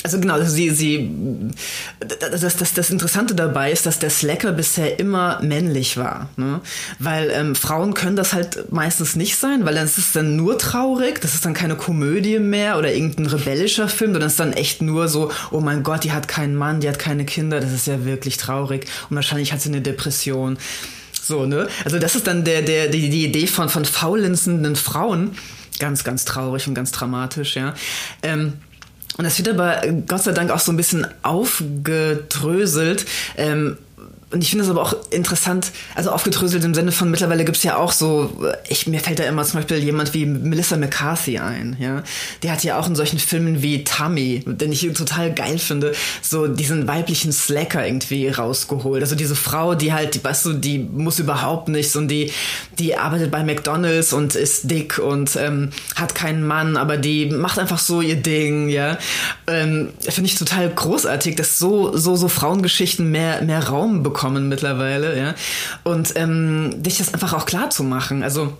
also 0.05 0.20
genau, 0.20 0.34
also 0.34 0.51
sie, 0.51 0.70
sie, 0.70 1.11
das, 1.99 2.57
das, 2.57 2.72
das 2.72 2.90
Interessante 2.90 3.34
dabei 3.34 3.72
ist, 3.72 3.84
dass 3.84 3.99
der 3.99 4.11
Slacker 4.11 4.53
bisher 4.53 5.01
immer 5.01 5.40
männlich 5.42 5.96
war, 5.96 6.30
ne? 6.36 6.61
weil 7.01 7.30
ähm, 7.30 7.57
Frauen 7.57 7.94
können 7.94 8.14
das 8.14 8.32
halt 8.32 8.70
meistens 8.72 9.16
nicht 9.16 9.36
sein, 9.36 9.66
weil 9.66 9.74
dann 9.74 9.86
ist 9.86 9.99
es 9.99 10.12
dann 10.12 10.36
nur 10.36 10.57
traurig, 10.57 11.20
das 11.20 11.34
ist 11.34 11.44
dann 11.44 11.53
keine 11.53 11.74
Komödie 11.74 12.38
mehr 12.38 12.78
oder 12.78 12.92
irgendein 12.92 13.26
rebellischer 13.26 13.88
Film, 13.88 14.12
sondern 14.12 14.28
es 14.28 14.34
ist 14.34 14.40
dann 14.40 14.53
echt 14.53 14.82
nur 14.82 15.09
so, 15.09 15.32
oh 15.51 15.61
mein 15.61 15.82
Gott, 15.82 16.05
die 16.05 16.12
hat 16.12 16.28
keinen 16.28 16.55
Mann, 16.55 16.80
die 16.80 16.88
hat 16.88 17.01
keine 17.01 17.24
Kinder, 17.24 17.61
das 17.61 17.72
ist 17.72 17.88
ja 17.88 18.05
wirklich 18.05 18.36
traurig 18.36 18.86
und 19.11 19.16
wahrscheinlich 19.16 19.53
hat 19.53 19.61
sie 19.61 19.70
eine 19.70 19.80
Depression. 19.80 20.59
So, 21.20 21.44
ne? 21.44 21.68
Also 21.84 21.99
das 21.99 22.14
ist 22.14 22.26
dann 22.28 22.44
der, 22.44 22.62
der, 22.62 22.88
die, 22.88 23.11
die 23.11 23.24
Idee 23.24 23.49
von, 23.49 23.68
von 23.68 23.84
faulenzenden 23.84 24.76
Frauen. 24.76 25.32
Ganz, 25.78 26.03
ganz 26.03 26.24
traurig 26.24 26.66
und 26.66 26.74
ganz 26.74 26.90
dramatisch, 26.90 27.55
ja. 27.55 27.74
Ähm, 28.22 28.55
und 29.17 29.25
das 29.25 29.39
wird 29.39 29.49
aber 29.49 29.81
Gott 30.07 30.23
sei 30.23 30.33
Dank 30.33 30.51
auch 30.51 30.61
so 30.61 30.73
ein 30.73 30.77
bisschen 30.77 31.07
aufgedröselt. 31.23 33.05
Ähm, 33.37 33.79
und 34.31 34.43
ich 34.43 34.51
finde 34.51 34.64
es 34.64 34.70
aber 34.70 34.83
auch 34.83 34.95
interessant, 35.11 35.72
also 35.95 36.11
aufgedröselt 36.11 36.62
im 36.62 36.74
Sinne 36.74 36.93
von 36.93 37.11
mittlerweile 37.11 37.47
gibt 37.47 37.57
es 37.57 37.62
ja 37.62 37.76
auch 37.76 37.93
so, 37.93 38.31
ich, 38.68 38.87
mir 38.87 39.01
fällt 39.01 39.20
da 39.20 39.24
immer 39.24 39.43
zum 39.43 39.61
Beispiel 39.61 39.79
jemand 39.79 40.12
wie 40.12 40.26
Melissa 40.26 40.76
McCarthy 40.76 41.39
ein, 41.39 41.79
ja. 41.81 42.03
Der 42.43 42.53
hat 42.53 42.62
ja 42.62 42.79
auch 42.79 42.87
in 42.87 42.95
solchen 42.95 43.18
Filmen 43.18 43.62
wie 43.62 43.85
Tammy, 43.85 44.43
den 44.45 44.70
ich 44.70 44.87
total 44.93 45.33
geil 45.33 45.59
finde, 45.59 45.95
so 46.20 46.47
diesen 46.47 46.87
weiblichen 46.87 47.33
Slacker 47.33 47.87
irgendwie 47.87 48.29
rausgeholt. 48.29 49.03
Also 49.03 49.16
diese 49.16 49.35
Frau, 49.35 49.74
die 49.74 49.95
halt, 49.95 50.14
die, 50.14 50.22
weißt 50.22 50.45
du, 50.45 50.53
die 50.53 50.79
muss 50.79 51.18
überhaupt 51.18 51.68
nichts 51.68 51.97
und 51.97 52.09
die, 52.09 52.31
die 52.79 52.97
arbeitet 52.97 53.31
bei 53.31 53.43
McDonalds 53.43 54.12
und 54.12 54.35
ist 54.35 54.70
dick 54.70 54.99
und 54.99 55.37
ähm, 55.37 55.70
hat 55.95 56.14
keinen 56.14 56.47
Mann, 56.47 56.76
aber 56.76 56.99
die 56.99 57.26
macht 57.26 57.59
einfach 57.59 57.79
so 57.79 58.03
ihr 58.03 58.16
Ding, 58.16 58.68
ja. 58.68 58.99
Ähm, 59.47 59.89
finde 60.01 60.29
ich 60.29 60.35
total 60.35 60.68
großartig, 60.68 61.35
dass 61.37 61.59
so, 61.59 61.97
so, 61.97 62.14
so 62.14 62.29
Frauengeschichten 62.29 63.11
mehr, 63.11 63.41
mehr 63.41 63.66
Raum 63.66 64.03
bekommen 64.03 64.18
bekommen 64.19 64.49
mittlerweile, 64.49 65.16
ja. 65.16 65.35
Und 65.85 66.14
ähm, 66.16 66.83
dich 66.83 66.99
das 66.99 67.14
einfach 67.14 67.35
auch 67.35 67.47
klar 67.47 67.71
zu 67.71 67.85
machen. 67.85 68.25
Also 68.25 68.53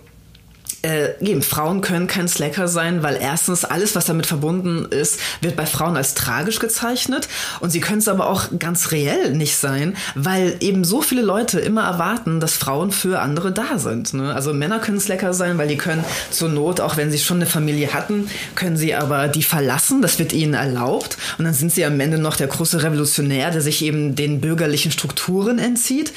äh, 0.81 1.13
eben, 1.21 1.41
Frauen 1.41 1.81
können 1.81 2.07
kein 2.07 2.27
Slacker 2.27 2.67
sein, 2.67 3.03
weil 3.03 3.17
erstens 3.21 3.65
alles, 3.65 3.95
was 3.95 4.05
damit 4.05 4.25
verbunden 4.25 4.85
ist, 4.85 5.19
wird 5.41 5.55
bei 5.55 5.65
Frauen 5.65 5.97
als 5.97 6.13
tragisch 6.13 6.59
gezeichnet 6.59 7.27
und 7.59 7.69
sie 7.69 7.79
können 7.79 7.99
es 7.99 8.07
aber 8.07 8.29
auch 8.29 8.47
ganz 8.57 8.91
reell 8.91 9.33
nicht 9.33 9.57
sein, 9.57 9.95
weil 10.15 10.55
eben 10.61 10.83
so 10.83 11.01
viele 11.01 11.21
Leute 11.21 11.59
immer 11.59 11.83
erwarten, 11.83 12.39
dass 12.39 12.53
Frauen 12.53 12.91
für 12.91 13.19
andere 13.19 13.51
da 13.51 13.77
sind. 13.77 14.13
Ne? 14.13 14.33
Also 14.33 14.53
Männer 14.53 14.79
können 14.79 14.99
Slacker 14.99 15.33
sein, 15.33 15.57
weil 15.57 15.67
die 15.67 15.77
können 15.77 16.03
zur 16.31 16.49
Not, 16.49 16.79
auch 16.79 16.97
wenn 16.97 17.11
sie 17.11 17.19
schon 17.19 17.37
eine 17.37 17.45
Familie 17.45 17.93
hatten, 17.93 18.29
können 18.55 18.77
sie 18.77 18.95
aber 18.95 19.27
die 19.27 19.43
verlassen, 19.43 20.01
das 20.01 20.19
wird 20.19 20.33
ihnen 20.33 20.53
erlaubt 20.53 21.17
und 21.37 21.45
dann 21.45 21.53
sind 21.53 21.71
sie 21.71 21.85
am 21.85 21.99
Ende 21.99 22.17
noch 22.17 22.35
der 22.35 22.47
große 22.47 22.83
Revolutionär, 22.83 23.51
der 23.51 23.61
sich 23.61 23.83
eben 23.83 24.15
den 24.15 24.41
bürgerlichen 24.41 24.91
Strukturen 24.91 25.59
entzieht. 25.59 26.13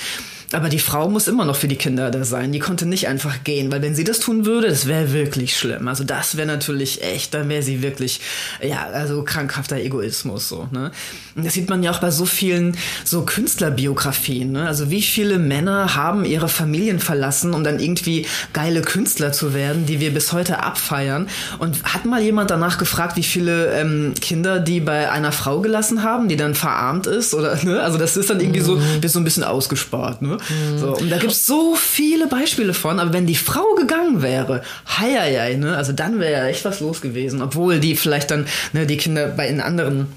Aber 0.52 0.68
die 0.68 0.78
Frau 0.78 1.08
muss 1.08 1.28
immer 1.28 1.44
noch 1.44 1.56
für 1.56 1.68
die 1.68 1.76
Kinder 1.76 2.10
da 2.10 2.24
sein. 2.24 2.52
Die 2.52 2.58
konnte 2.58 2.86
nicht 2.86 3.08
einfach 3.08 3.44
gehen, 3.44 3.72
weil 3.72 3.82
wenn 3.82 3.94
sie 3.94 4.04
das 4.04 4.20
tun 4.20 4.44
würde, 4.44 4.68
das 4.68 4.86
wäre 4.86 5.12
wirklich 5.12 5.56
schlimm. 5.56 5.88
Also 5.88 6.04
das 6.04 6.36
wäre 6.36 6.46
natürlich 6.46 7.02
echt, 7.02 7.34
dann 7.34 7.48
wäre 7.48 7.62
sie 7.62 7.82
wirklich, 7.82 8.20
ja, 8.62 8.86
also 8.92 9.22
krankhafter 9.22 9.76
Egoismus 9.76 10.48
so. 10.48 10.68
Ne? 10.70 10.90
Und 11.34 11.46
das 11.46 11.54
sieht 11.54 11.70
man 11.70 11.82
ja 11.82 11.90
auch 11.90 12.00
bei 12.00 12.10
so 12.10 12.26
vielen 12.26 12.76
so 13.04 13.22
Künstlerbiografien. 13.22 14.52
Ne? 14.52 14.66
Also 14.66 14.90
wie 14.90 15.02
viele 15.02 15.38
Männer 15.38 15.94
haben 15.94 16.24
ihre 16.24 16.48
Familien 16.48 16.98
verlassen, 16.98 17.54
um 17.54 17.64
dann 17.64 17.78
irgendwie 17.80 18.26
geile 18.52 18.82
Künstler 18.82 19.32
zu 19.32 19.54
werden, 19.54 19.86
die 19.86 20.00
wir 20.00 20.12
bis 20.12 20.32
heute 20.32 20.62
abfeiern. 20.62 21.28
Und 21.58 21.82
hat 21.84 22.04
mal 22.04 22.20
jemand 22.20 22.50
danach 22.50 22.78
gefragt, 22.78 23.16
wie 23.16 23.22
viele 23.22 23.72
ähm, 23.72 24.14
Kinder 24.20 24.60
die 24.60 24.80
bei 24.80 25.10
einer 25.10 25.32
Frau 25.32 25.60
gelassen 25.60 26.02
haben, 26.02 26.28
die 26.28 26.36
dann 26.36 26.54
verarmt 26.54 27.06
ist? 27.06 27.34
Oder 27.34 27.58
ne? 27.64 27.80
Also 27.80 27.98
das 27.98 28.16
ist 28.16 28.28
dann 28.28 28.40
irgendwie 28.40 28.60
so, 28.60 28.80
wird 29.00 29.12
so 29.12 29.18
ein 29.18 29.24
bisschen 29.24 29.44
ausgespart. 29.44 30.20
Ne? 30.22 30.36
Mhm. 30.48 30.78
So, 30.78 30.96
und 30.96 31.10
da 31.10 31.18
gibt 31.18 31.32
es 31.32 31.46
so 31.46 31.74
viele 31.74 32.26
Beispiele 32.26 32.74
von, 32.74 32.98
aber 32.98 33.12
wenn 33.12 33.26
die 33.26 33.34
Frau 33.34 33.74
gegangen 33.76 34.22
wäre, 34.22 34.62
heieiei, 34.98 35.54
ne, 35.54 35.76
also 35.76 35.92
dann 35.92 36.20
wäre 36.20 36.32
ja 36.32 36.46
echt 36.46 36.64
was 36.64 36.80
los 36.80 37.00
gewesen, 37.00 37.42
obwohl 37.42 37.80
die 37.80 37.96
vielleicht 37.96 38.30
dann 38.30 38.46
ne, 38.72 38.86
die 38.86 38.96
Kinder 38.96 39.28
bei 39.28 39.48
in 39.48 39.60
anderen 39.60 40.08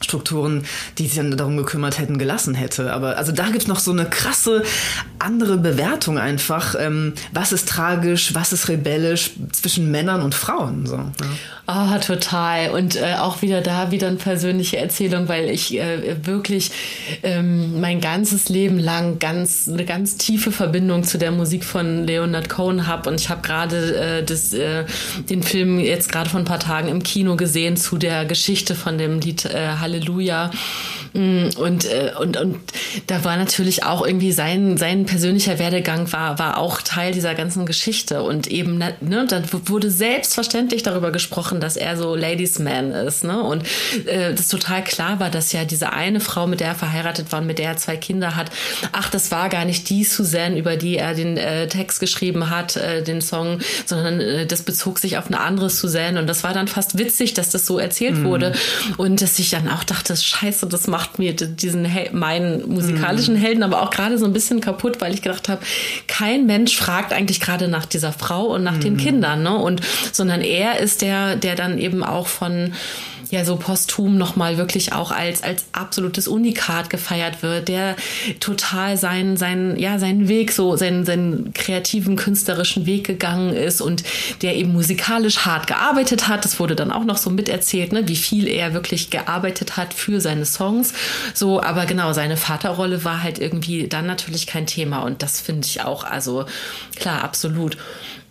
Strukturen, 0.00 0.64
die 0.98 1.06
sich 1.06 1.16
dann 1.16 1.36
darum 1.36 1.56
gekümmert 1.56 1.98
hätten, 1.98 2.18
gelassen 2.18 2.54
hätte. 2.54 2.92
Aber 2.92 3.16
also 3.16 3.32
da 3.32 3.48
gibt's 3.48 3.66
noch 3.66 3.78
so 3.78 3.92
eine 3.92 4.04
krasse 4.04 4.62
andere 5.18 5.56
Bewertung 5.56 6.18
einfach. 6.18 6.74
Ähm, 6.78 7.14
was 7.32 7.52
ist 7.52 7.68
tragisch, 7.68 8.34
was 8.34 8.52
ist 8.52 8.68
rebellisch 8.68 9.32
zwischen 9.52 9.90
Männern 9.90 10.22
und 10.22 10.34
Frauen? 10.34 10.86
So, 10.86 10.96
ja. 10.96 11.12
Ah, 11.68 11.96
oh, 11.96 11.98
total. 11.98 12.70
Und 12.70 12.94
äh, 12.94 13.14
auch 13.18 13.42
wieder 13.42 13.60
da 13.60 13.90
wieder 13.90 14.06
eine 14.06 14.18
persönliche 14.18 14.76
Erzählung, 14.76 15.28
weil 15.28 15.50
ich 15.50 15.76
äh, 15.76 16.24
wirklich 16.24 16.70
ähm, 17.24 17.80
mein 17.80 18.00
ganzes 18.00 18.48
Leben 18.48 18.78
lang 18.78 19.18
ganz 19.18 19.68
eine 19.68 19.84
ganz 19.84 20.16
tiefe 20.16 20.52
Verbindung 20.52 21.02
zu 21.02 21.18
der 21.18 21.32
Musik 21.32 21.64
von 21.64 22.06
Leonard 22.06 22.48
Cohen 22.48 22.86
habe. 22.86 23.10
Und 23.10 23.20
ich 23.20 23.30
habe 23.30 23.42
gerade 23.42 24.24
äh, 24.28 24.32
äh, 24.56 24.84
den 25.28 25.42
Film 25.42 25.80
jetzt 25.80 26.12
gerade 26.12 26.30
vor 26.30 26.38
ein 26.38 26.44
paar 26.44 26.60
Tagen 26.60 26.86
im 26.86 27.02
Kino 27.02 27.34
gesehen 27.34 27.76
zu 27.76 27.98
der 27.98 28.26
Geschichte 28.26 28.76
von 28.76 28.96
dem 28.96 29.18
Lied 29.18 29.44
äh, 29.46 29.66
Halleluja. 29.86 30.50
Mm, 31.16 31.48
und, 31.56 31.84
äh, 31.86 32.12
und, 32.20 32.36
und 32.36 32.58
da 33.06 33.24
war 33.24 33.36
natürlich 33.36 33.84
auch 33.84 34.06
irgendwie 34.06 34.32
sein, 34.32 34.76
sein 34.76 35.06
persönlicher 35.06 35.58
Werdegang 35.58 36.12
war, 36.12 36.38
war 36.38 36.58
auch 36.58 36.82
Teil 36.82 37.12
dieser 37.12 37.34
ganzen 37.34 37.66
Geschichte. 37.66 38.22
Und 38.22 38.46
eben, 38.46 38.78
ne, 38.78 39.26
dann 39.28 39.44
wurde 39.66 39.90
selbstverständlich 39.90 40.82
darüber 40.82 41.10
gesprochen, 41.10 41.60
dass 41.60 41.76
er 41.76 41.96
so 41.96 42.14
Ladies 42.14 42.58
Man 42.58 42.92
ist, 42.92 43.24
ne? 43.24 43.42
Und 43.42 43.64
äh, 44.06 44.34
das 44.34 44.48
total 44.48 44.84
klar 44.84 45.20
war, 45.20 45.30
dass 45.30 45.52
ja 45.52 45.64
diese 45.64 45.92
eine 45.92 46.20
Frau, 46.20 46.46
mit 46.46 46.60
der 46.60 46.68
er 46.68 46.74
verheiratet 46.74 47.32
war 47.32 47.40
und 47.40 47.46
mit 47.46 47.58
der 47.58 47.70
er 47.70 47.76
zwei 47.76 47.96
Kinder 47.96 48.36
hat, 48.36 48.50
ach, 48.92 49.10
das 49.10 49.30
war 49.30 49.48
gar 49.48 49.64
nicht 49.64 49.88
die 49.88 50.04
Suzanne, 50.04 50.58
über 50.58 50.76
die 50.76 50.96
er 50.96 51.14
den 51.14 51.36
äh, 51.36 51.68
Text 51.68 52.00
geschrieben 52.00 52.50
hat, 52.50 52.76
äh, 52.76 53.02
den 53.02 53.20
Song, 53.20 53.60
sondern 53.86 54.20
äh, 54.20 54.46
das 54.46 54.62
bezog 54.62 54.98
sich 54.98 55.18
auf 55.18 55.26
eine 55.26 55.40
andere 55.40 55.70
Suzanne 55.70 56.20
und 56.20 56.26
das 56.26 56.44
war 56.44 56.52
dann 56.52 56.68
fast 56.68 56.98
witzig, 56.98 57.34
dass 57.34 57.50
das 57.50 57.66
so 57.66 57.78
erzählt 57.78 58.18
mm. 58.18 58.24
wurde 58.24 58.52
und 58.96 59.22
dass 59.22 59.38
ich 59.38 59.50
dann 59.50 59.68
auch 59.68 59.84
dachte, 59.84 60.16
scheiße, 60.16 60.66
das 60.66 60.86
macht 60.86 61.05
mir 61.18 61.34
diesen 61.34 61.84
Hel 61.84 62.10
meinen 62.12 62.68
musikalischen 62.68 63.34
mm. 63.34 63.38
Helden 63.38 63.62
aber 63.62 63.82
auch 63.82 63.90
gerade 63.90 64.18
so 64.18 64.24
ein 64.24 64.32
bisschen 64.32 64.60
kaputt, 64.60 65.00
weil 65.00 65.14
ich 65.14 65.22
gedacht 65.22 65.48
habe, 65.48 65.62
kein 66.06 66.46
Mensch 66.46 66.76
fragt 66.76 67.12
eigentlich 67.12 67.40
gerade 67.40 67.68
nach 67.68 67.86
dieser 67.86 68.12
Frau 68.12 68.46
und 68.46 68.62
nach 68.62 68.76
mm. 68.76 68.80
den 68.80 68.96
Kindern, 68.96 69.42
ne? 69.42 69.56
Und 69.56 69.80
sondern 70.12 70.40
er 70.40 70.78
ist 70.78 71.02
der, 71.02 71.36
der 71.36 71.54
dann 71.54 71.78
eben 71.78 72.02
auch 72.02 72.26
von 72.26 72.72
ja 73.30 73.44
so 73.44 73.56
posthum 73.56 74.16
nochmal 74.18 74.56
wirklich 74.56 74.92
auch 74.92 75.10
als, 75.10 75.42
als 75.42 75.64
absolutes 75.72 76.28
Unikat 76.28 76.90
gefeiert 76.90 77.42
wird, 77.42 77.68
der 77.68 77.96
total 78.40 78.96
seinen, 78.96 79.36
seinen, 79.36 79.76
ja, 79.78 79.98
seinen 79.98 80.28
Weg, 80.28 80.52
so 80.52 80.76
seinen, 80.76 81.04
seinen 81.04 81.52
kreativen, 81.52 82.16
künstlerischen 82.16 82.86
Weg 82.86 83.06
gegangen 83.06 83.54
ist 83.54 83.80
und 83.80 84.04
der 84.42 84.56
eben 84.56 84.72
musikalisch 84.72 85.38
hart 85.38 85.66
gearbeitet 85.66 86.28
hat. 86.28 86.44
Das 86.44 86.60
wurde 86.60 86.76
dann 86.76 86.92
auch 86.92 87.04
noch 87.04 87.18
so 87.18 87.30
miterzählt, 87.30 87.92
ne, 87.92 88.08
wie 88.08 88.16
viel 88.16 88.48
er 88.48 88.74
wirklich 88.74 89.10
gearbeitet 89.10 89.76
hat 89.76 89.94
für 89.94 90.20
seine 90.20 90.46
Songs. 90.46 90.92
So, 91.34 91.62
aber 91.62 91.86
genau, 91.86 92.12
seine 92.12 92.36
Vaterrolle 92.36 93.04
war 93.04 93.22
halt 93.22 93.38
irgendwie 93.38 93.88
dann 93.88 94.06
natürlich 94.06 94.46
kein 94.46 94.66
Thema 94.66 95.00
und 95.00 95.22
das 95.22 95.40
finde 95.40 95.66
ich 95.66 95.82
auch, 95.82 96.04
also 96.04 96.46
klar, 96.96 97.24
absolut. 97.24 97.76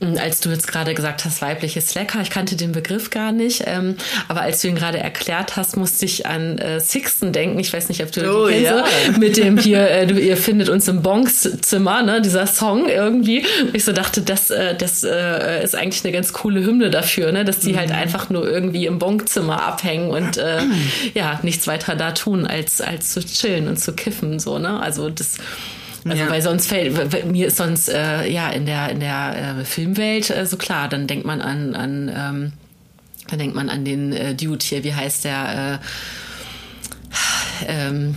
Als 0.01 0.41
du 0.41 0.49
jetzt 0.49 0.67
gerade 0.67 0.93
gesagt 0.93 1.23
hast, 1.23 1.41
weibliche 1.41 1.79
Slacker, 1.79 2.19
ich 2.21 2.29
kannte 2.29 2.57
den 2.57 2.73
Begriff 2.73 3.11
gar 3.11 3.31
nicht, 3.31 3.63
ähm, 3.65 3.95
aber 4.27 4.41
als 4.41 4.61
du 4.61 4.67
ihn 4.67 4.75
gerade 4.75 4.97
erklärt 4.97 5.55
hast, 5.55 5.77
musste 5.77 6.03
ich 6.03 6.25
an 6.25 6.57
äh, 6.57 6.81
Sixten 6.81 7.31
denken. 7.31 7.59
Ich 7.59 7.71
weiß 7.71 7.87
nicht, 7.87 8.03
ob 8.03 8.11
du 8.11 8.29
oh, 8.29 8.47
den 8.47 8.63
ja. 8.63 8.83
kennst, 8.83 9.19
mit 9.19 9.37
dem 9.37 9.57
hier, 9.57 9.89
äh, 9.89 10.05
du, 10.05 10.19
ihr 10.19 10.35
findet 10.35 10.67
uns 10.67 10.89
im 10.89 11.01
Bonks-Zimmer, 11.01 12.03
ne, 12.03 12.21
dieser 12.21 12.45
Song 12.45 12.89
irgendwie. 12.89 13.45
Und 13.61 13.73
ich 13.73 13.85
so 13.85 13.93
dachte, 13.93 14.21
das, 14.21 14.49
äh, 14.49 14.75
das 14.75 15.03
äh, 15.03 15.63
ist 15.63 15.75
eigentlich 15.75 16.03
eine 16.03 16.11
ganz 16.11 16.33
coole 16.33 16.65
Hymne 16.65 16.89
dafür, 16.89 17.31
ne, 17.31 17.45
dass 17.45 17.59
die 17.59 17.77
halt 17.77 17.89
mhm. 17.89 17.93
halt 17.93 18.03
einfach 18.03 18.29
nur 18.29 18.49
irgendwie 18.49 18.87
im 18.87 18.99
Bonk-Zimmer 18.99 19.63
abhängen 19.63 20.09
und 20.09 20.37
äh, 20.37 20.61
ja, 21.13 21.39
nichts 21.41 21.67
weiter 21.67 21.95
da 21.95 22.11
tun, 22.11 22.45
als, 22.45 22.81
als 22.81 23.13
zu 23.13 23.21
chillen 23.21 23.69
und 23.69 23.79
zu 23.79 23.93
kiffen, 23.93 24.39
so, 24.39 24.59
ne. 24.59 24.79
Also 24.79 25.09
das 25.09 25.37
also 26.05 26.23
ja. 26.23 26.29
weil 26.29 26.41
sonst 26.41 26.67
fällt 26.67 27.25
mir 27.25 27.47
ist 27.47 27.57
sonst 27.57 27.89
äh, 27.89 28.27
ja 28.29 28.49
in 28.49 28.65
der 28.65 28.89
in 28.89 28.99
der 28.99 29.57
äh, 29.59 29.65
Filmwelt 29.65 30.29
äh, 30.29 30.45
so 30.45 30.55
klar, 30.57 30.87
dann 30.87 31.07
denkt 31.07 31.25
man 31.25 31.41
an 31.41 31.75
an 31.75 32.11
ähm, 32.15 32.53
dann 33.27 33.39
denkt 33.39 33.55
man 33.55 33.69
an 33.69 33.85
den 33.85 34.13
äh, 34.13 34.35
Dude 34.35 34.63
hier, 34.63 34.83
wie 34.83 34.93
heißt 34.93 35.25
der? 35.25 35.79
Äh, 35.81 35.85
ähm, 37.67 38.15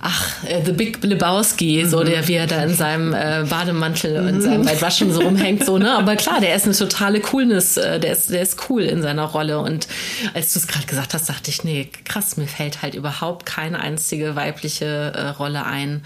ach, 0.00 0.44
äh, 0.44 0.62
The 0.64 0.72
Big 0.72 1.02
Lebowski, 1.02 1.84
so 1.86 2.00
mhm. 2.00 2.06
der, 2.06 2.28
wie 2.28 2.34
er 2.34 2.46
da 2.46 2.62
in 2.62 2.74
seinem 2.74 3.12
äh, 3.12 3.44
Bademantel 3.48 4.16
und 4.16 4.36
mhm. 4.36 4.40
seinem 4.40 4.66
Weitwaschen 4.66 5.12
so 5.12 5.20
rumhängt, 5.20 5.64
so, 5.64 5.78
ne? 5.78 5.92
Aber 5.98 6.16
klar, 6.16 6.40
der 6.40 6.54
ist 6.54 6.64
eine 6.64 6.74
totale 6.74 7.20
Coolness, 7.20 7.76
äh, 7.76 8.00
der 8.00 8.12
ist, 8.12 8.30
der 8.30 8.42
ist 8.42 8.68
cool 8.68 8.82
in 8.82 9.02
seiner 9.02 9.24
Rolle. 9.24 9.58
Und 9.58 9.88
als 10.34 10.52
du 10.52 10.58
es 10.58 10.66
gerade 10.66 10.86
gesagt 10.86 11.14
hast, 11.14 11.28
dachte 11.28 11.50
ich, 11.50 11.64
nee, 11.64 11.88
krass, 12.04 12.36
mir 12.36 12.46
fällt 12.46 12.82
halt 12.82 12.94
überhaupt 12.94 13.46
keine 13.46 13.80
einzige 13.80 14.36
weibliche 14.36 15.12
äh, 15.14 15.28
Rolle 15.28 15.66
ein, 15.66 16.02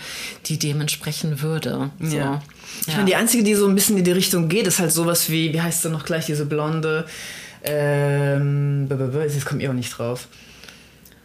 die 0.47 0.59
dementsprechend 0.59 1.43
würde. 1.43 1.91
So. 2.01 2.17
Ja. 2.17 2.43
Ich 2.83 2.89
ja. 2.89 2.95
meine, 2.97 3.07
die 3.07 3.17
einzige, 3.17 3.45
die 3.45 3.55
so 3.55 3.69
ein 3.69 3.75
bisschen 3.75 3.97
in 3.97 4.05
die 4.05 4.13
Richtung 4.13 4.49
geht, 4.49 4.67
ist 4.67 4.81
halt 4.81 4.93
sowas 4.93 5.31
wie, 5.31 5.53
wie 5.53 5.61
heißt 5.61 5.83
sie 5.83 5.91
noch 5.91 6.05
gleich, 6.05 6.27
diese 6.27 6.47
blonde, 6.47 7.07
ähm, 7.63 8.89
jetzt 9.23 9.47
kommt 9.47 9.63
ihr 9.63 9.71
auch 9.71 9.75
nicht 9.75 9.97
drauf. 9.97 10.29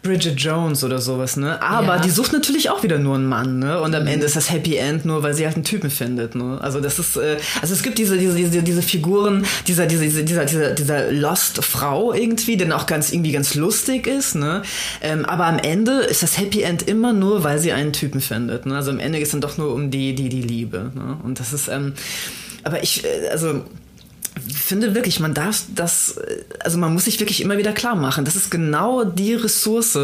Bridget 0.02 0.40
Jones 0.40 0.84
oder 0.84 1.00
sowas, 1.00 1.36
ne? 1.36 1.62
Aber 1.62 1.98
ja. 1.98 2.02
die 2.02 2.10
sucht 2.10 2.32
natürlich 2.32 2.70
auch 2.70 2.84
wieder 2.84 2.98
nur 2.98 3.16
einen 3.16 3.28
Mann, 3.28 3.60
ne? 3.60 3.82
Und 3.82 3.94
am 3.94 4.04
mhm. 4.04 4.10
Ende 4.10 4.26
ist 4.26 4.36
das 4.36 4.50
Happy 4.50 4.78
End 4.78 5.04
nur, 5.06 5.24
weil 5.24 5.34
sie 5.34 5.46
halt 5.46 5.56
einen 5.56 5.66
Typen 5.66 5.90
findet, 5.90 6.36
ne? 6.36 6.58
Also 6.62 6.80
das 6.80 7.00
ist, 7.00 7.18
äh, 7.18 7.38
also 7.62 7.74
es 7.74 7.84
gibt 7.84 7.98
diese, 7.98 8.18
diese, 8.18 8.36
diese, 8.36 8.64
diese 8.64 8.82
Figuren, 8.82 9.46
dieser, 9.68 9.88
dieser, 9.88 10.24
dieser, 10.24 10.46
dieser, 10.46 10.74
dieser 10.74 11.12
Lost 11.12 11.64
Frau 11.64 12.14
irgendwie, 12.14 12.56
der 12.56 12.74
auch 12.76 12.86
ganz, 12.86 13.12
irgendwie 13.12 13.34
ganz 13.34 13.56
lustig 13.56 14.08
ist, 14.08 14.36
ne? 14.36 14.62
Ähm, 15.02 15.26
aber 15.26 15.48
am 15.48 15.60
Ende 15.60 16.00
ist 16.04 16.24
das 16.24 16.38
Happy 16.38 16.62
End 16.62 16.88
immer 16.88 17.12
nur, 17.12 17.44
weil 17.44 17.60
sie 17.60 17.74
einen 17.74 17.92
Typen 17.92 18.22
findet, 18.22 18.66
ne? 18.66 18.78
Also 18.78 18.92
am 18.92 19.00
Ende 19.00 19.18
geht 19.18 19.26
es 19.26 19.32
dann 19.32 19.42
doch 19.42 19.58
nur 19.58 19.74
um 19.74 19.92
die, 19.92 20.16
die, 20.16 20.30
die 20.30 20.42
Liebe, 20.42 20.92
ne? 20.96 21.18
Und 21.24 21.42
das 21.42 21.52
ist, 21.52 21.68
ähm, 21.68 21.94
aber 22.64 22.82
ich, 22.84 23.04
äh, 23.04 23.30
also, 23.32 23.64
finde 24.54 24.96
wirklich, 24.96 25.20
man 25.20 25.34
darf 25.34 25.64
das, 25.74 26.20
also 26.60 26.78
man 26.78 26.94
muss 26.94 27.06
sich 27.06 27.20
wirklich 27.20 27.42
immer 27.42 27.58
wieder 27.58 27.74
klar 27.74 27.96
machen, 27.96 28.26
das 28.26 28.36
ist 28.36 28.50
genau 28.52 29.04
die 29.04 29.34
Ressource, 29.34 29.98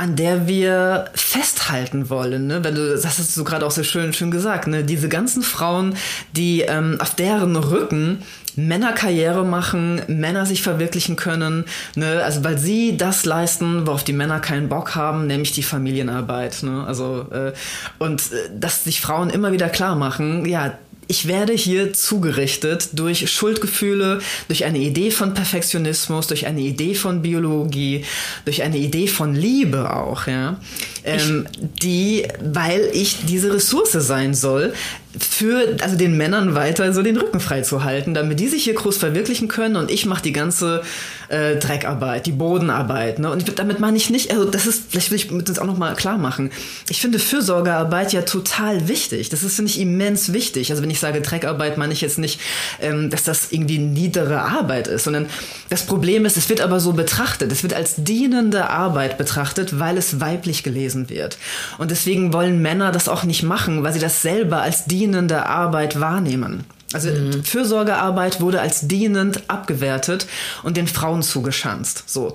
an 0.00 0.16
der 0.16 0.48
wir 0.48 1.10
festhalten 1.14 2.08
wollen. 2.08 2.46
Ne? 2.46 2.64
Wenn 2.64 2.74
du, 2.74 2.94
das 2.94 3.04
hast 3.04 3.36
du 3.36 3.44
gerade 3.44 3.66
auch 3.66 3.70
so 3.70 3.82
schön, 3.82 4.14
schön 4.14 4.30
gesagt, 4.30 4.66
ne? 4.66 4.82
diese 4.82 5.10
ganzen 5.10 5.42
Frauen, 5.42 5.94
die 6.32 6.62
ähm, 6.62 6.96
auf 7.00 7.14
deren 7.14 7.54
Rücken 7.54 8.22
Männer 8.56 8.92
Karriere 8.92 9.44
machen, 9.44 10.00
Männer 10.08 10.46
sich 10.46 10.62
verwirklichen 10.62 11.16
können, 11.16 11.66
ne? 11.96 12.22
also 12.24 12.42
weil 12.42 12.56
sie 12.58 12.96
das 12.96 13.26
leisten, 13.26 13.86
worauf 13.86 14.02
die 14.02 14.14
Männer 14.14 14.40
keinen 14.40 14.70
Bock 14.70 14.94
haben, 14.94 15.26
nämlich 15.26 15.52
die 15.52 15.62
Familienarbeit. 15.62 16.62
Ne? 16.62 16.84
Also 16.86 17.26
äh, 17.30 17.52
und 17.98 18.20
äh, 18.32 18.50
dass 18.58 18.84
sich 18.84 19.02
Frauen 19.02 19.28
immer 19.28 19.52
wieder 19.52 19.68
klar 19.68 19.96
machen, 19.96 20.46
ja, 20.46 20.78
ich 21.10 21.26
werde 21.26 21.52
hier 21.52 21.92
zugerichtet 21.92 22.90
durch 22.92 23.28
Schuldgefühle, 23.28 24.20
durch 24.46 24.64
eine 24.64 24.78
Idee 24.78 25.10
von 25.10 25.34
Perfektionismus, 25.34 26.28
durch 26.28 26.46
eine 26.46 26.60
Idee 26.60 26.94
von 26.94 27.20
Biologie, 27.20 28.04
durch 28.44 28.62
eine 28.62 28.78
Idee 28.78 29.08
von 29.08 29.34
Liebe 29.34 29.92
auch, 29.92 30.28
ja, 30.28 30.60
ähm, 31.02 31.48
die, 31.60 32.28
weil 32.40 32.88
ich 32.92 33.26
diese 33.26 33.52
Ressource 33.52 33.90
sein 33.90 34.34
soll, 34.34 34.72
für 35.18 35.76
also 35.80 35.96
den 35.96 36.16
Männern 36.16 36.54
weiter 36.54 36.92
so 36.92 37.02
den 37.02 37.16
Rücken 37.16 37.40
frei 37.40 37.62
zu 37.62 37.82
halten, 37.82 38.14
damit 38.14 38.38
die 38.38 38.46
sich 38.46 38.62
hier 38.62 38.74
groß 38.74 38.96
verwirklichen 38.96 39.48
können 39.48 39.74
und 39.74 39.90
ich 39.90 40.06
mache 40.06 40.22
die 40.22 40.32
ganze 40.32 40.82
äh, 41.30 41.56
Dreckarbeit, 41.56 42.26
die 42.26 42.32
Bodenarbeit. 42.32 43.20
Ne? 43.20 43.30
Und 43.30 43.58
damit 43.58 43.78
meine 43.78 43.96
ich 43.96 44.10
nicht, 44.10 44.32
also 44.32 44.44
das 44.44 44.66
ist, 44.66 44.90
vielleicht 44.90 45.10
will 45.10 45.18
ich 45.18 45.44
das 45.44 45.58
auch 45.58 45.66
nochmal 45.66 45.94
klar 45.94 46.18
machen. 46.18 46.50
Ich 46.88 47.00
finde 47.00 47.18
Fürsorgearbeit 47.18 48.12
ja 48.12 48.22
total 48.22 48.88
wichtig. 48.88 49.28
Das 49.28 49.42
ist, 49.42 49.54
finde 49.54 49.70
ich, 49.70 49.80
immens 49.80 50.32
wichtig. 50.32 50.70
Also 50.70 50.82
wenn 50.82 50.90
ich 50.90 50.98
sage 50.98 51.20
Dreckarbeit, 51.20 51.78
meine 51.78 51.92
ich 51.92 52.00
jetzt 52.00 52.18
nicht, 52.18 52.40
ähm, 52.80 53.10
dass 53.10 53.22
das 53.22 53.52
irgendwie 53.52 53.78
niedere 53.78 54.42
Arbeit 54.42 54.88
ist, 54.88 55.04
sondern 55.04 55.26
das 55.68 55.86
Problem 55.86 56.24
ist, 56.24 56.36
es 56.36 56.48
wird 56.48 56.60
aber 56.60 56.80
so 56.80 56.92
betrachtet. 56.92 57.52
Es 57.52 57.62
wird 57.62 57.74
als 57.74 57.94
dienende 57.96 58.68
Arbeit 58.68 59.16
betrachtet, 59.16 59.78
weil 59.78 59.96
es 59.96 60.20
weiblich 60.20 60.64
gelesen 60.64 61.08
wird. 61.10 61.38
Und 61.78 61.92
deswegen 61.92 62.32
wollen 62.32 62.60
Männer 62.60 62.90
das 62.90 63.08
auch 63.08 63.22
nicht 63.22 63.44
machen, 63.44 63.84
weil 63.84 63.92
sie 63.92 64.00
das 64.00 64.20
selber 64.20 64.62
als 64.62 64.86
dienende 64.86 65.46
Arbeit 65.46 66.00
wahrnehmen. 66.00 66.64
Also 66.92 67.10
mhm. 67.10 67.44
Fürsorgearbeit 67.44 68.40
wurde 68.40 68.60
als 68.60 68.88
dienend 68.88 69.42
abgewertet 69.48 70.26
und 70.62 70.76
den 70.76 70.88
Frauen 70.88 71.22
zugeschanzt. 71.22 72.04
So. 72.06 72.32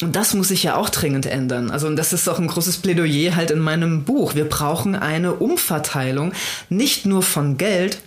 Und 0.00 0.16
das 0.16 0.32
muss 0.32 0.48
sich 0.48 0.62
ja 0.62 0.76
auch 0.76 0.88
dringend 0.88 1.26
ändern. 1.26 1.70
Also, 1.70 1.88
und 1.88 1.96
das 1.96 2.12
ist 2.12 2.28
auch 2.28 2.38
ein 2.38 2.46
großes 2.46 2.78
Plädoyer 2.78 3.36
halt 3.36 3.50
in 3.50 3.58
meinem 3.58 4.04
Buch. 4.04 4.34
Wir 4.34 4.48
brauchen 4.48 4.94
eine 4.94 5.34
Umverteilung, 5.34 6.32
nicht 6.68 7.04
nur 7.04 7.22
von 7.22 7.58
Geld, 7.58 7.98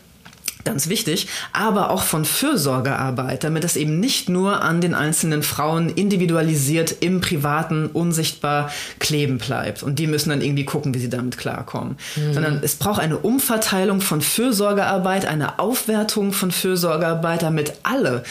ganz 0.63 0.89
wichtig, 0.89 1.27
aber 1.53 1.89
auch 1.89 2.03
von 2.03 2.25
Fürsorgearbeit, 2.25 3.43
damit 3.43 3.63
es 3.63 3.75
eben 3.75 3.99
nicht 3.99 4.29
nur 4.29 4.61
an 4.61 4.81
den 4.81 4.93
einzelnen 4.93 5.43
Frauen 5.43 5.89
individualisiert 5.89 6.95
im 6.99 7.21
Privaten 7.21 7.87
unsichtbar 7.87 8.71
kleben 8.99 9.37
bleibt. 9.37 9.83
Und 9.83 9.99
die 9.99 10.07
müssen 10.07 10.29
dann 10.29 10.41
irgendwie 10.41 10.65
gucken, 10.65 10.93
wie 10.93 10.99
sie 10.99 11.09
damit 11.09 11.37
klarkommen. 11.37 11.97
Mhm. 12.15 12.33
Sondern 12.33 12.59
es 12.61 12.75
braucht 12.75 12.99
eine 13.01 13.17
Umverteilung 13.17 14.01
von 14.01 14.21
Fürsorgearbeit, 14.21 15.25
eine 15.25 15.59
Aufwertung 15.59 16.33
von 16.33 16.51
Fürsorgearbeit, 16.51 17.43
damit 17.43 17.73
alle 17.83 18.23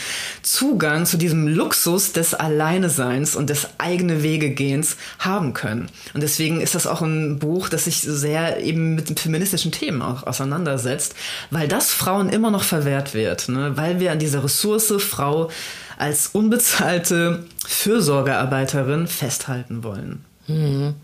Zugang 0.42 1.06
zu 1.06 1.16
diesem 1.16 1.48
Luxus 1.48 2.12
des 2.12 2.34
Alleineseins 2.34 3.36
und 3.36 3.50
des 3.50 3.68
eigene 3.78 4.22
Wegegehens 4.22 4.96
haben 5.18 5.52
können. 5.52 5.88
Und 6.14 6.22
deswegen 6.22 6.60
ist 6.60 6.74
das 6.74 6.86
auch 6.86 7.02
ein 7.02 7.38
Buch, 7.38 7.68
das 7.68 7.84
sich 7.84 8.00
sehr 8.00 8.62
eben 8.62 8.94
mit 8.94 9.18
feministischen 9.18 9.72
Themen 9.72 10.02
auch 10.02 10.26
auseinandersetzt, 10.26 11.14
weil 11.50 11.68
das 11.68 11.90
Frauen 11.90 12.19
Frauen 12.20 12.28
immer 12.28 12.50
noch 12.50 12.64
verwehrt 12.64 13.14
wird, 13.14 13.48
ne? 13.48 13.76
weil 13.76 13.98
wir 13.98 14.12
an 14.12 14.18
dieser 14.18 14.44
Ressource 14.44 14.92
Frau 14.98 15.50
als 15.96 16.28
unbezahlte 16.28 17.44
Fürsorgearbeiterin 17.66 19.06
festhalten 19.06 19.82
wollen. 19.82 20.24
Mhm. 20.46 20.94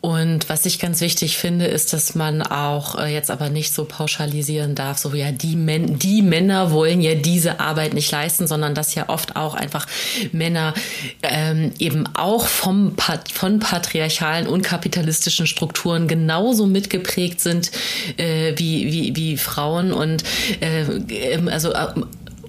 Und 0.00 0.48
was 0.48 0.66
ich 0.66 0.78
ganz 0.78 1.00
wichtig 1.00 1.36
finde, 1.36 1.66
ist, 1.66 1.92
dass 1.92 2.14
man 2.14 2.42
auch 2.42 2.96
äh, 2.98 3.12
jetzt 3.12 3.30
aber 3.30 3.48
nicht 3.48 3.72
so 3.72 3.84
pauschalisieren 3.86 4.74
darf, 4.74 4.98
so 4.98 5.12
ja, 5.14 5.32
die, 5.32 5.56
Men 5.56 5.98
die 5.98 6.22
Männer 6.22 6.70
wollen 6.70 7.00
ja 7.00 7.14
diese 7.14 7.58
Arbeit 7.60 7.94
nicht 7.94 8.12
leisten, 8.12 8.46
sondern 8.46 8.74
dass 8.74 8.94
ja 8.94 9.08
oft 9.08 9.36
auch 9.36 9.54
einfach 9.54 9.86
Männer 10.32 10.74
ähm, 11.22 11.72
eben 11.78 12.06
auch 12.14 12.46
vom 12.46 12.94
von 13.32 13.58
patriarchalen 13.58 14.46
und 14.46 14.62
kapitalistischen 14.62 15.46
Strukturen 15.46 16.06
genauso 16.08 16.66
mitgeprägt 16.66 17.40
sind 17.40 17.72
äh, 18.16 18.52
wie, 18.56 18.92
wie, 18.92 19.16
wie 19.16 19.36
Frauen. 19.36 19.92
Und 19.92 20.22
äh, 20.60 21.38
also 21.50 21.72
äh, 21.72 21.86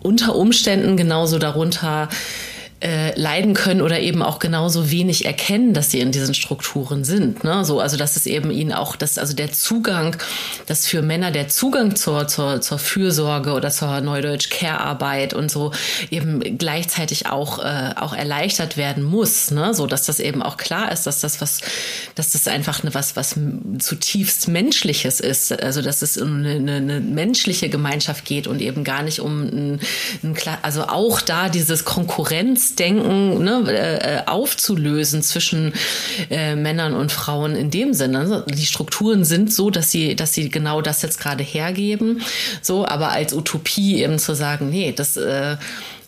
unter 0.02 0.36
Umständen 0.36 0.96
genauso 0.96 1.40
darunter 1.40 2.10
äh, 2.80 3.20
leiden 3.20 3.56
können 3.56 3.82
oder 3.82 4.00
eben 4.00 4.22
auch 4.22 4.38
genauso 4.38 4.92
wenig 4.92 5.26
erkennen, 5.26 5.74
dass 5.74 5.90
sie 5.90 6.00
in 6.00 6.12
diesen 6.12 6.36
Strukturen 6.36 7.04
sind. 7.04 7.44
Ne? 7.44 7.66
So, 7.66 7.80
also 7.80 7.98
dass 7.98 8.16
es 8.16 8.28
eben 8.28 8.52
ihnen 8.52 8.72
auch, 8.72 8.96
dass 8.96 9.18
also 9.18 9.34
der 9.34 9.52
Zugang, 9.52 10.16
dass 10.68 10.86
für 10.86 11.02
Männer 11.02 11.32
der 11.32 11.48
Zugang 11.48 11.96
zur, 11.96 12.28
zur, 12.28 12.62
zur 12.62 12.78
Fürsorge 12.78 13.54
oder 13.54 13.72
zur 13.72 14.00
Neudeutsch 14.02 14.52
Care-Arbeit 14.52 15.34
und 15.34 15.50
so 15.50 15.72
eben 16.12 16.60
gleichzeitig 16.60 17.26
auch, 17.26 17.58
äh, 17.58 17.96
auch 17.96 18.14
erleichtert 18.14 18.78
werden 18.78 19.04
muss. 19.04 19.50
Ne? 19.50 19.74
So, 19.74 19.88
dass 19.88 20.06
das 20.06 20.20
eben 20.20 20.44
auch 20.44 20.58
klar 20.58 20.92
ist, 20.92 21.08
dass 21.08 21.20
das 21.20 21.42
was, 21.42 21.62
dass 22.14 22.34
das 22.34 22.48
einfach 22.48 22.84
eine, 22.84 22.94
was, 22.94 23.16
was 23.16 23.40
zutiefst 23.80 24.50
Menschliches 24.50 25.20
ist. 25.20 25.52
Also 25.64 25.82
dass 25.82 26.04
es 26.04 26.16
um 26.16 26.46
eine, 26.46 26.74
eine, 26.74 27.00
menschliche 27.00 27.70
Gemeinschaft 27.70 28.24
geht 28.26 28.46
und 28.46 28.62
eben 28.62 28.84
gar 28.84 29.02
nicht 29.02 29.20
um 29.20 29.42
ein, 29.42 29.80
ein 30.22 30.38
also 30.62 30.84
auch 30.84 31.22
da 31.22 31.50
dieses 31.50 31.84
Konkurrenz 31.84 32.67
Denken 32.76 33.44
ne, 33.44 33.64
äh, 33.72 34.30
aufzulösen 34.30 35.22
zwischen 35.22 35.74
äh, 36.30 36.56
Männern 36.56 36.94
und 36.94 37.12
Frauen 37.12 37.56
in 37.56 37.72
dem 37.72 37.94
Sinne. 37.94 38.20
Also 38.20 38.42
die 38.42 38.66
Strukturen 38.66 39.26
sind 39.26 39.54
so, 39.54 39.70
dass 39.70 39.92
sie, 39.92 40.16
dass 40.16 40.34
sie 40.34 40.50
genau 40.50 40.82
das 40.82 41.02
jetzt 41.02 41.20
gerade 41.20 41.44
hergeben. 41.44 42.22
So, 42.62 42.86
aber 42.86 43.10
als 43.12 43.34
Utopie 43.34 44.02
eben 44.02 44.20
zu 44.20 44.36
sagen, 44.36 44.70
nee, 44.70 44.92
das 44.92 45.18
äh, 45.18 45.58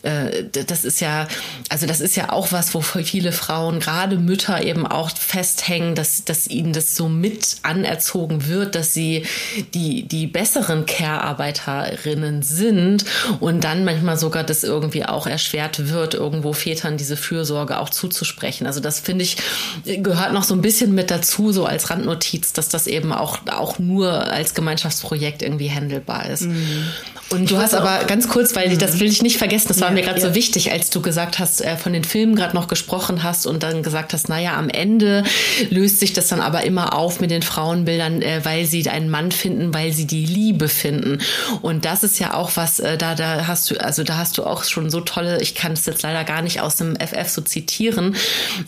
äh, 0.02 0.44
das 0.66 0.84
ist 0.84 1.00
ja, 1.00 1.28
also 1.68 1.86
das 1.86 2.00
ist 2.00 2.16
ja 2.16 2.32
auch 2.32 2.52
was, 2.52 2.74
wo 2.74 2.80
viele 2.80 3.32
Frauen, 3.32 3.80
gerade 3.80 4.16
Mütter 4.16 4.62
eben 4.62 4.86
auch 4.86 5.10
festhängen, 5.10 5.94
dass, 5.94 6.24
dass 6.24 6.46
ihnen 6.46 6.72
das 6.72 6.96
so 6.96 7.08
mit 7.08 7.56
anerzogen 7.62 8.46
wird, 8.46 8.74
dass 8.74 8.94
sie 8.94 9.26
die, 9.74 10.04
die 10.04 10.26
besseren 10.26 10.86
Care-Arbeiterinnen 10.86 12.42
sind 12.42 13.04
und 13.40 13.64
dann 13.64 13.84
manchmal 13.84 14.18
sogar 14.18 14.44
das 14.44 14.64
irgendwie 14.64 15.04
auch 15.04 15.26
erschwert 15.26 15.90
wird, 15.90 16.14
irgendwo 16.14 16.52
Vätern 16.52 16.96
diese 16.96 17.16
Fürsorge 17.16 17.78
auch 17.78 17.90
zuzusprechen. 17.90 18.66
Also 18.66 18.80
das 18.80 19.00
finde 19.00 19.24
ich, 19.24 19.36
gehört 19.84 20.32
noch 20.32 20.44
so 20.44 20.54
ein 20.54 20.62
bisschen 20.62 20.94
mit 20.94 21.10
dazu, 21.10 21.52
so 21.52 21.66
als 21.66 21.90
Randnotiz, 21.90 22.52
dass 22.52 22.68
das 22.68 22.86
eben 22.86 23.12
auch, 23.12 23.40
auch 23.50 23.78
nur 23.78 24.28
als 24.32 24.54
Gemeinschaftsprojekt 24.54 25.42
irgendwie 25.42 25.70
handelbar 25.70 26.26
ist. 26.26 26.42
Mhm. 26.42 26.84
Und 27.30 27.50
du 27.50 27.58
hast 27.58 27.74
aber 27.74 28.04
ganz 28.06 28.28
kurz, 28.28 28.56
weil 28.56 28.70
mhm. 28.70 28.78
das 28.78 28.98
will 28.98 29.08
ich 29.08 29.22
nicht 29.22 29.38
vergessen, 29.38 29.68
das 29.68 29.80
war 29.80 29.89
war 29.90 29.94
mir 29.96 30.02
gerade 30.02 30.20
so 30.20 30.34
wichtig, 30.36 30.70
als 30.70 30.90
du 30.90 31.02
gesagt 31.02 31.40
hast, 31.40 31.60
äh, 31.60 31.76
von 31.76 31.92
den 31.92 32.04
Filmen 32.04 32.36
gerade 32.36 32.54
noch 32.54 32.68
gesprochen 32.68 33.24
hast 33.24 33.44
und 33.46 33.62
dann 33.64 33.82
gesagt 33.82 34.12
hast, 34.12 34.28
naja, 34.28 34.56
am 34.56 34.68
Ende 34.68 35.24
löst 35.68 35.98
sich 35.98 36.12
das 36.12 36.28
dann 36.28 36.40
aber 36.40 36.62
immer 36.62 36.94
auf 36.94 37.20
mit 37.20 37.32
den 37.32 37.42
Frauenbildern, 37.42 38.22
äh, 38.22 38.40
weil 38.44 38.66
sie 38.66 38.88
einen 38.88 39.10
Mann 39.10 39.32
finden, 39.32 39.74
weil 39.74 39.92
sie 39.92 40.06
die 40.06 40.24
Liebe 40.24 40.68
finden. 40.68 41.18
Und 41.60 41.84
das 41.84 42.04
ist 42.04 42.20
ja 42.20 42.34
auch 42.34 42.52
was, 42.54 42.78
äh, 42.78 42.96
da, 42.96 43.16
da 43.16 43.48
hast 43.48 43.70
du, 43.70 43.82
also 43.82 44.04
da 44.04 44.16
hast 44.16 44.38
du 44.38 44.44
auch 44.44 44.62
schon 44.62 44.90
so 44.90 45.00
tolle, 45.00 45.40
ich 45.42 45.56
kann 45.56 45.72
es 45.72 45.86
jetzt 45.86 46.02
leider 46.02 46.22
gar 46.22 46.42
nicht 46.42 46.60
aus 46.60 46.76
dem 46.76 46.94
FF 46.96 47.28
so 47.28 47.40
zitieren, 47.40 48.14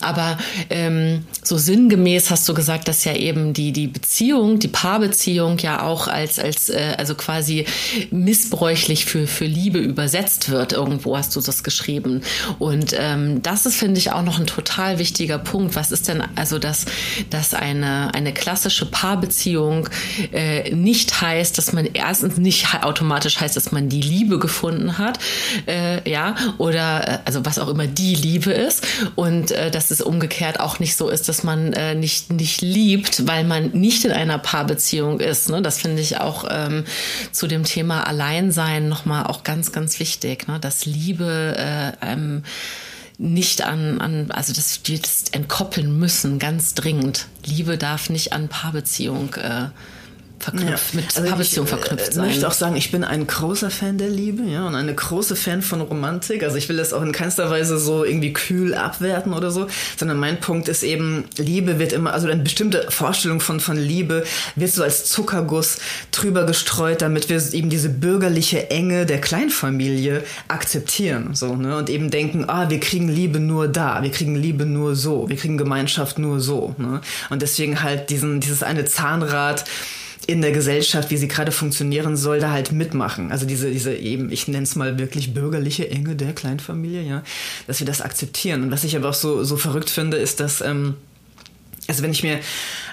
aber 0.01 0.37
ähm, 0.69 1.25
so 1.41 1.57
sinngemäß 1.57 2.31
hast 2.31 2.47
du 2.49 2.53
gesagt, 2.53 2.89
dass 2.89 3.05
ja 3.05 3.15
eben 3.15 3.53
die, 3.53 3.71
die 3.71 3.87
Beziehung, 3.87 4.59
die 4.59 4.67
Paarbeziehung 4.67 5.57
ja 5.59 5.83
auch 5.83 6.07
als, 6.07 6.37
als 6.37 6.69
äh, 6.69 6.95
also 6.97 7.15
quasi 7.15 7.65
missbräuchlich 8.11 9.05
für, 9.05 9.25
für 9.25 9.45
Liebe 9.45 9.79
übersetzt 9.79 10.49
wird 10.49 10.73
irgendwo 10.73 11.12
hast 11.17 11.35
du 11.35 11.41
das 11.41 11.63
geschrieben. 11.63 12.21
Und 12.59 12.95
ähm, 12.97 13.41
das 13.41 13.65
ist, 13.65 13.75
finde 13.75 13.99
ich, 13.99 14.11
auch 14.11 14.23
noch 14.23 14.39
ein 14.39 14.47
total 14.47 14.99
wichtiger 14.99 15.37
Punkt. 15.37 15.75
Was 15.75 15.91
ist 15.91 16.07
denn 16.07 16.23
also, 16.35 16.59
dass, 16.59 16.85
dass 17.29 17.53
eine, 17.53 18.13
eine 18.13 18.33
klassische 18.33 18.85
Paarbeziehung 18.85 19.89
äh, 20.31 20.73
nicht 20.73 21.21
heißt, 21.21 21.57
dass 21.57 21.73
man 21.73 21.85
erstens 21.85 22.37
nicht 22.37 22.73
automatisch 22.81 23.39
heißt, 23.39 23.55
dass 23.55 23.71
man 23.71 23.89
die 23.89 24.01
Liebe 24.01 24.39
gefunden 24.39 24.97
hat, 24.97 25.19
äh, 25.67 26.09
ja, 26.09 26.35
oder 26.57 27.07
äh, 27.07 27.19
also 27.25 27.45
was 27.45 27.59
auch 27.59 27.67
immer 27.67 27.87
die 27.87 28.15
Liebe 28.15 28.51
ist. 28.51 28.85
Und 29.15 29.51
äh, 29.51 29.71
dass 29.71 29.91
es 29.91 30.01
umgekehrt 30.01 30.59
auch 30.59 30.79
nicht 30.79 30.95
so 30.95 31.09
ist, 31.09 31.29
dass 31.29 31.43
man 31.43 31.73
äh, 31.73 31.95
nicht, 31.95 32.31
nicht 32.31 32.61
liebt, 32.61 33.27
weil 33.27 33.43
man 33.43 33.71
nicht 33.71 34.05
in 34.05 34.11
einer 34.11 34.37
Paarbeziehung 34.37 35.19
ist. 35.19 35.49
Ne? 35.49 35.61
Das 35.61 35.79
finde 35.79 36.01
ich 36.01 36.19
auch 36.19 36.45
ähm, 36.49 36.85
zu 37.31 37.47
dem 37.47 37.63
Thema 37.63 38.07
Alleinsein 38.07 38.89
nochmal 38.89 39.25
auch 39.25 39.43
ganz, 39.43 39.71
ganz 39.71 39.99
wichtig, 39.99 40.47
ne? 40.47 40.59
dass 40.59 40.85
Liebe 40.85 41.02
Liebe 41.03 41.55
äh, 41.57 41.91
ähm, 42.01 42.43
nicht 43.17 43.61
an, 43.61 43.99
an, 43.99 44.31
also 44.31 44.53
dass 44.53 44.79
wir 44.85 44.99
das 44.99 45.25
entkoppeln 45.31 45.97
müssen, 45.99 46.39
ganz 46.39 46.73
dringend. 46.73 47.27
Liebe 47.45 47.77
darf 47.77 48.09
nicht 48.09 48.33
an 48.33 48.47
Paarbeziehung 48.47 49.33
äh, 49.35 49.67
verknüpft, 50.43 50.93
ja. 50.93 51.01
mit 51.01 51.15
also 51.15 51.29
Paarbeziehung 51.29 51.67
verknüpft 51.67 52.09
äh, 52.09 52.11
sein. 52.11 52.25
Ich 52.25 52.31
möchte 52.31 52.47
auch 52.47 52.53
sagen, 52.53 52.75
ich 52.75 52.91
bin 52.91 53.03
ein 53.03 53.25
großer 53.27 53.69
Fan 53.69 53.97
der 53.97 54.09
Liebe, 54.09 54.43
ja, 54.43 54.67
und 54.67 54.75
eine 54.75 54.93
große 54.93 55.35
Fan 55.35 55.61
von 55.61 55.81
Romantik. 55.81 56.43
Also 56.43 56.57
ich 56.57 56.69
will 56.69 56.77
das 56.77 56.93
auch 56.93 57.01
in 57.01 57.11
keinster 57.11 57.49
Weise 57.49 57.79
so 57.79 58.03
irgendwie 58.03 58.33
kühl 58.33 58.75
abwerten 58.75 59.33
oder 59.33 59.51
so, 59.51 59.67
sondern 59.97 60.17
mein 60.19 60.39
Punkt 60.39 60.67
ist 60.67 60.83
eben, 60.83 61.25
Liebe 61.37 61.79
wird 61.79 61.93
immer, 61.93 62.13
also 62.13 62.27
eine 62.27 62.43
bestimmte 62.43 62.85
Vorstellung 62.89 63.39
von, 63.39 63.59
von 63.59 63.77
Liebe 63.77 64.23
wird 64.55 64.71
so 64.71 64.83
als 64.83 65.05
Zuckerguss 65.05 65.77
drüber 66.11 66.45
gestreut, 66.45 67.01
damit 67.01 67.29
wir 67.29 67.41
eben 67.53 67.69
diese 67.69 67.89
bürgerliche 67.89 68.69
Enge 68.69 69.05
der 69.05 69.21
Kleinfamilie 69.21 70.23
akzeptieren, 70.47 71.35
so, 71.35 71.55
ne, 71.55 71.77
und 71.77 71.89
eben 71.89 72.09
denken, 72.09 72.45
ah, 72.47 72.69
wir 72.69 72.79
kriegen 72.79 73.07
Liebe 73.07 73.39
nur 73.39 73.67
da, 73.67 74.01
wir 74.03 74.11
kriegen 74.11 74.35
Liebe 74.35 74.65
nur 74.65 74.95
so, 74.95 75.29
wir 75.29 75.37
kriegen 75.37 75.57
Gemeinschaft 75.57 76.19
nur 76.19 76.39
so, 76.39 76.75
ne, 76.77 77.01
und 77.29 77.41
deswegen 77.41 77.81
halt 77.81 78.09
diesen, 78.09 78.39
dieses 78.39 78.63
eine 78.63 78.85
Zahnrad, 78.85 79.65
in 80.27 80.41
der 80.41 80.51
Gesellschaft, 80.51 81.09
wie 81.11 81.17
sie 81.17 81.27
gerade 81.27 81.51
funktionieren 81.51 82.15
soll, 82.15 82.39
da 82.39 82.51
halt 82.51 82.71
mitmachen. 82.71 83.31
Also 83.31 83.45
diese, 83.45 83.69
diese 83.69 83.93
eben, 83.93 84.31
ich 84.31 84.47
nenne 84.47 84.63
es 84.63 84.75
mal 84.75 84.97
wirklich 84.97 85.33
bürgerliche 85.33 85.89
Enge 85.89 86.15
der 86.15 86.33
Kleinfamilie, 86.33 87.01
ja, 87.01 87.23
dass 87.67 87.79
wir 87.79 87.87
das 87.87 88.01
akzeptieren. 88.01 88.63
Und 88.63 88.71
was 88.71 88.83
ich 88.83 88.95
aber 88.95 89.09
auch 89.09 89.13
so, 89.13 89.43
so 89.43 89.57
verrückt 89.57 89.89
finde, 89.89 90.17
ist, 90.17 90.39
dass, 90.39 90.61
ähm, 90.61 90.95
also 91.87 92.03
wenn 92.03 92.11
ich 92.11 92.23
mir 92.23 92.39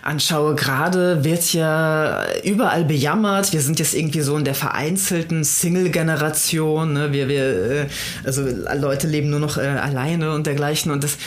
anschaue, 0.02 0.57
gerade 0.57 1.23
wird 1.23 1.52
ja 1.52 2.24
überall 2.43 2.85
bejammert, 2.85 3.52
wir 3.52 3.61
sind 3.61 3.78
jetzt 3.78 3.94
irgendwie 3.94 4.23
so 4.23 4.36
in 4.36 4.44
der 4.44 4.55
vereinzelten 4.55 5.44
Single-Generation, 5.44 6.93
ne? 6.93 7.12
wir, 7.12 7.28
wir, 7.28 7.43
äh, 7.43 7.86
also 8.24 8.43
Leute 8.74 9.07
leben 9.07 9.31
nur 9.31 9.40
noch 9.40 9.59
äh, 9.59 9.61
alleine 9.61 10.35
und 10.35 10.47
dergleichen 10.47 10.90
und 10.90 11.05
das, 11.05 11.19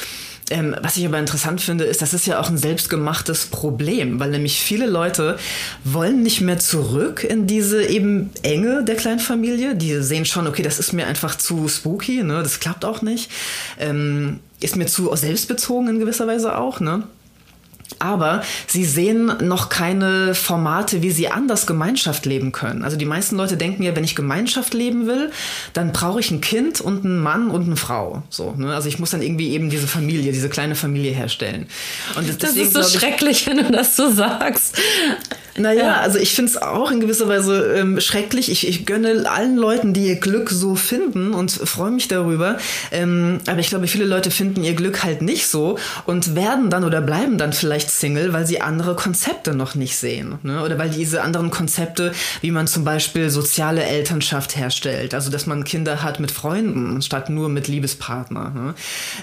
ähm, 0.49 0.76
was 0.82 0.98
ich 0.98 1.06
aber 1.06 1.20
interessant 1.20 1.61
finde, 1.61 1.86
ist, 1.86 2.02
das 2.02 2.14
ist 2.14 2.28
ja 2.28 2.40
auch 2.40 2.49
ein 2.49 2.57
selbstgemachtes 2.57 3.45
Problem, 3.48 4.20
weil 4.20 4.32
nämlich 4.32 4.60
viele 4.60 4.86
Leute 4.86 5.38
wollen 5.84 6.22
nicht 6.24 6.41
mehr 6.41 6.60
zurück 6.60 7.24
in 7.24 7.48
diese 7.48 7.86
eben 7.86 8.32
Enge 8.41 8.84
der 8.84 8.95
Kleinfamilie. 8.95 9.76
Die 9.76 10.02
sehen 10.02 10.26
schon, 10.26 10.48
okay, 10.48 10.61
das 10.61 10.80
ist 10.80 10.94
mir 10.94 11.07
einfach 11.07 11.36
zu 11.36 11.68
spooky, 11.68 12.24
ne? 12.24 12.44
das 12.44 12.60
klappt 12.60 12.86
auch 12.86 13.02
nicht. 13.02 13.32
Ähm, 13.80 14.40
ist 14.60 14.76
mir 14.76 14.86
zu 14.86 15.14
selbstbezogen 15.15 15.88
in 15.90 15.99
gewisser 15.99 16.28
Weise 16.28 16.57
auch, 16.57 16.80
ne? 16.80 17.03
Aber 18.00 18.44
sie 18.68 18.86
sehen 18.86 19.32
noch 19.42 19.70
keine 19.70 20.36
Formate, 20.36 21.02
wie 21.02 21.12
sie 21.12 21.30
anders 21.30 21.68
Gemeinschaft 21.68 22.26
leben 22.26 22.52
können. 22.52 22.84
Also 22.84 22.98
die 22.98 23.06
meisten 23.06 23.36
Leute 23.36 23.58
denken 23.58 23.84
ja, 23.84 23.96
wenn 23.96 24.04
ich 24.04 24.16
Gemeinschaft 24.16 24.74
leben 24.74 25.08
will, 25.08 25.32
dann 25.74 25.92
brauche 25.92 26.20
ich 26.20 26.32
ein 26.32 26.42
Kind 26.42 26.82
und 26.82 27.06
einen 27.06 27.20
Mann 27.20 27.50
und 27.50 27.66
eine 27.66 27.76
Frau. 27.76 28.24
So, 28.30 28.54
ne? 28.58 28.74
Also 28.74 28.90
ich 28.90 29.00
muss 29.00 29.12
dann 29.12 29.22
irgendwie 29.22 29.50
eben 29.52 29.70
diese 29.70 29.88
Familie, 29.88 30.32
diese 30.32 30.50
kleine 30.50 30.76
Familie 30.76 31.12
herstellen. 31.12 31.68
Und 32.16 32.28
das, 32.28 32.38
deswegen, 32.38 32.68
ist 32.68 32.74
so 32.74 32.84
schrecklich, 32.84 33.48
wenn 33.48 33.58
du 33.58 33.72
das 33.72 33.96
so 33.96 34.12
sagst. 34.12 34.78
Naja, 35.56 35.84
ja. 35.84 35.94
also 35.98 36.18
ich 36.18 36.34
finde 36.34 36.52
es 36.52 36.62
auch 36.62 36.90
in 36.90 37.00
gewisser 37.00 37.28
Weise 37.28 37.76
ähm, 37.78 38.00
schrecklich. 38.00 38.50
Ich, 38.50 38.68
ich 38.68 38.86
gönne 38.86 39.30
allen 39.30 39.56
Leuten, 39.56 39.94
die 39.94 40.08
ihr 40.08 40.16
Glück 40.16 40.50
so 40.50 40.76
finden 40.76 41.34
und 41.34 41.52
freue 41.52 41.92
mich 41.92 42.08
darüber. 42.08 42.58
Ähm, 42.92 43.40
aber 43.48 43.60
ich 43.60 43.70
glaube, 43.70 43.88
viele 43.88 44.06
Leute 44.06 44.32
finden 44.32 44.64
ihr 44.64 44.74
Glück 44.74 45.04
halt 45.04 45.22
nicht 45.22 45.48
so 45.48 45.78
und 46.06 46.36
werden 46.36 46.72
dann 46.72 46.84
oder 46.84 47.02
bleiben 47.02 47.38
dann 47.38 47.54
vielleicht 47.54 47.73
Single, 47.80 48.34
weil 48.34 48.45
sie 48.45 48.62
andere 48.62 48.95
Konzepte 48.95 49.54
noch 49.54 49.76
nicht 49.76 49.98
sehen. 49.98 50.40
Ne? 50.44 50.64
Oder 50.64 50.78
weil 50.78 50.90
diese 50.90 51.22
anderen 51.22 51.52
Konzepte, 51.52 52.12
wie 52.41 52.52
man 52.52 52.68
zum 52.68 52.84
Beispiel 52.84 53.30
soziale 53.30 53.84
Elternschaft 53.84 54.56
herstellt, 54.56 55.14
also 55.14 55.30
dass 55.30 55.45
man 55.45 55.64
Kinder 55.64 56.04
hat 56.04 56.20
mit 56.20 56.32
Freunden 56.32 57.02
statt 57.02 57.30
nur 57.30 57.50
mit 57.50 57.68
Liebespartner. 57.68 58.50
Ne? 58.52 58.74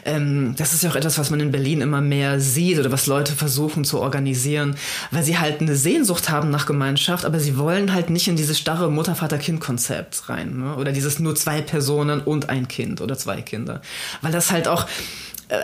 Ähm, 0.04 0.54
das 0.56 0.74
ist 0.74 0.82
ja 0.82 0.90
auch 0.90 0.96
etwas, 0.96 1.18
was 1.18 1.30
man 1.30 1.40
in 1.40 1.52
Berlin 1.52 1.80
immer 1.80 2.00
mehr 2.00 2.40
sieht 2.40 2.78
oder 2.78 2.92
was 2.92 3.06
Leute 3.06 3.32
versuchen 3.32 3.84
zu 3.84 4.00
organisieren, 4.00 4.76
weil 5.10 5.22
sie 5.22 5.38
halt 5.38 5.60
eine 5.60 5.76
Sehnsucht 5.76 6.30
haben 6.30 6.50
nach 6.50 6.66
Gemeinschaft, 6.66 7.24
aber 7.24 7.40
sie 7.40 7.56
wollen 7.56 7.92
halt 7.92 8.10
nicht 8.10 8.28
in 8.28 8.36
dieses 8.36 8.58
starre 8.58 8.90
Mutter-Vater-Kind-Konzept 8.90 10.28
rein. 10.28 10.58
Ne? 10.58 10.76
Oder 10.76 10.92
dieses 10.92 11.18
nur 11.18 11.34
zwei 11.34 11.62
Personen 11.62 12.20
und 12.20 12.48
ein 12.48 12.68
Kind 12.68 13.00
oder 13.00 13.16
zwei 13.16 13.42
Kinder. 13.42 13.80
Weil 14.22 14.32
das 14.32 14.50
halt 14.50 14.68
auch 14.68 14.86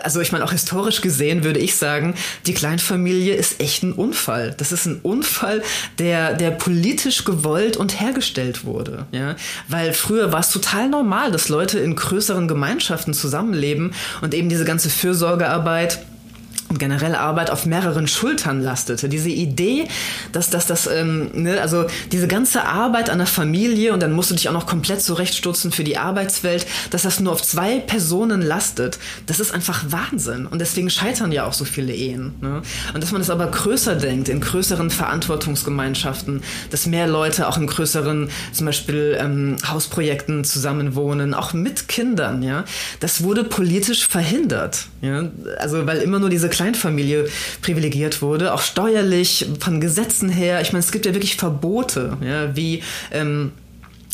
also 0.03 0.21
ich 0.21 0.31
meine, 0.31 0.43
auch 0.43 0.51
historisch 0.51 1.01
gesehen 1.01 1.43
würde 1.43 1.59
ich 1.59 1.75
sagen, 1.75 2.15
die 2.45 2.53
Kleinfamilie 2.53 3.35
ist 3.35 3.61
echt 3.61 3.83
ein 3.83 3.93
Unfall. 3.93 4.53
Das 4.57 4.71
ist 4.71 4.85
ein 4.85 4.99
Unfall, 5.01 5.63
der, 5.99 6.33
der 6.33 6.51
politisch 6.51 7.25
gewollt 7.25 7.77
und 7.77 7.99
hergestellt 7.99 8.65
wurde. 8.65 9.05
Ja? 9.11 9.35
Weil 9.67 9.93
früher 9.93 10.31
war 10.31 10.39
es 10.39 10.49
total 10.49 10.89
normal, 10.89 11.31
dass 11.31 11.49
Leute 11.49 11.79
in 11.79 11.95
größeren 11.95 12.47
Gemeinschaften 12.47 13.13
zusammenleben 13.13 13.93
und 14.21 14.33
eben 14.33 14.49
diese 14.49 14.65
ganze 14.65 14.89
Fürsorgearbeit 14.89 15.99
und 16.69 16.79
generell 16.79 17.15
Arbeit 17.15 17.49
auf 17.49 17.65
mehreren 17.65 18.07
Schultern 18.07 18.61
lastete. 18.61 19.07
Diese 19.09 19.29
Idee, 19.29 19.87
dass, 20.31 20.49
dass 20.49 20.67
das, 20.67 20.87
ähm, 20.87 21.29
ne, 21.33 21.61
also 21.61 21.85
diese 22.11 22.27
ganze 22.27 22.65
Arbeit 22.65 23.09
an 23.09 23.19
der 23.19 23.27
Familie 23.27 23.93
und 23.93 24.01
dann 24.01 24.11
musst 24.11 24.31
du 24.31 24.35
dich 24.35 24.49
auch 24.49 24.53
noch 24.53 24.67
komplett 24.67 25.01
zurechtstutzen 25.01 25.71
für 25.71 25.83
die 25.83 25.97
Arbeitswelt, 25.97 26.67
dass 26.89 27.03
das 27.03 27.19
nur 27.19 27.33
auf 27.33 27.41
zwei 27.41 27.79
Personen 27.79 28.41
lastet, 28.41 28.99
das 29.27 29.39
ist 29.39 29.53
einfach 29.53 29.85
Wahnsinn. 29.89 30.45
Und 30.45 30.59
deswegen 30.59 30.89
scheitern 30.89 31.31
ja 31.31 31.45
auch 31.45 31.53
so 31.53 31.63
viele 31.63 31.93
Ehen. 31.93 32.33
Ne? 32.41 32.61
Und 32.93 33.01
dass 33.01 33.11
man 33.11 33.21
das 33.21 33.29
aber 33.29 33.47
größer 33.47 33.95
denkt, 33.95 34.27
in 34.27 34.41
größeren 34.41 34.89
Verantwortungsgemeinschaften, 34.89 36.41
dass 36.69 36.85
mehr 36.85 37.07
Leute 37.07 37.47
auch 37.47 37.57
in 37.57 37.67
größeren, 37.67 38.29
zum 38.51 38.65
Beispiel 38.65 39.17
ähm, 39.19 39.57
Hausprojekten 39.67 40.43
zusammenwohnen, 40.43 41.33
auch 41.33 41.53
mit 41.53 41.87
Kindern, 41.87 42.43
ja, 42.43 42.65
das 42.99 43.23
wurde 43.23 43.43
politisch 43.43 44.07
verhindert. 44.07 44.87
Ja? 45.01 45.29
Also 45.59 45.85
weil 45.85 45.99
immer 45.99 46.19
nur 46.19 46.29
diese 46.29 46.49
Kleinfamilie 46.57 47.27
privilegiert 47.61 48.21
wurde, 48.21 48.53
auch 48.53 48.61
steuerlich, 48.61 49.47
von 49.59 49.79
Gesetzen 49.79 50.29
her. 50.29 50.59
Ich 50.61 50.73
meine, 50.73 50.83
es 50.83 50.91
gibt 50.91 51.05
ja 51.05 51.13
wirklich 51.13 51.35
Verbote, 51.35 52.17
ja, 52.21 52.55
wie 52.55 52.81
ähm, 53.11 53.51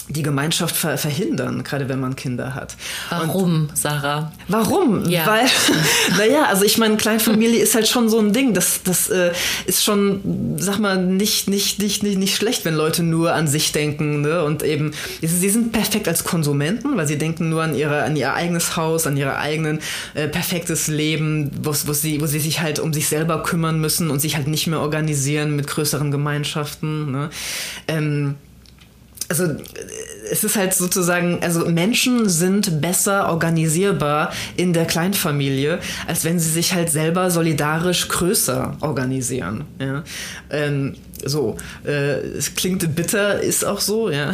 die 0.10 0.22
Gemeinschaft 0.22 0.76
ver 0.76 0.98
verhindern, 0.98 1.64
gerade 1.64 1.88
wenn 1.88 2.00
man 2.00 2.16
Kinder 2.16 2.56
hat. 2.56 2.76
Warum, 3.10 3.70
Und 3.70 3.78
Sarah? 3.78 4.32
Warum? 4.48 5.10
Ja. 5.10 5.26
Weil, 5.26 5.46
naja, 6.18 6.46
also 6.46 6.66
ich 6.66 6.78
meine, 6.78 6.98
Kleinfamilie 6.98 7.62
ist 7.62 7.74
halt 7.76 7.88
schon 7.88 8.10
so 8.10 8.20
ein 8.20 8.34
Ding. 8.34 8.54
Das, 8.54 8.82
das 8.84 9.10
äh, 9.10 9.32
ist 9.66 9.84
schon, 9.84 10.56
sag 10.58 10.80
mal, 10.80 11.04
nicht, 11.04 11.50
nicht, 11.50 11.80
nicht, 11.80 12.04
nicht, 12.04 12.18
nicht 12.18 12.36
schlecht, 12.36 12.66
wenn 12.66 12.76
Leute 12.76 13.02
nur 13.04 13.34
an 13.34 13.48
sich 13.48 13.72
denken. 13.72 14.22
Ne? 14.22 14.44
Und 14.44 14.62
eben, 14.64 14.92
sie 15.22 15.50
sind 15.50 15.72
perfekt 15.72 16.08
als 16.08 16.24
Konsumenten, 16.24 16.98
weil 16.98 17.08
sie 17.08 17.18
denken 17.18 17.50
nur 17.50 17.64
an, 17.64 17.76
ihre, 17.76 18.04
an 18.04 18.16
ihr 18.16 18.34
eigenes 18.34 18.76
Haus, 18.76 19.08
an 19.08 19.16
ihr 19.16 19.38
eigenen 19.38 19.80
äh, 20.16 20.28
perfektes 20.28 20.88
Leben, 20.88 21.52
wo, 21.62 21.74
wo, 21.86 21.94
sie, 21.94 22.20
wo 22.20 22.26
sie 22.26 22.40
sich 22.40 22.60
halt 22.60 22.80
um 22.80 22.94
sich 22.94 23.08
selber 23.08 23.42
kümmern 23.44 23.80
müssen 23.80 24.10
und 24.10 24.20
sich 24.20 24.36
halt 24.36 24.48
nicht 24.48 24.68
mehr 24.68 24.80
organisieren 24.80 25.56
mit 25.56 25.68
größeren 25.68 26.12
Gemeinschaften. 26.12 27.12
Ne? 27.12 27.30
Ähm, 27.88 28.36
also 29.40 29.56
es 30.30 30.44
ist 30.44 30.56
halt 30.56 30.74
sozusagen, 30.74 31.40
also 31.42 31.66
Menschen 31.66 32.30
sind 32.30 32.82
besser 32.82 33.30
organisierbar 33.30 34.32
in 34.56 34.74
der 34.74 34.86
Kleinfamilie, 34.86 35.80
als 36.08 36.24
wenn 36.24 36.40
sie 36.40 36.50
sich 36.50 36.74
halt 36.74 36.90
selber 36.90 37.32
solidarisch 37.32 38.08
größer 38.08 38.78
organisieren. 38.82 39.66
Ja? 39.80 40.04
Ähm, 40.50 40.96
so, 41.26 41.58
äh, 41.86 42.20
es 42.20 42.54
klingt 42.56 42.96
bitter, 42.96 43.42
ist 43.42 43.66
auch 43.66 43.80
so, 43.80 44.10
ja. 44.10 44.34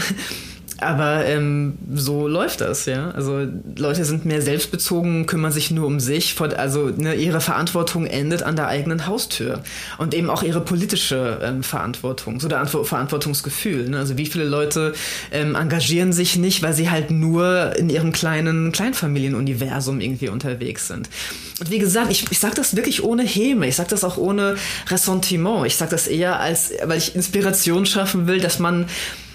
Aber 0.81 1.25
ähm, 1.25 1.77
so 1.93 2.27
läuft 2.27 2.61
das, 2.61 2.85
ja. 2.85 3.11
Also 3.11 3.45
Leute 3.77 4.05
sind 4.05 4.25
mehr 4.25 4.41
selbstbezogen, 4.41 5.25
kümmern 5.25 5.51
sich 5.51 5.71
nur 5.71 5.87
um 5.87 5.99
sich. 5.99 6.35
Also 6.39 6.91
ne, 6.95 7.15
ihre 7.15 7.41
Verantwortung 7.41 8.05
endet 8.05 8.43
an 8.43 8.55
der 8.55 8.67
eigenen 8.67 9.05
Haustür. 9.05 9.61
Und 9.97 10.13
eben 10.13 10.29
auch 10.29 10.43
ihre 10.43 10.61
politische 10.61 11.39
ähm, 11.43 11.63
Verantwortung, 11.63 12.39
so 12.39 12.47
der 12.47 12.65
Verantwortungsgefühl. 12.65 13.89
Ne? 13.89 13.97
Also 13.97 14.17
wie 14.17 14.25
viele 14.25 14.45
Leute 14.45 14.93
ähm, 15.31 15.55
engagieren 15.55 16.13
sich 16.13 16.37
nicht, 16.37 16.61
weil 16.63 16.73
sie 16.73 16.89
halt 16.89 17.11
nur 17.11 17.75
in 17.77 17.89
ihrem 17.89 18.11
kleinen 18.11 18.71
Kleinfamilienuniversum 18.71 19.99
irgendwie 19.99 20.29
unterwegs 20.29 20.87
sind. 20.87 21.09
Und 21.59 21.71
wie 21.71 21.79
gesagt, 21.79 22.11
ich, 22.11 22.31
ich 22.31 22.39
sage 22.39 22.55
das 22.55 22.75
wirklich 22.75 23.03
ohne 23.03 23.23
Häme. 23.23 23.67
Ich 23.67 23.75
sage 23.75 23.89
das 23.89 24.03
auch 24.05 24.17
ohne 24.17 24.55
Ressentiment. 24.87 25.65
Ich 25.67 25.75
sage 25.75 25.91
das 25.91 26.07
eher 26.07 26.39
als, 26.39 26.71
weil 26.85 26.97
ich 26.97 27.15
Inspiration 27.15 27.85
schaffen 27.85 28.27
will, 28.27 28.39
dass 28.39 28.59
man 28.59 28.85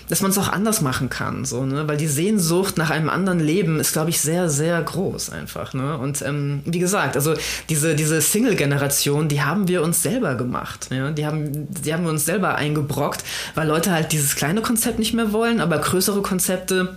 dass 0.08 0.20
man 0.20 0.30
es 0.30 0.38
auch 0.38 0.48
anders 0.48 0.80
machen 0.80 1.08
kann, 1.08 1.44
so, 1.44 1.64
ne? 1.64 1.88
Weil 1.88 1.96
die 1.96 2.06
Sehnsucht 2.06 2.76
nach 2.76 2.90
einem 2.90 3.08
anderen 3.08 3.40
Leben 3.40 3.80
ist, 3.80 3.92
glaube 3.92 4.10
ich, 4.10 4.20
sehr, 4.20 4.48
sehr 4.48 4.80
groß 4.82 5.30
einfach, 5.30 5.74
ne? 5.74 5.98
Und 5.98 6.22
ähm, 6.22 6.62
wie 6.64 6.78
gesagt, 6.78 7.16
also 7.16 7.34
diese, 7.68 7.94
diese 7.94 8.20
Single-Generation, 8.20 9.28
die 9.28 9.42
haben 9.42 9.68
wir 9.68 9.82
uns 9.82 10.02
selber 10.02 10.34
gemacht, 10.34 10.88
ja? 10.90 11.10
Die 11.10 11.26
haben, 11.26 11.68
die 11.70 11.92
haben 11.92 12.04
wir 12.04 12.10
uns 12.10 12.24
selber 12.24 12.54
eingebrockt, 12.56 13.24
weil 13.54 13.66
Leute 13.66 13.92
halt 13.92 14.12
dieses 14.12 14.36
kleine 14.36 14.62
Konzept 14.62 14.98
nicht 14.98 15.14
mehr 15.14 15.32
wollen, 15.32 15.60
aber 15.60 15.78
größere 15.78 16.22
Konzepte 16.22 16.96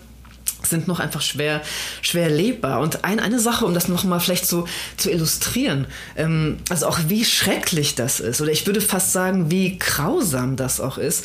sind 0.63 0.87
noch 0.87 0.99
einfach 0.99 1.21
schwer, 1.21 1.61
schwer 2.01 2.29
lebbar. 2.29 2.79
Und 2.79 3.03
ein, 3.03 3.19
eine 3.19 3.39
Sache, 3.39 3.65
um 3.65 3.73
das 3.73 3.87
nochmal 3.87 4.19
vielleicht 4.19 4.47
so 4.47 4.67
zu 4.97 5.11
illustrieren, 5.11 5.87
ähm, 6.15 6.57
also 6.69 6.87
auch 6.87 6.99
wie 7.07 7.25
schrecklich 7.25 7.95
das 7.95 8.19
ist, 8.19 8.41
oder 8.41 8.51
ich 8.51 8.65
würde 8.65 8.81
fast 8.81 9.13
sagen, 9.13 9.51
wie 9.51 9.77
grausam 9.77 10.55
das 10.55 10.81
auch 10.81 10.97
ist, 10.97 11.23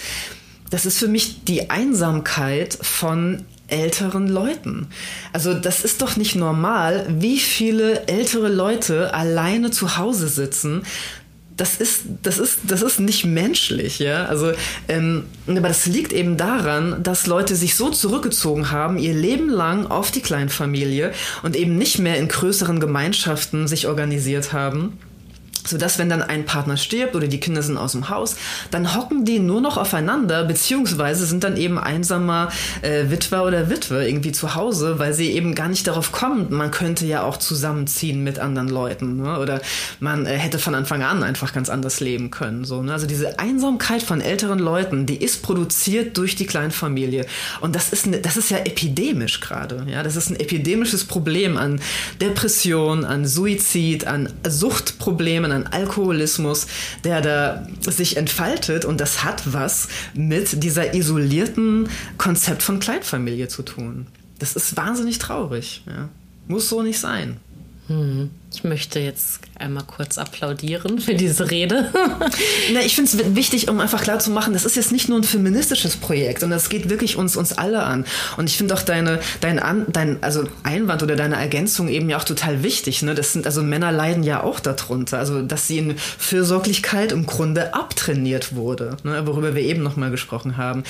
das 0.72 0.86
ist 0.86 0.98
für 0.98 1.06
mich 1.06 1.44
die 1.44 1.68
Einsamkeit 1.68 2.78
von 2.80 3.44
älteren 3.68 4.26
Leuten. 4.26 4.86
Also 5.32 5.52
das 5.52 5.84
ist 5.84 6.00
doch 6.00 6.16
nicht 6.16 6.34
normal, 6.34 7.06
wie 7.10 7.38
viele 7.38 8.06
ältere 8.06 8.48
Leute 8.48 9.12
alleine 9.12 9.70
zu 9.70 9.98
Hause 9.98 10.28
sitzen, 10.28 10.82
das 11.58 11.76
ist, 11.76 12.04
das 12.22 12.38
ist, 12.38 12.60
das 12.66 12.80
ist 12.80 13.00
nicht 13.00 13.26
menschlich, 13.26 13.98
ja. 13.98 14.24
Also, 14.24 14.52
ähm, 14.88 15.24
aber 15.46 15.68
das 15.68 15.84
liegt 15.84 16.14
eben 16.14 16.38
daran, 16.38 17.02
dass 17.02 17.26
Leute 17.26 17.54
sich 17.54 17.76
so 17.76 17.90
zurückgezogen 17.90 18.70
haben, 18.70 18.96
ihr 18.96 19.12
Leben 19.12 19.50
lang 19.50 19.86
auf 19.86 20.10
die 20.10 20.22
Kleinfamilie 20.22 21.12
und 21.42 21.54
eben 21.54 21.76
nicht 21.76 21.98
mehr 21.98 22.16
in 22.16 22.28
größeren 22.28 22.80
Gemeinschaften 22.80 23.68
sich 23.68 23.86
organisiert 23.86 24.54
haben 24.54 24.98
so 25.66 25.78
dass 25.78 25.98
wenn 25.98 26.08
dann 26.08 26.22
ein 26.22 26.44
Partner 26.44 26.76
stirbt 26.76 27.14
oder 27.14 27.28
die 27.28 27.40
Kinder 27.40 27.62
sind 27.62 27.76
aus 27.76 27.92
dem 27.92 28.08
Haus, 28.08 28.36
dann 28.70 28.94
hocken 28.94 29.24
die 29.24 29.38
nur 29.38 29.60
noch 29.60 29.76
aufeinander, 29.76 30.44
beziehungsweise 30.44 31.26
sind 31.26 31.44
dann 31.44 31.56
eben 31.56 31.78
einsamer 31.78 32.50
äh, 32.82 33.10
Witwer 33.10 33.44
oder 33.44 33.70
Witwe 33.70 34.06
irgendwie 34.06 34.32
zu 34.32 34.54
Hause, 34.54 34.98
weil 34.98 35.14
sie 35.14 35.30
eben 35.32 35.54
gar 35.54 35.68
nicht 35.68 35.86
darauf 35.86 36.12
kommen, 36.12 36.46
man 36.50 36.70
könnte 36.70 37.06
ja 37.06 37.22
auch 37.22 37.36
zusammenziehen 37.36 38.22
mit 38.24 38.38
anderen 38.38 38.68
Leuten 38.68 39.16
ne? 39.16 39.38
oder 39.38 39.60
man 40.00 40.26
äh, 40.26 40.36
hätte 40.36 40.58
von 40.58 40.74
Anfang 40.74 41.02
an 41.02 41.22
einfach 41.22 41.52
ganz 41.52 41.68
anders 41.68 42.00
leben 42.00 42.30
können. 42.30 42.64
So, 42.64 42.82
ne? 42.82 42.92
Also 42.92 43.06
diese 43.06 43.38
Einsamkeit 43.38 44.02
von 44.02 44.20
älteren 44.20 44.58
Leuten, 44.58 45.06
die 45.06 45.16
ist 45.16 45.42
produziert 45.42 46.16
durch 46.16 46.36
die 46.36 46.46
Kleinfamilie 46.46 47.26
und 47.60 47.74
das 47.76 47.92
ist, 47.92 48.06
ne, 48.06 48.18
das 48.18 48.36
ist 48.36 48.50
ja 48.50 48.58
epidemisch 48.58 49.40
gerade. 49.40 49.86
Ja? 49.88 50.02
Das 50.02 50.16
ist 50.16 50.30
ein 50.30 50.38
epidemisches 50.38 51.04
Problem 51.04 51.56
an 51.56 51.80
Depression, 52.20 53.04
an 53.04 53.26
Suizid, 53.26 54.06
an 54.06 54.28
Suchtproblemen, 54.46 55.51
an 55.52 55.66
Alkoholismus, 55.66 56.66
der 57.04 57.20
da 57.20 57.66
sich 57.80 58.16
entfaltet. 58.16 58.84
Und 58.84 59.00
das 59.00 59.24
hat 59.24 59.52
was 59.52 59.88
mit 60.14 60.62
dieser 60.62 60.94
isolierten 60.94 61.88
Konzept 62.18 62.62
von 62.62 62.80
Kleinfamilie 62.80 63.48
zu 63.48 63.62
tun. 63.62 64.06
Das 64.38 64.56
ist 64.56 64.76
wahnsinnig 64.76 65.18
traurig. 65.18 65.84
Ja. 65.86 66.08
Muss 66.48 66.68
so 66.68 66.82
nicht 66.82 66.98
sein. 66.98 67.36
Hm. 67.88 68.30
Ich 68.54 68.64
möchte 68.64 69.00
jetzt 69.00 69.40
einmal 69.58 69.82
kurz 69.84 70.18
applaudieren 70.18 70.98
für 70.98 71.14
diese 71.14 71.50
Rede. 71.50 71.90
Na, 72.72 72.80
ich 72.80 72.94
finde 72.94 73.10
es 73.10 73.34
wichtig, 73.34 73.68
um 73.68 73.80
einfach 73.80 74.02
klar 74.02 74.18
zu 74.18 74.30
machen, 74.30 74.52
das 74.52 74.64
ist 74.64 74.76
jetzt 74.76 74.92
nicht 74.92 75.08
nur 75.08 75.18
ein 75.18 75.24
feministisches 75.24 75.96
Projekt, 75.96 76.40
sondern 76.40 76.58
es 76.58 76.68
geht 76.68 76.90
wirklich 76.90 77.16
uns, 77.16 77.36
uns 77.36 77.52
alle 77.54 77.82
an. 77.82 78.04
Und 78.36 78.48
ich 78.48 78.56
finde 78.56 78.74
auch 78.74 78.82
deine, 78.82 79.20
dein, 79.40 79.58
an, 79.58 79.86
dein 79.88 80.22
also 80.22 80.44
Einwand 80.62 81.02
oder 81.02 81.16
deine 81.16 81.36
Ergänzung 81.36 81.88
eben 81.88 82.08
ja 82.10 82.18
auch 82.18 82.24
total 82.24 82.62
wichtig. 82.62 83.02
Ne? 83.02 83.14
Das 83.14 83.32
sind, 83.32 83.46
also 83.46 83.62
Männer 83.62 83.90
leiden 83.90 84.22
ja 84.22 84.42
auch 84.42 84.60
darunter. 84.60 85.18
Also, 85.18 85.42
dass 85.42 85.66
sie 85.66 85.78
in 85.78 85.96
Fürsorglichkeit 85.96 87.10
im 87.10 87.26
Grunde 87.26 87.74
abtrainiert 87.74 88.54
wurde, 88.54 88.96
ne? 89.02 89.26
worüber 89.26 89.54
wir 89.54 89.62
eben 89.62 89.82
nochmal 89.82 90.10
gesprochen 90.10 90.56
haben 90.56 90.84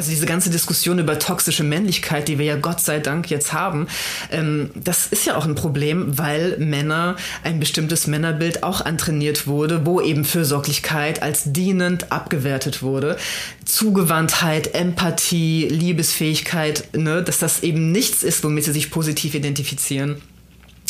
also 0.00 0.12
diese 0.12 0.24
ganze 0.24 0.48
Diskussion 0.48 0.98
über 0.98 1.18
toxische 1.18 1.62
Männlichkeit, 1.62 2.26
die 2.26 2.38
wir 2.38 2.46
ja 2.46 2.56
Gott 2.56 2.80
sei 2.80 3.00
Dank 3.00 3.28
jetzt 3.28 3.52
haben, 3.52 3.86
ähm, 4.32 4.70
das 4.74 5.06
ist 5.08 5.26
ja 5.26 5.36
auch 5.36 5.44
ein 5.44 5.54
Problem, 5.54 6.16
weil 6.16 6.56
Männer 6.56 7.16
ein 7.44 7.60
bestimmtes 7.60 8.06
Männerbild 8.06 8.62
auch 8.62 8.80
antrainiert 8.80 9.46
wurde, 9.46 9.84
wo 9.84 10.00
eben 10.00 10.24
Fürsorglichkeit 10.24 11.22
als 11.22 11.52
dienend 11.52 12.10
abgewertet 12.12 12.82
wurde. 12.82 13.18
Zugewandtheit, 13.66 14.74
Empathie, 14.74 15.68
Liebesfähigkeit, 15.68 16.96
ne, 16.96 17.22
dass 17.22 17.38
das 17.38 17.62
eben 17.62 17.92
nichts 17.92 18.22
ist, 18.22 18.42
womit 18.42 18.64
sie 18.64 18.72
sich 18.72 18.90
positiv 18.90 19.34
identifizieren. 19.34 20.16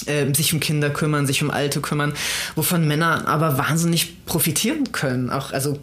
Äh, 0.06 0.32
sich 0.34 0.52
um 0.52 0.60
Kinder 0.60 0.90
kümmern, 0.90 1.26
sich 1.26 1.42
um 1.42 1.50
Alte 1.50 1.80
kümmern, 1.80 2.12
wovon 2.54 2.86
Männer 2.86 3.26
aber 3.26 3.58
wahnsinnig 3.58 4.24
profitieren 4.24 4.92
können, 4.92 5.28
auch 5.28 5.52
also 5.52 5.78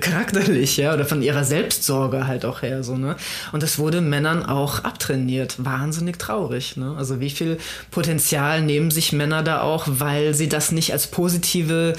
charakterlich, 0.00 0.76
ja, 0.76 0.92
oder 0.92 1.04
von 1.04 1.22
ihrer 1.22 1.44
Selbstsorge 1.44 2.26
halt 2.26 2.44
auch 2.44 2.62
her, 2.62 2.82
so, 2.82 2.96
ne? 2.96 3.16
Und 3.52 3.62
das 3.62 3.78
wurde 3.78 4.00
Männern 4.00 4.44
auch 4.44 4.82
abtrainiert. 4.82 5.64
Wahnsinnig 5.64 6.18
traurig, 6.18 6.76
ne? 6.76 6.94
Also 6.98 7.20
wie 7.20 7.30
viel 7.30 7.58
Potenzial 7.90 8.60
nehmen 8.62 8.90
sich 8.90 9.12
Männer 9.12 9.42
da 9.42 9.62
auch, 9.62 9.84
weil 9.86 10.34
sie 10.34 10.48
das 10.48 10.72
nicht 10.72 10.92
als 10.92 11.06
positive, 11.06 11.94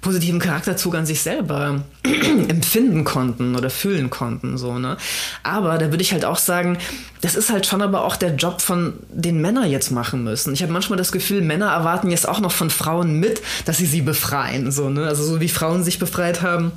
positiven 0.00 0.38
Charakterzug 0.38 0.94
an 0.94 1.06
sich 1.06 1.20
selber 1.20 1.82
empfinden 2.48 3.04
konnten 3.04 3.56
oder 3.56 3.70
fühlen 3.70 4.10
konnten, 4.10 4.58
so, 4.58 4.78
ne? 4.78 4.96
Aber 5.42 5.78
da 5.78 5.90
würde 5.90 6.02
ich 6.02 6.12
halt 6.12 6.24
auch 6.24 6.38
sagen, 6.38 6.78
das 7.20 7.34
ist 7.34 7.50
halt 7.50 7.66
schon 7.66 7.82
aber 7.82 8.04
auch 8.04 8.16
der 8.16 8.34
Job 8.34 8.60
von 8.60 8.94
den 9.10 9.40
Männern 9.40 9.70
jetzt 9.70 9.90
machen 9.90 10.24
müssen. 10.24 10.52
Ich 10.54 10.62
habe 10.62 10.72
manchmal 10.72 10.96
das 10.96 11.12
Gefühl, 11.12 11.42
Männer 11.42 11.70
erwarten 11.72 12.10
jetzt 12.10 12.28
auch 12.28 12.40
noch 12.40 12.52
von 12.52 12.70
Frauen 12.70 13.18
mit, 13.18 13.42
dass 13.64 13.78
sie 13.78 13.86
sie 13.86 14.02
befreien, 14.02 14.70
so, 14.70 14.88
ne? 14.88 15.06
Also 15.06 15.24
so 15.24 15.40
wie 15.40 15.48
Frauen 15.48 15.84
sich 15.84 15.98
befreit 15.98 16.42
haben 16.42 16.72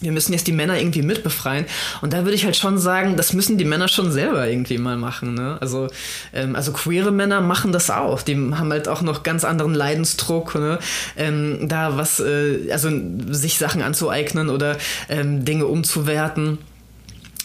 wir 0.00 0.12
müssen 0.12 0.32
jetzt 0.32 0.46
die 0.46 0.52
Männer 0.52 0.78
irgendwie 0.78 1.02
mitbefreien. 1.02 1.66
Und 2.00 2.12
da 2.12 2.24
würde 2.24 2.34
ich 2.34 2.44
halt 2.44 2.56
schon 2.56 2.78
sagen, 2.78 3.16
das 3.16 3.32
müssen 3.32 3.58
die 3.58 3.64
Männer 3.64 3.88
schon 3.88 4.12
selber 4.12 4.46
irgendwie 4.48 4.78
mal 4.78 4.96
machen. 4.96 5.34
Ne? 5.34 5.56
Also, 5.60 5.88
ähm, 6.32 6.54
also 6.56 6.72
queere 6.72 7.10
Männer 7.10 7.40
machen 7.40 7.72
das 7.72 7.90
auch. 7.90 8.22
Die 8.22 8.34
haben 8.34 8.70
halt 8.70 8.88
auch 8.88 9.02
noch 9.02 9.22
ganz 9.22 9.44
anderen 9.44 9.74
Leidensdruck, 9.74 10.54
ne? 10.54 10.78
ähm, 11.16 11.68
da 11.68 11.96
was, 11.96 12.20
äh, 12.20 12.70
also 12.70 12.90
sich 13.30 13.58
Sachen 13.58 13.82
anzueignen 13.82 14.50
oder 14.50 14.76
ähm, 15.08 15.44
Dinge 15.44 15.66
umzuwerten. 15.66 16.58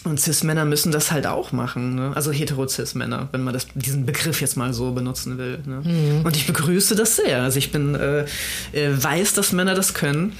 Und 0.04 0.18
Cis-Männer 0.18 0.64
müssen 0.64 0.92
das 0.92 1.12
halt 1.12 1.26
auch 1.26 1.52
machen. 1.52 1.94
Ne? 1.94 2.12
Also 2.14 2.32
hetero-Cis-Männer, 2.32 3.28
wenn 3.32 3.42
man 3.42 3.52
das, 3.52 3.66
diesen 3.74 4.06
Begriff 4.06 4.40
jetzt 4.40 4.56
mal 4.56 4.72
so 4.72 4.92
benutzen 4.92 5.36
will. 5.36 5.58
Ne? 5.66 5.82
Mhm. 5.84 6.24
Und 6.24 6.36
ich 6.36 6.46
begrüße 6.46 6.96
das 6.96 7.16
sehr. 7.16 7.42
Also 7.42 7.58
ich 7.58 7.70
bin 7.70 7.94
äh, 7.94 8.24
äh, 8.72 8.90
weiß, 8.90 9.34
dass 9.34 9.52
Männer 9.52 9.74
das 9.74 9.92
können. 9.92 10.32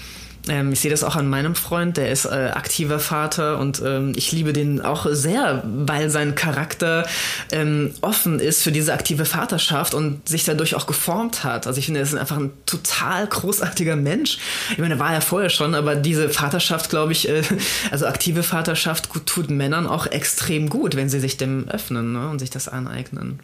Ähm, 0.48 0.72
ich 0.72 0.80
sehe 0.80 0.90
das 0.90 1.04
auch 1.04 1.16
an 1.16 1.28
meinem 1.28 1.54
Freund, 1.54 1.96
der 1.96 2.10
ist 2.10 2.24
äh, 2.24 2.50
aktiver 2.54 2.98
Vater 2.98 3.58
und 3.58 3.82
ähm, 3.84 4.12
ich 4.16 4.32
liebe 4.32 4.52
den 4.52 4.80
auch 4.80 5.06
sehr, 5.10 5.62
weil 5.64 6.10
sein 6.10 6.34
Charakter 6.34 7.06
ähm, 7.52 7.92
offen 8.00 8.40
ist 8.40 8.62
für 8.62 8.72
diese 8.72 8.92
aktive 8.92 9.24
Vaterschaft 9.24 9.94
und 9.94 10.26
sich 10.28 10.44
dadurch 10.44 10.74
auch 10.74 10.86
geformt 10.86 11.44
hat. 11.44 11.66
Also 11.66 11.78
ich 11.78 11.86
finde, 11.86 12.00
er 12.00 12.04
ist 12.04 12.14
einfach 12.14 12.38
ein 12.38 12.52
total 12.66 13.26
großartiger 13.26 13.96
Mensch. 13.96 14.38
Ich 14.72 14.78
meine, 14.78 14.94
er 14.94 15.00
war 15.00 15.12
ja 15.12 15.20
vorher 15.20 15.50
schon, 15.50 15.74
aber 15.74 15.94
diese 15.94 16.30
Vaterschaft, 16.30 16.90
glaube 16.90 17.12
ich, 17.12 17.28
äh, 17.28 17.42
also 17.90 18.06
aktive 18.06 18.42
Vaterschaft 18.42 19.10
tut 19.26 19.50
Männern 19.50 19.86
auch 19.86 20.06
extrem 20.06 20.68
gut, 20.68 20.96
wenn 20.96 21.08
sie 21.08 21.20
sich 21.20 21.36
dem 21.36 21.68
öffnen 21.68 22.12
ne, 22.12 22.28
und 22.28 22.38
sich 22.38 22.50
das 22.50 22.68
aneignen. 22.68 23.40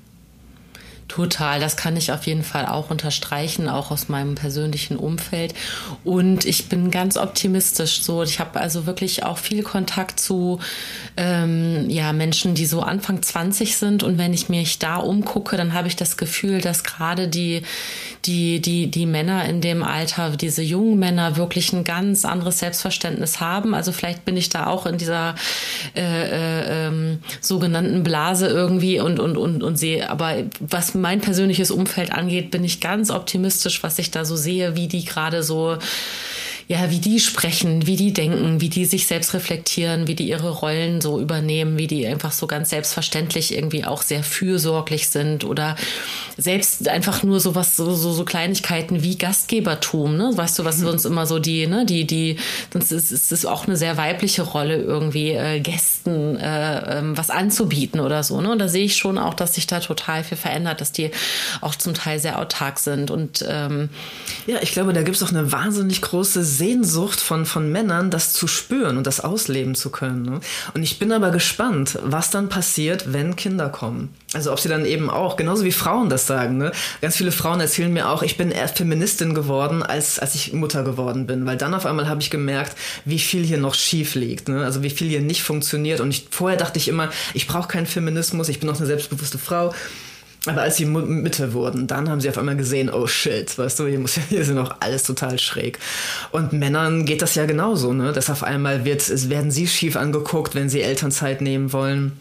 Total, 1.08 1.60
das 1.60 1.76
kann 1.76 1.96
ich 1.96 2.10
auf 2.10 2.26
jeden 2.26 2.42
Fall 2.42 2.66
auch 2.66 2.90
unterstreichen, 2.90 3.68
auch 3.68 3.92
aus 3.92 4.08
meinem 4.08 4.34
persönlichen 4.34 4.96
Umfeld. 4.96 5.54
Und 6.02 6.44
ich 6.44 6.68
bin 6.68 6.90
ganz 6.90 7.16
optimistisch. 7.16 8.02
So, 8.02 8.24
ich 8.24 8.40
habe 8.40 8.58
also 8.58 8.86
wirklich 8.86 9.22
auch 9.22 9.38
viel 9.38 9.62
Kontakt 9.62 10.18
zu 10.18 10.58
ähm, 11.16 11.88
ja 11.88 12.12
Menschen, 12.12 12.56
die 12.56 12.66
so 12.66 12.80
Anfang 12.80 13.22
20 13.22 13.76
sind. 13.76 14.02
Und 14.02 14.18
wenn 14.18 14.34
ich 14.34 14.48
mich 14.48 14.80
da 14.80 14.96
umgucke, 14.96 15.56
dann 15.56 15.74
habe 15.74 15.86
ich 15.86 15.94
das 15.94 16.16
Gefühl, 16.16 16.60
dass 16.60 16.82
gerade 16.82 17.28
die 17.28 17.62
die 18.24 18.60
die 18.60 18.90
die 18.90 19.06
Männer 19.06 19.44
in 19.44 19.60
dem 19.60 19.84
Alter, 19.84 20.30
diese 20.30 20.62
jungen 20.62 20.98
Männer, 20.98 21.36
wirklich 21.36 21.72
ein 21.72 21.84
ganz 21.84 22.24
anderes 22.24 22.58
Selbstverständnis 22.58 23.38
haben. 23.38 23.74
Also 23.74 23.92
vielleicht 23.92 24.24
bin 24.24 24.36
ich 24.36 24.48
da 24.48 24.66
auch 24.66 24.86
in 24.86 24.98
dieser 24.98 25.36
äh, 25.94 26.00
äh, 26.00 26.88
ähm, 26.88 27.20
sogenannten 27.40 28.02
Blase 28.02 28.48
irgendwie 28.48 28.98
und 28.98 29.20
und 29.20 29.36
und 29.36 29.62
und 29.62 29.76
sehe. 29.76 30.10
Aber 30.10 30.34
was 30.58 30.95
mein 30.96 31.20
persönliches 31.20 31.70
Umfeld 31.70 32.12
angeht, 32.12 32.50
bin 32.50 32.64
ich 32.64 32.80
ganz 32.80 33.10
optimistisch, 33.10 33.82
was 33.82 33.98
ich 33.98 34.10
da 34.10 34.24
so 34.24 34.36
sehe, 34.36 34.76
wie 34.76 34.88
die 34.88 35.04
gerade 35.04 35.42
so 35.42 35.78
ja, 36.68 36.90
wie 36.90 36.98
die 36.98 37.20
sprechen, 37.20 37.86
wie 37.86 37.94
die 37.94 38.12
denken, 38.12 38.60
wie 38.60 38.68
die 38.68 38.86
sich 38.86 39.06
selbst 39.06 39.34
reflektieren, 39.34 40.08
wie 40.08 40.16
die 40.16 40.28
ihre 40.28 40.50
Rollen 40.50 41.00
so 41.00 41.20
übernehmen, 41.20 41.78
wie 41.78 41.86
die 41.86 42.04
einfach 42.08 42.32
so 42.32 42.48
ganz 42.48 42.70
selbstverständlich 42.70 43.54
irgendwie 43.54 43.84
auch 43.84 44.02
sehr 44.02 44.24
fürsorglich 44.24 45.08
sind 45.08 45.44
oder 45.44 45.76
selbst 46.36 46.88
einfach 46.88 47.22
nur 47.22 47.38
so 47.38 47.54
was, 47.54 47.76
so, 47.76 47.94
so, 47.94 48.12
so 48.12 48.24
Kleinigkeiten 48.24 49.04
wie 49.04 49.16
Gastgebertum, 49.16 50.16
ne? 50.16 50.32
Weißt 50.34 50.58
du, 50.58 50.64
was 50.64 50.78
mhm. 50.78 50.88
uns 50.88 51.04
immer 51.04 51.24
so 51.26 51.38
die, 51.38 51.68
ne, 51.68 51.86
die, 51.86 52.04
die, 52.04 52.36
sonst 52.72 52.90
ist, 52.90 53.12
ist 53.12 53.30
es 53.30 53.46
auch 53.46 53.68
eine 53.68 53.76
sehr 53.76 53.96
weibliche 53.96 54.42
Rolle, 54.42 54.76
irgendwie 54.76 55.30
äh, 55.30 55.60
Gästen 55.60 56.36
äh, 56.36 56.98
ähm, 56.98 57.16
was 57.16 57.30
anzubieten 57.30 58.00
oder 58.00 58.24
so, 58.24 58.40
ne? 58.40 58.50
Und 58.50 58.58
da 58.58 58.66
sehe 58.66 58.86
ich 58.86 58.96
schon 58.96 59.18
auch, 59.18 59.34
dass 59.34 59.54
sich 59.54 59.68
da 59.68 59.78
total 59.78 60.24
viel 60.24 60.36
verändert, 60.36 60.80
dass 60.80 60.90
die 60.90 61.12
auch 61.60 61.76
zum 61.76 61.94
Teil 61.94 62.18
sehr 62.18 62.40
autark 62.40 62.80
sind 62.80 63.12
und 63.12 63.44
ähm, 63.48 63.88
ja, 64.48 64.56
ich 64.62 64.72
glaube, 64.72 64.92
da 64.92 65.02
gibt 65.02 65.16
es 65.16 65.22
auch 65.22 65.30
eine 65.30 65.52
wahnsinnig 65.52 66.02
große 66.02 66.55
Sehnsucht 66.56 67.20
von, 67.20 67.46
von 67.46 67.70
Männern, 67.70 68.10
das 68.10 68.32
zu 68.32 68.46
spüren 68.46 68.96
und 68.96 69.06
das 69.06 69.20
ausleben 69.20 69.74
zu 69.74 69.90
können. 69.90 70.22
Ne? 70.22 70.40
Und 70.74 70.82
ich 70.82 70.98
bin 70.98 71.12
aber 71.12 71.30
gespannt, 71.30 71.98
was 72.02 72.30
dann 72.30 72.48
passiert, 72.48 73.12
wenn 73.12 73.36
Kinder 73.36 73.68
kommen. 73.68 74.14
Also 74.32 74.52
ob 74.52 74.60
sie 74.60 74.68
dann 74.68 74.84
eben 74.84 75.10
auch, 75.10 75.36
genauso 75.36 75.64
wie 75.64 75.72
Frauen 75.72 76.08
das 76.08 76.26
sagen, 76.26 76.58
ne? 76.58 76.72
ganz 77.00 77.16
viele 77.16 77.32
Frauen 77.32 77.60
erzählen 77.60 77.92
mir 77.92 78.08
auch, 78.08 78.22
ich 78.22 78.36
bin 78.36 78.50
eher 78.50 78.68
Feministin 78.68 79.34
geworden, 79.34 79.82
als, 79.82 80.18
als 80.18 80.34
ich 80.34 80.52
Mutter 80.52 80.82
geworden 80.82 81.26
bin. 81.26 81.46
Weil 81.46 81.56
dann 81.56 81.74
auf 81.74 81.86
einmal 81.86 82.08
habe 82.08 82.20
ich 82.20 82.30
gemerkt, 82.30 82.76
wie 83.04 83.18
viel 83.18 83.44
hier 83.44 83.58
noch 83.58 83.74
schief 83.74 84.14
liegt. 84.14 84.48
Ne? 84.48 84.64
Also 84.64 84.82
wie 84.82 84.90
viel 84.90 85.08
hier 85.08 85.20
nicht 85.20 85.42
funktioniert. 85.42 86.00
Und 86.00 86.10
ich, 86.10 86.26
vorher 86.30 86.58
dachte 86.58 86.78
ich 86.78 86.88
immer, 86.88 87.10
ich 87.34 87.46
brauche 87.46 87.68
keinen 87.68 87.86
Feminismus, 87.86 88.48
ich 88.48 88.60
bin 88.60 88.68
noch 88.68 88.76
eine 88.76 88.86
selbstbewusste 88.86 89.38
Frau. 89.38 89.72
Aber 90.46 90.62
als 90.62 90.76
sie 90.76 90.86
Mitte 90.86 91.52
wurden, 91.52 91.86
dann 91.86 92.08
haben 92.08 92.20
sie 92.20 92.28
auf 92.28 92.38
einmal 92.38 92.56
gesehen, 92.56 92.90
oh 92.90 93.06
shit, 93.06 93.56
weißt 93.58 93.78
du, 93.78 93.86
hier, 93.86 93.98
muss, 93.98 94.18
hier 94.28 94.40
ist 94.40 94.50
noch 94.50 94.76
alles 94.80 95.02
total 95.02 95.38
schräg. 95.38 95.78
Und 96.32 96.52
Männern 96.52 97.04
geht 97.04 97.22
das 97.22 97.34
ja 97.34 97.46
genauso, 97.46 97.92
ne? 97.92 98.12
Dass 98.12 98.30
auf 98.30 98.42
einmal 98.42 98.84
wird, 98.84 99.08
werden 99.28 99.50
sie 99.50 99.66
schief 99.66 99.96
angeguckt, 99.96 100.54
wenn 100.54 100.68
sie 100.68 100.80
Elternzeit 100.80 101.40
nehmen 101.40 101.72
wollen 101.72 102.12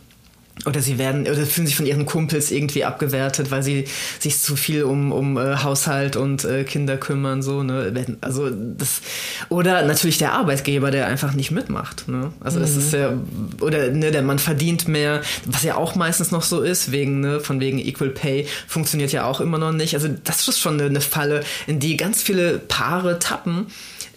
oder 0.65 0.82
sie 0.82 0.98
werden 0.98 1.23
oder 1.23 1.45
fühlen 1.45 1.68
sich 1.68 1.76
von 1.76 1.86
ihren 1.86 2.06
Kumpels 2.06 2.49
irgendwie 2.49 2.86
abgewertet, 2.86 3.52
weil 3.52 3.61
sie 3.61 3.86
sich 4.19 4.40
zu 4.40 4.56
viel 4.56 4.84
um, 4.84 5.11
um 5.11 5.38
äh, 5.38 5.57
Haushalt 5.57 6.15
und 6.15 6.45
äh, 6.45 6.64
Kinder 6.64 6.98
kümmern, 6.98 7.44
so, 7.44 7.61
ne? 7.61 8.18
Also 8.22 8.49
das 8.49 9.02
oder 9.49 9.84
natürlich 9.84 10.18
der 10.18 10.34
Arbeitgeber, 10.34 10.91
der 10.91 11.07
einfach 11.07 11.34
nicht 11.34 11.52
mitmacht. 11.52 12.07
Ne? 12.07 12.32
Also 12.40 12.60
das 12.60 12.76
ist 12.76 12.94
ja, 12.94 13.14
oder 13.60 13.91
ne, 13.91 14.11
der 14.11 14.22
Mann 14.22 14.40
verdient 14.40 14.88
mehr, 14.88 15.22
was 15.45 15.64
ja 15.64 15.76
auch 15.76 15.95
meistens 15.95 16.32
noch 16.32 16.44
so 16.44 16.61
ist, 16.61 16.91
wegen, 16.91 17.19
ne, 17.19 17.40
von 17.41 17.60
wegen 17.60 17.77
Equal 17.77 18.10
Pay 18.10 18.48
funktioniert 18.68 19.11
ja 19.11 19.26
auch 19.26 19.41
immer 19.41 19.57
noch 19.57 19.73
nicht. 19.73 19.94
Also 19.94 20.07
das 20.23 20.48
ist 20.48 20.60
schon 20.60 20.76
eine, 20.76 20.86
eine 20.90 21.02
Falle, 21.02 21.44
in 21.68 21.80
die 21.80 21.98
ganz 21.98 22.22
viele 22.22 22.60
Paare 22.60 23.19
tappen 23.19 23.68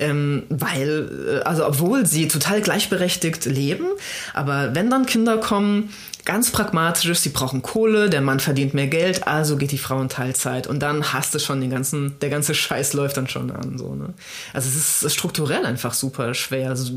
ähm, 0.00 0.44
weil, 0.48 1.08
äh, 1.28 1.40
also 1.40 1.66
obwohl 1.66 2.06
sie 2.06 2.28
total 2.28 2.60
gleichberechtigt 2.60 3.44
leben, 3.46 3.86
aber 4.34 4.74
wenn 4.74 4.90
dann 4.90 5.06
Kinder 5.06 5.38
kommen, 5.38 5.90
ganz 6.28 6.50
pragmatisch 6.50 7.06
ist, 7.06 7.22
sie 7.22 7.30
brauchen 7.30 7.62
Kohle, 7.62 8.10
der 8.10 8.20
Mann 8.20 8.38
verdient 8.38 8.74
mehr 8.74 8.86
Geld, 8.86 9.26
also 9.26 9.56
geht 9.56 9.72
die 9.72 9.78
Frau 9.78 9.98
in 10.02 10.10
Teilzeit 10.10 10.66
und 10.66 10.80
dann 10.80 11.14
hast 11.14 11.34
du 11.34 11.38
schon 11.38 11.62
den 11.62 11.70
ganzen, 11.70 12.18
der 12.20 12.28
ganze 12.28 12.54
Scheiß 12.54 12.92
läuft 12.92 13.16
dann 13.16 13.28
schon 13.28 13.50
an, 13.50 13.78
so, 13.78 13.94
ne? 13.94 14.12
Also 14.52 14.68
es 14.68 15.02
ist 15.02 15.14
strukturell 15.14 15.64
einfach 15.64 15.94
super 15.94 16.34
schwer, 16.34 16.68
also, 16.68 16.92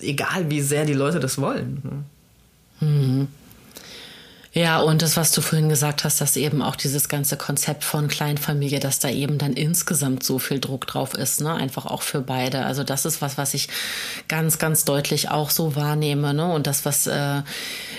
egal 0.00 0.48
wie 0.48 0.60
sehr 0.60 0.84
die 0.84 0.92
Leute 0.92 1.18
das 1.18 1.38
wollen. 1.38 2.04
Ne? 2.80 2.88
Mhm. 2.88 3.28
Ja, 4.56 4.80
und 4.80 5.02
das, 5.02 5.18
was 5.18 5.32
du 5.32 5.42
vorhin 5.42 5.68
gesagt 5.68 6.02
hast, 6.04 6.22
dass 6.22 6.34
eben 6.34 6.62
auch 6.62 6.76
dieses 6.76 7.10
ganze 7.10 7.36
Konzept 7.36 7.84
von 7.84 8.08
Kleinfamilie, 8.08 8.80
dass 8.80 8.98
da 8.98 9.10
eben 9.10 9.36
dann 9.36 9.52
insgesamt 9.52 10.22
so 10.22 10.38
viel 10.38 10.60
Druck 10.60 10.86
drauf 10.86 11.12
ist, 11.12 11.42
ne? 11.42 11.52
Einfach 11.52 11.84
auch 11.84 12.00
für 12.00 12.22
beide. 12.22 12.64
Also 12.64 12.82
das 12.82 13.04
ist 13.04 13.20
was, 13.20 13.36
was 13.36 13.52
ich 13.52 13.68
ganz, 14.28 14.58
ganz 14.58 14.86
deutlich 14.86 15.30
auch 15.30 15.50
so 15.50 15.76
wahrnehme, 15.76 16.32
ne? 16.32 16.50
Und 16.50 16.66
das, 16.66 16.86
was 16.86 17.06
äh, 17.06 17.42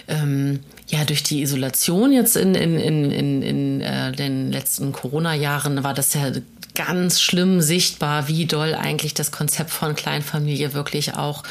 ähm, 0.08 0.62
ja 0.88 1.06
durch 1.06 1.22
die 1.22 1.44
Isolation 1.44 2.12
jetzt 2.12 2.36
in, 2.36 2.56
in, 2.56 2.80
in, 2.80 3.12
in, 3.12 3.42
in 3.44 3.82
äh, 3.82 4.12
den 4.14 4.52
letzten 4.52 4.94
Corona-Jahren 4.94 5.84
war 5.84 5.94
das 5.94 6.16
ja 6.16 6.32
ganz 6.74 7.22
schlimm 7.22 7.62
sichtbar, 7.62 8.28
wie 8.30 8.48
doll 8.48 8.74
eigentlich 8.74 9.14
das 9.14 9.32
Konzept 9.32 9.70
von 9.70 9.94
Kleinfamilie 9.94 10.74
wirklich 10.74 11.14
auch 11.14 11.44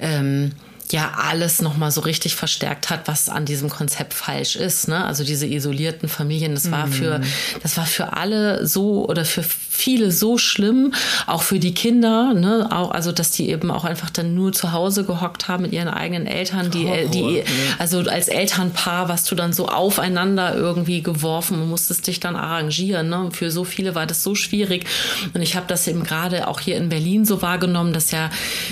ähm, 0.00 0.50
ja 0.90 1.12
alles 1.16 1.62
nochmal 1.62 1.90
so 1.90 2.00
richtig 2.00 2.34
verstärkt 2.34 2.90
hat, 2.90 3.08
was 3.08 3.28
an 3.28 3.44
diesem 3.44 3.70
Konzept 3.70 4.14
falsch 4.14 4.56
ist. 4.56 4.88
Ne? 4.88 5.04
Also 5.04 5.24
diese 5.24 5.46
isolierten 5.46 6.08
Familien, 6.08 6.54
das 6.54 6.70
war 6.70 6.86
für, 6.88 7.18
mhm. 7.18 7.24
das 7.62 7.76
war 7.76 7.86
für 7.86 8.14
alle 8.14 8.66
so 8.66 9.06
oder 9.08 9.24
für 9.24 9.42
viele 9.42 10.10
so 10.10 10.38
schlimm, 10.38 10.92
auch 11.26 11.42
für 11.42 11.58
die 11.58 11.74
Kinder, 11.74 12.34
ne? 12.34 12.68
auch, 12.70 12.90
also 12.90 13.12
dass 13.12 13.30
die 13.30 13.48
eben 13.48 13.70
auch 13.70 13.84
einfach 13.84 14.10
dann 14.10 14.34
nur 14.34 14.52
zu 14.52 14.72
Hause 14.72 15.04
gehockt 15.04 15.48
haben 15.48 15.62
mit 15.62 15.72
ihren 15.72 15.88
eigenen 15.88 16.26
Eltern, 16.26 16.70
die, 16.70 16.86
oh, 16.86 17.08
die, 17.08 17.42
also 17.78 18.00
als 18.00 18.28
Elternpaar 18.28 19.08
warst 19.08 19.30
du 19.30 19.34
dann 19.34 19.52
so 19.52 19.68
aufeinander 19.68 20.54
irgendwie 20.54 21.02
geworfen 21.02 21.60
und 21.60 21.68
musstest 21.68 22.06
dich 22.06 22.20
dann 22.20 22.36
arrangieren. 22.36 23.08
Ne? 23.08 23.30
Für 23.32 23.50
so 23.50 23.64
viele 23.64 23.94
war 23.94 24.06
das 24.06 24.22
so 24.22 24.34
schwierig. 24.34 24.86
Und 25.34 25.42
ich 25.42 25.56
habe 25.56 25.66
das 25.68 25.86
eben 25.86 26.02
gerade 26.02 26.48
auch 26.48 26.60
hier 26.60 26.76
in 26.76 26.88
Berlin 26.88 27.24
so 27.24 27.42
wahrgenommen, 27.42 27.92
dass 27.92 28.10
ja 28.10 28.30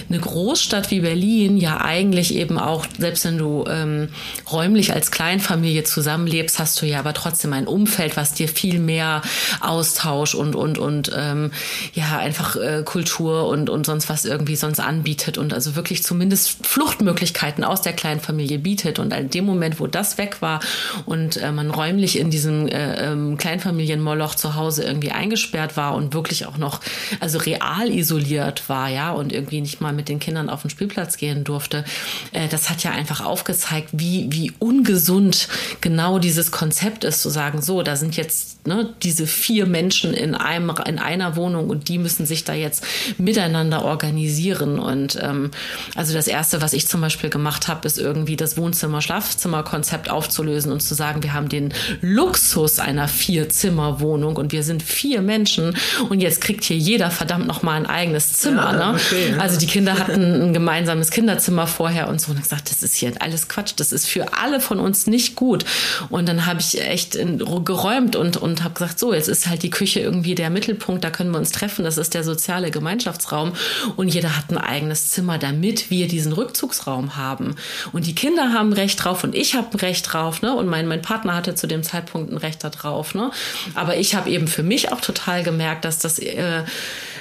eine 0.09 0.19
Großstadt 0.19 0.91
wie 0.91 1.01
Berlin 1.01 1.57
ja 1.57 1.81
eigentlich 1.81 2.00
eben 2.01 2.59
auch, 2.59 2.87
selbst 2.99 3.25
wenn 3.25 3.39
du 3.39 3.65
ähm, 3.69 4.09
räumlich 4.51 4.93
als 4.93 5.11
Kleinfamilie 5.11 5.85
zusammenlebst, 5.85 6.59
hast 6.59 6.81
du 6.81 6.87
ja 6.87 6.99
aber 6.99 7.15
trotzdem 7.15 7.53
ein 7.53 7.67
Umfeld, 7.67 8.17
was 8.17 8.35
dir 8.35 8.49
viel 8.49 8.79
mehr 8.79 9.23
Austausch 9.61 10.35
und, 10.35 10.55
und, 10.57 10.79
und 10.79 11.11
ähm, 11.15 11.53
ja, 11.95 12.19
einfach 12.19 12.57
äh, 12.57 12.83
Kultur 12.85 13.49
und, 13.49 13.71
und 13.71 13.87
sonst 13.87 14.09
was 14.09 14.25
irgendwie 14.25 14.57
sonst 14.57 14.81
anbietet 14.81 15.39
und 15.39 15.53
also 15.53 15.77
wirklich 15.77 16.03
zumindest 16.03 16.67
Fluchtmöglichkeiten 16.67 17.65
aus 17.65 17.83
der 17.83 17.93
kleinen 17.93 18.21
Familie 18.21 18.59
bietet. 18.59 18.99
Und 18.99 19.13
in 19.13 19.31
dem 19.31 19.45
Moment, 19.45 19.81
wo 19.81 19.87
das 19.87 20.19
weg 20.19 20.41
war 20.41 20.61
und 21.07 21.37
äh, 21.37 21.53
man 21.53 21.71
räumlich 21.71 22.19
in 22.19 22.31
diesem 22.31 22.67
äh, 22.69 23.13
ähm, 23.13 23.37
Kleinfamilienmoloch 23.37 24.35
zu 24.35 24.55
Hause 24.55 24.85
irgendwie 24.85 25.11
eingesperrt 25.11 25.77
war 25.77 25.95
und 25.95 26.15
wirklich 26.15 26.47
auch 26.47 26.57
noch, 26.57 26.81
also 27.21 27.39
real 27.39 27.91
isoliert 27.91 28.69
war, 28.69 28.89
ja, 28.89 29.13
und 29.13 29.33
irgendwie 29.33 29.61
nicht 29.61 29.81
mal 29.81 29.93
mit 29.93 30.09
den 30.09 30.19
Kindern 30.19 30.49
auf 30.49 30.63
den 30.63 30.71
Spielplatz 30.71 31.17
gehen 31.17 31.45
durfte, 31.45 31.85
äh, 32.33 32.49
das 32.49 32.71
hat 32.71 32.83
ja 32.83 32.91
einfach 32.91 33.25
aufgezeigt, 33.25 33.89
wie, 33.93 34.27
wie 34.31 34.53
ungesund 34.59 35.49
genau 35.81 36.19
dieses 36.19 36.51
Konzept 36.51 37.05
ist, 37.05 37.23
zu 37.23 37.31
sagen, 37.31 37.63
so, 37.63 37.83
da 37.83 37.97
sind 37.97 38.17
jetzt 38.17 38.60
ne, 38.67 38.93
diese 39.03 39.27
vier 39.27 39.67
Menschen 39.67 40.15
in 40.15 40.35
einem 40.35 40.71
in 40.87 40.99
einer 40.99 41.37
Wohnung 41.37 41.71
und 41.71 41.89
die 41.89 41.99
müssen 41.99 42.27
sich 42.27 42.45
da 42.45 42.53
jetzt 42.53 42.85
miteinander 43.19 43.85
organisieren. 43.85 44.79
Und 44.79 45.19
ähm, 45.21 45.51
also 45.95 46.15
das 46.15 46.29
Erste, 46.29 46.63
was 46.63 46.73
ich 46.73 46.87
zum 46.87 47.01
Beispiel 47.01 47.31
gemacht 47.31 47.69
habe, 47.69 47.87
ist 47.87 47.99
irgendwie 47.99 48.37
das 48.37 48.57
Wohnzimmer-Schlafzimmer-Konzept 48.57 50.11
aufzulösen 50.11 50.71
und 50.73 50.81
zu 50.81 50.95
sagen, 50.95 51.23
wir 51.23 51.33
haben 51.33 51.49
den 51.49 51.73
Luxus 52.01 52.79
einer 52.79 53.09
Vier-Zimmer-Wohnung 53.09 54.37
und 54.37 54.53
wir 54.53 54.63
sind 54.63 54.83
vier 54.83 55.23
Menschen 55.23 55.77
und 56.09 56.21
jetzt 56.21 56.41
kriegt 56.41 56.65
hier 56.65 56.77
jeder 56.77 57.11
verdammt 57.11 57.47
noch 57.47 57.63
mal 57.63 57.75
ein 57.75 57.87
eigenes 57.87 58.35
Zimmer. 58.35 58.73
Ja, 58.73 58.93
ne? 58.93 58.99
okay. 58.99 59.35
Also 59.39 59.59
die 59.59 59.67
Kinder 59.67 59.99
hatten 59.99 60.43
ein 60.43 60.53
gemeinsames 60.53 61.11
Kinderzimmer 61.11 61.67
vorher 61.67 62.09
und 62.09 62.21
so. 62.21 62.33
Und 62.33 62.39
ich 62.39 62.45
gesagt, 62.45 62.71
das 62.71 62.83
ist 62.83 62.97
hier 62.97 63.13
alles 63.21 63.49
Quatsch, 63.49 63.73
das 63.77 63.93
ist 63.93 64.07
für 64.07 64.35
alle 64.35 64.61
von 64.61 64.81
uns 64.81 65.07
nicht 65.07 65.37
gut. 65.37 65.65
Und 66.09 66.29
dann 66.29 66.47
habe 66.47 66.61
ich 66.61 66.81
echt 66.81 67.15
in, 67.15 67.39
geräumt 67.65 68.17
und, 68.17 68.37
und 68.37 68.50
habe 68.63 68.75
gesagt, 68.75 68.99
so, 68.99 69.13
jetzt 69.13 69.29
ist 69.29 69.49
halt 69.49 69.63
die 69.63 69.71
Küche 69.71 70.01
irgendwie 70.01 70.35
der 70.35 70.51
Mittel 70.51 70.71
Mittelpunkt, 70.71 71.05
da 71.05 71.11
können 71.11 71.31
wir 71.31 71.39
uns 71.39 71.53
treffen, 71.53 71.85
das 71.85 71.99
ist 71.99 72.15
der 72.15 72.23
soziale 72.23 72.71
Gemeinschaftsraum 72.71 73.53
und 73.97 74.09
jeder 74.09 74.37
hat 74.37 74.51
ein 74.51 74.59
eigenes 74.59 75.11
Zimmer, 75.11 75.39
damit 75.39 75.91
wir 75.91 76.07
diesen 76.07 76.33
Rückzugsraum 76.33 77.17
haben. 77.17 77.57
Und 77.93 78.07
die 78.07 78.15
Kinder 78.15 78.53
haben 78.53 78.73
Recht 78.73 79.03
drauf 79.03 79.25
und 79.25 79.35
ich 79.35 79.55
habe 79.55 79.81
Recht 79.83 80.13
drauf, 80.13 80.43
ne? 80.43 80.55
Und 80.55 80.67
mein, 80.67 80.87
mein 80.87 81.03
Partner 81.03 81.35
hatte 81.35 81.55
zu 81.55 81.67
dem 81.67 81.83
Zeitpunkt 81.83 82.33
ein 82.33 82.37
Recht 82.37 82.63
darauf, 82.63 83.15
ne? 83.15 83.31
Aber 83.75 83.97
ich 83.97 84.15
habe 84.15 84.31
eben 84.31 84.47
für 84.47 84.63
mich 84.63 84.93
auch 84.93 85.01
total 85.01 85.43
gemerkt, 85.43 85.85
dass 85.85 85.99
das 85.99 86.19
äh, 86.19 86.63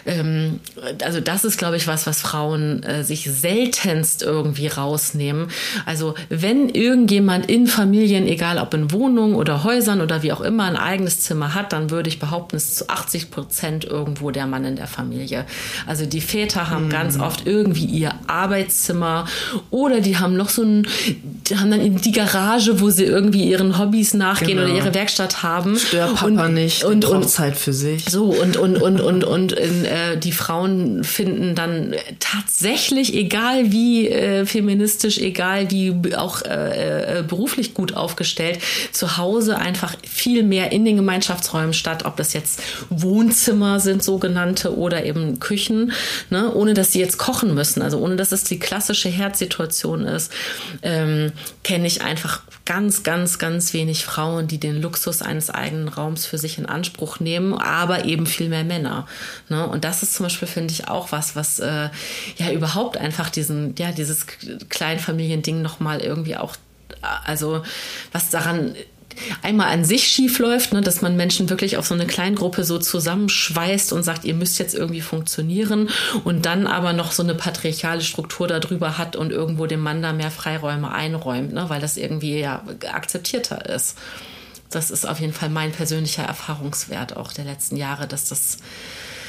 ähm, 0.06 0.60
also 1.04 1.20
das 1.20 1.46
ist, 1.46 1.58
glaube 1.58 1.78
ich, 1.78 1.88
was, 1.88 2.08
was 2.08 2.22
Frauen 2.22 2.84
äh, 2.84 3.04
sich 3.04 3.30
seltenst 3.30 4.24
irgendwie 4.24 4.68
rausnehmen. 4.68 5.48
Also 5.86 6.16
wenn 6.30 6.70
irgendjemand 6.70 7.50
in 7.50 7.68
Familien, 7.68 8.28
egal 8.28 8.58
ob 8.58 8.74
in 8.74 8.92
Wohnungen 8.92 9.36
oder 9.36 9.64
Häusern 9.64 10.02
oder 10.02 10.24
wie 10.24 10.32
auch 10.32 10.42
immer, 10.42 10.66
ein 10.66 10.78
eigenes 10.78 11.22
Zimmer 11.22 11.54
hat, 11.54 11.74
dann 11.74 11.90
würde 11.90 12.10
ich 12.10 12.20
behaupten, 12.20 12.56
es 12.56 12.70
ist 12.70 12.78
zu 12.78 12.90
80 12.90 13.32
Prozent 13.32 13.86
irgendwo 13.86 14.32
der 14.32 14.48
Mann 14.48 14.66
in 14.66 14.76
der 14.76 14.88
Familie. 14.88 15.46
Also 15.86 16.06
die 16.06 16.22
Väter 16.22 16.70
haben 16.70 16.86
mhm. 16.86 16.90
ganz 16.90 17.20
oft 17.20 17.46
irgendwie 17.46 17.86
ihr 17.86 18.14
Arbeitszimmer 18.28 19.26
oder 19.70 20.02
die 20.02 20.18
haben 20.18 20.36
noch 20.36 20.50
so 20.50 20.64
ein, 20.64 20.88
die 21.48 21.58
haben 21.58 21.72
dann 21.72 21.98
die 21.98 22.12
Garage, 22.12 22.80
wo 22.80 22.90
sie 22.90 23.06
irgendwie 23.06 23.50
ihren 23.50 23.78
Hobbys 23.78 24.14
nachgehen 24.14 24.58
genau. 24.58 24.70
oder 24.70 24.76
ihre 24.76 24.94
Werkstatt 24.94 25.44
haben. 25.44 25.78
Stör 25.78 26.08
Papa 26.08 26.46
und, 26.46 26.54
nicht 26.54 26.84
und, 26.84 27.06
und 27.06 27.30
Zeit 27.30 27.58
für 27.58 27.74
sich. 27.74 28.06
So 28.06 28.26
und 28.26 28.58
und 28.58 28.82
und 28.82 29.02
und 29.02 29.24
und 29.24 29.52
in, 29.54 29.86
äh, 29.86 29.99
die 30.18 30.32
Frauen 30.32 31.04
finden 31.04 31.56
dann 31.56 31.96
tatsächlich, 32.20 33.14
egal 33.14 33.72
wie 33.72 34.08
äh, 34.10 34.46
feministisch, 34.46 35.20
egal 35.20 35.72
wie 35.72 36.16
auch 36.16 36.42
äh, 36.42 37.20
äh, 37.20 37.24
beruflich 37.24 37.74
gut 37.74 37.94
aufgestellt, 37.94 38.60
zu 38.92 39.18
Hause 39.18 39.58
einfach 39.58 39.96
viel 40.08 40.44
mehr 40.44 40.72
in 40.72 40.86
den 40.86 40.96
Gemeinschaftsräumen 40.96 41.74
statt, 41.74 42.06
ob 42.06 42.18
das 42.18 42.34
jetzt 42.34 42.62
Wohnzimmer 42.90 43.80
sind, 43.80 44.04
sogenannte, 44.04 44.78
oder 44.78 45.06
eben 45.06 45.40
Küchen, 45.40 45.92
ne, 46.30 46.54
ohne 46.54 46.74
dass 46.74 46.92
sie 46.92 47.00
jetzt 47.00 47.18
kochen 47.18 47.54
müssen, 47.54 47.82
also 47.82 48.00
ohne 48.00 48.16
dass 48.16 48.32
es 48.32 48.44
die 48.44 48.60
klassische 48.60 49.10
Herzsituation 49.10 50.06
ist, 50.06 50.32
ähm, 50.82 51.32
kenne 51.64 51.88
ich 51.88 52.02
einfach 52.02 52.42
ganz, 52.66 53.02
ganz, 53.02 53.40
ganz 53.40 53.74
wenig 53.74 54.06
Frauen, 54.06 54.48
die 54.48 54.60
den 54.60 54.80
Luxus 54.80 55.24
eines 55.24 55.50
eigenen 55.50 55.88
Raums 55.88 56.28
für 56.28 56.38
sich 56.38 56.60
in 56.60 56.68
Anspruch 56.68 57.20
nehmen, 57.20 57.56
aber 57.56 58.06
eben 58.06 58.28
viel 58.28 58.48
mehr 58.48 58.64
Männer. 58.64 59.08
Ne? 59.50 59.66
Und 59.66 59.79
das 59.84 60.04
ist 60.04 60.14
zum 60.14 60.26
Beispiel, 60.26 60.48
finde 60.48 60.74
ich, 60.74 60.88
auch 60.88 61.12
was, 61.12 61.36
was 61.36 61.60
äh, 61.60 61.90
ja 62.38 62.52
überhaupt 62.52 62.98
einfach 62.98 63.30
diesen, 63.30 63.76
ja, 63.78 63.92
dieses 63.92 64.26
Kleinfamiliending 64.70 65.62
nochmal 65.62 66.02
irgendwie 66.02 66.38
auch, 66.38 66.56
also 67.26 67.64
was 68.12 68.30
daran 68.30 68.76
einmal 69.42 69.72
an 69.72 69.86
sich 69.86 70.08
schief 70.08 70.40
läuft, 70.40 70.74
ne, 70.74 70.82
dass 70.82 71.02
man 71.02 71.16
Menschen 71.16 71.50
wirklich 71.50 71.78
auf 71.78 71.88
so 71.88 71.94
eine 71.94 72.08
Kleingruppe 72.08 72.64
so 72.64 72.80
zusammenschweißt 72.80 73.94
und 73.94 74.04
sagt, 74.04 74.26
ihr 74.26 74.34
müsst 74.34 74.60
jetzt 74.60 74.76
irgendwie 74.76 75.02
funktionieren 75.02 75.90
und 76.24 76.46
dann 76.46 76.68
aber 76.68 76.94
noch 76.94 77.12
so 77.12 77.24
eine 77.24 77.36
patriarchale 77.36 78.02
Struktur 78.02 78.48
darüber 78.48 78.98
hat 78.98 79.16
und 79.16 79.32
irgendwo 79.32 79.66
dem 79.66 79.82
Mann 79.82 80.02
da 80.02 80.14
mehr 80.14 80.32
Freiräume 80.32 80.92
einräumt, 80.92 81.54
ne, 81.54 81.70
weil 81.70 81.82
das 81.82 81.98
irgendwie 81.98 82.40
ja 82.40 82.64
akzeptierter 82.92 83.66
ist. 83.66 83.98
Das 84.70 84.92
ist 84.92 85.08
auf 85.08 85.20
jeden 85.20 85.34
Fall 85.34 85.50
mein 85.50 85.72
persönlicher 85.72 86.24
Erfahrungswert 86.24 87.18
auch 87.18 87.32
der 87.34 87.46
letzten 87.46 87.76
Jahre, 87.76 88.08
dass 88.08 88.30
das 88.30 88.58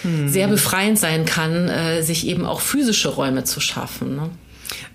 hm. 0.02 0.28
sehr 0.28 0.48
befreiend 0.48 0.98
sein 0.98 1.24
kann, 1.24 1.68
äh, 1.68 2.02
sich 2.02 2.26
eben 2.26 2.46
auch 2.46 2.60
physische 2.60 3.08
Räume 3.08 3.44
zu 3.44 3.60
schaffen. 3.60 4.16
Ne? 4.16 4.30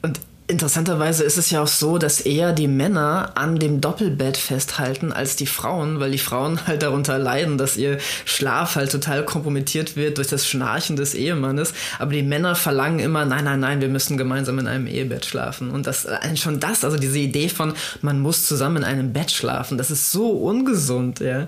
Und 0.02 0.20
Interessanterweise 0.48 1.24
ist 1.24 1.40
es 1.40 1.50
ja 1.50 1.64
auch 1.64 1.68
so, 1.68 1.98
dass 1.98 2.22
eher 2.22 2.54
die 2.54 2.68
Männer 2.68 3.32
an 3.34 3.58
dem 3.58 3.82
Doppelbett 3.82 4.38
festhalten 4.38 5.12
als 5.12 5.36
die 5.36 5.48
Frauen, 5.48 6.00
weil 6.00 6.12
die 6.12 6.20
Frauen 6.20 6.60
halt 6.68 6.84
darunter 6.84 7.18
leiden, 7.18 7.58
dass 7.58 7.78
ihr 7.78 7.98
Schlaf 8.26 8.76
halt 8.76 8.92
total 8.92 9.26
kompromittiert 9.26 9.96
wird 9.96 10.20
durch 10.20 10.28
das 10.28 10.48
Schnarchen 10.48 10.98
des 10.98 11.16
Ehemannes. 11.16 11.74
Aber 11.98 12.14
die 12.14 12.22
Männer 12.22 12.54
verlangen 12.54 13.00
immer, 13.00 13.26
nein, 13.26 13.46
nein, 13.46 13.60
nein, 13.60 13.82
wir 13.82 13.90
müssen 13.90 14.18
gemeinsam 14.18 14.60
in 14.60 14.68
einem 14.68 14.86
Ehebett 14.86 15.26
schlafen. 15.26 15.72
Und 15.72 15.88
das 15.88 16.06
äh, 16.06 16.38
schon 16.38 16.60
das, 16.60 16.86
also 16.86 16.98
diese 16.98 17.18
Idee 17.18 17.50
von, 17.50 17.74
man 18.04 18.20
muss 18.20 18.46
zusammen 18.46 18.78
in 18.78 18.84
einem 18.84 19.14
Bett 19.14 19.32
schlafen, 19.32 19.80
das 19.80 19.90
ist 19.90 20.12
so 20.12 20.30
ungesund, 20.30 21.22
ja. 21.22 21.48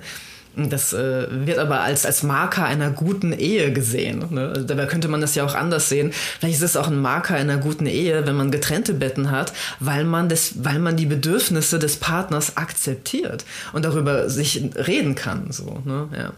Das 0.58 0.92
äh, 0.92 1.28
wird 1.46 1.60
aber 1.60 1.82
als, 1.82 2.04
als 2.06 2.24
Marker 2.24 2.66
einer 2.66 2.90
guten 2.90 3.32
Ehe 3.32 3.72
gesehen. 3.72 4.26
Ne? 4.32 4.50
Also 4.50 4.64
dabei 4.64 4.88
könnte 4.88 5.08
man 5.08 5.22
das 5.22 5.36
ja 5.36 5.46
auch 5.46 5.54
anders 5.54 5.88
sehen. 5.88 6.12
Vielleicht 6.40 6.56
ist 6.56 6.64
es 6.64 6.78
auch 6.78 6.88
ein 6.88 7.00
Marker 7.00 7.36
einer 7.36 7.58
guten 7.58 7.86
Ehe, 7.86 8.26
wenn 8.26 8.36
man 8.36 8.50
getrennte 8.50 8.96
Betten 8.96 9.30
hat, 9.30 9.54
weil 9.80 10.04
man, 10.04 10.30
das, 10.30 10.64
weil 10.64 10.80
man 10.80 10.98
die 10.98 11.06
Bedürfnisse 11.06 11.78
des 11.78 11.98
Partners 11.98 12.58
akzeptiert 12.58 13.46
und 13.72 13.86
darüber 13.86 14.30
sich 14.30 14.64
reden 14.76 15.14
kann. 15.14 15.52
So, 15.52 15.82
ne? 15.86 16.10
ja. 16.18 16.34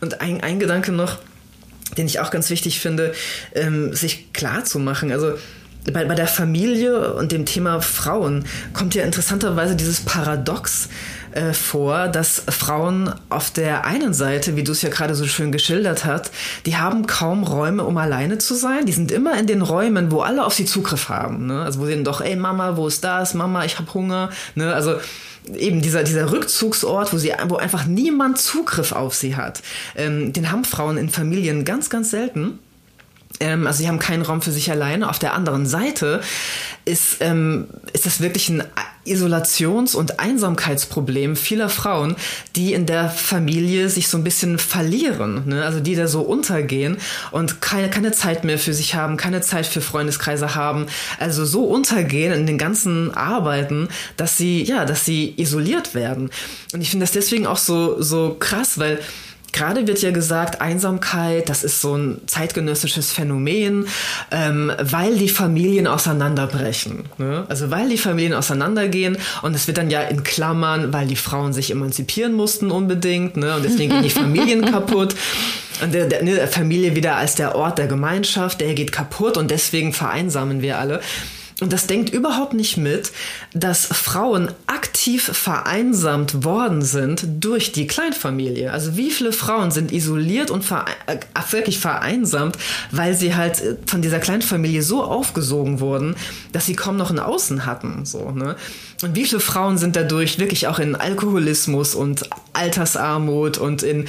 Und 0.00 0.20
ein, 0.20 0.42
ein 0.42 0.58
Gedanke 0.58 0.90
noch, 0.90 1.18
den 1.96 2.06
ich 2.06 2.18
auch 2.18 2.32
ganz 2.32 2.50
wichtig 2.50 2.80
finde, 2.80 3.14
ähm, 3.54 3.94
sich 3.94 4.32
klar 4.32 4.64
zu 4.64 4.80
machen. 4.80 5.12
Also 5.12 5.34
bei, 5.92 6.04
bei 6.04 6.14
der 6.14 6.26
Familie 6.26 7.14
und 7.14 7.32
dem 7.32 7.44
Thema 7.44 7.80
Frauen 7.80 8.44
kommt 8.72 8.94
ja 8.94 9.04
interessanterweise 9.04 9.76
dieses 9.76 10.00
Paradox, 10.00 10.88
äh, 11.34 11.52
vor, 11.52 12.06
dass 12.08 12.44
Frauen 12.48 13.12
auf 13.28 13.50
der 13.50 13.84
einen 13.84 14.14
Seite, 14.14 14.54
wie 14.54 14.62
du 14.62 14.70
es 14.70 14.82
ja 14.82 14.88
gerade 14.88 15.16
so 15.16 15.26
schön 15.26 15.50
geschildert 15.50 16.04
hast, 16.04 16.30
die 16.64 16.76
haben 16.76 17.08
kaum 17.08 17.42
Räume, 17.42 17.82
um 17.82 17.96
alleine 17.96 18.38
zu 18.38 18.54
sein. 18.54 18.86
Die 18.86 18.92
sind 18.92 19.10
immer 19.10 19.36
in 19.38 19.48
den 19.48 19.60
Räumen, 19.60 20.12
wo 20.12 20.20
alle 20.20 20.44
auf 20.44 20.54
sie 20.54 20.64
Zugriff 20.64 21.08
haben. 21.08 21.46
Ne? 21.46 21.62
Also 21.62 21.80
wo 21.80 21.86
sie 21.86 21.94
dann 21.94 22.04
doch, 22.04 22.20
ey 22.20 22.36
Mama, 22.36 22.76
wo 22.76 22.86
ist 22.86 23.02
das? 23.02 23.34
Mama, 23.34 23.64
ich 23.64 23.78
habe 23.78 23.92
Hunger. 23.92 24.30
Ne? 24.54 24.72
Also 24.72 24.94
eben 25.56 25.82
dieser, 25.82 26.04
dieser 26.04 26.30
Rückzugsort, 26.30 27.12
wo, 27.12 27.18
sie, 27.18 27.32
wo 27.48 27.56
einfach 27.56 27.84
niemand 27.86 28.38
Zugriff 28.38 28.92
auf 28.92 29.14
sie 29.14 29.34
hat. 29.34 29.60
Ähm, 29.96 30.32
den 30.32 30.52
haben 30.52 30.64
Frauen 30.64 30.96
in 30.96 31.08
Familien 31.08 31.64
ganz, 31.64 31.90
ganz 31.90 32.10
selten. 32.10 32.60
Ähm, 33.40 33.66
also 33.66 33.78
sie 33.78 33.88
haben 33.88 33.98
keinen 33.98 34.22
Raum 34.22 34.42
für 34.42 34.52
sich 34.52 34.70
alleine. 34.70 35.08
Auf 35.08 35.18
der 35.18 35.34
anderen 35.34 35.66
Seite 35.66 36.20
ist, 36.84 37.16
ähm, 37.20 37.66
ist 37.92 38.06
das 38.06 38.20
wirklich 38.20 38.48
ein 38.48 38.62
Isolations- 39.06 39.94
und 39.94 40.18
Einsamkeitsproblem 40.18 41.36
vieler 41.36 41.68
Frauen, 41.68 42.16
die 42.56 42.72
in 42.72 42.86
der 42.86 43.10
Familie 43.10 43.88
sich 43.88 44.08
so 44.08 44.16
ein 44.16 44.24
bisschen 44.24 44.58
verlieren, 44.58 45.42
ne? 45.46 45.64
also 45.64 45.80
die 45.80 45.94
da 45.94 46.06
so 46.06 46.22
untergehen 46.22 46.96
und 47.30 47.60
keine, 47.60 47.90
keine 47.90 48.12
Zeit 48.12 48.44
mehr 48.44 48.58
für 48.58 48.72
sich 48.72 48.94
haben, 48.94 49.16
keine 49.16 49.42
Zeit 49.42 49.66
für 49.66 49.82
Freundeskreise 49.82 50.54
haben, 50.54 50.86
also 51.18 51.44
so 51.44 51.64
untergehen 51.64 52.32
in 52.32 52.46
den 52.46 52.56
ganzen 52.56 53.12
Arbeiten, 53.12 53.88
dass 54.16 54.38
sie, 54.38 54.62
ja, 54.62 54.84
dass 54.86 55.04
sie 55.04 55.34
isoliert 55.36 55.94
werden. 55.94 56.30
Und 56.72 56.80
ich 56.80 56.90
finde 56.90 57.04
das 57.04 57.12
deswegen 57.12 57.46
auch 57.46 57.58
so, 57.58 58.00
so 58.00 58.36
krass, 58.38 58.78
weil 58.78 59.00
Gerade 59.54 59.86
wird 59.86 60.02
ja 60.02 60.10
gesagt, 60.10 60.60
Einsamkeit, 60.60 61.48
das 61.48 61.62
ist 61.62 61.80
so 61.80 61.96
ein 61.96 62.20
zeitgenössisches 62.26 63.12
Phänomen, 63.12 63.86
ähm, 64.32 64.72
weil 64.82 65.16
die 65.16 65.28
Familien 65.28 65.86
auseinanderbrechen. 65.86 67.04
Ne? 67.18 67.46
Also 67.48 67.70
weil 67.70 67.88
die 67.88 67.96
Familien 67.96 68.34
auseinandergehen 68.34 69.16
und 69.42 69.54
es 69.54 69.68
wird 69.68 69.78
dann 69.78 69.90
ja 69.90 70.02
in 70.02 70.24
Klammern, 70.24 70.92
weil 70.92 71.06
die 71.06 71.14
Frauen 71.14 71.52
sich 71.52 71.70
emanzipieren 71.70 72.32
mussten 72.32 72.72
unbedingt 72.72 73.36
ne? 73.36 73.54
und 73.54 73.64
deswegen 73.64 73.92
gehen 73.92 74.02
die 74.02 74.10
Familien 74.24 74.64
kaputt. 74.64 75.14
Und 75.80 75.94
der, 75.94 76.06
der, 76.06 76.24
der 76.24 76.48
Familie 76.48 76.96
wieder 76.96 77.14
als 77.14 77.36
der 77.36 77.54
Ort 77.54 77.78
der 77.78 77.86
Gemeinschaft, 77.86 78.60
der 78.60 78.74
geht 78.74 78.90
kaputt 78.90 79.36
und 79.36 79.52
deswegen 79.52 79.92
vereinsamen 79.92 80.62
wir 80.62 80.78
alle. 80.78 81.00
Und 81.64 81.72
das 81.72 81.86
denkt 81.86 82.10
überhaupt 82.10 82.52
nicht 82.52 82.76
mit, 82.76 83.10
dass 83.54 83.86
Frauen 83.86 84.50
aktiv 84.66 85.24
vereinsamt 85.24 86.44
worden 86.44 86.82
sind 86.82 87.24
durch 87.40 87.72
die 87.72 87.86
Kleinfamilie. 87.86 88.70
Also 88.70 88.98
wie 88.98 89.10
viele 89.10 89.32
Frauen 89.32 89.70
sind 89.70 89.90
isoliert 89.90 90.50
und 90.50 90.62
vere 90.62 90.84
äh, 91.06 91.16
wirklich 91.52 91.78
vereinsamt, 91.78 92.58
weil 92.90 93.14
sie 93.14 93.34
halt 93.34 93.62
äh, 93.62 93.76
von 93.86 94.02
dieser 94.02 94.18
Kleinfamilie 94.18 94.82
so 94.82 95.02
aufgesogen 95.02 95.80
wurden, 95.80 96.16
dass 96.52 96.66
sie 96.66 96.76
kaum 96.76 96.98
noch 96.98 97.10
ein 97.10 97.18
Außen 97.18 97.64
hatten. 97.64 98.04
So, 98.04 98.30
ne? 98.30 98.56
Und 99.02 99.16
wie 99.16 99.24
viele 99.24 99.40
Frauen 99.40 99.78
sind 99.78 99.96
dadurch 99.96 100.38
wirklich 100.38 100.66
auch 100.66 100.78
in 100.78 100.94
Alkoholismus 100.94 101.94
und 101.94 102.28
Altersarmut 102.52 103.56
und 103.56 103.82
in 103.82 104.06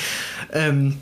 ähm, 0.52 0.98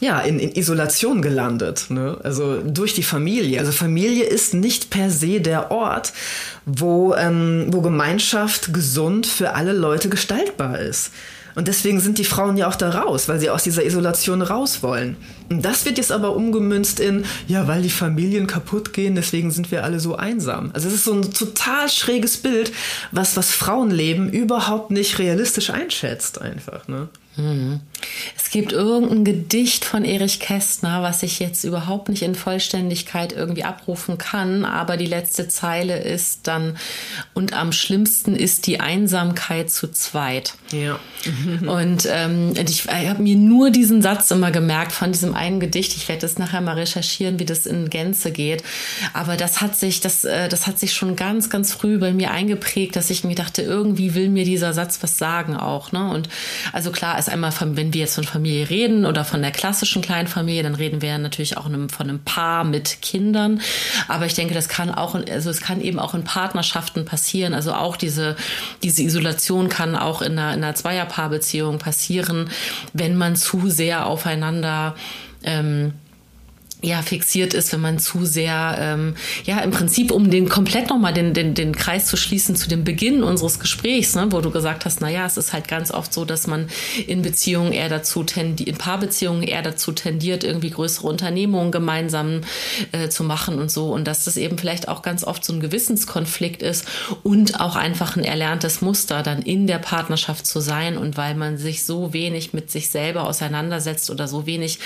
ja, 0.00 0.20
in, 0.20 0.38
in 0.38 0.52
Isolation 0.52 1.22
gelandet. 1.22 1.86
Ne? 1.88 2.18
Also 2.22 2.60
durch 2.62 2.94
die 2.94 3.02
Familie. 3.02 3.60
Also 3.60 3.72
Familie 3.72 4.24
ist 4.24 4.54
nicht 4.54 4.90
per 4.90 5.10
se 5.10 5.40
der 5.40 5.70
Ort, 5.70 6.12
wo, 6.66 7.14
ähm, 7.14 7.66
wo 7.70 7.80
Gemeinschaft 7.80 8.72
gesund 8.72 9.26
für 9.26 9.54
alle 9.54 9.72
Leute 9.72 10.08
gestaltbar 10.08 10.78
ist. 10.78 11.10
Und 11.58 11.66
deswegen 11.66 11.98
sind 11.98 12.18
die 12.18 12.24
Frauen 12.24 12.56
ja 12.56 12.68
auch 12.68 12.76
da 12.76 12.90
raus, 12.90 13.28
weil 13.28 13.40
sie 13.40 13.50
aus 13.50 13.64
dieser 13.64 13.84
Isolation 13.84 14.42
raus 14.42 14.80
wollen. 14.84 15.16
Und 15.50 15.64
das 15.64 15.84
wird 15.84 15.98
jetzt 15.98 16.12
aber 16.12 16.36
umgemünzt 16.36 17.00
in, 17.00 17.24
ja, 17.48 17.66
weil 17.66 17.82
die 17.82 17.90
Familien 17.90 18.46
kaputt 18.46 18.92
gehen, 18.92 19.16
deswegen 19.16 19.50
sind 19.50 19.72
wir 19.72 19.82
alle 19.82 19.98
so 19.98 20.14
einsam. 20.14 20.70
Also 20.72 20.86
es 20.86 20.94
ist 20.94 21.04
so 21.04 21.14
ein 21.14 21.32
total 21.32 21.88
schräges 21.88 22.36
Bild, 22.36 22.70
was, 23.10 23.36
was 23.36 23.50
Frauenleben 23.50 24.30
überhaupt 24.30 24.92
nicht 24.92 25.18
realistisch 25.18 25.70
einschätzt 25.70 26.40
einfach. 26.40 26.86
Ne? 26.86 27.08
Es 28.36 28.50
gibt 28.50 28.72
irgendein 28.72 29.24
Gedicht 29.24 29.84
von 29.84 30.04
Erich 30.04 30.40
Kästner, 30.40 31.02
was 31.02 31.22
ich 31.22 31.38
jetzt 31.38 31.64
überhaupt 31.64 32.08
nicht 32.08 32.22
in 32.22 32.34
Vollständigkeit 32.34 33.32
irgendwie 33.32 33.64
abrufen 33.64 34.18
kann, 34.18 34.64
aber 34.64 34.96
die 34.96 35.06
letzte 35.06 35.48
Zeile 35.48 35.98
ist 35.98 36.46
dann, 36.46 36.76
und 37.34 37.52
am 37.52 37.72
schlimmsten 37.72 38.34
ist 38.34 38.66
die 38.66 38.80
Einsamkeit 38.80 39.70
zu 39.70 39.88
zweit. 39.88 40.54
Ja. 40.72 40.98
und 41.66 42.08
ähm, 42.10 42.54
ich, 42.54 42.86
ich 42.86 43.08
habe 43.08 43.22
mir 43.22 43.36
nur 43.36 43.70
diesen 43.70 44.02
Satz 44.02 44.30
immer 44.30 44.50
gemerkt 44.50 44.92
von 44.92 45.12
diesem 45.12 45.34
einen 45.34 45.60
Gedicht. 45.60 45.96
Ich 45.96 46.08
werde 46.08 46.22
das 46.22 46.38
nachher 46.38 46.60
mal 46.60 46.74
recherchieren, 46.74 47.38
wie 47.38 47.44
das 47.44 47.66
in 47.66 47.90
Gänze 47.90 48.30
geht. 48.30 48.62
Aber 49.12 49.36
das 49.36 49.60
hat 49.60 49.76
sich, 49.76 50.00
das, 50.00 50.24
äh, 50.24 50.48
das 50.48 50.66
hat 50.66 50.78
sich 50.78 50.94
schon 50.94 51.16
ganz, 51.16 51.50
ganz 51.50 51.72
früh 51.72 51.98
bei 51.98 52.12
mir 52.12 52.30
eingeprägt, 52.30 52.96
dass 52.96 53.10
ich 53.10 53.24
mir 53.24 53.34
dachte, 53.34 53.62
irgendwie 53.62 54.14
will 54.14 54.28
mir 54.28 54.44
dieser 54.44 54.72
Satz 54.72 54.98
was 55.02 55.18
sagen 55.18 55.56
auch. 55.56 55.92
Ne? 55.92 56.10
Und 56.10 56.28
also 56.72 56.90
klar, 56.90 57.18
es 57.18 57.28
einmal, 57.28 57.52
wenn 57.88 57.94
wir 57.94 58.00
jetzt 58.02 58.16
von 58.16 58.24
Familie 58.24 58.68
reden 58.68 59.06
oder 59.06 59.24
von 59.24 59.40
der 59.40 59.50
klassischen 59.50 60.02
Kleinfamilie, 60.02 60.62
dann 60.62 60.74
reden 60.74 61.00
wir 61.00 61.16
natürlich 61.16 61.56
auch 61.56 61.64
von 61.64 61.88
einem 62.00 62.18
Paar 62.20 62.64
mit 62.64 63.00
Kindern. 63.00 63.62
Aber 64.08 64.26
ich 64.26 64.34
denke, 64.34 64.52
das 64.52 64.68
kann 64.68 64.94
auch, 64.94 65.14
also 65.14 65.48
es 65.48 65.62
kann 65.62 65.80
eben 65.80 65.98
auch 65.98 66.12
in 66.12 66.22
Partnerschaften 66.22 67.06
passieren. 67.06 67.54
Also 67.54 67.72
auch 67.72 67.96
diese, 67.96 68.36
diese 68.82 69.02
Isolation 69.02 69.70
kann 69.70 69.96
auch 69.96 70.20
in 70.20 70.32
einer, 70.32 70.52
in 70.52 70.62
einer 70.62 70.74
Zweierpaarbeziehung 70.74 71.78
passieren, 71.78 72.50
wenn 72.92 73.16
man 73.16 73.36
zu 73.36 73.70
sehr 73.70 74.04
aufeinander 74.04 74.94
ähm, 75.42 75.94
ja 76.80 77.02
fixiert 77.02 77.54
ist, 77.54 77.72
wenn 77.72 77.80
man 77.80 77.98
zu 77.98 78.24
sehr, 78.24 78.76
ähm, 78.80 79.14
ja 79.44 79.58
im 79.60 79.72
Prinzip, 79.72 80.12
um 80.12 80.30
den 80.30 80.48
komplett 80.48 80.90
nochmal 80.90 81.12
den, 81.12 81.34
den, 81.34 81.54
den 81.54 81.74
Kreis 81.74 82.06
zu 82.06 82.16
schließen 82.16 82.54
zu 82.54 82.68
dem 82.68 82.84
Beginn 82.84 83.24
unseres 83.24 83.58
Gesprächs, 83.58 84.14
ne, 84.14 84.28
wo 84.30 84.40
du 84.40 84.50
gesagt 84.50 84.84
hast, 84.84 85.00
na 85.00 85.10
ja, 85.10 85.26
es 85.26 85.36
ist 85.36 85.52
halt 85.52 85.66
ganz 85.66 85.90
oft 85.90 86.12
so, 86.12 86.24
dass 86.24 86.46
man 86.46 86.68
in 87.06 87.22
Beziehungen 87.22 87.72
eher 87.72 87.88
dazu 87.88 88.22
tendiert, 88.22 88.68
in 88.68 88.76
Paarbeziehungen 88.76 89.42
eher 89.42 89.62
dazu 89.62 89.90
tendiert, 89.90 90.44
irgendwie 90.44 90.70
größere 90.70 91.08
Unternehmungen 91.08 91.72
gemeinsam 91.72 92.42
äh, 92.92 93.08
zu 93.08 93.24
machen 93.24 93.58
und 93.58 93.70
so. 93.70 93.92
Und 93.92 94.06
dass 94.06 94.24
das 94.24 94.36
eben 94.36 94.56
vielleicht 94.56 94.88
auch 94.88 95.02
ganz 95.02 95.24
oft 95.24 95.44
so 95.44 95.52
ein 95.52 95.60
Gewissenskonflikt 95.60 96.62
ist 96.62 96.86
und 97.24 97.60
auch 97.60 97.74
einfach 97.74 98.16
ein 98.16 98.24
erlerntes 98.24 98.82
Muster 98.82 99.24
dann 99.24 99.42
in 99.42 99.66
der 99.66 99.78
Partnerschaft 99.78 100.46
zu 100.46 100.60
sein 100.60 100.96
und 100.96 101.16
weil 101.16 101.34
man 101.34 101.58
sich 101.58 101.84
so 101.84 102.12
wenig 102.12 102.52
mit 102.52 102.70
sich 102.70 102.88
selber 102.88 103.26
auseinandersetzt 103.26 104.10
oder 104.10 104.28
so 104.28 104.46
wenig 104.46 104.78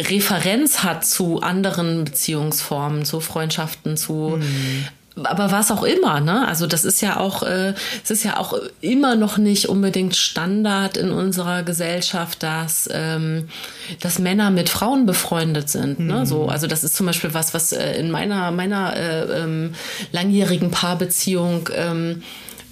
Referenz 0.00 0.82
hat 0.82 1.04
zu 1.04 1.40
anderen 1.40 2.04
Beziehungsformen, 2.04 3.04
zu 3.04 3.20
Freundschaften, 3.20 3.96
zu 3.96 4.38
mhm 4.38 4.86
aber 5.16 5.50
was 5.50 5.70
auch 5.70 5.82
immer, 5.82 6.20
ne? 6.20 6.46
Also 6.48 6.66
das 6.66 6.84
ist 6.84 7.00
ja 7.02 7.18
auch, 7.18 7.42
äh, 7.42 7.74
es 8.02 8.10
ist 8.10 8.24
ja 8.24 8.38
auch 8.38 8.54
immer 8.80 9.14
noch 9.14 9.36
nicht 9.36 9.68
unbedingt 9.68 10.16
Standard 10.16 10.96
in 10.96 11.10
unserer 11.10 11.62
Gesellschaft, 11.62 12.42
dass, 12.42 12.88
ähm, 12.92 13.48
dass 14.00 14.18
Männer 14.18 14.50
mit 14.50 14.70
Frauen 14.70 15.04
befreundet 15.04 15.68
sind. 15.68 16.00
Ne? 16.00 16.20
Mhm. 16.20 16.26
So, 16.26 16.46
also 16.46 16.66
das 16.66 16.82
ist 16.82 16.96
zum 16.96 17.06
Beispiel 17.06 17.34
was, 17.34 17.52
was 17.52 17.72
äh, 17.72 17.94
in 17.98 18.10
meiner 18.10 18.50
meiner 18.52 18.96
äh, 18.96 19.42
ähm, 19.42 19.74
langjährigen 20.12 20.70
Paarbeziehung 20.70 21.68
ähm, 21.74 22.22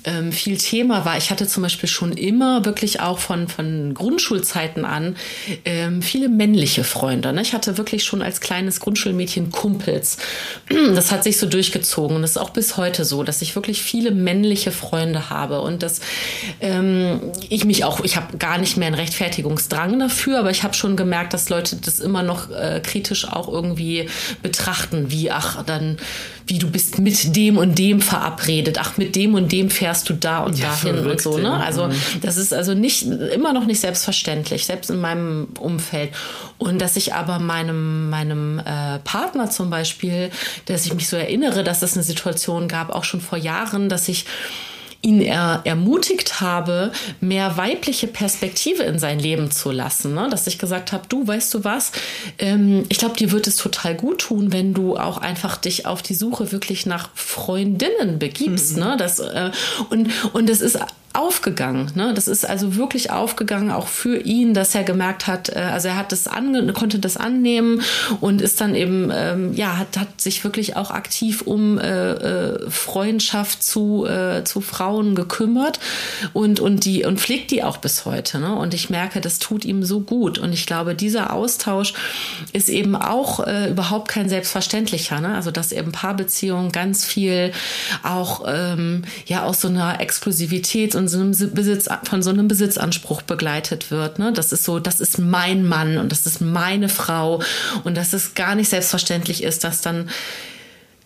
ähm, 0.04 0.32
viel 0.32 0.56
Thema 0.58 1.04
war. 1.04 1.16
Ich 1.16 1.30
hatte 1.30 1.46
zum 1.46 1.62
Beispiel 1.62 1.88
schon 1.88 2.12
immer 2.12 2.64
wirklich 2.64 3.00
auch 3.00 3.18
von, 3.18 3.48
von 3.48 3.94
Grundschulzeiten 3.94 4.84
an 4.84 5.16
ähm, 5.64 6.02
viele 6.02 6.28
männliche 6.28 6.84
Freunde. 6.84 7.32
Ne? 7.32 7.42
Ich 7.42 7.52
hatte 7.52 7.78
wirklich 7.78 8.04
schon 8.04 8.22
als 8.22 8.40
kleines 8.40 8.80
Grundschulmädchen 8.80 9.50
Kumpels. 9.50 10.18
Das 11.00 11.12
hat 11.12 11.24
sich 11.24 11.38
so 11.38 11.46
durchgezogen 11.46 12.16
und 12.16 12.22
das 12.22 12.32
ist 12.32 12.36
auch 12.36 12.50
bis 12.50 12.76
heute 12.76 13.04
so, 13.04 13.22
dass 13.22 13.42
ich 13.42 13.54
wirklich 13.54 13.80
viele 13.82 14.10
männliche 14.10 14.72
Freunde 14.72 15.30
habe 15.30 15.60
und 15.60 15.82
dass 15.82 16.00
ähm, 16.60 17.20
ich 17.48 17.64
mich 17.64 17.84
auch, 17.84 18.00
ich 18.00 18.16
habe 18.16 18.36
gar 18.38 18.58
nicht 18.58 18.76
mehr 18.76 18.86
einen 18.86 18.96
Rechtfertigungsdrang 18.96 19.98
dafür, 19.98 20.40
aber 20.40 20.50
ich 20.50 20.62
habe 20.62 20.74
schon 20.74 20.96
gemerkt, 20.96 21.32
dass 21.32 21.48
Leute 21.48 21.76
das 21.76 22.00
immer 22.00 22.22
noch 22.22 22.50
äh, 22.50 22.80
kritisch 22.82 23.26
auch 23.26 23.48
irgendwie 23.48 24.08
betrachten, 24.42 25.10
wie 25.10 25.30
ach, 25.30 25.62
dann 25.64 25.98
wie 26.50 26.58
du 26.58 26.70
bist 26.70 26.98
mit 26.98 27.36
dem 27.36 27.56
und 27.56 27.78
dem 27.78 28.00
verabredet, 28.00 28.78
ach, 28.80 28.96
mit 28.96 29.14
dem 29.14 29.34
und 29.34 29.52
dem 29.52 29.70
fährst 29.70 30.08
du 30.08 30.14
da 30.14 30.40
und 30.40 30.58
ja, 30.58 30.68
dahin 30.68 31.06
und 31.06 31.20
so, 31.20 31.38
ne? 31.38 31.52
Also 31.52 31.86
mhm. 31.86 31.94
das 32.20 32.36
ist 32.36 32.52
also 32.52 32.74
nicht, 32.74 33.06
immer 33.06 33.52
noch 33.52 33.66
nicht 33.66 33.80
selbstverständlich, 33.80 34.66
selbst 34.66 34.90
in 34.90 35.00
meinem 35.00 35.48
Umfeld. 35.58 36.10
Und 36.58 36.80
dass 36.80 36.96
ich 36.96 37.14
aber 37.14 37.38
meinem, 37.38 38.10
meinem 38.10 38.58
äh, 38.58 38.98
Partner 38.98 39.48
zum 39.48 39.70
Beispiel, 39.70 40.30
dass 40.66 40.84
ich 40.84 40.92
mich 40.92 41.08
so 41.08 41.16
erinnere, 41.16 41.64
dass 41.64 41.82
es 41.82 41.94
eine 41.94 42.02
Situation 42.02 42.68
gab, 42.68 42.90
auch 42.90 43.04
schon 43.04 43.20
vor 43.20 43.38
Jahren, 43.38 43.88
dass 43.88 44.08
ich 44.08 44.26
ihn 45.02 45.20
er, 45.20 45.62
ermutigt 45.64 46.40
habe, 46.40 46.92
mehr 47.20 47.56
weibliche 47.56 48.06
Perspektive 48.06 48.82
in 48.82 48.98
sein 48.98 49.18
Leben 49.18 49.50
zu 49.50 49.70
lassen. 49.70 50.14
Ne? 50.14 50.28
Dass 50.30 50.46
ich 50.46 50.58
gesagt 50.58 50.92
habe, 50.92 51.04
du, 51.08 51.26
weißt 51.26 51.54
du 51.54 51.64
was, 51.64 51.92
ähm, 52.38 52.84
ich 52.88 52.98
glaube, 52.98 53.16
dir 53.16 53.32
wird 53.32 53.46
es 53.46 53.56
total 53.56 53.94
gut 53.94 54.20
tun, 54.20 54.52
wenn 54.52 54.74
du 54.74 54.96
auch 54.96 55.18
einfach 55.18 55.56
dich 55.56 55.86
auf 55.86 56.02
die 56.02 56.14
Suche 56.14 56.52
wirklich 56.52 56.86
nach 56.86 57.10
Freundinnen 57.14 58.18
begibst. 58.18 58.76
Mhm. 58.76 58.82
Ne? 58.82 58.96
Das, 58.98 59.18
äh, 59.20 59.50
und, 59.88 60.10
und 60.32 60.50
es 60.50 60.60
ist 60.60 60.78
aufgegangen. 61.12 61.90
Ne? 61.94 62.14
Das 62.14 62.28
ist 62.28 62.48
also 62.48 62.76
wirklich 62.76 63.10
aufgegangen, 63.10 63.70
auch 63.72 63.88
für 63.88 64.18
ihn, 64.18 64.54
dass 64.54 64.74
er 64.74 64.84
gemerkt 64.84 65.26
hat, 65.26 65.48
äh, 65.48 65.58
also 65.58 65.88
er 65.88 65.96
hat 65.96 66.12
das 66.12 66.28
ange 66.28 66.72
konnte 66.72 67.00
das 67.00 67.16
annehmen 67.16 67.82
und 68.20 68.40
ist 68.40 68.60
dann 68.60 68.74
eben, 68.74 69.10
ähm, 69.12 69.52
ja, 69.54 69.76
hat, 69.76 69.98
hat 69.98 70.20
sich 70.20 70.44
wirklich 70.44 70.76
auch 70.76 70.90
aktiv 70.90 71.42
um 71.42 71.78
äh, 71.78 72.12
äh, 72.12 72.70
Freundschaft 72.70 73.62
zu, 73.62 74.06
äh, 74.06 74.44
zu 74.44 74.60
Frauen 74.60 75.16
gekümmert 75.16 75.80
und, 76.32 76.60
und 76.60 76.84
die 76.84 77.04
und 77.04 77.18
pflegt 77.18 77.50
die 77.50 77.64
auch 77.64 77.78
bis 77.78 78.04
heute. 78.04 78.38
Ne? 78.38 78.54
Und 78.54 78.72
ich 78.72 78.88
merke, 78.88 79.20
das 79.20 79.40
tut 79.40 79.64
ihm 79.64 79.82
so 79.82 80.00
gut. 80.00 80.38
Und 80.38 80.52
ich 80.52 80.66
glaube, 80.66 80.94
dieser 80.94 81.32
Austausch 81.32 81.94
ist 82.52 82.68
eben 82.68 82.94
auch 82.94 83.40
äh, 83.40 83.70
überhaupt 83.70 84.08
kein 84.08 84.28
selbstverständlicher. 84.28 85.20
Ne? 85.20 85.34
Also 85.34 85.50
dass 85.50 85.72
eben 85.72 85.90
Paarbeziehungen 85.90 86.70
ganz 86.70 87.04
viel 87.04 87.52
auch 88.04 88.44
ähm, 88.46 89.02
ja 89.26 89.42
aus 89.42 89.60
so 89.60 89.68
einer 89.68 90.00
Exklusivität 90.00 90.94
und 91.00 91.08
so 91.08 91.18
einem 91.18 91.32
Besitz, 91.32 91.88
von 92.04 92.22
so 92.22 92.30
einem 92.30 92.46
Besitzanspruch 92.46 93.22
begleitet 93.22 93.90
wird. 93.90 94.18
Ne? 94.18 94.32
Das 94.32 94.52
ist 94.52 94.64
so, 94.64 94.78
das 94.78 95.00
ist 95.00 95.18
mein 95.18 95.66
Mann 95.66 95.98
und 95.98 96.12
das 96.12 96.26
ist 96.26 96.40
meine 96.40 96.88
Frau 96.88 97.42
und 97.84 97.96
dass 97.96 98.12
es 98.12 98.34
gar 98.34 98.54
nicht 98.54 98.68
selbstverständlich 98.68 99.42
ist, 99.42 99.64
dass 99.64 99.80
dann 99.80 100.08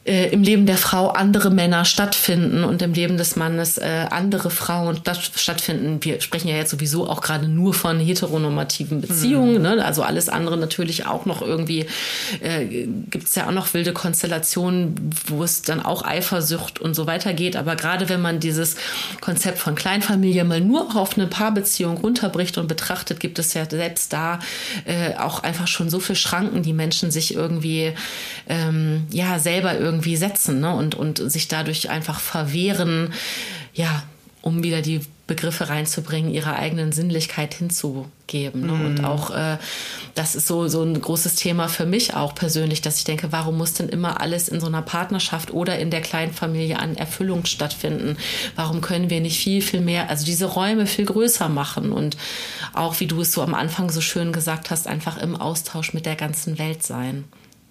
äh, 0.05 0.29
im 0.29 0.43
Leben 0.43 0.67
der 0.67 0.77
Frau 0.77 1.09
andere 1.09 1.51
Männer 1.51 1.85
stattfinden 1.85 2.63
und 2.63 2.83
im 2.83 2.93
Leben 2.93 3.17
des 3.17 3.37
Mannes 3.37 3.79
äh, 3.79 4.07
andere 4.11 4.51
Frauen 4.51 5.01
stattfinden. 5.35 5.99
Wir 6.03 6.21
sprechen 6.21 6.49
ja 6.49 6.57
jetzt 6.57 6.71
sowieso 6.71 7.09
auch 7.09 7.23
gerade 7.23 7.49
nur 7.49 7.73
von 7.73 7.99
heteronormativen 7.99 9.01
Beziehungen, 9.01 9.57
mhm. 9.57 9.63
ne? 9.63 9.85
also 9.85 10.03
alles 10.03 10.29
andere 10.29 10.59
natürlich 10.59 11.07
auch 11.07 11.25
noch 11.25 11.41
irgendwie, 11.41 11.87
äh, 12.41 12.87
gibt 13.11 13.29
es 13.29 13.35
ja 13.35 13.47
auch 13.47 13.53
noch 13.53 13.73
wilde 13.73 13.93
Konstellationen, 13.93 14.95
wo 15.27 15.43
es 15.43 15.63
dann 15.63 15.81
auch 15.81 16.05
Eifersucht 16.05 16.81
und 16.81 16.95
so 16.95 17.07
weiter 17.07 17.33
geht. 17.33 17.57
Aber 17.57 17.75
gerade 17.75 18.11
wenn 18.11 18.21
man 18.21 18.41
dieses 18.41 18.77
Konzept 19.23 19.59
von 19.59 19.75
Kleinfamilie 19.75 20.45
mal 20.45 20.61
nur 20.61 20.95
auf 20.97 21.17
eine 21.17 21.27
Paarbeziehung 21.27 21.97
runterbricht 21.97 22.59
und 22.59 22.69
betrachtet, 22.69 23.21
gibt 23.21 23.39
es 23.39 23.55
ja 23.55 23.65
selbst 23.69 24.13
da 24.13 24.39
äh, 24.85 25.17
auch 25.17 25.43
einfach 25.43 25.67
schon 25.67 25.89
so 25.89 25.99
viele 25.99 26.17
Schranken, 26.17 26.63
die 26.63 26.75
Menschen 26.75 27.11
sich 27.11 27.35
irgendwie 27.35 27.93
ähm, 28.49 29.07
ja 29.11 29.39
selber 29.39 29.79
irgendwie 29.79 29.94
irgendwie 29.95 30.17
setzen 30.17 30.61
ne? 30.61 30.75
und, 30.75 30.95
und 30.95 31.19
sich 31.19 31.49
dadurch 31.49 31.89
einfach 31.89 32.21
verwehren, 32.21 33.13
ja, 33.73 34.03
um 34.43 34.63
wieder 34.63 34.83
die 34.83 35.01
Begriffe 35.27 35.71
reinzubringen, 35.71 36.31
ihrer 36.31 36.57
eigenen 36.57 36.93
Sinnlichkeit 36.93 37.55
hinzugeben. 37.55 38.67
Ne? 38.67 38.73
Mm. 38.73 38.85
Und 38.85 39.05
auch 39.05 39.31
äh, 39.31 39.57
das 40.15 40.35
ist 40.35 40.47
so, 40.47 40.69
so 40.69 40.83
ein 40.83 41.01
großes 41.01 41.37
Thema 41.37 41.69
für 41.69 41.87
mich 41.87 42.15
auch 42.15 42.35
persönlich, 42.35 42.83
dass 42.83 42.99
ich 42.99 43.05
denke, 43.05 43.33
warum 43.33 43.57
muss 43.57 43.73
denn 43.73 43.89
immer 43.89 44.21
alles 44.21 44.49
in 44.49 44.61
so 44.61 44.67
einer 44.67 44.83
Partnerschaft 44.83 45.51
oder 45.51 45.79
in 45.79 45.91
der 45.91 46.03
Kleinfamilie 46.03 46.79
an 46.79 46.95
Erfüllung 46.95 47.47
stattfinden? 47.47 48.19
Warum 48.55 48.83
können 48.83 49.09
wir 49.09 49.23
nicht 49.23 49.39
viel, 49.39 49.63
viel 49.63 49.81
mehr, 49.81 50.11
also 50.11 50.27
diese 50.27 50.45
Räume 50.45 50.87
viel 50.87 51.07
größer 51.07 51.49
machen 51.49 51.91
und 51.91 52.19
auch, 52.75 53.01
wie 53.01 53.07
du 53.07 53.23
es 53.23 53.33
so 53.33 53.41
am 53.41 53.55
Anfang 53.55 53.91
so 53.91 54.03
schön 54.03 54.31
gesagt 54.31 54.71
hast, 54.71 54.87
einfach 54.87 55.17
im 55.17 55.37
Austausch 55.37 55.95
mit 55.95 56.05
der 56.05 56.17
ganzen 56.17 56.59
Welt 56.59 56.83
sein. 56.83 57.25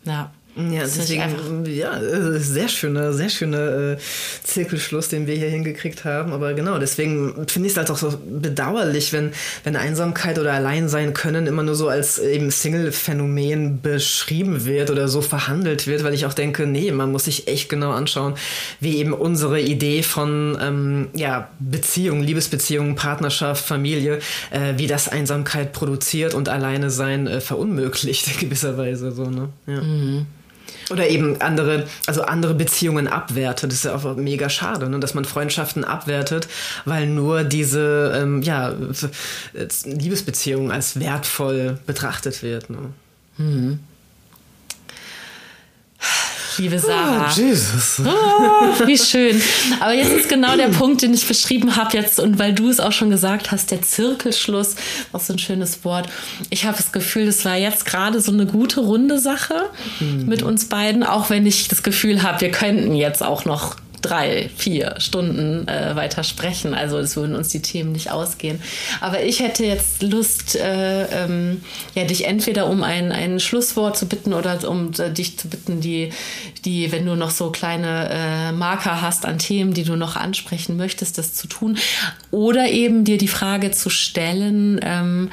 Ja. 0.05 0.31
Ja, 0.55 0.83
deswegen, 0.83 1.65
ja, 1.65 1.99
äh, 1.99 2.39
sehr 2.39 2.67
schöner, 2.67 3.11
sehr 3.11 3.29
schöner 3.29 3.93
äh, 3.93 3.97
Zirkelschluss, 4.43 5.09
den 5.09 5.25
wir 5.25 5.35
hier 5.35 5.49
hingekriegt 5.49 6.05
haben. 6.05 6.31
Aber 6.31 6.53
genau, 6.53 6.77
deswegen 6.77 7.47
finde 7.47 7.67
ich 7.67 7.73
es 7.73 7.77
halt 7.77 7.89
auch 7.89 7.97
so 7.97 8.13
bedauerlich, 8.23 9.13
wenn, 9.13 9.31
wenn 9.63 9.75
Einsamkeit 9.75 10.37
oder 10.37 10.53
Alleinsein 10.53 11.13
können 11.13 11.47
immer 11.47 11.63
nur 11.63 11.73
so 11.73 11.89
als 11.89 12.19
eben 12.19 12.51
Single-Phänomen 12.51 13.81
beschrieben 13.81 14.65
wird 14.65 14.91
oder 14.91 15.07
so 15.07 15.21
verhandelt 15.21 15.87
wird, 15.87 16.03
weil 16.03 16.13
ich 16.13 16.27
auch 16.27 16.35
denke, 16.35 16.67
nee, 16.67 16.91
man 16.91 17.11
muss 17.11 17.25
sich 17.25 17.47
echt 17.47 17.67
genau 17.67 17.89
anschauen, 17.89 18.35
wie 18.79 18.97
eben 18.97 19.13
unsere 19.13 19.59
Idee 19.59 20.03
von 20.03 20.55
ähm, 20.61 21.07
ja, 21.15 21.49
Beziehung, 21.59 22.21
Liebesbeziehung, 22.21 22.95
Partnerschaft, 22.95 23.65
Familie, 23.65 24.19
äh, 24.51 24.73
wie 24.77 24.85
das 24.85 25.09
Einsamkeit 25.09 25.73
produziert 25.73 26.35
und 26.35 26.47
Alleine 26.47 26.91
sein 26.91 27.25
äh, 27.25 27.41
verunmöglicht 27.41 28.27
in 28.33 28.39
gewisser 28.39 28.77
Weise. 28.77 29.11
So, 29.11 29.31
ne? 29.31 29.49
ja. 29.65 29.81
Mhm. 29.81 30.27
Oder 30.89 31.09
eben 31.09 31.41
andere, 31.41 31.85
also 32.07 32.23
andere 32.23 32.53
Beziehungen 32.53 33.07
abwertet. 33.07 33.71
Das 33.71 33.79
ist 33.79 33.85
ja 33.85 33.95
auch 33.95 34.15
mega 34.15 34.49
schade, 34.49 34.89
ne? 34.89 34.99
dass 34.99 35.13
man 35.13 35.25
Freundschaften 35.25 35.83
abwertet, 35.83 36.47
weil 36.85 37.07
nur 37.07 37.43
diese 37.43 38.13
ähm, 38.15 38.41
ja, 38.41 38.73
Liebesbeziehung 39.85 40.71
als 40.71 40.99
wertvoll 40.99 41.79
betrachtet 41.85 42.43
wird. 42.43 42.69
Ne? 42.69 42.77
Mhm 43.37 43.79
liebe 46.57 46.79
Sarah. 46.79 47.29
Oh, 47.29 47.39
Jesus. 47.39 48.01
Oh, 48.05 48.87
wie 48.87 48.97
schön. 48.97 49.41
Aber 49.79 49.93
jetzt 49.93 50.11
ist 50.11 50.29
genau 50.29 50.55
der 50.55 50.67
Punkt, 50.67 51.01
den 51.01 51.13
ich 51.13 51.27
beschrieben 51.27 51.75
habe 51.75 51.97
jetzt 51.97 52.19
und 52.19 52.39
weil 52.39 52.53
du 52.53 52.69
es 52.69 52.79
auch 52.79 52.91
schon 52.91 53.09
gesagt 53.09 53.51
hast, 53.51 53.71
der 53.71 53.81
Zirkelschluss, 53.81 54.75
auch 55.11 55.19
so 55.19 55.33
ein 55.33 55.39
schönes 55.39 55.83
Wort. 55.85 56.09
Ich 56.49 56.65
habe 56.65 56.77
das 56.77 56.91
Gefühl, 56.91 57.25
das 57.25 57.45
war 57.45 57.55
jetzt 57.55 57.85
gerade 57.85 58.21
so 58.21 58.31
eine 58.31 58.45
gute 58.45 58.81
runde 58.81 59.19
Sache 59.19 59.69
mhm. 59.99 60.25
mit 60.25 60.43
uns 60.43 60.65
beiden, 60.65 61.03
auch 61.03 61.29
wenn 61.29 61.45
ich 61.45 61.67
das 61.67 61.83
Gefühl 61.83 62.23
habe, 62.23 62.41
wir 62.41 62.51
könnten 62.51 62.95
jetzt 62.95 63.23
auch 63.23 63.45
noch 63.45 63.75
drei, 64.03 64.49
vier 64.55 64.95
Stunden 64.99 65.67
äh, 65.67 65.95
weiter 65.95 66.23
sprechen. 66.23 66.73
Also 66.73 66.99
es 66.99 67.15
würden 67.15 67.35
uns 67.35 67.49
die 67.49 67.61
Themen 67.61 67.93
nicht 67.93 68.11
ausgehen. 68.11 68.61
Aber 69.01 69.23
ich 69.23 69.39
hätte 69.39 69.65
jetzt 69.65 70.03
Lust, 70.03 70.55
äh, 70.55 71.05
ähm, 71.05 71.63
ja, 71.95 72.03
dich 72.03 72.25
entweder 72.25 72.67
um 72.67 72.83
ein, 72.83 73.11
ein 73.11 73.39
Schlusswort 73.39 73.97
zu 73.97 74.07
bitten 74.07 74.33
oder 74.33 74.69
um 74.69 74.91
äh, 74.99 75.09
dich 75.09 75.39
zu 75.39 75.47
bitten, 75.47 75.81
die, 75.81 76.11
die, 76.65 76.91
wenn 76.91 77.05
du 77.05 77.15
noch 77.15 77.31
so 77.31 77.49
kleine 77.49 78.09
äh, 78.11 78.51
Marker 78.51 79.01
hast 79.01 79.25
an 79.25 79.39
Themen, 79.39 79.73
die 79.73 79.83
du 79.83 79.95
noch 79.95 80.15
ansprechen 80.15 80.77
möchtest, 80.77 81.17
das 81.17 81.33
zu 81.33 81.47
tun. 81.47 81.77
Oder 82.29 82.69
eben 82.69 83.05
dir 83.05 83.17
die 83.17 83.27
Frage 83.27 83.71
zu 83.71 83.89
stellen, 83.89 84.79
ähm, 84.83 85.29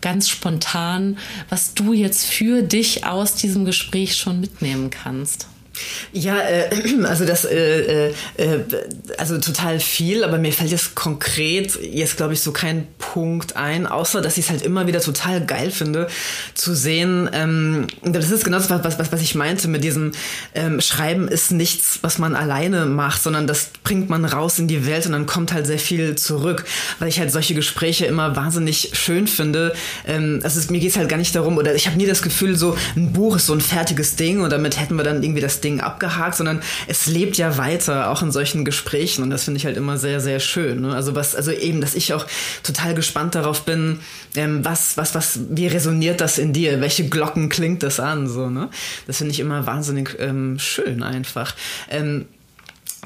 ganz 0.00 0.28
spontan, 0.28 1.18
was 1.48 1.74
du 1.74 1.92
jetzt 1.92 2.26
für 2.26 2.62
dich 2.62 3.06
aus 3.06 3.34
diesem 3.34 3.64
Gespräch 3.64 4.16
schon 4.16 4.40
mitnehmen 4.40 4.90
kannst. 4.90 5.48
Ja, 6.12 6.38
äh, 6.38 6.70
also 7.04 7.24
das, 7.24 7.44
äh, 7.44 8.08
äh, 8.08 8.14
äh, 8.36 8.60
also 9.18 9.38
total 9.38 9.80
viel, 9.80 10.24
aber 10.24 10.38
mir 10.38 10.52
fällt 10.52 10.70
jetzt 10.70 10.94
konkret 10.94 11.78
jetzt 11.82 12.16
glaube 12.16 12.34
ich 12.34 12.40
so 12.40 12.52
kein 12.52 12.86
Punkt 12.98 13.56
ein, 13.56 13.86
außer 13.86 14.20
dass 14.20 14.36
ich 14.38 14.44
es 14.44 14.50
halt 14.50 14.62
immer 14.62 14.86
wieder 14.86 15.00
total 15.00 15.44
geil 15.44 15.70
finde 15.70 16.08
zu 16.54 16.74
sehen. 16.74 17.28
Ähm, 17.32 17.86
das 18.02 18.30
ist 18.30 18.44
genau 18.44 18.58
das, 18.58 18.70
was, 18.70 18.98
was, 18.98 19.12
was 19.12 19.20
ich 19.20 19.34
meinte 19.34 19.68
mit 19.68 19.84
diesem 19.84 20.12
ähm, 20.54 20.80
Schreiben 20.80 21.28
ist 21.28 21.52
nichts, 21.52 21.98
was 22.02 22.18
man 22.18 22.34
alleine 22.34 22.86
macht, 22.86 23.22
sondern 23.22 23.46
das 23.46 23.70
bringt 23.82 24.08
man 24.08 24.24
raus 24.24 24.58
in 24.58 24.68
die 24.68 24.86
Welt 24.86 25.06
und 25.06 25.12
dann 25.12 25.26
kommt 25.26 25.52
halt 25.52 25.66
sehr 25.66 25.78
viel 25.78 26.14
zurück, 26.14 26.64
weil 26.98 27.08
ich 27.08 27.18
halt 27.18 27.32
solche 27.32 27.54
Gespräche 27.54 28.06
immer 28.06 28.36
wahnsinnig 28.36 28.90
schön 28.92 29.26
finde. 29.26 29.74
Ähm, 30.06 30.40
also 30.42 30.58
es, 30.58 30.70
mir 30.70 30.80
geht 30.80 30.90
es 30.90 30.96
halt 30.96 31.08
gar 31.08 31.16
nicht 31.16 31.34
darum, 31.34 31.58
oder 31.58 31.74
ich 31.74 31.86
habe 31.86 31.96
nie 31.96 32.06
das 32.06 32.22
Gefühl, 32.22 32.56
so 32.56 32.76
ein 32.96 33.12
Buch 33.12 33.36
ist 33.36 33.46
so 33.46 33.52
ein 33.52 33.60
fertiges 33.60 34.16
Ding 34.16 34.40
und 34.40 34.50
damit 34.50 34.78
hätten 34.78 34.96
wir 34.96 35.04
dann 35.04 35.22
irgendwie 35.22 35.40
das 35.40 35.60
Ding 35.64 35.80
abgehakt, 35.80 36.36
sondern 36.36 36.60
es 36.86 37.06
lebt 37.06 37.36
ja 37.36 37.56
weiter, 37.56 38.10
auch 38.10 38.22
in 38.22 38.30
solchen 38.30 38.64
Gesprächen. 38.64 39.22
Und 39.22 39.30
das 39.30 39.44
finde 39.44 39.58
ich 39.58 39.66
halt 39.66 39.76
immer 39.76 39.96
sehr, 39.96 40.20
sehr 40.20 40.38
schön. 40.38 40.82
Ne? 40.82 40.94
Also 40.94 41.14
was, 41.14 41.34
also 41.34 41.50
eben, 41.50 41.80
dass 41.80 41.94
ich 41.94 42.12
auch 42.12 42.26
total 42.62 42.94
gespannt 42.94 43.34
darauf 43.34 43.64
bin, 43.64 44.00
ähm, 44.36 44.64
was, 44.64 44.96
was, 44.96 45.14
was, 45.14 45.40
wie 45.50 45.66
resoniert 45.66 46.20
das 46.20 46.38
in 46.38 46.52
dir? 46.52 46.80
Welche 46.80 47.08
Glocken 47.08 47.48
klingt 47.48 47.82
das 47.82 47.98
an? 47.98 48.28
So, 48.28 48.50
ne? 48.50 48.68
Das 49.06 49.18
finde 49.18 49.32
ich 49.32 49.40
immer 49.40 49.66
wahnsinnig 49.66 50.16
ähm, 50.18 50.58
schön 50.58 51.02
einfach. 51.02 51.54
Ähm, 51.90 52.26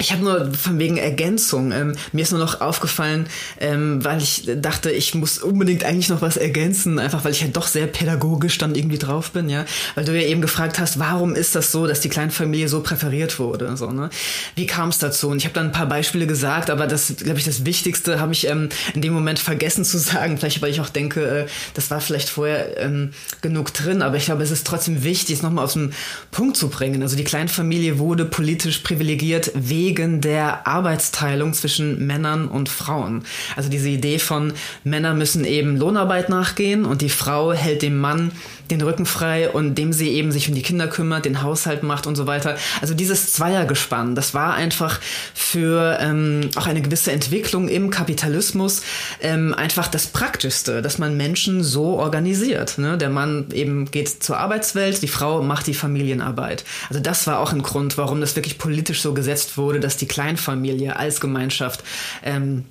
ich 0.01 0.13
habe 0.13 0.23
nur 0.23 0.53
von 0.55 0.79
wegen 0.79 0.97
Ergänzung. 0.97 1.73
Ähm, 1.73 1.97
mir 2.13 2.23
ist 2.23 2.31
nur 2.31 2.41
noch 2.41 2.61
aufgefallen, 2.61 3.27
ähm, 3.61 4.05
weil 4.05 4.23
ich 4.23 4.49
dachte, 4.57 4.91
ich 4.91 5.15
muss 5.15 5.39
unbedingt 5.39 5.85
eigentlich 5.85 6.09
noch 6.09 6.23
was 6.23 6.37
ergänzen, 6.37 6.99
einfach 6.99 7.25
weil 7.25 7.33
ich 7.33 7.43
halt 7.43 7.57
doch 7.57 7.67
sehr 7.67 7.87
pädagogisch 7.87 8.59
dann 8.59 8.75
irgendwie 8.75 8.99
drauf 8.99 9.33
bin, 9.33 9.49
ja. 9.49 9.65
Weil 9.95 10.05
du 10.05 10.19
ja 10.19 10.27
eben 10.27 10.41
gefragt 10.41 10.79
hast, 10.79 10.99
warum 10.99 11.35
ist 11.35 11.55
das 11.55 11.73
so, 11.73 11.87
dass 11.87 12.01
die 12.01 12.09
Kleinfamilie 12.09 12.69
so 12.69 12.81
präferiert 12.83 13.39
wurde, 13.39 13.77
so 13.77 13.91
ne? 13.91 14.11
Wie 14.55 14.67
kam 14.67 14.91
es 14.91 14.99
dazu? 14.99 15.29
Und 15.29 15.39
ich 15.39 15.45
habe 15.45 15.55
dann 15.55 15.67
ein 15.67 15.73
paar 15.73 15.89
Beispiele 15.89 16.27
gesagt, 16.27 16.71
aber 16.71 16.87
das, 16.87 17.15
glaube 17.17 17.39
ich, 17.39 17.45
das 17.45 17.65
Wichtigste 17.65 18.21
habe 18.21 18.33
ich 18.33 18.47
ähm, 18.47 18.69
in 18.95 19.03
dem 19.03 19.13
Moment 19.13 19.39
vergessen 19.39 19.85
zu 19.85 19.99
sagen. 19.99 20.39
Vielleicht, 20.39 20.63
weil 20.63 20.71
ich 20.71 20.81
auch 20.81 20.89
denke, 20.89 21.27
äh, 21.27 21.47
das 21.75 21.91
war 21.91 22.01
vielleicht 22.01 22.29
vorher 22.29 22.79
ähm, 22.79 23.11
genug 23.43 23.73
drin, 23.75 24.03
aber 24.03 24.17
ich 24.17 24.27
glaube, 24.27 24.43
es 24.43 24.51
ist 24.51 24.67
trotzdem 24.67 25.03
wichtig, 25.03 25.37
es 25.37 25.43
nochmal 25.43 25.65
auf 25.65 25.73
den 25.73 25.93
Punkt 26.31 26.57
zu 26.57 26.69
bringen. 26.69 27.03
Also 27.03 27.17
die 27.17 27.25
Kleinfamilie 27.25 27.99
wurde 27.99 28.25
politisch 28.25 28.79
privilegiert 28.79 29.51
wegen 29.55 29.88
wegen 29.89 30.21
der 30.21 30.67
Arbeitsteilung 30.67 31.55
zwischen 31.55 32.07
Männern 32.07 32.47
und 32.47 32.69
Frauen. 32.69 33.25
Also 33.57 33.71
diese 33.71 33.89
Idee 33.89 34.19
von 34.19 34.53
Männer 34.85 35.15
müssen 35.15 35.47
eben 35.47 35.79
Lohnarbeit 35.79 36.29
nachgehen 36.29 36.85
und 36.85 37.01
die 37.01 37.09
Frau 37.09 37.55
hält 37.55 37.81
dem 37.81 37.99
Mann 37.99 38.33
den 38.71 38.81
Rücken 38.81 39.07
frei 39.07 39.51
und 39.51 39.77
dem 39.77 39.93
sie 39.93 40.11
eben 40.11 40.33
sich 40.33 40.49
um 40.49 40.55
die 40.55 40.63
Kinder 40.63 40.89
kümmert, 40.89 41.25
den 41.25 41.43
Haushalt 41.43 41.83
macht 41.83 42.07
und 42.07 42.17
so 42.17 42.27
weiter. 42.27 42.57
Also 42.81 42.95
dieses 42.95 43.33
Zweiergespann, 43.33 44.15
das 44.15 44.35
war 44.35 44.55
einfach 44.55 45.01
für 45.35 45.99
ähm, 46.01 46.51
auch 46.57 46.67
eine 46.67 46.83
gewisse 46.83 47.13
Entwicklung 47.13 47.69
im 47.69 47.91
Kapitalismus 47.91 48.83
ähm, 49.21 49.55
einfach 49.55 49.89
das 49.89 50.07
Praktischste, 50.07 50.83
dass 50.83 50.99
man 50.99 51.17
Menschen 51.17 51.63
so 51.63 51.99
organisiert. 51.99 52.79
Ne? 52.79 52.99
Der 52.99 53.11
Mann 53.11 53.47
eben 53.53 53.91
geht 53.91 54.23
zur 54.23 54.39
Arbeitswelt, 54.39 55.03
die 55.03 55.09
Frau 55.09 55.43
macht 55.43 55.67
die 55.67 55.75
Familienarbeit. 55.75 56.65
Also 56.89 57.01
das 57.01 57.27
war 57.27 57.41
auch 57.41 57.53
ein 57.53 57.63
Grund, 57.63 57.99
warum 57.99 58.21
das 58.21 58.37
wirklich 58.37 58.59
politisch 58.59 59.03
so 59.03 59.15
gesetzt 59.15 59.57
wurde, 59.57 59.81
dass 59.81 59.97
die 59.97 60.07
Kleinfamilie 60.07 60.97
als 60.97 61.21
Gemeinschaft 61.21 61.83
ähm, 62.23 62.65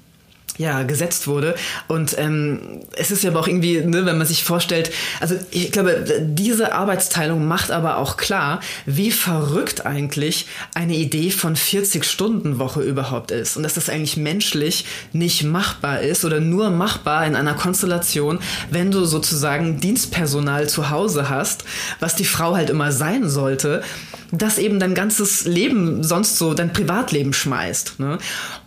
ja, 0.58 0.84
gesetzt 0.84 1.28
wurde. 1.28 1.56
Und 1.88 2.18
ähm, 2.18 2.82
es 2.96 3.12
ist 3.12 3.24
ja 3.24 3.32
aber 3.32 3.40
auch 3.40 3.48
irgendwie, 3.48 3.82
ne, 3.82 4.06
wenn 4.06 4.18
man 4.18 4.28
sich 4.28 4.44
vorstellt, 4.44 4.92
also 5.20 5.36
ich 5.52 5.72
glaube, 5.72 6.06
diese 6.22 6.74
Arbeitsteilung 6.74 7.48
macht 7.48 7.72
aber 7.72 7.98
auch 7.98 8.18
klar, 8.18 8.60
wie 8.86 9.12
verrückt 9.12 9.86
eigentlich 9.86 10.48
eine 10.74 10.96
Idee 10.96 11.32
von 11.32 11.56
40-Stunden-Woche 11.56 12.82
überhaupt 12.82 13.32
ist. 13.32 13.58
Und 13.58 13.64
dass 13.64 13.76
das 13.76 13.90
eigentlich 13.90 14.18
menschlich 14.18 14.86
nicht 15.14 15.44
machbar 15.44 16.02
ist 16.02 16.26
oder 16.26 16.40
nur 16.40 16.70
machbar 16.70 17.26
in 17.26 17.36
einer 17.36 17.54
Konstellation, 17.54 18.40
wenn 18.72 18.92
du 18.92 19.06
sozusagen 19.06 19.80
Dienstpersonal 19.80 20.68
zu 20.68 20.90
Hause 20.90 21.30
hast, 21.30 21.64
was 22.00 22.16
die 22.16 22.26
Frau 22.26 22.56
halt 22.56 22.70
immer 22.70 22.92
sein 22.92 23.30
sollte 23.30 23.84
das 24.32 24.58
eben 24.58 24.80
dein 24.80 24.94
ganzes 24.94 25.46
Leben 25.46 26.04
sonst 26.04 26.38
so, 26.38 26.54
dein 26.54 26.74
Privatleben 26.74 27.34
schmeißt. 27.34 28.00
Ne? 28.00 28.18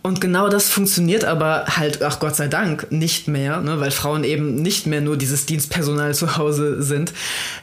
Und 0.03 0.19
genau 0.19 0.49
das 0.49 0.69
funktioniert 0.69 1.25
aber 1.25 1.65
halt, 1.67 2.01
ach 2.01 2.19
Gott 2.19 2.35
sei 2.35 2.47
Dank, 2.47 2.91
nicht 2.91 3.27
mehr, 3.27 3.61
ne? 3.61 3.79
weil 3.79 3.91
Frauen 3.91 4.23
eben 4.23 4.55
nicht 4.55 4.87
mehr 4.87 4.99
nur 4.99 5.15
dieses 5.15 5.45
Dienstpersonal 5.45 6.15
zu 6.15 6.37
Hause 6.37 6.81
sind. 6.81 7.13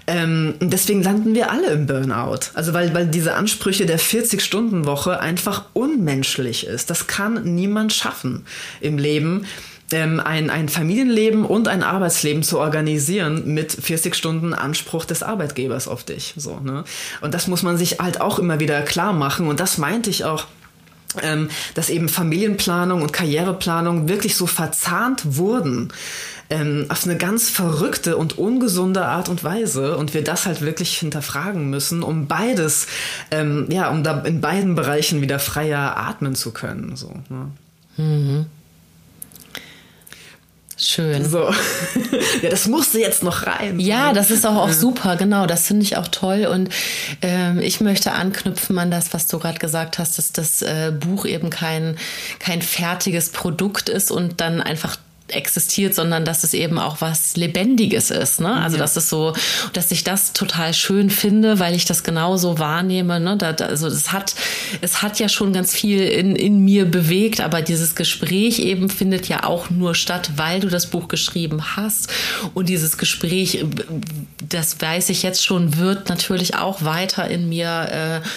Ähm, 0.06 0.54
deswegen 0.60 1.02
landen 1.02 1.34
wir 1.34 1.50
alle 1.50 1.70
im 1.70 1.86
Burnout. 1.86 2.50
Also 2.54 2.72
weil, 2.74 2.94
weil 2.94 3.08
diese 3.08 3.34
Ansprüche 3.34 3.86
der 3.86 3.98
40-Stunden-Woche 3.98 5.18
einfach 5.18 5.64
unmenschlich 5.72 6.66
ist. 6.66 6.90
Das 6.90 7.08
kann 7.08 7.42
niemand 7.56 7.92
schaffen 7.92 8.46
im 8.80 8.98
Leben 8.98 9.44
ähm, 9.90 10.20
ein, 10.20 10.50
ein 10.50 10.68
Familienleben 10.68 11.44
und 11.44 11.66
ein 11.66 11.82
Arbeitsleben 11.82 12.44
zu 12.44 12.60
organisieren 12.60 13.52
mit 13.52 13.72
40 13.72 14.14
Stunden 14.14 14.54
Anspruch 14.54 15.04
des 15.04 15.24
Arbeitgebers 15.24 15.88
auf 15.88 16.04
dich. 16.04 16.34
So, 16.36 16.60
ne? 16.60 16.84
Und 17.20 17.34
das 17.34 17.48
muss 17.48 17.64
man 17.64 17.76
sich 17.78 17.98
halt 17.98 18.20
auch 18.20 18.38
immer 18.38 18.60
wieder 18.60 18.82
klar 18.82 19.12
machen. 19.12 19.48
Und 19.48 19.58
das 19.58 19.78
meinte 19.78 20.10
ich 20.10 20.24
auch 20.24 20.44
ähm, 21.22 21.48
dass 21.74 21.90
eben 21.90 22.08
Familienplanung 22.08 23.02
und 23.02 23.12
Karriereplanung 23.12 24.08
wirklich 24.08 24.36
so 24.36 24.46
verzahnt 24.46 25.36
wurden 25.36 25.92
ähm, 26.50 26.86
auf 26.88 27.04
eine 27.04 27.16
ganz 27.16 27.48
verrückte 27.48 28.16
und 28.16 28.38
ungesunde 28.38 29.04
Art 29.04 29.28
und 29.28 29.44
Weise 29.44 29.96
und 29.96 30.14
wir 30.14 30.24
das 30.24 30.46
halt 30.46 30.60
wirklich 30.60 30.98
hinterfragen 30.98 31.68
müssen, 31.68 32.02
um 32.02 32.26
beides, 32.26 32.86
ähm, 33.30 33.66
ja, 33.70 33.90
um 33.90 34.02
da 34.02 34.20
in 34.20 34.40
beiden 34.40 34.74
Bereichen 34.74 35.20
wieder 35.20 35.38
freier 35.38 35.96
atmen 35.96 36.34
zu 36.34 36.52
können. 36.52 36.96
So, 36.96 37.12
ne? 37.28 37.50
mhm. 37.96 38.46
Schön. 40.80 41.28
So. 41.28 41.50
ja, 42.42 42.50
das 42.50 42.68
musste 42.68 43.00
jetzt 43.00 43.24
noch 43.24 43.46
rein. 43.46 43.80
Ja, 43.80 44.12
das 44.12 44.30
ist 44.30 44.46
auch, 44.46 44.54
auch 44.54 44.72
super, 44.72 45.16
genau. 45.16 45.46
Das 45.46 45.66
finde 45.66 45.82
ich 45.82 45.96
auch 45.96 46.06
toll. 46.06 46.46
Und 46.46 46.70
ähm, 47.20 47.58
ich 47.58 47.80
möchte 47.80 48.12
anknüpfen 48.12 48.78
an 48.78 48.90
das, 48.90 49.12
was 49.12 49.26
du 49.26 49.40
gerade 49.40 49.58
gesagt 49.58 49.98
hast, 49.98 50.18
dass 50.18 50.30
das 50.30 50.62
äh, 50.62 50.92
Buch 50.92 51.26
eben 51.26 51.50
kein, 51.50 51.98
kein 52.38 52.62
fertiges 52.62 53.30
Produkt 53.30 53.88
ist 53.88 54.12
und 54.12 54.40
dann 54.40 54.60
einfach 54.60 54.96
existiert, 55.28 55.94
sondern 55.94 56.24
dass 56.24 56.44
es 56.44 56.54
eben 56.54 56.78
auch 56.78 57.00
was 57.00 57.36
Lebendiges 57.36 58.10
ist. 58.10 58.40
Ne? 58.40 58.52
Also 58.52 58.76
ja. 58.76 58.82
dass 58.82 58.96
es 58.96 59.08
so, 59.08 59.34
dass 59.72 59.90
ich 59.90 60.04
das 60.04 60.32
total 60.32 60.74
schön 60.74 61.10
finde, 61.10 61.58
weil 61.58 61.74
ich 61.74 61.84
das 61.84 62.02
genauso 62.02 62.58
wahrnehme. 62.58 63.20
Ne? 63.20 63.36
Da, 63.36 63.50
also 63.50 63.86
es 63.86 64.12
hat, 64.12 64.34
es 64.80 65.02
hat 65.02 65.18
ja 65.18 65.28
schon 65.28 65.52
ganz 65.52 65.74
viel 65.74 66.02
in, 66.02 66.36
in 66.36 66.64
mir 66.64 66.84
bewegt, 66.84 67.40
aber 67.40 67.62
dieses 67.62 67.94
Gespräch 67.94 68.58
eben 68.60 68.88
findet 68.88 69.28
ja 69.28 69.44
auch 69.44 69.70
nur 69.70 69.94
statt, 69.94 70.32
weil 70.36 70.60
du 70.60 70.68
das 70.68 70.86
Buch 70.86 71.08
geschrieben 71.08 71.76
hast. 71.76 72.08
Und 72.54 72.68
dieses 72.68 72.98
Gespräch, 72.98 73.64
das 74.46 74.80
weiß 74.80 75.10
ich 75.10 75.22
jetzt 75.22 75.44
schon, 75.44 75.76
wird 75.76 76.08
natürlich 76.08 76.56
auch 76.56 76.82
weiter 76.82 77.28
in 77.28 77.48
mir 77.48 78.22
äh, 78.24 78.28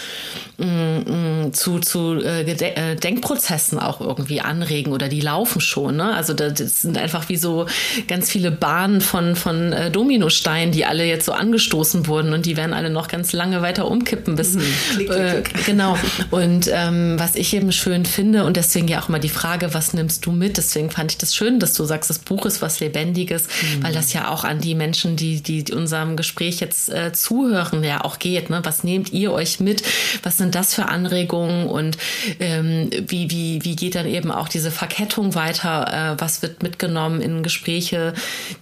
zu, 1.51 1.79
zu 1.79 2.19
äh, 2.21 2.41
äh, 2.41 2.95
Denkprozessen 2.95 3.79
auch 3.79 4.01
irgendwie 4.01 4.41
anregen 4.41 4.93
oder 4.93 5.09
die 5.09 5.21
laufen 5.21 5.61
schon. 5.61 5.97
Ne? 5.97 6.13
Also 6.15 6.33
das 6.33 6.81
sind 6.81 6.97
einfach 6.97 7.29
wie 7.29 7.37
so 7.37 7.65
ganz 8.07 8.29
viele 8.29 8.51
Bahnen 8.51 9.01
von, 9.01 9.35
von 9.35 9.73
äh, 9.73 9.91
Dominosteinen, 9.91 10.71
die 10.71 10.85
alle 10.85 11.05
jetzt 11.05 11.25
so 11.25 11.31
angestoßen 11.31 12.07
wurden 12.07 12.33
und 12.33 12.45
die 12.45 12.57
werden 12.57 12.73
alle 12.73 12.89
noch 12.89 13.07
ganz 13.07 13.33
lange 13.33 13.61
weiter 13.61 13.89
umkippen 13.89 14.35
bis 14.35 14.53
mhm. 14.53 14.61
klick, 14.95 15.09
klick, 15.09 15.43
klick. 15.45 15.61
Äh, 15.61 15.63
genau. 15.71 15.97
Und 16.29 16.69
ähm, 16.71 17.19
was 17.19 17.35
ich 17.35 17.53
eben 17.53 17.71
schön 17.71 18.05
finde 18.05 18.45
und 18.45 18.57
deswegen 18.57 18.87
ja 18.87 19.01
auch 19.01 19.09
mal 19.09 19.19
die 19.19 19.29
Frage, 19.29 19.73
was 19.73 19.93
nimmst 19.93 20.25
du 20.25 20.31
mit? 20.31 20.57
Deswegen 20.57 20.89
fand 20.89 21.11
ich 21.11 21.17
das 21.17 21.35
schön, 21.35 21.59
dass 21.59 21.73
du 21.73 21.85
sagst, 21.85 22.09
das 22.09 22.19
Buch 22.19 22.45
ist 22.45 22.61
was 22.61 22.79
Lebendiges, 22.79 23.43
mhm. 23.43 23.83
weil 23.83 23.93
das 23.93 24.13
ja 24.13 24.29
auch 24.29 24.43
an 24.43 24.59
die 24.59 24.75
Menschen, 24.75 25.15
die, 25.15 25.41
die 25.41 25.71
unserem 25.73 26.17
Gespräch 26.17 26.59
jetzt 26.59 26.89
äh, 26.89 27.13
zuhören, 27.13 27.83
ja 27.83 28.03
auch 28.03 28.19
geht. 28.19 28.49
Ne? 28.49 28.61
Was 28.63 28.83
nehmt 28.83 29.11
ihr 29.11 29.31
euch 29.31 29.59
mit? 29.59 29.83
Was 30.23 30.37
sind 30.37 30.50
das 30.51 30.73
für 30.73 30.87
Anregungen 30.87 31.67
und 31.67 31.97
ähm, 32.39 32.89
wie, 33.07 33.29
wie, 33.31 33.63
wie 33.63 33.75
geht 33.75 33.95
dann 33.95 34.05
eben 34.05 34.31
auch 34.31 34.47
diese 34.47 34.71
Verkettung 34.71 35.35
weiter? 35.35 36.15
Äh, 36.15 36.21
was 36.21 36.41
wird 36.41 36.63
mitgenommen 36.63 37.21
in 37.21 37.43
Gespräche, 37.43 38.13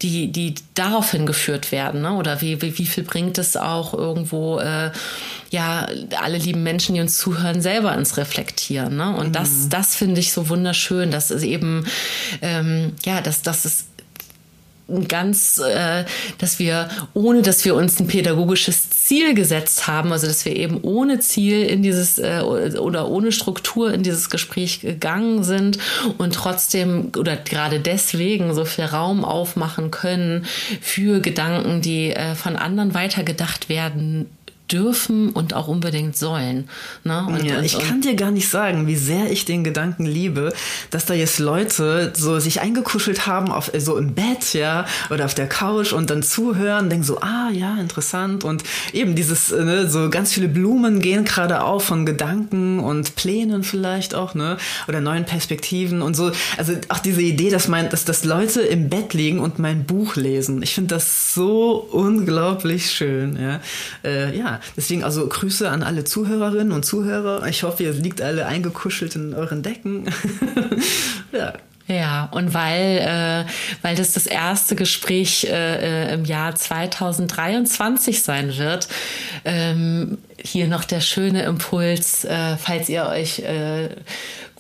die, 0.02 0.32
die 0.32 0.56
daraufhin 0.76 1.26
geführt 1.26 1.72
werden? 1.72 2.02
Ne? 2.02 2.14
Oder 2.14 2.42
wie, 2.42 2.62
wie, 2.62 2.78
wie 2.78 2.86
viel 2.86 3.04
bringt 3.04 3.38
es 3.38 3.58
auch 3.58 3.94
irgendwo, 3.94 4.60
äh, 4.60 4.92
ja, 5.50 5.88
alle 6.22 6.38
lieben 6.38 6.64
Menschen, 6.64 6.96
die 6.96 7.02
uns 7.02 7.18
zuhören, 7.18 7.62
selber 7.62 7.94
ins 7.96 8.18
Reflektieren? 8.18 8.96
Ne? 8.96 9.16
Und 9.16 9.30
mhm. 9.30 9.34
das, 9.34 9.70
das 9.70 9.96
finde 9.96 10.20
ich 10.20 10.32
so 10.32 10.50
wunderschön, 10.50 11.12
dass 11.12 11.32
es 11.32 11.44
eben, 11.44 11.86
ähm, 12.42 12.94
ja, 13.04 13.22
dass, 13.22 13.42
dass 13.42 13.66
es 13.66 13.89
ganz, 15.08 15.60
äh, 15.60 16.06
dass 16.38 16.60
wir, 16.60 16.90
ohne 17.14 17.42
dass 17.42 17.66
wir 17.66 17.76
uns 17.76 18.00
ein 18.00 18.08
pädagogisches 18.08 18.90
Ziel 18.90 19.34
gesetzt 19.34 19.88
haben, 19.88 20.12
also 20.12 20.28
dass 20.28 20.46
wir 20.46 20.56
eben 20.56 20.80
ohne 20.82 21.20
Ziel 21.20 21.64
in 21.64 21.84
dieses 21.84 22.18
äh, 22.18 22.42
oder 22.42 23.10
ohne 23.10 23.32
Struktur 23.32 23.94
in 23.94 24.04
dieses 24.04 24.30
Gespräch 24.30 24.82
gegangen 24.82 25.44
sind 25.44 25.80
und 26.18 26.36
trotzdem 26.36 27.12
oder 27.18 27.36
gerade 27.36 27.80
deswegen 27.80 28.54
so 28.54 28.66
viel 28.66 28.86
Raum 28.86 29.26
aufmachen 29.26 29.92
können 29.92 30.46
für 30.82 31.20
Gedanken, 31.22 31.82
die 31.82 32.12
äh, 32.12 32.36
von 32.36 32.56
anderen 32.56 32.94
weitergedacht 32.94 33.70
werden 33.70 34.28
dürfen 34.72 35.30
und 35.32 35.54
auch 35.54 35.68
unbedingt 35.68 36.18
sollen. 36.18 36.70
Ne? 37.04 37.26
Und, 37.28 37.44
ja, 37.44 37.58
und, 37.58 37.64
ich 37.64 37.78
kann 37.78 38.02
dir 38.02 38.16
gar 38.16 38.32
nicht 38.32 38.50
sagen, 38.50 38.88
wie 38.88 38.96
sehr 38.96 39.32
ich 39.32 39.46
den 39.46 39.64
Gedanken 39.64 40.06
liebe, 40.06 40.54
dass 40.92 41.06
da 41.06 41.14
jetzt 41.14 41.40
Leute 41.40 42.14
so 42.16 42.40
sich 42.40 42.62
eingekuschelt 42.62 43.28
haben 43.28 43.52
auf 43.52 43.72
so 43.78 43.98
im 43.98 44.16
Bett, 44.16 44.54
ja, 44.54 44.86
oder 45.10 45.26
auf 45.26 45.34
der 45.34 45.48
Couch 45.48 45.94
und 45.94 46.10
dann 46.10 46.24
zuhören, 46.24 46.90
denken 46.90 47.06
so, 47.06 47.20
ah 47.20 47.50
ja, 47.52 47.78
interessant 47.78 48.44
und 48.44 48.64
eben 48.94 49.16
dieses, 49.16 49.52
ne, 49.52 49.90
so 49.90 50.10
ganz 50.10 50.34
viele 50.34 50.48
Blumen 50.48 51.00
gehen 51.02 51.26
gerade 51.26 51.64
auf 51.64 51.86
von 51.86 52.06
Gedanken 52.06 52.80
und 52.80 53.16
Plänen 53.16 53.64
vielleicht 53.64 54.14
auch, 54.14 54.36
ne, 54.36 54.58
oder 54.88 55.02
neuen 55.02 55.26
Perspektiven 55.26 56.02
und 56.02 56.16
so. 56.16 56.32
Also 56.58 56.74
auch 56.90 57.00
diese 57.00 57.22
Idee, 57.22 57.50
dass 57.50 57.68
mein, 57.68 57.90
dass, 57.90 58.06
dass 58.06 58.24
Leute 58.24 58.62
im 58.62 58.90
Bett 58.90 59.14
liegen 59.14 59.40
und 59.40 59.60
mein 59.60 59.86
Buch 59.86 60.16
lesen. 60.16 60.62
Ich 60.62 60.76
finde 60.76 60.96
das 60.96 61.34
so 61.34 61.88
unglaublich 61.92 62.92
schön, 62.92 63.38
ja. 63.42 63.60
Äh, 64.04 64.38
ja, 64.38 64.59
deswegen 64.76 65.04
also 65.04 65.28
Grüße 65.28 65.70
an 65.70 65.84
alle 65.84 66.04
Zuhörerinnen 66.04 66.72
und 66.72 66.86
Zuhörer. 66.86 67.46
Ich 67.48 67.64
hoffe, 67.64 67.84
ihr 67.84 67.94
liegt 67.94 68.22
alle 68.22 68.46
eingekuschelt 68.46 69.16
in 69.16 69.34
euren 69.34 69.64
Decken. 69.64 70.06
ja. 71.32 71.54
Ja, 71.88 72.30
und 72.32 72.54
weil, 72.54 73.00
äh, 73.00 73.52
weil 73.82 73.96
das 73.96 74.12
das 74.12 74.28
erste 74.28 74.76
Gespräch 74.76 75.46
äh, 75.46 76.10
äh 76.10 76.14
im 76.14 76.24
Jahr 76.24 76.54
2023 76.54 78.22
sein 78.22 78.56
wird, 78.60 78.88
ähm, 79.44 80.20
hier 80.44 80.68
noch 80.68 80.84
der 80.84 81.02
schöne 81.02 81.44
Impuls, 81.44 82.26
äh, 82.26 82.58
falls 82.58 82.90
ihr 82.90 83.06
euch 83.06 83.40
äh, 83.40 83.90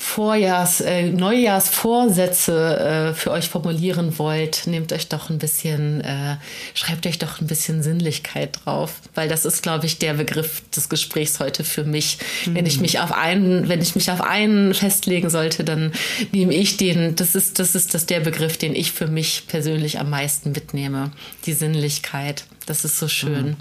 Vorjahrs, 0.01 0.79
äh, 0.79 1.09
Neujahrsvorsätze 1.09 3.09
äh, 3.09 3.13
für 3.13 3.31
euch 3.31 3.49
formulieren 3.49 4.17
wollt, 4.17 4.65
nehmt 4.65 4.93
euch 4.93 5.09
doch 5.09 5.29
ein 5.29 5.39
bisschen, 5.39 5.99
äh, 5.99 6.37
schreibt 6.73 7.05
euch 7.05 7.19
doch 7.19 7.41
ein 7.41 7.47
bisschen 7.47 7.83
Sinnlichkeit 7.83 8.59
drauf, 8.63 9.01
weil 9.13 9.27
das 9.27 9.43
ist, 9.43 9.61
glaube 9.61 9.87
ich, 9.87 9.99
der 9.99 10.13
Begriff 10.13 10.63
des 10.69 10.87
Gesprächs 10.87 11.41
heute 11.41 11.65
für 11.65 11.83
mich. 11.83 12.17
Mhm. 12.45 12.55
Wenn 12.55 12.65
ich 12.65 12.79
mich 12.79 12.99
auf 12.99 13.11
einen, 13.11 13.67
wenn 13.67 13.81
ich 13.81 13.95
mich 13.95 14.09
auf 14.09 14.21
einen 14.21 14.73
festlegen 14.73 15.29
sollte, 15.29 15.65
dann 15.65 15.91
nehme 16.31 16.53
ich 16.53 16.77
den. 16.77 17.17
Das 17.17 17.35
ist, 17.35 17.59
das 17.59 17.75
ist 17.75 17.93
das 17.93 18.05
der 18.05 18.21
Begriff, 18.21 18.55
den 18.55 18.75
ich 18.75 18.93
für 18.93 19.07
mich 19.07 19.47
persönlich 19.47 19.99
am 19.99 20.09
meisten 20.09 20.53
mitnehme. 20.53 21.11
Die 21.45 21.53
Sinnlichkeit. 21.53 22.45
Das 22.67 22.85
ist 22.85 22.99
so 22.99 23.09
schön. 23.09 23.47
Mhm. 23.47 23.55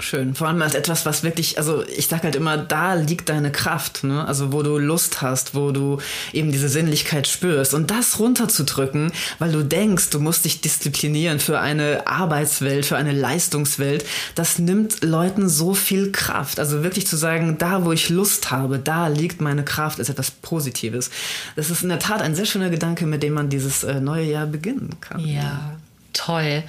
Schön. 0.00 0.34
Vor 0.34 0.46
allem 0.46 0.62
als 0.62 0.74
etwas, 0.74 1.06
was 1.06 1.24
wirklich, 1.24 1.58
also 1.58 1.84
ich 1.86 2.06
sag 2.06 2.22
halt 2.22 2.36
immer, 2.36 2.56
da 2.56 2.94
liegt 2.94 3.28
deine 3.28 3.50
Kraft, 3.50 4.04
ne? 4.04 4.26
Also 4.26 4.52
wo 4.52 4.62
du 4.62 4.78
Lust 4.78 5.22
hast, 5.22 5.54
wo 5.54 5.72
du 5.72 5.98
eben 6.32 6.52
diese 6.52 6.68
Sinnlichkeit 6.68 7.26
spürst. 7.26 7.74
Und 7.74 7.90
das 7.90 8.18
runterzudrücken, 8.20 9.12
weil 9.38 9.50
du 9.50 9.64
denkst, 9.64 10.10
du 10.10 10.20
musst 10.20 10.44
dich 10.44 10.60
disziplinieren 10.60 11.40
für 11.40 11.58
eine 11.58 12.06
Arbeitswelt, 12.06 12.86
für 12.86 12.96
eine 12.96 13.12
Leistungswelt, 13.12 14.04
das 14.34 14.58
nimmt 14.58 15.02
Leuten 15.02 15.48
so 15.48 15.74
viel 15.74 16.12
Kraft. 16.12 16.60
Also 16.60 16.84
wirklich 16.84 17.06
zu 17.06 17.16
sagen, 17.16 17.58
da 17.58 17.84
wo 17.84 17.92
ich 17.92 18.08
Lust 18.08 18.50
habe, 18.50 18.78
da 18.78 19.08
liegt 19.08 19.40
meine 19.40 19.64
Kraft, 19.64 19.98
ist 19.98 20.10
etwas 20.10 20.30
Positives. 20.30 21.10
Das 21.56 21.70
ist 21.70 21.82
in 21.82 21.88
der 21.88 21.98
Tat 21.98 22.22
ein 22.22 22.36
sehr 22.36 22.46
schöner 22.46 22.70
Gedanke, 22.70 23.04
mit 23.06 23.22
dem 23.22 23.34
man 23.34 23.48
dieses 23.48 23.82
äh, 23.82 24.00
neue 24.00 24.24
Jahr 24.24 24.46
beginnen 24.46 24.96
kann. 25.00 25.20
Ja, 25.20 25.76
toll. 26.12 26.62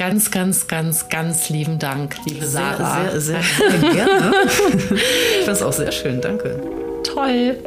Ganz, 0.00 0.30
ganz, 0.30 0.66
ganz, 0.66 1.10
ganz 1.10 1.50
lieben 1.50 1.78
Dank, 1.78 2.16
liebe 2.24 2.46
Sarah. 2.46 3.10
Sehr, 3.10 3.20
sehr, 3.20 3.42
sehr, 3.42 3.70
sehr 3.80 3.90
gerne. 3.92 4.32
ich 4.48 5.44
fand 5.44 5.56
es 5.58 5.62
auch 5.62 5.74
sehr 5.74 5.92
schön. 5.92 6.22
Danke. 6.22 6.58
Toll. 7.04 7.58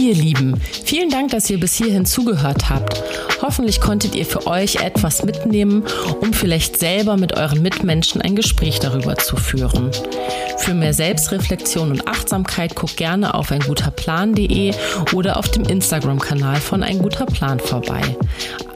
Ihr 0.00 0.14
Lieben, 0.14 0.58
vielen 0.86 1.10
Dank, 1.10 1.30
dass 1.30 1.50
ihr 1.50 1.60
bis 1.60 1.74
hierhin 1.74 2.06
zugehört 2.06 2.70
habt. 2.70 3.02
Hoffentlich 3.42 3.82
konntet 3.82 4.14
ihr 4.14 4.24
für 4.24 4.46
euch 4.46 4.76
etwas 4.76 5.24
mitnehmen, 5.24 5.84
um 6.22 6.32
vielleicht 6.32 6.78
selber 6.78 7.18
mit 7.18 7.36
euren 7.36 7.60
Mitmenschen 7.60 8.22
ein 8.22 8.34
Gespräch 8.34 8.78
darüber 8.78 9.16
zu 9.16 9.36
führen. 9.36 9.90
Für 10.56 10.72
mehr 10.72 10.94
Selbstreflexion 10.94 11.90
und 11.90 12.08
Achtsamkeit 12.08 12.76
guckt 12.76 12.96
gerne 12.96 13.34
auf 13.34 13.52
einguterplan.de 13.52 14.72
oder 15.12 15.36
auf 15.36 15.50
dem 15.50 15.64
Instagram-Kanal 15.64 16.56
von 16.56 16.82
Ein 16.82 17.00
guter 17.00 17.26
Plan 17.26 17.60
vorbei. 17.60 18.00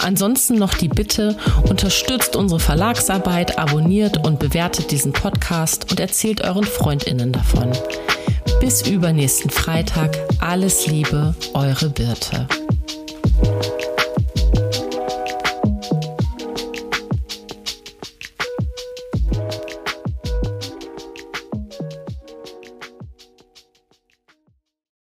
Ansonsten 0.00 0.56
noch 0.56 0.74
die 0.74 0.88
Bitte, 0.88 1.38
unterstützt 1.66 2.36
unsere 2.36 2.60
Verlagsarbeit, 2.60 3.58
abonniert 3.58 4.26
und 4.26 4.40
bewertet 4.40 4.90
diesen 4.90 5.14
Podcast 5.14 5.90
und 5.90 6.00
erzählt 6.00 6.44
euren 6.44 6.64
Freundinnen 6.64 7.32
davon. 7.32 7.72
Bis 8.64 8.80
übernächsten 8.88 9.50
Freitag. 9.50 10.16
Alles 10.40 10.86
Liebe, 10.86 11.34
eure 11.52 11.90
Birte. 11.90 12.48